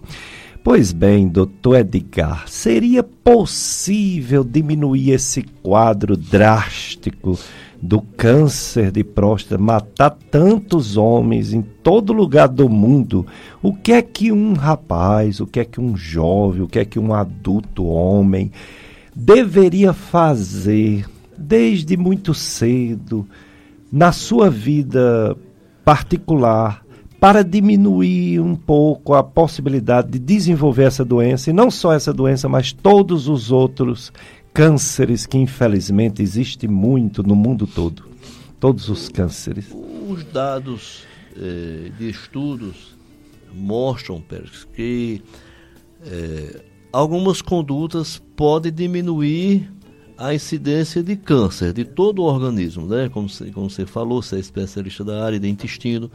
Pois 0.66 0.92
bem, 0.92 1.28
doutor 1.28 1.76
Edgar, 1.76 2.48
seria 2.48 3.04
possível 3.04 4.44
diminuir 4.44 5.12
esse 5.12 5.44
quadro 5.44 6.18
drástico 6.18 7.38
do 7.80 8.02
câncer 8.02 8.90
de 8.90 9.04
próstata 9.04 9.62
matar 9.62 10.10
tantos 10.10 10.98
homens 10.98 11.54
em 11.54 11.62
todo 11.62 12.12
lugar 12.12 12.48
do 12.48 12.68
mundo? 12.68 13.28
O 13.62 13.76
que 13.76 13.92
é 13.92 14.02
que 14.02 14.32
um 14.32 14.54
rapaz, 14.54 15.40
o 15.40 15.46
que 15.46 15.60
é 15.60 15.66
que 15.66 15.80
um 15.80 15.96
jovem, 15.96 16.64
o 16.64 16.68
que 16.68 16.80
é 16.80 16.84
que 16.84 16.98
um 16.98 17.14
adulto 17.14 17.86
homem 17.86 18.52
deveria 19.16 19.94
fazer 19.94 21.06
desde 21.38 21.96
muito 21.96 22.34
cedo 22.34 23.24
na 23.92 24.12
sua 24.12 24.50
vida 24.50 25.38
particular 25.86 26.84
para 27.20 27.44
diminuir 27.44 28.40
um 28.40 28.56
pouco 28.56 29.14
a 29.14 29.24
possibilidade 29.24 30.12
de 30.12 30.20
desenvolver 30.20 30.84
essa 30.84 31.04
doença, 31.04 31.50
e 31.50 31.54
não 31.54 31.72
só 31.72 31.94
essa 31.94 32.14
doença, 32.14 32.48
mas 32.48 32.72
todos 32.72 33.28
os 33.28 33.52
outros 33.52 34.12
cânceres 34.54 35.26
que 35.26 35.38
infelizmente 35.38 36.22
existem 36.22 36.70
muito 36.70 37.24
no 37.24 37.36
mundo 37.36 37.68
todo. 37.68 38.04
Todos 38.60 38.90
os 38.90 39.10
cânceres. 39.10 39.66
Os 40.08 40.24
dados 40.24 41.04
eh, 41.38 41.92
de 41.98 42.10
estudos 42.10 42.96
mostram, 43.54 44.22
Pérez, 44.22 44.66
que 44.74 45.22
eh, 46.06 46.62
algumas 46.92 47.42
condutas 47.42 48.22
podem 48.36 48.72
diminuir 48.72 49.70
a 50.18 50.34
incidência 50.34 51.04
de 51.04 51.16
câncer 51.16 51.74
de 51.74 51.84
todo 51.84 52.20
o 52.20 52.26
organismo, 52.26 52.88
né? 52.88 53.10
Como, 53.10 53.28
como 53.54 53.70
você 53.70 53.86
falou, 53.86 54.22
você 54.22 54.38
é 54.38 54.40
especialista 54.40 55.04
da 55.04 55.26
área 55.26 55.40
de 55.40 55.50
intestino, 55.50 56.10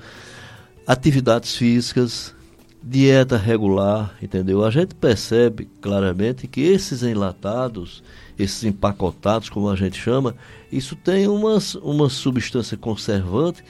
atividades 0.87 1.55
físicas, 1.57 2.35
dieta 2.83 3.37
regular, 3.37 4.15
entendeu? 4.23 4.65
A 4.65 4.71
gente 4.71 4.95
percebe 4.95 5.69
claramente 5.81 6.47
que 6.47 6.61
esses 6.61 7.03
enlatados, 7.03 8.03
esses 8.39 8.65
empacotados, 8.65 9.49
como 9.49 9.69
a 9.69 9.77
gente 9.77 9.99
chama, 9.99 10.35
isso 10.73 10.97
tem 10.97 11.29
umas, 11.29 11.75
uma 11.77 12.09
substância 12.09 12.77
conservante, 12.77 13.63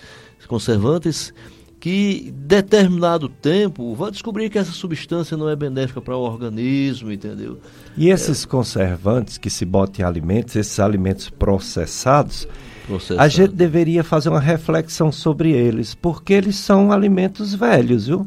conservantes 0.47 1.33
que 1.79 2.33
determinado 2.37 3.29
tempo 3.29 3.95
vai 3.95 4.11
descobrir 4.11 4.51
que 4.51 4.59
essa 4.59 4.71
substância 4.71 5.37
não 5.37 5.49
é 5.49 5.57
benéfica 5.57 6.01
para 6.01 6.15
o 6.15 6.21
organismo, 6.21 7.11
entendeu? 7.11 7.59
E 7.97 8.11
esses 8.11 8.45
conservantes 8.45 9.39
que 9.39 9.49
se 9.49 9.65
botam 9.65 10.05
em 10.05 10.09
alimentos, 10.09 10.55
esses 10.57 10.79
alimentos 10.79 11.31
processados, 11.31 12.47
Processado. 12.91 13.21
a 13.21 13.29
gente 13.29 13.55
deveria 13.55 14.03
fazer 14.03 14.29
uma 14.29 14.41
reflexão 14.41 15.13
sobre 15.13 15.53
eles, 15.53 15.95
porque 15.95 16.33
eles 16.33 16.57
são 16.57 16.91
alimentos 16.91 17.55
velhos, 17.55 18.09
viu? 18.09 18.27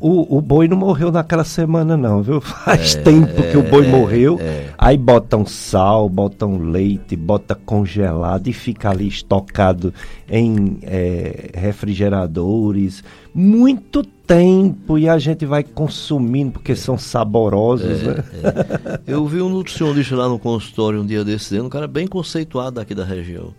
O, 0.00 0.36
o 0.36 0.40
boi 0.40 0.68
não 0.68 0.76
morreu 0.76 1.10
naquela 1.10 1.42
semana, 1.42 1.96
não, 1.96 2.22
viu? 2.22 2.40
Faz 2.40 2.94
tempo 2.94 3.42
que 3.50 3.56
o 3.56 3.62
boi 3.62 3.84
é, 3.84 3.88
morreu. 3.88 4.38
é. 4.40 4.70
Aí 4.78 4.96
botam 4.96 5.44
sal, 5.44 6.08
botam 6.08 6.58
leite, 6.58 7.16
bota 7.16 7.54
congelado 7.54 8.46
e 8.46 8.52
fica 8.52 8.90
ali 8.90 9.08
estocado 9.08 9.92
em 10.30 10.78
eh, 10.82 11.50
refrigeradores. 11.54 13.02
Muito 13.34 14.04
tempo 14.04 14.98
e 14.98 15.08
a 15.08 15.18
gente 15.18 15.44
vai 15.44 15.62
consumindo 15.62 16.52
porque 16.52 16.74
são 16.74 16.96
saborosos, 16.96 18.02
né? 18.02 18.24
É. 18.42 19.00
Eu 19.06 19.26
vi 19.26 19.40
um 19.40 19.48
nutricionista 19.48 20.16
lá 20.16 20.28
no 20.28 20.38
consultório 20.38 21.00
um 21.00 21.06
dia 21.06 21.24
desses, 21.24 21.60
um 21.60 21.68
cara 21.68 21.86
bem 21.86 22.06
conceituado 22.06 22.76
daqui 22.76 22.94
da 22.94 23.04
região. 23.04 23.52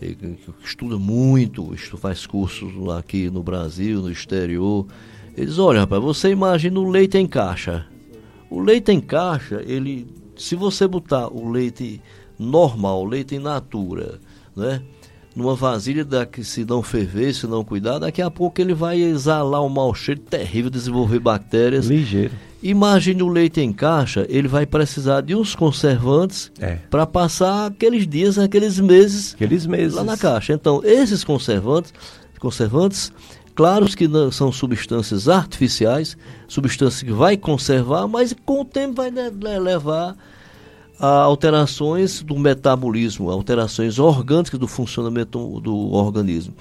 Ele 0.00 0.14
que 0.14 0.38
estuda 0.64 0.98
muito, 0.98 1.74
faz 1.98 2.26
cursos 2.26 2.72
aqui 2.96 3.28
no 3.30 3.42
Brasil, 3.42 4.00
no 4.00 4.10
exterior. 4.10 4.86
Ele 5.36 5.46
diz, 5.46 5.58
olha, 5.58 5.80
rapaz, 5.80 6.02
você 6.02 6.30
imagina 6.30 6.80
o 6.80 6.88
leite 6.88 7.18
em 7.18 7.26
caixa. 7.26 7.86
O 8.48 8.60
leite 8.60 8.90
em 8.90 9.00
caixa, 9.00 9.62
ele. 9.66 10.06
Se 10.36 10.56
você 10.56 10.88
botar 10.88 11.28
o 11.28 11.50
leite 11.50 12.00
normal, 12.38 13.04
leite 13.04 13.34
in 13.34 13.40
natura, 13.40 14.18
né? 14.56 14.82
Numa 15.34 15.54
vasilha 15.54 16.04
da 16.04 16.26
que 16.26 16.42
se 16.42 16.64
não 16.64 16.82
ferver, 16.82 17.32
se 17.32 17.46
não 17.46 17.64
cuidar, 17.64 17.98
daqui 18.00 18.20
a 18.20 18.30
pouco 18.30 18.60
ele 18.60 18.74
vai 18.74 19.00
exalar 19.00 19.62
um 19.62 19.68
mau 19.68 19.94
cheiro 19.94 20.20
terrível, 20.20 20.70
desenvolver 20.70 21.20
bactérias. 21.20 21.86
Ligeiro. 21.86 22.32
Imagine 22.62 23.22
o 23.22 23.28
leite 23.28 23.60
em 23.60 23.72
caixa, 23.72 24.26
ele 24.28 24.46
vai 24.48 24.66
precisar 24.66 25.20
de 25.22 25.34
uns 25.34 25.54
conservantes 25.54 26.50
É. 26.60 26.78
para 26.90 27.06
passar 27.06 27.66
aqueles 27.68 28.06
dias, 28.06 28.38
aqueles 28.38 28.78
meses 28.78 29.32
Aqueles 29.34 29.64
meses. 29.66 29.94
lá 29.94 30.04
na 30.04 30.16
caixa. 30.16 30.52
Então, 30.52 30.82
esses 30.84 31.22
conservantes, 31.24 31.94
conservantes, 32.38 33.12
claros 33.54 33.94
que 33.94 34.06
não 34.08 34.30
são 34.32 34.50
substâncias 34.52 35.28
artificiais, 35.28 36.16
substâncias 36.48 37.02
que 37.02 37.12
vai 37.12 37.36
conservar, 37.36 38.06
mas 38.08 38.34
com 38.44 38.60
o 38.62 38.64
tempo 38.64 38.94
vai 38.96 39.10
le- 39.10 39.30
le- 39.30 39.58
levar 39.58 40.16
alterações 41.00 42.22
do 42.22 42.38
metabolismo, 42.38 43.30
alterações 43.30 43.98
orgânicas 43.98 44.58
do 44.58 44.68
funcionamento 44.68 45.60
do 45.60 45.92
organismo. 45.92 46.54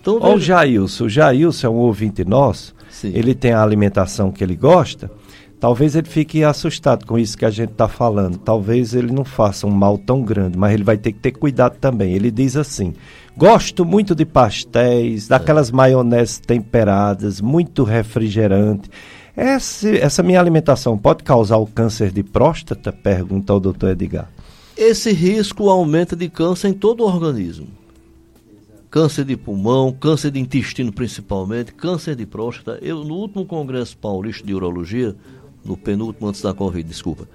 Então, 0.00 0.18
Olha 0.20 0.36
o 0.36 0.40
Jailson. 0.40 1.04
O 1.04 1.08
Jailson 1.08 1.66
é 1.66 1.70
um 1.70 1.76
ouvinte 1.76 2.24
nosso. 2.24 2.74
Sim. 2.90 3.12
Ele 3.14 3.34
tem 3.34 3.52
a 3.52 3.62
alimentação 3.62 4.30
que 4.30 4.44
ele 4.44 4.54
gosta. 4.54 5.10
Talvez 5.58 5.96
ele 5.96 6.06
fique 6.06 6.44
assustado 6.44 7.06
com 7.06 7.18
isso 7.18 7.38
que 7.38 7.44
a 7.46 7.50
gente 7.50 7.72
está 7.72 7.88
falando. 7.88 8.36
Talvez 8.36 8.94
ele 8.94 9.10
não 9.10 9.24
faça 9.24 9.66
um 9.66 9.70
mal 9.70 9.96
tão 9.96 10.20
grande, 10.22 10.58
mas 10.58 10.74
ele 10.74 10.84
vai 10.84 10.98
ter 10.98 11.12
que 11.12 11.20
ter 11.20 11.32
cuidado 11.32 11.78
também. 11.78 12.12
Ele 12.12 12.30
diz 12.30 12.54
assim: 12.54 12.92
gosto 13.34 13.82
muito 13.82 14.14
de 14.14 14.26
pastéis, 14.26 15.26
daquelas 15.26 15.70
maioneses 15.70 16.38
temperadas, 16.38 17.40
muito 17.40 17.82
refrigerante. 17.82 18.90
Esse- 19.36 19.98
essa 19.98 20.22
minha 20.22 20.40
alimentação 20.40 20.96
pode 20.96 21.24
causar 21.24 21.56
o 21.56 21.66
câncer 21.66 22.12
de 22.12 22.22
próstata? 22.22 22.92
Pergunta 22.92 23.52
ao 23.52 23.58
doutor 23.60 23.90
Edgar. 23.90 24.30
Esse 24.76 25.12
risco 25.12 25.68
aumenta 25.68 26.14
de 26.14 26.28
câncer 26.28 26.68
em 26.68 26.72
todo 26.72 27.02
o 27.02 27.06
organismo. 27.06 27.66
Câncer 28.90 29.24
de 29.24 29.36
pulmão, 29.36 29.92
câncer 29.92 30.30
de 30.30 30.38
intestino 30.38 30.92
principalmente, 30.92 31.72
câncer 31.72 32.14
de 32.14 32.24
próstata. 32.24 32.78
Eu, 32.80 33.02
no 33.02 33.14
último 33.14 33.44
Congresso 33.44 33.96
Paulista 33.96 34.46
de 34.46 34.54
Urologia, 34.54 35.16
no 35.64 35.76
penúltimo 35.76 36.28
antes 36.28 36.40
da 36.40 36.54
Covid, 36.54 36.88
desculpa, 36.88 37.28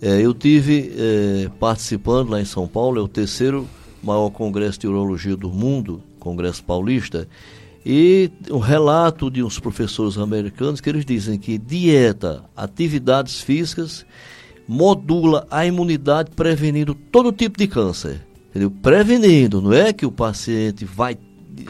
eh, 0.00 0.20
eu 0.22 0.32
tive 0.32 0.92
eh, 0.96 1.50
participando 1.60 2.30
lá 2.30 2.40
em 2.40 2.46
São 2.46 2.66
Paulo, 2.66 2.98
é 2.98 3.02
o 3.02 3.08
terceiro 3.08 3.66
maior 4.02 4.30
congresso 4.30 4.80
de 4.80 4.86
urologia 4.86 5.36
do 5.36 5.50
mundo, 5.50 6.00
Congresso 6.18 6.62
Paulista, 6.64 7.28
e 7.88 8.32
um 8.50 8.58
relato 8.58 9.30
de 9.30 9.44
uns 9.44 9.60
professores 9.60 10.18
americanos 10.18 10.80
que 10.80 10.90
eles 10.90 11.04
dizem 11.04 11.38
que 11.38 11.56
dieta, 11.56 12.42
atividades 12.56 13.40
físicas 13.40 14.04
modula 14.66 15.46
a 15.48 15.64
imunidade 15.64 16.32
prevenindo 16.34 16.96
todo 16.96 17.30
tipo 17.30 17.56
de 17.56 17.68
câncer. 17.68 18.26
Entendeu? 18.50 18.72
Prevenindo, 18.82 19.62
não 19.62 19.72
é 19.72 19.92
que 19.92 20.04
o 20.04 20.10
paciente 20.10 20.84
vai, 20.84 21.16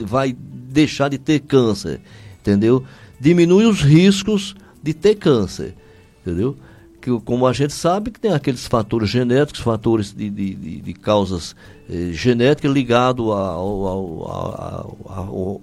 vai 0.01 0.35
deixar 0.35 1.11
de 1.11 1.19
ter 1.19 1.41
câncer, 1.41 2.01
entendeu? 2.41 2.83
Diminui 3.21 3.67
os 3.67 3.83
riscos 3.83 4.57
de 4.83 4.95
ter 4.95 5.17
câncer. 5.17 5.75
entendeu? 6.23 6.57
Que, 6.99 7.11
como 7.27 7.47
a 7.47 7.53
gente 7.53 7.75
sabe 7.75 8.11
que 8.11 8.19
tem 8.19 8.33
aqueles 8.33 8.67
fatores 8.67 9.11
genéticos, 9.11 9.61
fatores 9.61 10.15
de, 10.15 10.31
de, 10.31 10.55
de, 10.55 10.81
de 10.81 10.95
causas 10.95 11.55
eh, 11.91 12.09
genéticas 12.13 12.73
ligados 12.73 13.27
ao, 13.27 13.37
ao, 13.37 13.87
ao, 13.87 14.99
ao, 15.05 15.61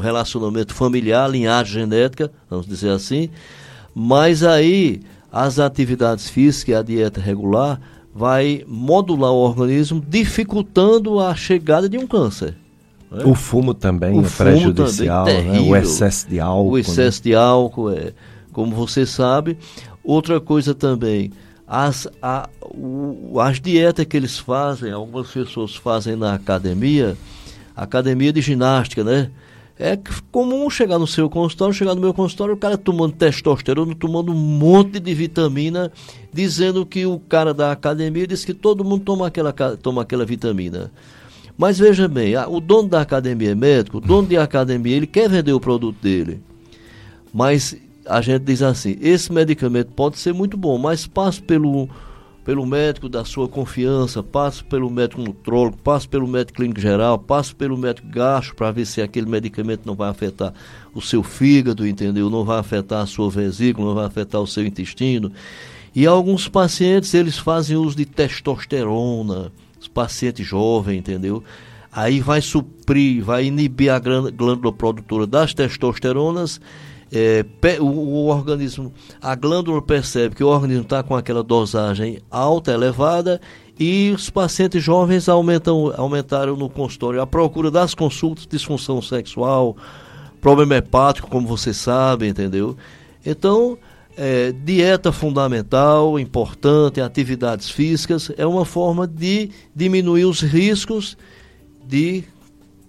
relacionamento 0.00 0.74
familiar, 0.74 1.30
linhagem 1.30 1.74
genética, 1.74 2.30
vamos 2.48 2.66
dizer 2.66 2.90
assim, 2.90 3.30
mas 3.94 4.42
aí 4.42 5.00
as 5.32 5.58
atividades 5.58 6.28
físicas 6.28 6.74
e 6.74 6.76
a 6.76 6.82
dieta 6.82 7.20
regular 7.20 7.80
vai 8.14 8.64
modular 8.66 9.30
o 9.30 9.36
organismo, 9.36 10.04
dificultando 10.06 11.20
a 11.20 11.34
chegada 11.34 11.88
de 11.88 11.96
um 11.96 12.06
câncer. 12.06 12.56
Né? 13.10 13.24
O 13.24 13.34
fumo 13.34 13.72
também 13.72 14.14
o 14.14 14.20
é 14.20 14.24
fumo 14.24 14.50
prejudicial, 14.50 15.24
também, 15.24 15.44
né? 15.44 15.60
o 15.60 15.76
excesso 15.76 16.28
de 16.28 16.40
álcool. 16.40 16.70
O 16.70 16.74
né? 16.74 16.80
excesso 16.80 17.18
né? 17.18 17.22
de 17.22 17.34
álcool, 17.34 17.90
é, 17.90 18.12
como 18.52 18.74
você 18.74 19.06
sabe. 19.06 19.56
Outra 20.02 20.40
coisa 20.40 20.74
também, 20.74 21.30
as, 21.66 22.08
a, 22.20 22.48
o, 22.62 23.38
as 23.40 23.60
dietas 23.60 24.04
que 24.04 24.16
eles 24.16 24.38
fazem, 24.38 24.90
algumas 24.92 25.30
pessoas 25.30 25.76
fazem 25.76 26.16
na 26.16 26.34
academia, 26.34 27.16
academia 27.76 28.32
de 28.32 28.40
ginástica, 28.40 29.04
né? 29.04 29.30
É 29.82 29.98
comum 30.30 30.68
chegar 30.68 30.98
no 30.98 31.06
seu 31.06 31.30
consultório, 31.30 31.72
chegar 31.72 31.94
no 31.94 32.02
meu 32.02 32.12
consultório, 32.12 32.52
o 32.52 32.56
cara 32.58 32.76
tomando 32.76 33.14
testosterona, 33.14 33.94
tomando 33.94 34.30
um 34.30 34.36
monte 34.36 35.00
de 35.00 35.14
vitamina, 35.14 35.90
dizendo 36.30 36.84
que 36.84 37.06
o 37.06 37.18
cara 37.18 37.54
da 37.54 37.72
academia 37.72 38.26
disse 38.26 38.44
que 38.44 38.52
todo 38.52 38.84
mundo 38.84 39.04
toma 39.04 39.26
aquela, 39.26 39.54
toma 39.54 40.02
aquela 40.02 40.26
vitamina. 40.26 40.92
Mas 41.56 41.78
veja 41.78 42.06
bem, 42.06 42.36
o 42.36 42.60
dono 42.60 42.90
da 42.90 43.00
academia 43.00 43.52
é 43.52 43.54
médico, 43.54 43.96
o 43.96 44.00
dono 44.02 44.28
de 44.28 44.36
academia, 44.36 44.96
ele 44.96 45.06
quer 45.06 45.30
vender 45.30 45.54
o 45.54 45.60
produto 45.60 45.96
dele. 46.02 46.42
Mas 47.32 47.74
a 48.04 48.20
gente 48.20 48.42
diz 48.42 48.60
assim, 48.60 48.98
esse 49.00 49.32
medicamento 49.32 49.92
pode 49.92 50.18
ser 50.18 50.34
muito 50.34 50.58
bom, 50.58 50.76
mas 50.76 51.06
passa 51.06 51.40
pelo 51.40 51.88
pelo 52.50 52.66
médico 52.66 53.08
da 53.08 53.24
sua 53.24 53.46
confiança, 53.46 54.24
passe 54.24 54.64
pelo 54.64 54.90
médico 54.90 55.22
nutrólogo, 55.22 55.76
passe 55.76 56.08
pelo 56.08 56.26
médico 56.26 56.56
clínico 56.56 56.80
geral, 56.80 57.16
passe 57.16 57.54
pelo 57.54 57.78
médico 57.78 58.08
gastro 58.08 58.56
para 58.56 58.72
ver 58.72 58.86
se 58.86 59.00
aquele 59.00 59.30
medicamento 59.30 59.82
não 59.86 59.94
vai 59.94 60.10
afetar 60.10 60.52
o 60.92 61.00
seu 61.00 61.22
fígado, 61.22 61.86
entendeu? 61.86 62.28
Não 62.28 62.44
vai 62.44 62.58
afetar 62.58 63.02
a 63.02 63.06
sua 63.06 63.30
vesícula, 63.30 63.86
não 63.86 63.94
vai 63.94 64.04
afetar 64.04 64.40
o 64.40 64.48
seu 64.48 64.66
intestino. 64.66 65.30
E 65.94 66.08
alguns 66.08 66.48
pacientes, 66.48 67.14
eles 67.14 67.38
fazem 67.38 67.76
uso 67.76 67.96
de 67.96 68.04
testosterona, 68.04 69.52
os 69.80 69.86
pacientes 69.86 70.44
jovens, 70.44 70.98
entendeu? 70.98 71.44
Aí 71.92 72.18
vai 72.18 72.42
suprir, 72.42 73.22
vai 73.22 73.44
inibir 73.44 73.92
a 73.92 74.00
glândula 74.00 74.72
produtora 74.72 75.24
das 75.24 75.54
testosteronas 75.54 76.60
é, 77.12 77.44
o, 77.80 77.84
o, 77.84 78.26
organismo, 78.26 78.92
a 79.20 79.34
glândula 79.34 79.82
percebe 79.82 80.36
que 80.36 80.44
o 80.44 80.48
organismo 80.48 80.82
está 80.82 81.02
com 81.02 81.16
aquela 81.16 81.42
dosagem 81.42 82.20
alta, 82.30 82.72
elevada, 82.72 83.40
e 83.78 84.12
os 84.14 84.30
pacientes 84.30 84.82
jovens 84.82 85.28
aumentam, 85.28 85.92
aumentaram 85.96 86.56
no 86.56 86.68
consultório 86.68 87.20
a 87.20 87.26
procura 87.26 87.70
das 87.70 87.94
consultas, 87.94 88.46
disfunção 88.46 89.00
sexual, 89.00 89.76
problema 90.40 90.76
hepático, 90.76 91.28
como 91.28 91.48
você 91.48 91.72
sabe, 91.72 92.28
entendeu? 92.28 92.76
Então, 93.24 93.78
é, 94.16 94.52
dieta 94.52 95.10
fundamental, 95.10 96.18
importante, 96.18 97.00
atividades 97.00 97.70
físicas, 97.70 98.30
é 98.36 98.46
uma 98.46 98.64
forma 98.64 99.06
de 99.06 99.50
diminuir 99.74 100.26
os 100.26 100.40
riscos 100.42 101.16
de 101.86 102.24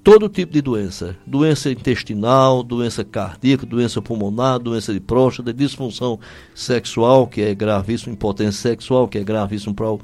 todo 0.03 0.29
tipo 0.29 0.51
de 0.51 0.61
doença, 0.61 1.15
doença 1.25 1.71
intestinal, 1.71 2.63
doença 2.63 3.03
cardíaca, 3.03 3.65
doença 3.65 4.01
pulmonar, 4.01 4.59
doença 4.59 4.93
de 4.93 4.99
próstata, 4.99 5.53
disfunção 5.53 6.19
sexual, 6.55 7.27
que 7.27 7.41
é 7.41 7.53
gravíssimo, 7.53 8.13
impotência 8.13 8.61
sexual, 8.61 9.07
que 9.07 9.17
é 9.17 9.23
gravíssimo 9.23 9.73
para 9.73 9.97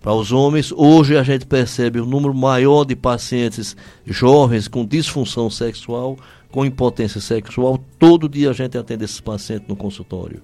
para 0.00 0.14
os 0.14 0.30
homens. 0.30 0.72
Hoje 0.72 1.16
a 1.16 1.22
gente 1.22 1.44
percebe 1.44 2.00
um 2.00 2.06
número 2.06 2.32
maior 2.32 2.84
de 2.84 2.94
pacientes 2.94 3.76
jovens 4.06 4.68
com 4.68 4.86
disfunção 4.86 5.50
sexual, 5.50 6.16
com 6.50 6.64
impotência 6.64 7.20
sexual. 7.20 7.78
Todo 7.98 8.28
dia 8.28 8.50
a 8.50 8.52
gente 8.52 8.78
atende 8.78 9.04
esses 9.04 9.20
pacientes 9.20 9.68
no 9.68 9.76
consultório. 9.76 10.40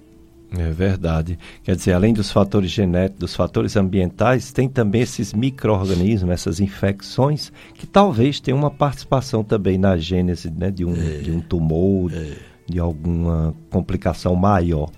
É 0.57 0.71
verdade. 0.71 1.37
Quer 1.63 1.75
dizer, 1.75 1.93
além 1.93 2.13
dos 2.13 2.31
fatores 2.31 2.71
genéticos, 2.71 3.19
dos 3.19 3.35
fatores 3.35 3.75
ambientais, 3.75 4.51
tem 4.51 4.69
também 4.69 5.01
esses 5.01 5.33
micro-organismos, 5.33 6.31
essas 6.31 6.59
infecções, 6.59 7.51
que 7.73 7.85
talvez 7.85 8.39
tenham 8.39 8.57
uma 8.57 8.71
participação 8.71 9.43
também 9.43 9.77
na 9.77 9.97
gênese 9.97 10.51
né, 10.51 10.71
de, 10.71 10.85
um, 10.85 10.95
é, 10.95 11.17
de 11.17 11.31
um 11.31 11.41
tumor, 11.41 12.11
é. 12.13 12.33
de 12.67 12.79
alguma 12.79 13.53
complicação 13.69 14.35
maior. 14.35 14.89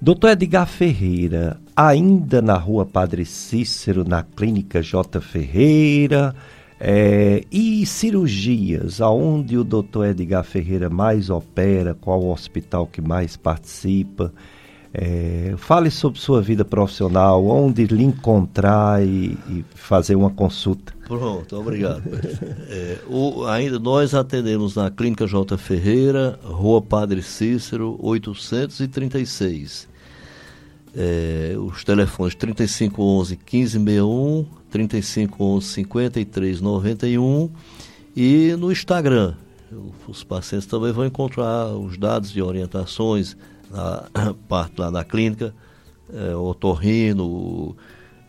Doutor 0.00 0.30
Edgar 0.30 0.66
Ferreira, 0.66 1.58
ainda 1.74 2.42
na 2.42 2.56
rua 2.56 2.84
Padre 2.84 3.24
Cícero, 3.24 4.04
na 4.06 4.22
clínica 4.22 4.82
J. 4.82 5.20
Ferreira, 5.20 6.34
é, 6.78 7.42
e 7.50 7.84
cirurgias, 7.86 9.00
aonde 9.00 9.56
o 9.56 9.64
doutor 9.64 10.08
Edgar 10.08 10.44
Ferreira 10.44 10.90
mais 10.90 11.30
opera, 11.30 11.94
qual 11.94 12.20
o 12.22 12.30
hospital 12.30 12.86
que 12.86 13.00
mais 13.00 13.36
participa? 13.36 14.32
É, 14.98 15.52
fale 15.58 15.90
sobre 15.90 16.18
sua 16.18 16.40
vida 16.40 16.64
profissional, 16.64 17.44
onde 17.46 17.84
lhe 17.84 18.02
encontrar 18.02 19.06
e, 19.06 19.36
e 19.50 19.62
fazer 19.74 20.16
uma 20.16 20.30
consulta. 20.30 20.94
Pronto, 21.06 21.54
obrigado. 21.54 22.02
é, 22.66 22.96
o, 23.06 23.44
ainda 23.44 23.78
nós 23.78 24.14
atendemos 24.14 24.74
na 24.74 24.90
Clínica 24.90 25.26
J. 25.26 25.58
Ferreira, 25.58 26.40
Rua 26.42 26.80
Padre 26.80 27.20
Cícero, 27.20 27.98
836. 28.00 29.86
É, 30.96 31.54
os 31.58 31.84
telefones 31.84 32.34
3511 32.34 33.36
1561, 33.36 34.46
3511 34.70 35.66
5391 35.66 37.50
e 38.16 38.56
no 38.58 38.72
Instagram. 38.72 39.34
Os 40.08 40.24
pacientes 40.24 40.66
também 40.66 40.90
vão 40.90 41.04
encontrar 41.04 41.66
os 41.66 41.98
dados 41.98 42.32
de 42.32 42.40
orientações 42.40 43.36
na 43.70 44.08
parte 44.48 44.80
lá 44.80 44.90
da 44.90 45.04
clínica, 45.04 45.54
é, 46.12 46.34
otorrino, 46.34 47.76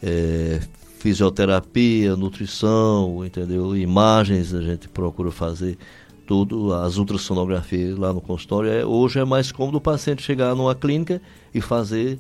é, 0.02 0.62
fisioterapia, 1.00 2.16
nutrição, 2.16 3.24
entendeu? 3.26 3.76
Imagens 3.76 4.54
a 4.54 4.62
gente 4.62 4.88
procura 4.88 5.32
fazer 5.32 5.78
tudo, 6.26 6.74
as 6.74 6.98
ultrassonografias 6.98 7.98
lá 7.98 8.12
no 8.12 8.20
consultório. 8.20 8.70
É, 8.70 8.86
hoje 8.86 9.20
é 9.20 9.26
mais 9.26 9.52
cômodo 9.52 9.78
o 9.78 9.82
paciente 9.82 10.22
chegar 10.22 10.54
numa 10.56 10.76
clínica 10.76 11.22
e 11.54 11.62
fazer 11.62 12.20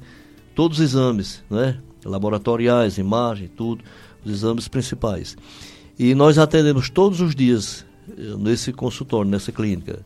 todos 0.56 0.80
os 0.80 0.84
exames, 0.84 1.44
né? 1.50 1.78
Laboratoriais, 2.06 2.98
imagem, 2.98 3.50
tudo, 3.50 3.84
os 4.24 4.32
exames 4.32 4.68
principais. 4.68 5.36
E 6.00 6.16
nós 6.16 6.38
atendemos 6.38 6.90
todos 6.90 7.20
os 7.20 7.36
dias 7.36 7.86
eh, 8.10 8.36
nesse 8.38 8.72
consultório, 8.72 9.30
nessa 9.30 9.52
clínica. 9.52 10.06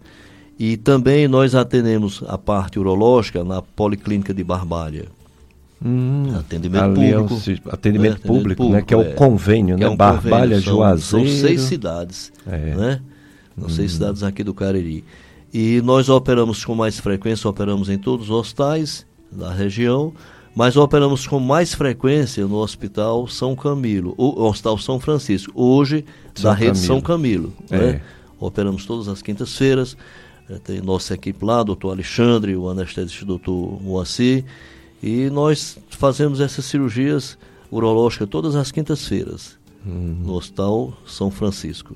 E 0.62 0.78
também 0.78 1.28
nós 1.28 1.56
atendemos 1.56 2.24
a 2.28 2.38
parte 2.38 2.78
urológica 2.78 3.44
na 3.44 3.64
Policlínica 3.64 4.32
de 4.32 4.44
Barbalha. 4.44 5.06
Hum, 5.84 6.36
atendimento 6.38 6.94
público. 6.94 7.04
É 7.04 7.18
o, 7.18 7.24
atendimento, 7.24 7.66
né? 7.66 7.72
atendimento 7.74 8.22
público, 8.22 8.70
né? 8.70 8.82
Que 8.84 8.94
é, 8.94 8.98
o 8.98 9.02
é. 9.02 9.14
convênio, 9.14 9.76
né? 9.76 9.86
É 9.86 9.90
um 9.90 9.96
Barbalha, 9.96 10.58
convênio, 10.58 10.62
são, 10.62 10.74
Juazeiro. 10.76 11.28
São 11.30 11.48
seis 11.48 11.62
cidades, 11.62 12.32
é. 12.46 12.76
né? 12.76 13.02
São 13.58 13.66
hum. 13.66 13.70
seis 13.70 13.94
cidades 13.94 14.22
aqui 14.22 14.44
do 14.44 14.54
Cariri. 14.54 15.04
E 15.52 15.82
nós 15.82 16.10
operamos 16.10 16.64
com 16.64 16.76
mais 16.76 17.00
frequência, 17.00 17.50
operamos 17.50 17.90
em 17.90 17.98
todos 17.98 18.30
os 18.30 18.32
hospitais 18.32 19.04
da 19.32 19.52
região, 19.52 20.14
mas 20.56 20.78
operamos 20.78 21.26
com 21.26 21.40
mais 21.40 21.74
frequência 21.74 22.46
no 22.46 22.58
Hospital 22.58 23.28
São 23.28 23.56
Camilo, 23.56 24.14
o 24.16 24.44
Hospital 24.44 24.78
São 24.78 25.00
Francisco, 25.00 25.52
hoje 25.56 26.06
São 26.36 26.52
da 26.52 26.56
rede 26.56 26.74
Camilo. 26.74 26.86
São 26.86 27.02
Camilo. 27.02 27.54
É. 27.72 27.78
Né? 27.80 28.02
Operamos 28.40 28.86
todas 28.86 29.08
as 29.08 29.24
quintas-feiras, 29.24 29.98
tem 30.60 30.82
nossa 30.82 31.14
equipe 31.14 31.44
lá, 31.44 31.64
doutor 31.64 31.92
Alexandre, 31.92 32.56
o 32.56 32.70
anestesista 32.70 33.26
doutor 33.26 33.82
Moacir, 33.82 34.46
e 35.02 35.30
nós 35.30 35.78
fazemos 35.90 36.40
essas 36.40 36.66
cirurgias 36.66 37.38
urológicas 37.72 38.28
todas 38.30 38.56
as 38.56 38.72
quintas-feiras, 38.72 39.58
uhum. 39.86 40.18
no 40.24 40.34
Hospital 40.34 40.94
São 41.06 41.32
Francisco. 41.32 41.96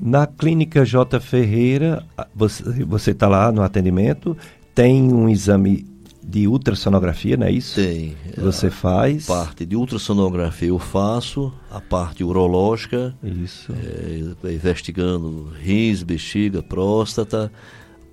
Na 0.00 0.26
clínica 0.26 0.84
J. 0.84 1.18
Ferreira, 1.18 2.06
você 2.34 3.10
está 3.10 3.26
lá 3.26 3.50
no 3.50 3.62
atendimento, 3.62 4.36
tem 4.74 5.12
um 5.12 5.28
exame 5.28 5.84
de 6.28 6.46
ultrassonografia, 6.46 7.38
não 7.38 7.46
é 7.46 7.50
isso? 7.50 7.76
Tem. 7.76 8.14
Você 8.36 8.70
faz? 8.70 9.26
Parte 9.26 9.64
de 9.64 9.74
ultrassonografia 9.74 10.68
eu 10.68 10.78
faço, 10.78 11.50
a 11.70 11.80
parte 11.80 12.22
urológica. 12.22 13.14
Isso. 13.22 13.72
É, 13.72 14.52
investigando 14.52 15.50
rins, 15.58 16.02
bexiga, 16.02 16.62
próstata 16.62 17.50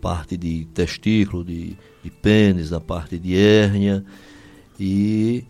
parte 0.05 0.37
de 0.37 0.65
testículo, 0.65 1.43
de, 1.43 1.75
de 2.03 2.11
pênis, 2.11 2.71
a 2.71 2.79
parte 2.79 3.17
de 3.17 3.35
hérnia. 3.35 4.05
E 4.79 5.43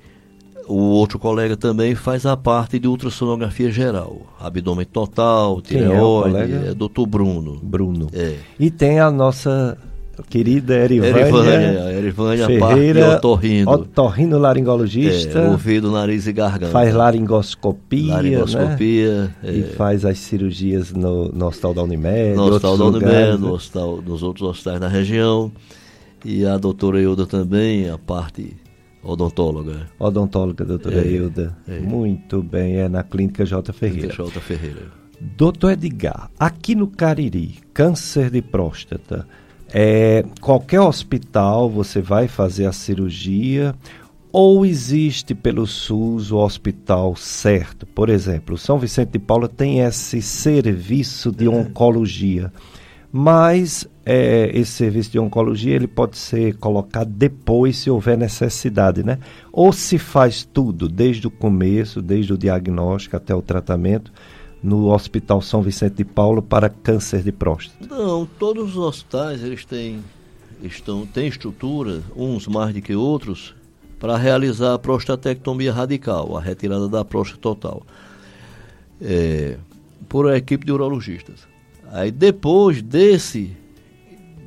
o 0.65 0.77
outro 0.77 1.19
colega 1.19 1.57
também 1.57 1.93
faz 1.93 2.25
a 2.25 2.37
parte 2.37 2.79
de 2.79 2.87
ultrassonografia 2.87 3.69
geral, 3.69 4.33
abdômen 4.39 4.85
total, 4.85 5.61
tireoide, 5.61 6.53
é, 6.53 6.67
é 6.69 6.73
doutor 6.73 7.05
Bruno. 7.05 7.59
Bruno. 7.61 8.07
É. 8.13 8.37
E 8.57 8.71
tem 8.71 8.97
a 9.01 9.11
nossa 9.11 9.77
querida 10.29 10.75
Erivânia, 10.75 11.21
Erivânia, 11.21 11.91
Erivânia 11.91 12.47
Ferreira, 12.47 13.15
otorrino. 13.15 13.71
otorrino 13.71 14.37
laringologista, 14.37 15.39
é, 15.39 15.49
ouvido, 15.49 15.91
nariz 15.91 16.27
e 16.27 16.33
garganta. 16.33 16.71
Faz 16.71 16.93
laringoscopia, 16.93 18.15
laringoscopia 18.15 19.21
né? 19.21 19.35
é, 19.43 19.51
e 19.51 19.63
faz 19.63 20.05
as 20.05 20.19
cirurgias 20.19 20.91
no, 20.91 21.29
no 21.29 21.47
Hospital 21.47 21.73
da 21.73 21.83
Unimed, 21.83 22.35
no 22.35 22.43
Hospital 22.43 22.77
da 22.77 22.85
Unimed, 22.85 23.37
no 23.39 23.53
hospital, 23.53 24.01
nos 24.01 24.23
outros 24.23 24.49
hospitais 24.49 24.79
da 24.79 24.87
região. 24.87 25.51
E 26.23 26.45
a 26.45 26.57
doutora 26.57 26.99
Ilda 26.99 27.27
também, 27.27 27.89
a 27.89 27.97
parte 27.97 28.55
odontóloga. 29.03 29.87
Odontóloga, 29.99 30.65
doutora 30.65 31.01
é, 31.01 31.07
Ilda. 31.07 31.55
É. 31.67 31.79
Muito 31.79 32.41
bem, 32.41 32.77
é 32.77 32.89
na 32.89 33.03
Clínica 33.03 33.45
J. 33.45 33.71
Ferreira. 33.71 34.07
Clínica 34.07 34.23
J. 34.23 34.41
Ferreira. 34.41 35.05
Doutor 35.37 35.71
Edgar, 35.71 36.29
aqui 36.37 36.75
no 36.75 36.87
Cariri, 36.87 37.59
câncer 37.73 38.29
de 38.29 38.41
próstata, 38.41 39.25
é, 39.73 40.23
qualquer 40.41 40.81
hospital 40.81 41.69
você 41.69 42.01
vai 42.01 42.27
fazer 42.27 42.65
a 42.65 42.71
cirurgia 42.71 43.75
ou 44.31 44.65
existe 44.65 45.33
pelo 45.33 45.65
SUS 45.65 46.31
o 46.31 46.37
hospital 46.37 47.15
certo? 47.15 47.85
Por 47.85 48.09
exemplo, 48.09 48.57
São 48.57 48.77
Vicente 48.77 49.11
de 49.11 49.19
Paula 49.19 49.47
tem 49.47 49.79
esse 49.79 50.21
serviço 50.21 51.31
de 51.31 51.47
oncologia 51.47 52.51
mas 53.17 53.87
é, 54.05 54.51
esse 54.53 54.71
serviço 54.71 55.09
de 55.09 55.17
oncologia 55.17 55.73
ele 55.73 55.87
pode 55.87 56.17
ser 56.17 56.57
colocado 56.57 57.09
depois 57.09 57.77
se 57.77 57.89
houver 57.89 58.17
necessidade, 58.17 59.05
né? 59.05 59.19
Ou 59.53 59.71
se 59.71 59.97
faz 59.97 60.43
tudo 60.43 60.89
desde 60.89 61.25
o 61.25 61.31
começo, 61.31 62.01
desde 62.01 62.33
o 62.33 62.37
diagnóstico 62.37 63.15
até 63.15 63.33
o 63.33 63.41
tratamento 63.41 64.11
no 64.65 64.91
Hospital 64.91 65.41
São 65.43 65.61
Vicente 65.61 65.97
de 65.97 66.03
Paulo 66.03 66.41
para 66.41 66.69
câncer 66.69 67.21
de 67.21 67.31
próstata? 67.31 67.85
Não, 67.87 68.25
todos 68.25 68.71
os 68.71 68.77
hospitais 68.77 69.43
eles 69.43 69.63
têm 69.63 70.03
estão 70.63 71.05
têm 71.05 71.27
estrutura, 71.27 72.01
uns 72.15 72.47
mais 72.47 72.73
do 72.73 72.81
que 72.81 72.95
outros, 72.95 73.53
para 73.99 74.17
realizar 74.17 74.73
a 74.73 74.79
prostatectomia 74.79 75.71
radical, 75.71 76.35
a 76.35 76.41
retirada 76.41 76.89
da 76.89 77.05
próstata 77.05 77.39
total, 77.39 77.83
é, 78.99 79.57
por 80.09 80.27
a 80.27 80.35
equipe 80.35 80.65
de 80.65 80.71
urologistas. 80.71 81.47
Aí 81.91 82.09
depois 82.09 82.81
desse 82.81 83.55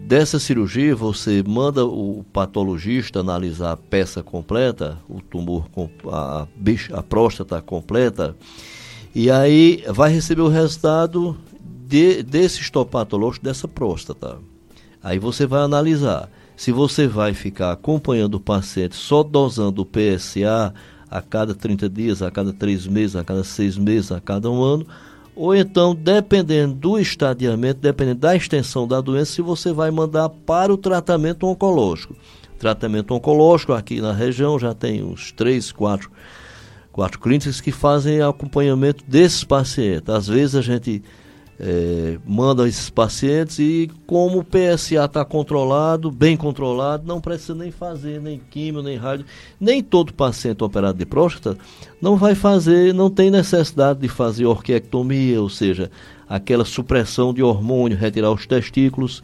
dessa 0.00 0.40
cirurgia, 0.40 0.96
você 0.96 1.44
manda 1.46 1.84
o 1.84 2.24
patologista 2.32 3.20
analisar 3.20 3.72
a 3.72 3.76
peça 3.76 4.22
completa, 4.22 4.98
o 5.08 5.20
tumor, 5.20 5.68
a, 6.10 6.48
a 6.94 7.02
próstata 7.02 7.60
completa, 7.60 8.34
e 9.14 9.30
aí 9.30 9.84
vai 9.88 10.12
receber 10.12 10.42
o 10.42 10.48
resultado 10.48 11.36
de, 11.60 12.22
desse 12.22 12.60
histopatológico 12.60 13.44
dessa 13.44 13.66
próstata. 13.66 14.38
Aí 15.02 15.18
você 15.18 15.46
vai 15.46 15.62
analisar 15.62 16.30
se 16.56 16.72
você 16.72 17.06
vai 17.06 17.34
ficar 17.34 17.72
acompanhando 17.72 18.34
o 18.34 18.40
paciente 18.40 18.96
só 18.96 19.22
dosando 19.22 19.82
o 19.82 19.86
PSA 19.86 20.74
a 21.10 21.22
cada 21.22 21.54
30 21.54 21.88
dias, 21.88 22.20
a 22.20 22.30
cada 22.30 22.52
3 22.52 22.86
meses, 22.86 23.16
a 23.16 23.24
cada 23.24 23.44
6 23.44 23.78
meses, 23.78 24.12
a 24.12 24.20
cada 24.20 24.50
um 24.50 24.62
ano, 24.62 24.86
ou 25.38 25.54
então, 25.54 25.94
dependendo 25.94 26.74
do 26.74 26.98
estadiamento, 26.98 27.80
dependendo 27.80 28.18
da 28.18 28.34
extensão 28.34 28.88
da 28.88 29.00
doença, 29.00 29.34
se 29.34 29.40
você 29.40 29.72
vai 29.72 29.88
mandar 29.88 30.28
para 30.28 30.74
o 30.74 30.76
tratamento 30.76 31.46
oncológico. 31.46 32.16
Tratamento 32.58 33.14
oncológico 33.14 33.72
aqui 33.72 34.00
na 34.00 34.12
região 34.12 34.58
já 34.58 34.74
tem 34.74 35.00
uns 35.00 35.30
três, 35.30 35.70
quatro, 35.70 36.10
quatro 36.98 37.20
clínicas 37.20 37.60
que 37.60 37.70
fazem 37.70 38.20
acompanhamento 38.20 39.04
desses 39.06 39.44
pacientes. 39.44 40.12
Às 40.12 40.26
vezes 40.26 40.56
a 40.56 40.60
gente 40.60 41.00
é, 41.56 42.18
manda 42.26 42.66
esses 42.66 42.90
pacientes 42.90 43.60
e 43.60 43.88
como 44.04 44.40
o 44.40 44.44
PSA 44.44 45.04
está 45.04 45.24
controlado, 45.24 46.10
bem 46.10 46.36
controlado, 46.36 47.06
não 47.06 47.20
precisa 47.20 47.54
nem 47.54 47.70
fazer 47.70 48.20
nem 48.20 48.40
químio, 48.50 48.82
nem 48.82 48.96
rádio. 48.96 49.24
Nem 49.60 49.80
todo 49.80 50.12
paciente 50.12 50.64
operado 50.64 50.98
de 50.98 51.06
próstata 51.06 51.56
não 52.02 52.16
vai 52.16 52.34
fazer, 52.34 52.92
não 52.92 53.08
tem 53.08 53.30
necessidade 53.30 54.00
de 54.00 54.08
fazer 54.08 54.46
orquiectomia, 54.46 55.40
ou 55.40 55.48
seja, 55.48 55.92
aquela 56.28 56.64
supressão 56.64 57.32
de 57.32 57.44
hormônio, 57.44 57.96
retirar 57.96 58.32
os 58.32 58.44
testículos, 58.44 59.22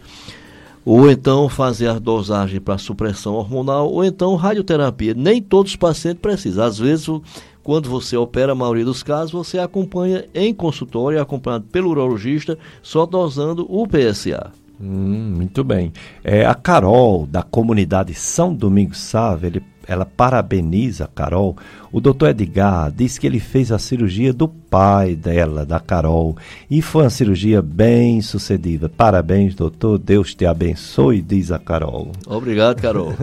ou 0.85 1.11
então 1.11 1.49
fazer 1.49 1.89
a 1.89 1.99
dosagem 1.99 2.61
para 2.61 2.79
supressão 2.79 3.35
hormonal, 3.35 3.91
ou 3.91 4.05
então 4.05 4.37
radioterapia. 4.37 5.13
Nem 5.13 5.43
todos 5.43 5.73
os 5.73 5.77
pacientes 5.77 6.23
precisam. 6.23 6.65
Às 6.65 6.79
vezes 6.79 7.09
o 7.09 7.21
quando 7.65 7.89
você 7.89 8.15
opera, 8.15 8.53
a 8.53 8.55
maioria 8.55 8.85
dos 8.85 9.03
casos, 9.03 9.33
você 9.33 9.59
acompanha 9.59 10.27
em 10.35 10.53
consultório, 10.53 11.21
acompanhado 11.21 11.65
pelo 11.73 11.89
urologista, 11.89 12.59
só 12.83 13.07
dosando 13.07 13.67
o 13.69 13.89
PSA. 13.89 14.53
Hum, 14.79 15.35
muito 15.37 15.65
bem. 15.65 15.91
É, 16.23 16.45
a 16.45 16.55
Carol, 16.55 17.27
da 17.27 17.43
comunidade 17.43 18.13
São 18.13 18.55
Domingos 18.55 18.99
Sávio, 18.99 19.63
ela 19.87 20.05
parabeniza 20.05 21.05
a 21.05 21.09
Carol. 21.09 21.57
O 21.93 22.01
doutor 22.01 22.31
Edgar 22.31 22.91
diz 22.91 23.19
que 23.19 23.27
ele 23.27 23.39
fez 23.39 23.71
a 23.71 23.79
cirurgia 23.79 24.33
do 24.33 24.49
pai 24.49 25.15
dela, 25.15 25.65
da 25.65 25.79
Carol, 25.79 26.37
e 26.71 26.83
foi 26.83 27.05
uma 27.05 27.11
cirurgia 27.11 27.63
bem 27.63 28.21
sucedida. 28.21 28.89
Parabéns, 28.89 29.55
doutor. 29.55 29.99
Deus 29.99 30.35
te 30.35 30.45
abençoe, 30.45 31.23
diz 31.23 31.53
a 31.53 31.59
Carol. 31.59 32.11
Obrigado, 32.27 32.81
Carol. 32.81 33.15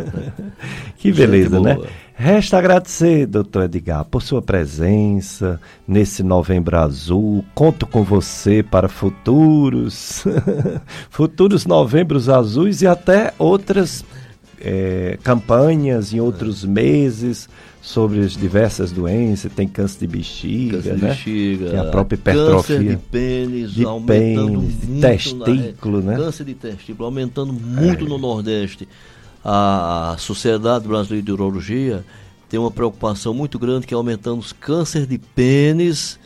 que 0.97 1.11
beleza, 1.11 1.59
né? 1.59 1.77
Resta 2.13 2.59
agradecer, 2.59 3.25
doutor 3.25 3.63
Edgar, 3.63 4.05
por 4.05 4.21
sua 4.21 4.43
presença 4.43 5.59
nesse 5.87 6.21
Novembro 6.21 6.77
Azul. 6.77 7.43
Conto 7.55 7.87
com 7.87 8.03
você 8.03 8.61
para 8.61 8.87
futuros, 8.87 10.23
futuros 11.09 11.65
Novembros 11.65 12.29
Azuis 12.29 12.83
e 12.83 12.87
até 12.87 13.33
outras 13.39 14.05
é, 14.63 15.17
campanhas 15.23 16.13
em 16.13 16.19
outros 16.19 16.63
meses 16.63 17.49
sobre 17.81 18.19
as 18.19 18.37
diversas 18.37 18.91
doenças. 18.91 19.51
Tem 19.51 19.67
câncer 19.67 19.99
de 19.99 20.07
bexiga, 20.07 20.77
câncer 20.77 20.95
de 20.95 21.01
né? 21.01 21.09
bexiga, 21.09 21.69
Tem 21.71 21.79
a 21.79 21.85
própria 21.85 22.15
hipertrofia. 22.15 22.77
Câncer 22.77 22.89
de 22.89 22.97
pênis, 22.97 23.71
de 23.71 23.83
aumentando 23.83 24.61
pênis, 24.61 24.85
muito 24.85 25.01
testículo, 25.01 26.01
na, 26.01 26.11
né? 26.11 26.17
Câncer 26.17 26.45
de 26.45 26.53
testículo 26.53 27.05
aumentando 27.05 27.51
muito 27.51 28.05
é. 28.05 28.07
no 28.07 28.17
Nordeste 28.17 28.87
a 29.43 30.15
Sociedade 30.19 30.87
Brasileira 30.87 31.25
de 31.25 31.31
Urologia 31.31 32.05
tem 32.47 32.59
uma 32.59 32.69
preocupação 32.69 33.33
muito 33.33 33.57
grande 33.57 33.87
que 33.87 33.93
é 33.93 33.97
aumentando 33.97 34.39
os 34.39 34.53
cânceres 34.53 35.07
de 35.07 35.17
pênis 35.17 36.19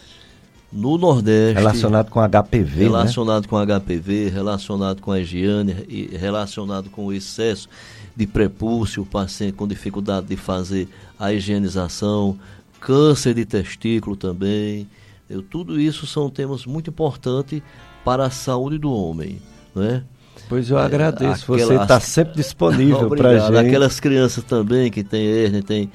no 0.72 0.98
Nordeste. 0.98 1.54
Relacionado 1.54 2.10
com 2.10 2.20
HPV, 2.20 2.80
né? 2.80 2.84
Relacionado 2.86 3.44
né? 3.44 3.48
com 3.48 3.80
HPV, 3.80 4.30
relacionado 4.30 5.02
com 5.02 5.12
a 5.12 5.20
higiene, 5.20 5.76
relacionado 6.20 6.90
com 6.90 7.06
o 7.06 7.14
excesso 7.14 7.70
de 8.16 8.26
prepúcio, 8.26 9.04
o 9.04 9.06
paciente 9.06 9.54
com 9.54 9.68
dificuldade 9.68 10.28
de 10.28 10.38
fazer 10.38 10.88
a 11.20 11.34
higienização, 11.34 12.38
câncer 12.80 13.34
de 13.34 13.46
testículo 13.46 14.16
também. 14.16 14.88
Eu, 15.30 15.42
tudo 15.42 15.80
isso 15.80 16.06
são 16.06 16.30
temas 16.30 16.66
muito 16.66 16.90
importantes 16.90 17.62
para 18.04 18.26
a 18.26 18.30
saúde 18.30 18.78
do 18.78 18.92
homem, 18.92 19.42
não 19.74 19.84
é? 19.84 20.04
Pois 20.48 20.70
eu 20.70 20.78
agradeço, 20.78 21.54
Aquela, 21.54 21.68
você 21.68 21.82
está 21.82 22.00
sempre 22.00 22.36
disponível 22.36 23.10
para 23.16 23.40
gente. 23.40 23.58
Aquelas 23.58 24.00
crianças 24.00 24.44
também 24.44 24.92
que 24.92 25.04
tem 25.04 25.26
hernia, 25.26 25.64
tem 25.64 25.90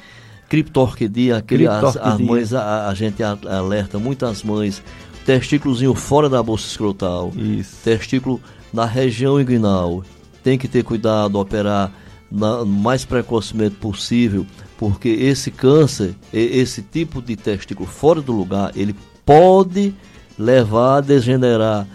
criptorquidia, 0.49 1.37
aquele, 1.37 1.69
as, 1.69 1.97
as 1.97 2.19
mães, 2.19 2.53
a, 2.53 2.89
a, 2.89 2.95
gente 2.95 3.23
alerta 3.23 4.01
muitas 4.01 4.43
mães, 4.43 4.83
testículozinho 5.25 5.95
fora 5.95 6.29
da 6.29 6.43
bolsa 6.43 6.67
escrotal, 6.67 7.33
Isso. 7.37 7.77
testículo 7.85 8.41
na 8.73 8.85
região 8.85 9.41
inguinal, 9.41 10.03
tem 10.43 10.59
que 10.59 10.67
ter 10.67 10.83
cuidado, 10.83 11.39
operar 11.39 11.93
o 12.31 12.65
mais 12.65 13.05
precocemente 13.05 13.77
possível, 13.77 14.47
porque 14.79 15.09
esse 15.09 15.51
câncer, 15.51 16.15
esse 16.33 16.83
tipo 16.83 17.21
de 17.21 17.37
testículo 17.37 17.89
fora 17.89 18.21
do 18.21 18.33
lugar, 18.33 18.73
ele 18.77 18.95
pode 19.25 19.95
levar 20.39 20.99
a 20.99 21.01
degenerar 21.01 21.87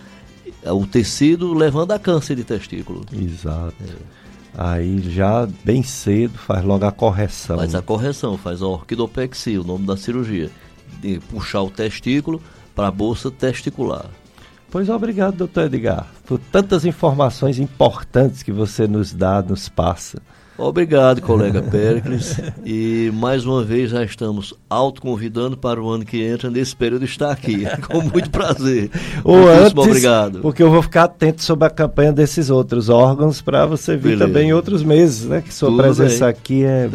é 0.65 0.71
o 0.71 0.83
tecido 0.85 1.53
levando 1.53 1.91
a 1.91 1.99
câncer 1.99 2.35
de 2.35 2.43
testículo. 2.43 3.05
Exato. 3.13 3.75
É. 3.81 4.15
Aí 4.57 4.99
já 5.11 5.47
bem 5.63 5.83
cedo 5.83 6.39
faz 6.39 6.65
logo 6.65 6.83
a 6.85 6.91
correção. 6.91 7.57
Faz 7.57 7.75
a 7.75 7.83
correção, 7.83 8.35
faz 8.35 8.63
a 8.63 8.67
orquidopexia, 8.67 9.61
o 9.61 9.63
nome 9.63 9.85
da 9.85 9.95
cirurgia. 9.95 10.49
De 10.99 11.19
puxar 11.19 11.61
o 11.61 11.69
testículo 11.69 12.41
para 12.73 12.87
a 12.87 12.91
bolsa 12.91 13.29
testicular. 13.29 14.09
Pois 14.75 14.89
obrigado, 14.89 15.37
doutor 15.37 15.67
Edgar, 15.67 16.05
por 16.25 16.37
tantas 16.37 16.83
informações 16.83 17.59
importantes 17.59 18.43
que 18.43 18.51
você 18.51 18.85
nos 18.85 19.13
dá, 19.13 19.41
nos 19.41 19.69
passa. 19.69 20.21
Obrigado, 20.57 21.21
colega 21.21 21.61
Péricles. 21.61 22.37
e 22.65 23.09
mais 23.13 23.45
uma 23.45 23.63
vez 23.63 23.91
já 23.91 24.03
estamos 24.03 24.53
autoconvidando 24.69 25.55
para 25.55 25.81
o 25.81 25.89
ano 25.89 26.03
que 26.03 26.21
entra, 26.21 26.49
nesse 26.49 26.75
período 26.75 27.05
estar 27.05 27.31
aqui. 27.31 27.63
Com 27.87 28.01
muito 28.01 28.29
prazer. 28.29 28.91
Ou 29.23 29.47
antes, 29.47 29.71
obrigado. 29.77 30.39
Porque 30.41 30.61
eu 30.61 30.69
vou 30.69 30.81
ficar 30.81 31.05
atento 31.05 31.41
sobre 31.41 31.67
a 31.67 31.69
campanha 31.69 32.11
desses 32.11 32.49
outros 32.49 32.89
órgãos 32.89 33.41
para 33.41 33.65
você 33.65 33.95
vir 33.95 34.17
Beleza. 34.17 34.27
também 34.27 34.49
em 34.49 34.53
outros 34.53 34.83
meses, 34.83 35.25
né? 35.25 35.41
Que 35.41 35.53
sua 35.53 35.69
Tudo 35.69 35.83
presença 35.83 36.25
bem. 36.25 36.29
aqui 36.29 36.63
é 36.65 36.89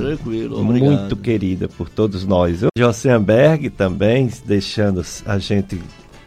muito 0.63 1.17
querida 1.17 1.67
por 1.67 1.89
todos 1.89 2.27
nós. 2.27 2.61
Josenberg 2.77 3.71
também, 3.71 4.31
deixando 4.45 5.03
a 5.25 5.39
gente 5.39 5.81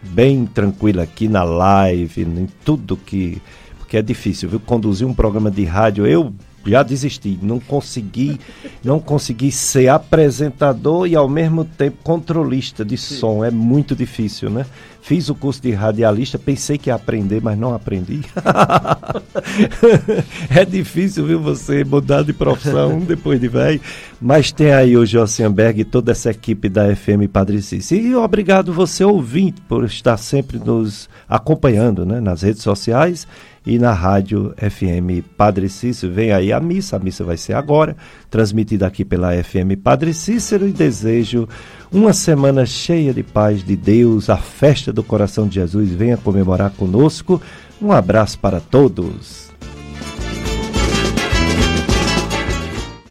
bem 0.03 0.45
tranquilo 0.45 1.01
aqui 1.01 1.27
na 1.27 1.43
live, 1.43 2.21
em 2.23 2.47
tudo 2.63 2.97
que 2.97 3.41
porque 3.79 3.97
é 3.97 4.01
difícil, 4.01 4.49
viu? 4.49 4.59
Conduzir 4.59 5.07
um 5.07 5.13
programa 5.13 5.51
de 5.51 5.63
rádio, 5.65 6.07
eu 6.07 6.33
já 6.65 6.83
desisti, 6.83 7.37
não 7.41 7.59
consegui, 7.59 8.39
não 8.83 8.99
consegui 8.99 9.51
ser 9.51 9.89
apresentador 9.89 11.07
e 11.07 11.15
ao 11.15 11.27
mesmo 11.27 11.65
tempo 11.65 11.97
controlista 12.03 12.85
de 12.85 12.97
Sim. 12.97 13.15
som, 13.15 13.43
é 13.43 13.51
muito 13.51 13.95
difícil, 13.95 14.49
né? 14.49 14.65
Fiz 15.03 15.27
o 15.27 15.35
curso 15.35 15.61
de 15.61 15.71
radialista, 15.71 16.39
pensei 16.39 16.77
que 16.77 16.89
ia 16.89 16.95
aprender, 16.95 17.41
mas 17.41 17.57
não 17.57 17.75
aprendi. 17.75 18.21
é 20.49 20.63
difícil, 20.63 21.25
viu, 21.25 21.41
você 21.41 21.83
mudar 21.83 22.23
de 22.23 22.31
profissão 22.31 23.01
depois 23.01 23.37
de 23.37 23.49
velho. 23.49 23.81
Mas 24.21 24.53
tem 24.53 24.71
aí 24.71 24.95
o 24.95 25.05
Josianberg 25.05 25.81
e 25.81 25.83
toda 25.83 26.13
essa 26.13 26.31
equipe 26.31 26.69
da 26.69 26.95
FM 26.95 27.27
Padre 27.31 27.61
Cícero. 27.61 28.01
E 28.01 28.15
obrigado 28.15 28.71
você, 28.71 29.03
ouvinte, 29.03 29.59
por 29.67 29.83
estar 29.83 30.15
sempre 30.15 30.57
nos 30.57 31.09
acompanhando 31.27 32.05
né, 32.05 32.21
nas 32.21 32.41
redes 32.41 32.63
sociais 32.63 33.27
e 33.65 33.79
na 33.79 33.93
rádio 33.93 34.53
FM 34.57 35.25
Padre 35.37 35.69
Cícero. 35.69 36.13
Vem 36.13 36.31
aí 36.31 36.51
a 36.51 36.59
missa, 36.59 36.97
a 36.97 36.99
missa 36.99 37.23
vai 37.23 37.37
ser 37.37 37.53
agora, 37.53 37.95
transmitida 38.29 38.87
aqui 38.87 39.05
pela 39.05 39.31
FM 39.31 39.77
Padre 39.81 40.13
Cícero 40.13 40.67
e 40.67 40.71
desejo 40.71 41.47
uma 41.91 42.11
semana 42.11 42.65
cheia 42.65 43.13
de 43.13 43.23
paz 43.23 43.63
de 43.63 43.75
Deus, 43.75 44.29
a 44.29 44.37
festa 44.37 44.91
do 44.91 45.03
coração 45.03 45.47
de 45.47 45.55
Jesus 45.55 45.89
venha 45.91 46.17
comemorar 46.17 46.71
conosco. 46.71 47.41
Um 47.81 47.91
abraço 47.91 48.39
para 48.39 48.59
todos. 48.59 49.52